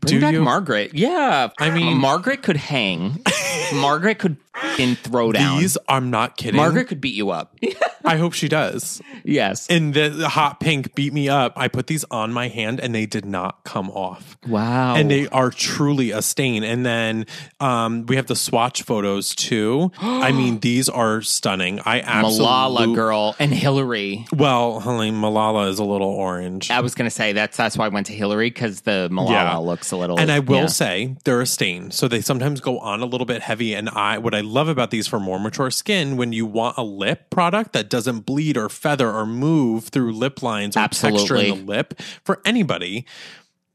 Bring 0.00 0.14
Do 0.14 0.20
back 0.20 0.32
you? 0.32 0.42
Margaret. 0.42 0.94
Yeah. 0.94 1.48
I 1.58 1.70
mean- 1.70 1.98
Margaret 1.98 2.42
could 2.42 2.56
hang. 2.56 3.22
Margaret 3.74 4.18
could 4.18 4.36
f***ing 4.62 4.94
throw 4.96 5.32
down. 5.32 5.60
These, 5.60 5.78
I'm 5.88 6.10
not 6.10 6.36
kidding. 6.36 6.56
Margaret 6.56 6.88
could 6.88 7.00
beat 7.00 7.14
you 7.14 7.30
up. 7.30 7.56
I 8.04 8.16
hope 8.16 8.32
she 8.32 8.48
does. 8.48 9.02
yes. 9.24 9.66
And 9.68 9.92
the, 9.92 10.08
the 10.08 10.28
hot 10.30 10.60
pink 10.60 10.94
beat 10.94 11.12
me 11.12 11.28
up. 11.28 11.52
I 11.56 11.68
put 11.68 11.88
these 11.88 12.04
on 12.10 12.32
my 12.32 12.48
hand 12.48 12.80
and 12.80 12.94
they 12.94 13.06
did 13.06 13.24
not 13.26 13.64
come 13.64 13.90
off. 13.90 14.36
Wow. 14.46 14.94
And 14.96 15.10
they 15.10 15.28
are 15.28 15.50
truly 15.50 16.10
a 16.10 16.22
stain. 16.22 16.62
And 16.64 16.86
then 16.86 17.26
um, 17.60 18.06
we 18.06 18.16
have 18.16 18.26
the 18.26 18.36
swatch 18.36 18.82
photos 18.82 19.34
too. 19.34 19.92
I 20.00 20.32
mean, 20.32 20.60
these 20.60 20.88
are 20.88 21.20
stunning. 21.22 21.80
I 21.84 22.00
absolutely 22.00 22.46
Malala 22.46 22.94
girl 22.94 23.36
and 23.38 23.52
Hillary. 23.52 24.26
Well, 24.34 24.80
honey, 24.80 25.10
Malala 25.10 25.68
is 25.68 25.78
a 25.78 25.84
little 25.84 26.08
orange. 26.08 26.70
I 26.70 26.80
was 26.80 26.94
gonna 26.94 27.10
say 27.10 27.32
that's 27.32 27.56
that's 27.56 27.76
why 27.76 27.86
I 27.86 27.88
went 27.88 28.06
to 28.06 28.12
Hillary 28.14 28.48
because 28.50 28.82
the 28.82 29.08
Malala 29.12 29.30
Yeah. 29.30 29.56
looks 29.58 29.90
a 29.92 29.96
little. 29.96 30.18
And 30.18 30.30
I 30.32 30.38
will 30.38 30.60
yeah. 30.60 30.66
say 30.66 31.16
they're 31.24 31.40
a 31.40 31.46
stain. 31.46 31.90
So 31.90 32.08
they 32.08 32.20
sometimes 32.20 32.60
go 32.60 32.78
on 32.78 33.00
a 33.02 33.06
little 33.06 33.26
bit 33.26 33.42
heavy. 33.42 33.74
And 33.74 33.88
I 33.90 34.18
what 34.18 34.34
I 34.34 34.40
love 34.48 34.68
about 34.68 34.90
these 34.90 35.06
for 35.06 35.20
more 35.20 35.38
mature 35.38 35.70
skin 35.70 36.16
when 36.16 36.32
you 36.32 36.46
want 36.46 36.76
a 36.76 36.82
lip 36.82 37.30
product 37.30 37.72
that 37.74 37.88
doesn't 37.88 38.20
bleed 38.20 38.56
or 38.56 38.68
feather 38.68 39.10
or 39.10 39.26
move 39.26 39.88
through 39.88 40.12
lip 40.12 40.42
lines 40.42 40.76
or 40.76 40.80
texture 40.80 41.36
Absolutely. 41.36 41.50
in 41.50 41.58
the 41.58 41.64
lip 41.64 42.00
for 42.24 42.40
anybody. 42.44 43.06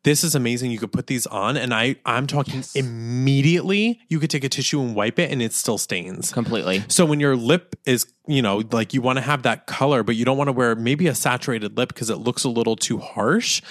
This 0.04 0.26
is 0.26 0.36
amazing. 0.36 0.72
You 0.72 0.80
could 0.80 0.92
put 0.92 1.08
these 1.08 1.26
on, 1.28 1.56
and 1.56 1.74
I 1.74 1.96
I'm 2.06 2.28
talking 2.28 2.62
immediately. 2.76 4.02
You 4.10 4.20
could 4.20 4.30
take 4.30 4.44
a 4.44 4.50
tissue 4.50 4.82
and 4.82 4.96
wipe 4.96 5.18
it, 5.18 5.32
and 5.32 5.42
it 5.42 5.54
still 5.54 5.78
stains. 5.78 6.34
Completely. 6.34 6.84
So 6.90 7.06
when 7.06 7.22
your 7.22 7.38
lip 7.38 7.78
is, 7.86 8.06
you 8.28 8.42
know, 8.42 8.64
like 8.72 8.94
you 8.94 9.02
want 9.02 9.18
to 9.18 9.22
have 9.22 9.44
that 9.44 9.66
color, 9.66 10.04
but 10.04 10.18
you 10.18 10.26
don't 10.26 10.38
want 10.38 10.50
to 10.50 10.52
wear 10.52 10.76
maybe 10.76 11.08
a 11.08 11.16
saturated 11.16 11.78
lip 11.78 11.88
because 11.90 12.10
it 12.10 12.18
looks 12.18 12.44
a 12.44 12.50
little 12.50 12.76
too 12.76 12.98
harsh. 12.98 13.62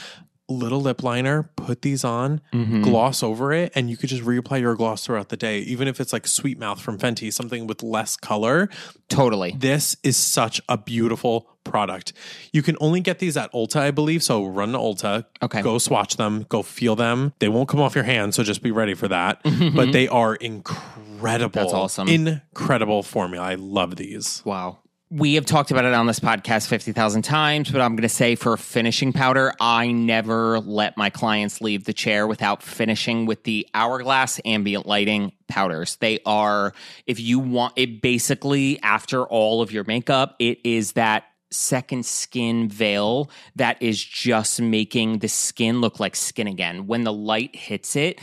Little 0.53 0.81
lip 0.81 1.03
liner, 1.03 1.45
put 1.57 1.83
these 1.83 2.05
on, 2.05 2.41
mm-hmm. 2.53 2.83
gloss 2.83 3.23
over 3.23 3.53
it, 3.53 3.73
and 3.75 3.91
you 3.91 3.97
could 3.97 4.09
just 4.09 4.23
reapply 4.23 4.61
your 4.61 4.75
gloss 4.75 5.07
throughout 5.07 5.29
the 5.29 5.37
day. 5.37 5.61
Even 5.61 5.89
if 5.89 6.01
it's 6.01 6.13
like 6.13 6.27
Sweet 6.27 6.59
Mouth 6.59 6.81
from 6.81 6.99
Fenty, 6.99 7.33
something 7.33 7.67
with 7.67 7.83
less 7.83 8.17
color. 8.17 8.69
Totally. 9.09 9.55
This 9.59 9.97
is 10.03 10.17
such 10.17 10.61
a 10.69 10.79
beautiful 10.79 11.49
product. 11.65 12.13
You 12.53 12.63
can 12.63 12.77
only 12.81 13.01
get 13.01 13.19
these 13.19 13.37
at 13.37 13.53
Ulta, 13.53 13.77
I 13.77 13.91
believe. 13.91 14.23
So 14.23 14.45
run 14.45 14.73
to 14.73 14.79
Ulta, 14.79 15.27
Okay. 15.43 15.63
go 15.63 15.79
swatch 15.79 16.17
them, 16.17 16.47
go 16.49 16.63
feel 16.63 16.97
them. 16.97 17.33
They 17.39 17.49
won't 17.49 17.69
come 17.69 17.81
off 17.81 17.95
your 17.95 18.05
hands, 18.05 18.37
so 18.37 18.43
just 18.43 18.63
be 18.63 18.71
ready 18.71 18.95
for 18.95 19.09
that. 19.09 19.43
Mm-hmm. 19.45 19.77
but 19.77 19.93
they 19.93 20.09
are 20.09 20.35
incredible. 20.35 21.61
That's 21.61 21.73
awesome. 21.73 22.09
Incredible 22.09 23.03
formula. 23.03 23.45
I 23.47 23.55
love 23.55 23.97
these. 23.97 24.43
Wow. 24.45 24.79
We 25.15 25.35
have 25.35 25.45
talked 25.45 25.71
about 25.71 25.85
it 25.85 25.93
on 25.93 26.07
this 26.07 26.21
podcast 26.21 26.69
50,000 26.69 27.21
times, 27.21 27.71
but 27.71 27.83
I'm 27.83 27.97
going 27.97 28.01
to 28.01 28.09
say 28.09 28.35
for 28.35 28.57
finishing 28.57 29.13
powder, 29.13 29.53
I 29.61 29.93
never 29.93 30.59
let 30.59 30.97
my 30.97 31.11
clients 31.11 31.61
leave 31.61 31.85
the 31.85 31.93
chair 31.93 32.27
without 32.27 32.63
finishing 32.63 33.27
with 33.27 33.45
the 33.45 33.69
Hourglass 33.75 34.41
ambient 34.47 34.87
lighting 34.87 35.33
powders. 35.49 35.97
They 35.97 36.21
are, 36.25 36.73
if 37.07 37.21
you 37.21 37.41
want 37.41 37.75
it, 37.77 38.01
basically 38.01 38.81
after 38.83 39.25
all 39.25 39.61
of 39.61 39.71
your 39.71 39.85
makeup, 39.85 40.35
it 40.39 40.61
is 40.65 40.93
that 40.93 41.25
second 41.51 42.07
skin 42.07 42.71
veil 42.71 43.31
that 43.57 43.83
is 43.83 44.03
just 44.03 44.63
making 44.63 45.19
the 45.19 45.29
skin 45.29 45.83
look 45.83 46.01
like 46.01 46.17
skin 46.17 46.47
again. 46.47 46.87
When 46.87 47.05
the 47.05 47.13
light 47.13 47.55
hits 47.55 47.97
it, 47.97 48.19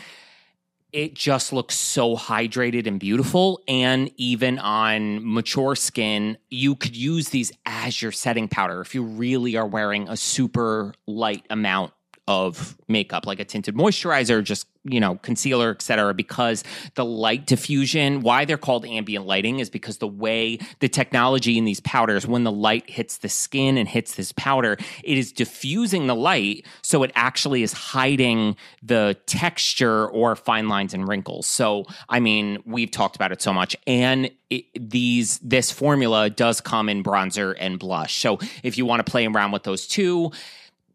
it 0.91 1.13
just 1.13 1.53
looks 1.53 1.75
so 1.75 2.15
hydrated 2.15 2.87
and 2.87 2.99
beautiful. 2.99 3.61
And 3.67 4.11
even 4.17 4.59
on 4.59 5.19
mature 5.21 5.75
skin, 5.75 6.37
you 6.49 6.75
could 6.75 6.95
use 6.95 7.29
these 7.29 7.51
as 7.65 8.01
your 8.01 8.11
setting 8.11 8.47
powder 8.47 8.81
if 8.81 8.95
you 8.95 9.03
really 9.03 9.55
are 9.55 9.67
wearing 9.67 10.09
a 10.09 10.17
super 10.17 10.93
light 11.05 11.45
amount 11.49 11.93
of 12.29 12.77
makeup, 12.87 13.25
like 13.25 13.39
a 13.39 13.43
tinted 13.43 13.73
moisturizer, 13.73 14.43
just 14.43 14.67
you 14.83 14.99
know, 14.99 15.15
concealer, 15.15 15.71
etc. 15.71 16.13
Because 16.13 16.63
the 16.93 17.03
light 17.03 17.47
diffusion, 17.47 18.21
why 18.21 18.45
they're 18.45 18.57
called 18.57 18.85
ambient 18.85 19.25
lighting, 19.25 19.59
is 19.59 19.69
because 19.69 19.97
the 19.97 20.07
way 20.07 20.59
the 20.79 20.87
technology 20.87 21.57
in 21.57 21.65
these 21.65 21.79
powders, 21.79 22.27
when 22.27 22.43
the 22.43 22.51
light 22.51 22.87
hits 22.87 23.17
the 23.17 23.29
skin 23.29 23.77
and 23.77 23.89
hits 23.89 24.13
this 24.13 24.31
powder, 24.31 24.77
it 25.03 25.17
is 25.17 25.31
diffusing 25.31 26.05
the 26.05 26.15
light, 26.15 26.67
so 26.83 27.01
it 27.01 27.11
actually 27.15 27.63
is 27.63 27.73
hiding 27.73 28.55
the 28.83 29.17
texture 29.25 30.07
or 30.07 30.35
fine 30.35 30.69
lines 30.69 30.93
and 30.93 31.07
wrinkles. 31.07 31.47
So, 31.47 31.85
I 32.07 32.19
mean, 32.19 32.59
we've 32.63 32.91
talked 32.91 33.15
about 33.15 33.31
it 33.31 33.41
so 33.41 33.51
much, 33.51 33.75
and 33.87 34.29
it, 34.51 34.65
these 34.79 35.39
this 35.39 35.71
formula 35.71 36.29
does 36.29 36.61
come 36.61 36.89
in 36.89 37.03
bronzer 37.03 37.55
and 37.59 37.79
blush. 37.79 38.21
So, 38.21 38.37
if 38.61 38.77
you 38.77 38.85
want 38.85 39.03
to 39.03 39.11
play 39.11 39.25
around 39.25 39.51
with 39.51 39.63
those 39.63 39.87
two 39.87 40.31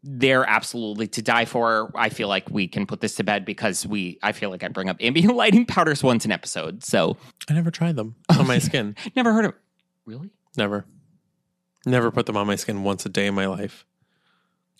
they're 0.07 0.47
absolutely 0.47 1.07
to 1.07 1.21
die 1.23 1.45
for. 1.45 1.91
I 1.95 2.09
feel 2.09 2.27
like 2.27 2.47
we 2.49 2.67
can 2.67 2.85
put 2.85 3.01
this 3.01 3.15
to 3.15 3.23
bed 3.23 3.43
because 3.43 3.85
we. 3.87 4.19
I 4.21 4.31
feel 4.31 4.51
like 4.51 4.63
I 4.63 4.67
bring 4.67 4.87
up 4.87 4.97
ambient 4.99 5.35
lighting 5.35 5.65
powders 5.65 6.03
once 6.03 6.25
an 6.25 6.31
episode. 6.31 6.83
So 6.83 7.17
I 7.49 7.53
never 7.53 7.71
tried 7.71 7.95
them 7.95 8.15
on 8.29 8.47
my 8.47 8.59
skin. 8.59 8.95
never 9.15 9.33
heard 9.33 9.45
of. 9.45 9.53
Really? 10.05 10.29
Never. 10.55 10.85
Never 11.87 12.11
put 12.11 12.27
them 12.27 12.37
on 12.37 12.45
my 12.47 12.55
skin 12.55 12.83
once 12.83 13.05
a 13.05 13.09
day 13.09 13.25
in 13.27 13.33
my 13.35 13.47
life. 13.47 13.85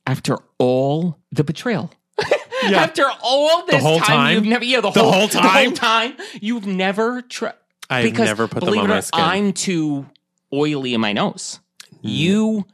After 0.08 0.38
all 0.60 1.20
the 1.32 1.44
betrayal. 1.44 1.92
Yeah. 2.64 2.82
After 2.82 3.04
all 3.22 3.64
this 3.68 3.84
whole 3.84 4.00
time, 4.00 4.08
time? 4.08 4.34
you've 4.36 4.46
never. 4.46 4.64
Yeah, 4.64 4.82
the, 4.82 4.90
The 4.90 5.04
whole, 5.04 5.12
whole 5.12 5.28
The 5.28 5.40
whole 5.40 5.72
time? 5.72 5.74
time, 5.74 6.14
you've 6.42 6.66
never 6.66 7.22
tried. 7.22 7.54
I've 7.92 8.18
never 8.18 8.48
put 8.48 8.64
them 8.64 8.80
on 8.80 8.88
my 8.88 9.02
skin. 9.02 9.22
I'm 9.24 9.54
too 9.54 10.08
oily 10.52 10.96
in 10.96 11.02
my 11.02 11.14
nose. 11.14 11.60
You 12.02 12.66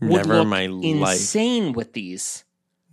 would 0.00 0.26
Never 0.26 0.32
in 0.34 0.38
look 0.40 0.48
my 0.48 0.66
life. 0.66 1.14
insane 1.16 1.72
with 1.72 1.92
these. 1.92 2.44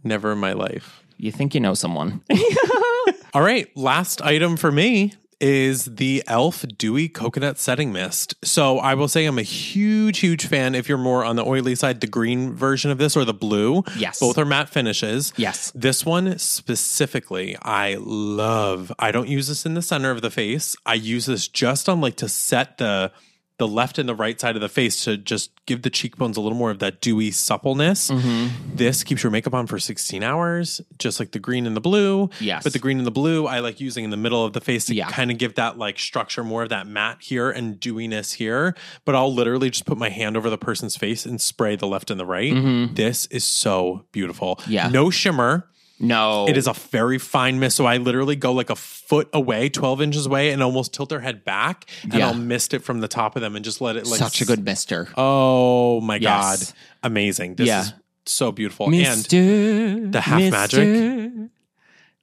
Never 0.03 0.31
in 0.33 0.37
my 0.39 0.53
life. 0.53 1.03
You 1.17 1.31
think 1.31 1.53
you 1.55 1.61
know 1.61 1.73
someone? 1.73 2.21
All 3.33 3.41
right, 3.41 3.67
last 3.75 4.21
item 4.21 4.57
for 4.57 4.71
me 4.71 5.13
is 5.39 5.85
the 5.85 6.23
Elf 6.25 6.65
Dewy 6.77 7.07
Coconut 7.07 7.59
Setting 7.59 7.91
Mist. 7.93 8.33
So 8.43 8.79
I 8.79 8.95
will 8.95 9.07
say 9.07 9.25
I'm 9.25 9.37
a 9.37 9.43
huge, 9.43 10.19
huge 10.19 10.47
fan. 10.47 10.73
If 10.73 10.89
you're 10.89 10.97
more 10.97 11.23
on 11.23 11.35
the 11.35 11.45
oily 11.45 11.75
side, 11.75 12.01
the 12.01 12.07
green 12.07 12.53
version 12.55 12.89
of 12.89 12.97
this 12.97 13.15
or 13.15 13.23
the 13.23 13.35
blue. 13.35 13.83
Yes. 13.97 14.19
Both 14.19 14.37
are 14.39 14.45
matte 14.45 14.69
finishes. 14.69 15.33
Yes. 15.37 15.71
This 15.75 16.03
one 16.05 16.39
specifically, 16.39 17.55
I 17.61 17.97
love. 17.99 18.91
I 18.97 19.11
don't 19.11 19.27
use 19.27 19.47
this 19.47 19.65
in 19.65 19.75
the 19.75 19.81
center 19.83 20.09
of 20.09 20.21
the 20.23 20.31
face. 20.31 20.75
I 20.85 20.95
use 20.95 21.27
this 21.27 21.47
just 21.47 21.87
on 21.87 22.01
like 22.01 22.15
to 22.17 22.29
set 22.29 22.77
the 22.79 23.11
the 23.57 23.67
left 23.67 23.97
and 23.97 24.07
the 24.07 24.13
right 24.13 24.39
side 24.39 24.55
of 24.55 24.61
the 24.61 24.69
face 24.69 25.03
to 25.05 25.17
just 25.17 25.49
give 25.65 25.81
the 25.81 25.89
cheekbones 25.89 26.37
a 26.37 26.41
little 26.41 26.57
more 26.57 26.69
of 26.69 26.77
that 26.79 27.01
dewy 27.01 27.31
suppleness. 27.31 28.11
Mm-hmm. 28.11 28.75
This 28.75 29.03
keeps 29.03 29.23
your 29.23 29.31
makeup 29.31 29.55
on 29.55 29.65
for 29.65 29.79
16 29.79 30.21
hours, 30.21 30.79
just 30.99 31.19
like 31.19 31.31
the 31.31 31.39
green 31.39 31.65
and 31.65 31.75
the 31.75 31.81
blue. 31.81 32.29
Yes. 32.39 32.63
But 32.63 32.73
the 32.73 32.79
green 32.79 32.99
and 32.99 33.07
the 33.07 33.11
blue, 33.11 33.47
I 33.47 33.59
like 33.59 33.79
using 33.79 34.03
in 34.03 34.11
the 34.11 34.17
middle 34.17 34.45
of 34.45 34.53
the 34.53 34.61
face 34.61 34.85
to 34.85 34.95
Yeah. 34.95 35.09
kind 35.09 35.31
of 35.31 35.39
give 35.39 35.55
that 35.55 35.77
like 35.77 35.97
structure, 35.97 36.43
more 36.43 36.61
of 36.63 36.69
that 36.69 36.85
matte 36.85 37.17
here 37.21 37.49
and 37.49 37.79
dewiness 37.79 38.33
here. 38.33 38.75
But 39.05 39.15
I'll 39.15 39.33
literally 39.33 39.71
just 39.71 39.85
put 39.85 39.97
my 39.97 40.09
hand 40.09 40.37
over 40.37 40.49
the 40.51 40.57
person's 40.59 40.95
face 40.95 41.25
and 41.25 41.41
spray 41.41 41.75
the 41.75 41.87
left 41.87 42.11
and 42.11 42.19
the 42.19 42.25
right. 42.27 42.53
This 42.95 43.25
is 43.27 43.43
so 43.43 44.05
beautiful. 44.11 44.57
Mm-hmm. 44.57 44.71
Yeah. 44.71 44.87
No 44.89 45.09
shimmer. 45.09 45.67
No. 45.99 46.47
It 46.47 46.57
is 46.57 46.67
a 46.67 46.73
very 46.73 47.17
fine 47.17 47.59
miss. 47.59 47.75
So 47.75 47.85
I 47.85 47.97
literally 47.97 48.35
go 48.35 48.51
like 48.53 48.69
a 48.69 48.75
foot 48.75 49.29
away, 49.33 49.69
12 49.69 50.01
inches 50.01 50.25
away, 50.25 50.51
and 50.51 50.61
almost 50.61 50.93
tilt 50.93 51.09
their 51.09 51.19
head 51.21 51.43
back. 51.43 51.89
And 52.03 52.13
Yeah. 52.15 52.27
I'll 52.27 52.33
mist 52.33 52.73
it 52.73 52.79
from 52.83 52.99
the 53.01 53.07
top 53.07 53.35
of 53.35 53.41
them 53.41 53.55
and 53.55 53.63
just 53.65 53.81
let 53.81 53.95
it 53.97 54.05
like 54.07 54.19
such 54.19 54.41
a 54.41 54.45
good 54.45 54.63
mister. 54.63 55.07
Oh 55.17 56.01
my 56.01 56.17
Yes. 56.17 56.71
God. 56.71 56.77
Amazing. 57.03 57.55
This 57.55 57.67
Yeah. 57.67 57.81
is 57.81 57.93
so 58.25 58.51
beautiful. 58.51 58.85
And 58.87 58.97
Mister, 58.97 60.09
the 60.09 60.21
half 60.21 60.41
magic. 60.51 61.31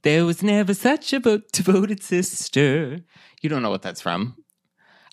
There 0.02 0.26
was 0.26 0.42
never 0.42 0.74
such 0.74 1.12
a 1.14 1.20
devoted 1.52 2.02
sister. 2.02 3.00
You 3.40 3.48
don't 3.48 3.62
know 3.62 3.70
what 3.70 3.82
that's 3.82 4.00
from. 4.02 4.36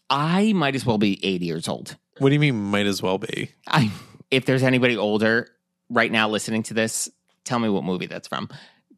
I 0.09 0.51
might 0.53 0.75
as 0.75 0.85
well 0.85 0.97
be 0.97 1.23
80 1.25 1.45
years 1.45 1.67
old. 1.67 1.95
what 2.17 2.29
do 2.29 2.33
you 2.33 2.39
mean 2.39 2.55
might 2.61 2.85
as 2.85 3.01
well 3.01 3.17
be? 3.17 3.49
I 3.67 3.89
if 4.29 4.45
there's 4.45 4.63
anybody 4.63 4.97
older 4.97 5.49
right 5.89 6.11
now 6.11 6.27
listening 6.29 6.63
to 6.63 6.73
this, 6.73 7.09
tell 7.45 7.59
me 7.59 7.69
what 7.69 7.83
movie 7.83 8.05
that's 8.07 8.27
from. 8.27 8.49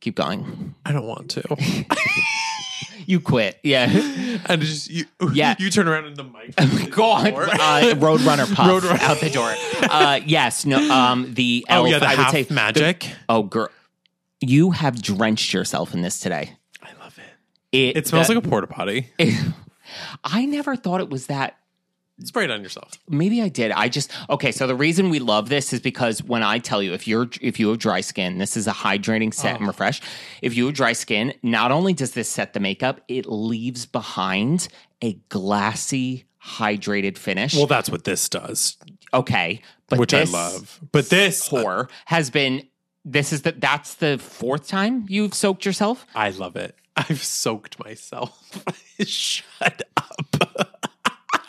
Keep 0.01 0.15
going. 0.15 0.75
I 0.85 0.91
don't 0.91 1.05
want 1.07 1.31
to. 1.31 1.43
You 3.05 3.19
quit. 3.19 3.59
Yeah. 3.63 3.89
and 4.45 4.61
just 4.61 4.89
you 4.89 5.05
Yeah. 5.33 5.55
you 5.59 5.69
turn 5.69 5.89
around 5.89 6.05
in 6.05 6.13
the 6.13 6.23
mic. 6.23 6.55
Go 6.91 7.03
on. 7.03 7.27
Uh, 7.27 7.95
Roadrunner 7.95 8.53
puff 8.55 8.65
Roadrunner. 8.83 8.99
out 9.01 9.19
the 9.19 9.29
door. 9.29 9.53
Uh, 9.91 10.21
yes. 10.25 10.65
No. 10.65 10.77
Um. 10.89 11.33
The 11.33 11.65
oh 11.69 11.83
yeah, 11.85 11.99
the 11.99 12.05
I 12.07 12.09
would 12.11 12.19
half 12.19 12.31
say. 12.31 12.47
magic. 12.49 13.09
Oh, 13.27 13.43
girl. 13.43 13.67
You 14.39 14.71
have 14.71 15.01
drenched 15.01 15.53
yourself 15.53 15.93
in 15.93 16.01
this 16.01 16.19
today. 16.19 16.53
I 16.81 16.89
love 17.03 17.17
it. 17.17 17.77
It, 17.77 17.97
It 17.97 18.07
smells 18.07 18.27
the- 18.27 18.35
like 18.35 18.45
a 18.45 18.47
porta 18.49 18.67
potty. 18.67 19.09
I 20.23 20.45
never 20.45 20.77
thought 20.77 21.01
it 21.01 21.09
was 21.09 21.27
that. 21.27 21.57
Spray 22.23 22.43
it 22.45 22.51
on 22.51 22.61
yourself. 22.61 22.91
Maybe 23.09 23.41
I 23.41 23.49
did. 23.49 23.71
I 23.71 23.89
just 23.89 24.11
okay. 24.29 24.51
So 24.51 24.67
the 24.67 24.75
reason 24.75 25.09
we 25.09 25.17
love 25.19 25.49
this 25.49 25.73
is 25.73 25.79
because 25.79 26.21
when 26.23 26.43
I 26.43 26.59
tell 26.59 26.81
you 26.83 26.93
if 26.93 27.07
you're 27.07 27.27
if 27.41 27.59
you 27.59 27.69
have 27.69 27.79
dry 27.79 28.01
skin, 28.01 28.37
this 28.37 28.55
is 28.55 28.67
a 28.67 28.71
hydrating 28.71 29.33
set 29.33 29.55
Oh. 29.55 29.57
and 29.57 29.67
refresh. 29.67 29.99
If 30.41 30.55
you 30.55 30.67
have 30.67 30.75
dry 30.75 30.93
skin, 30.93 31.33
not 31.41 31.71
only 31.71 31.93
does 31.93 32.11
this 32.11 32.29
set 32.29 32.53
the 32.53 32.59
makeup, 32.59 33.01
it 33.07 33.25
leaves 33.25 33.85
behind 33.87 34.67
a 35.01 35.13
glassy, 35.29 36.25
hydrated 36.45 37.17
finish. 37.17 37.55
Well, 37.55 37.65
that's 37.67 37.89
what 37.89 38.03
this 38.03 38.29
does, 38.29 38.77
okay, 39.13 39.61
but 39.89 39.97
which 39.99 40.13
I 40.13 40.23
love. 40.23 40.79
But 40.91 41.09
this, 41.09 41.47
uh, 41.51 41.61
pour 41.61 41.89
has 42.05 42.29
been. 42.29 42.67
This 43.05 43.33
is 43.33 43.41
the 43.41 43.51
that's 43.53 43.95
the 43.95 44.17
fourth 44.17 44.67
time 44.67 45.05
you've 45.09 45.33
soaked 45.33 45.65
yourself. 45.65 46.05
I 46.15 46.29
love 46.29 46.55
it. 46.55 46.75
I've 46.95 47.23
soaked 47.23 47.83
myself. 47.83 48.63
Shut 49.05 49.81
up. 49.97 50.22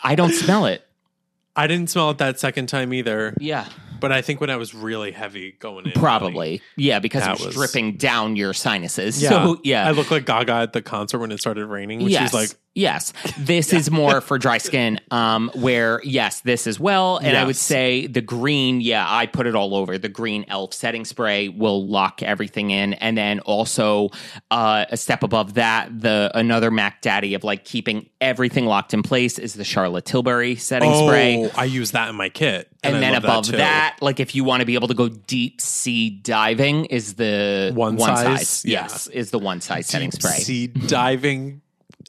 I 0.05 0.15
don't 0.15 0.33
smell 0.33 0.65
it. 0.65 0.85
I 1.55 1.67
didn't 1.67 1.89
smell 1.89 2.09
it 2.11 2.17
that 2.17 2.39
second 2.39 2.67
time 2.67 2.93
either. 2.93 3.33
Yeah. 3.39 3.67
But 4.01 4.11
I 4.11 4.21
think 4.21 4.41
when 4.41 4.49
I 4.49 4.57
was 4.57 4.73
really 4.73 5.11
heavy 5.11 5.53
going 5.53 5.85
in, 5.85 5.93
Probably. 5.93 6.61
Yeah, 6.75 6.99
because 6.99 7.25
it 7.25 7.31
was, 7.31 7.45
was- 7.45 7.55
dripping 7.55 7.97
down 7.97 8.35
your 8.35 8.53
sinuses. 8.53 9.21
Yeah. 9.21 9.29
So, 9.29 9.61
yeah. 9.63 9.87
I 9.87 9.91
look 9.91 10.11
like 10.11 10.25
Gaga 10.25 10.51
at 10.51 10.73
the 10.73 10.81
concert 10.81 11.19
when 11.19 11.31
it 11.31 11.39
started 11.39 11.65
raining, 11.67 12.03
which 12.03 12.11
yes. 12.11 12.29
is 12.29 12.33
like 12.33 12.49
yes. 12.75 13.13
This 13.39 13.73
is 13.73 13.89
more 13.89 14.21
for 14.21 14.37
dry 14.37 14.57
skin, 14.59 14.99
um, 15.09 15.49
where, 15.55 16.01
yes, 16.03 16.41
this 16.41 16.67
as 16.67 16.79
well. 16.79 17.17
And 17.17 17.35
I 17.35 17.43
would 17.45 17.55
say 17.55 18.07
the 18.07 18.21
green, 18.21 18.81
yeah, 18.81 19.05
I 19.07 19.25
put 19.25 19.47
it 19.47 19.55
all 19.55 19.75
over. 19.75 19.97
The 19.97 20.09
green 20.09 20.45
elf 20.47 20.73
setting 20.73 21.05
spray 21.05 21.49
will 21.49 21.87
lock 21.87 22.21
everything 22.21 22.71
in. 22.71 22.93
And 22.93 23.17
then 23.17 23.39
also 23.39 24.09
uh, 24.51 24.85
a 24.89 24.97
step 24.97 25.23
above 25.23 25.55
that, 25.55 25.99
the 25.99 26.31
another 26.35 26.69
Mac 26.69 27.01
Daddy 27.01 27.33
of 27.33 27.43
like 27.43 27.65
keeping 27.65 28.09
everything 28.21 28.65
locked 28.65 28.93
in 28.93 29.01
place 29.03 29.39
is 29.39 29.53
the 29.53 29.63
Charlotte 29.63 30.05
Tilbury 30.05 30.55
setting 30.55 30.91
oh, 30.91 31.07
spray. 31.07 31.49
I 31.55 31.65
use 31.65 31.91
that 31.91 32.09
in 32.09 32.15
my 32.15 32.29
kit, 32.29 32.69
And, 32.83 32.97
I 32.97 32.99
then 32.99 33.15
above 33.15 33.45
too. 33.45 33.57
that, 33.57 33.97
like 34.01 34.19
if 34.19 34.35
you 34.35 34.43
want 34.43 34.59
to 34.61 34.65
be 34.65 34.75
able 34.75 34.87
to 34.89 34.93
go 34.93 35.09
deep 35.09 35.61
sea 35.61 36.09
diving, 36.09 36.85
is 36.85 37.15
the 37.15 37.71
One 37.73 37.97
size? 37.97 38.63
Yeah. 38.65 38.81
Yes, 38.83 39.07
is 39.07 39.31
the 39.31 39.39
one 39.39 39.61
size 39.61 39.87
setting 39.87 40.09
Deep 40.09 40.21
spray. 40.21 40.37
sea 40.39 40.67
diving. 40.67 41.61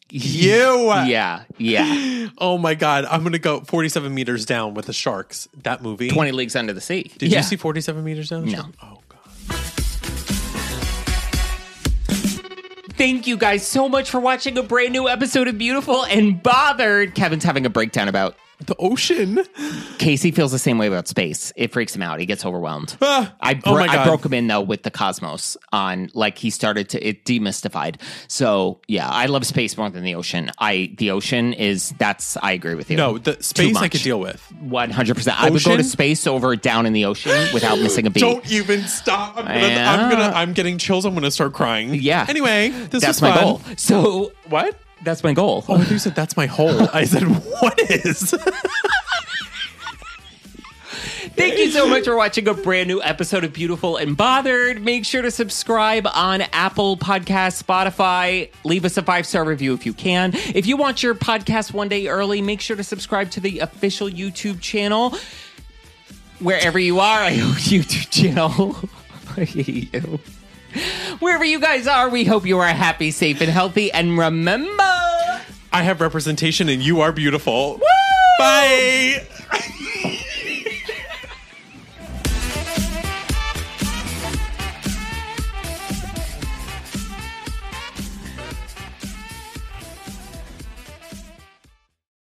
You, 0.08 0.92
Yeah, 1.06 1.44
yeah. 1.58 2.28
Oh 2.38 2.58
my 2.58 2.74
god, 2.74 3.04
I'm 3.06 3.22
gonna 3.24 3.38
go 3.38 3.60
47 3.60 4.14
meters 4.14 4.46
down 4.46 4.74
with 4.74 4.86
the 4.86 4.92
sharks. 4.92 5.48
That 5.64 5.82
movie. 5.82 6.08
20 6.10 6.32
leagues 6.32 6.54
under 6.56 6.72
the 6.72 6.80
sea. 6.80 7.10
Did 7.18 7.30
Yeah. 7.32 7.38
you 7.38 7.42
see 7.44 7.56
47 7.56 8.04
meters 8.04 8.30
down? 8.30 8.44
No. 8.50 8.66
Oh 8.82 8.98
god. 9.08 9.20
Thank 12.96 13.26
you 13.26 13.36
guys 13.36 13.66
so 13.66 13.88
much 13.90 14.08
for 14.10 14.20
watching 14.20 14.56
a 14.56 14.62
brand 14.62 14.92
new 14.92 15.06
episode 15.08 15.48
of 15.48 15.58
Beautiful 15.58 16.06
and 16.06 16.42
Bothered. 16.42 17.14
Kevin's 17.14 17.44
having 17.44 17.66
a 17.66 17.70
breakdown 17.70 18.08
about 18.08 18.36
The 18.64 18.74
ocean. 18.78 19.38
Casey 19.98 20.30
feels 20.30 20.50
the 20.50 20.58
same 20.58 20.78
way 20.78 20.86
about 20.86 21.06
space. 21.08 21.52
It 21.56 21.72
freaks 21.72 21.94
him 21.94 22.00
out. 22.02 22.20
He 22.20 22.26
gets 22.26 22.44
overwhelmed. 22.44 22.96
Ah, 23.02 23.34
I, 23.40 23.60
oh 23.66 23.74
bro- 23.74 23.84
I 23.84 24.04
broke 24.04 24.24
him 24.24 24.32
in 24.32 24.46
though 24.46 24.62
with 24.62 24.82
the 24.82 24.90
cosmos 24.90 25.58
on 25.72 26.10
like 26.14 26.38
he 26.38 26.48
started 26.48 26.88
to 26.90 27.06
it 27.06 27.24
demystified. 27.26 28.00
So 28.28 28.80
yeah, 28.88 29.08
I 29.08 29.26
love 29.26 29.44
space 29.46 29.76
more 29.76 29.90
than 29.90 30.04
the 30.04 30.14
ocean. 30.14 30.50
I 30.58 30.94
the 30.96 31.10
ocean 31.10 31.52
is 31.52 31.90
that's 31.98 32.38
I 32.38 32.52
agree 32.52 32.74
with 32.74 32.90
you. 32.90 32.96
No, 32.96 33.18
the 33.18 33.42
space 33.42 33.76
I 33.76 33.88
could 33.88 34.00
deal 34.02 34.20
with. 34.20 34.40
One 34.60 34.90
hundred 34.90 35.16
percent. 35.16 35.38
I 35.40 35.50
would 35.50 35.62
go 35.62 35.76
to 35.76 35.84
space 35.84 36.26
over 36.26 36.56
down 36.56 36.86
in 36.86 36.94
the 36.94 37.04
ocean 37.04 37.48
without 37.52 37.78
missing 37.78 38.06
a 38.06 38.10
beat. 38.10 38.20
Don't 38.20 38.50
even 38.50 38.84
stop. 38.84 39.36
I'm 39.36 39.44
gonna, 39.44 39.80
I'm 39.84 40.10
gonna 40.10 40.32
I'm 40.34 40.52
getting 40.54 40.78
chills. 40.78 41.04
I'm 41.04 41.12
gonna 41.14 41.30
start 41.30 41.52
crying. 41.52 41.94
Yeah. 41.94 42.24
Anyway, 42.28 42.70
this 42.70 43.02
that's 43.02 43.20
was 43.20 43.22
my 43.22 43.34
fun. 43.34 43.44
goal. 43.44 43.60
So 43.76 44.32
What? 44.48 44.78
That's 45.06 45.24
my 45.24 45.32
goal. 45.32 45.64
Oh, 45.68 45.80
you 45.82 45.98
said 45.98 46.14
that's 46.14 46.36
my 46.36 46.46
hole. 46.46 46.88
I 46.92 47.04
said, 47.04 47.22
what 47.22 47.78
is? 47.90 48.34
Thank 51.36 51.58
you 51.58 51.70
so 51.70 51.86
much 51.86 52.04
for 52.04 52.16
watching 52.16 52.48
a 52.48 52.54
brand 52.54 52.88
new 52.88 53.02
episode 53.02 53.44
of 53.44 53.52
Beautiful 53.52 53.98
and 53.98 54.16
Bothered. 54.16 54.82
Make 54.82 55.04
sure 55.04 55.20
to 55.22 55.30
subscribe 55.30 56.06
on 56.14 56.40
Apple 56.52 56.96
Podcasts, 56.96 57.62
Spotify. 57.62 58.50
Leave 58.64 58.84
us 58.86 58.96
a 58.96 59.02
five 59.02 59.26
star 59.26 59.44
review 59.44 59.74
if 59.74 59.84
you 59.84 59.92
can. 59.92 60.32
If 60.34 60.66
you 60.66 60.76
want 60.76 61.02
your 61.02 61.14
podcast 61.14 61.72
one 61.74 61.88
day 61.88 62.08
early, 62.08 62.40
make 62.40 62.60
sure 62.60 62.76
to 62.76 62.84
subscribe 62.84 63.30
to 63.32 63.40
the 63.40 63.58
official 63.58 64.08
YouTube 64.08 64.60
channel. 64.60 65.14
Wherever 66.40 66.78
you 66.78 67.00
are, 67.00 67.20
I 67.20 67.34
hope 67.34 67.54
YouTube 67.56 68.10
channel. 68.10 68.76
I 69.36 69.44
hate 69.44 69.94
you. 69.94 70.18
Wherever 71.20 71.44
you 71.44 71.60
guys 71.60 71.86
are, 71.86 72.08
we 72.08 72.24
hope 72.24 72.46
you 72.46 72.58
are 72.58 72.66
happy, 72.68 73.10
safe, 73.10 73.40
and 73.40 73.50
healthy. 73.50 73.90
And 73.92 74.18
remember. 74.18 74.82
I 75.72 75.82
have 75.82 76.00
representation 76.00 76.68
and 76.68 76.82
you 76.82 77.00
are 77.00 77.12
beautiful. 77.12 77.80
Bye. 78.38 79.26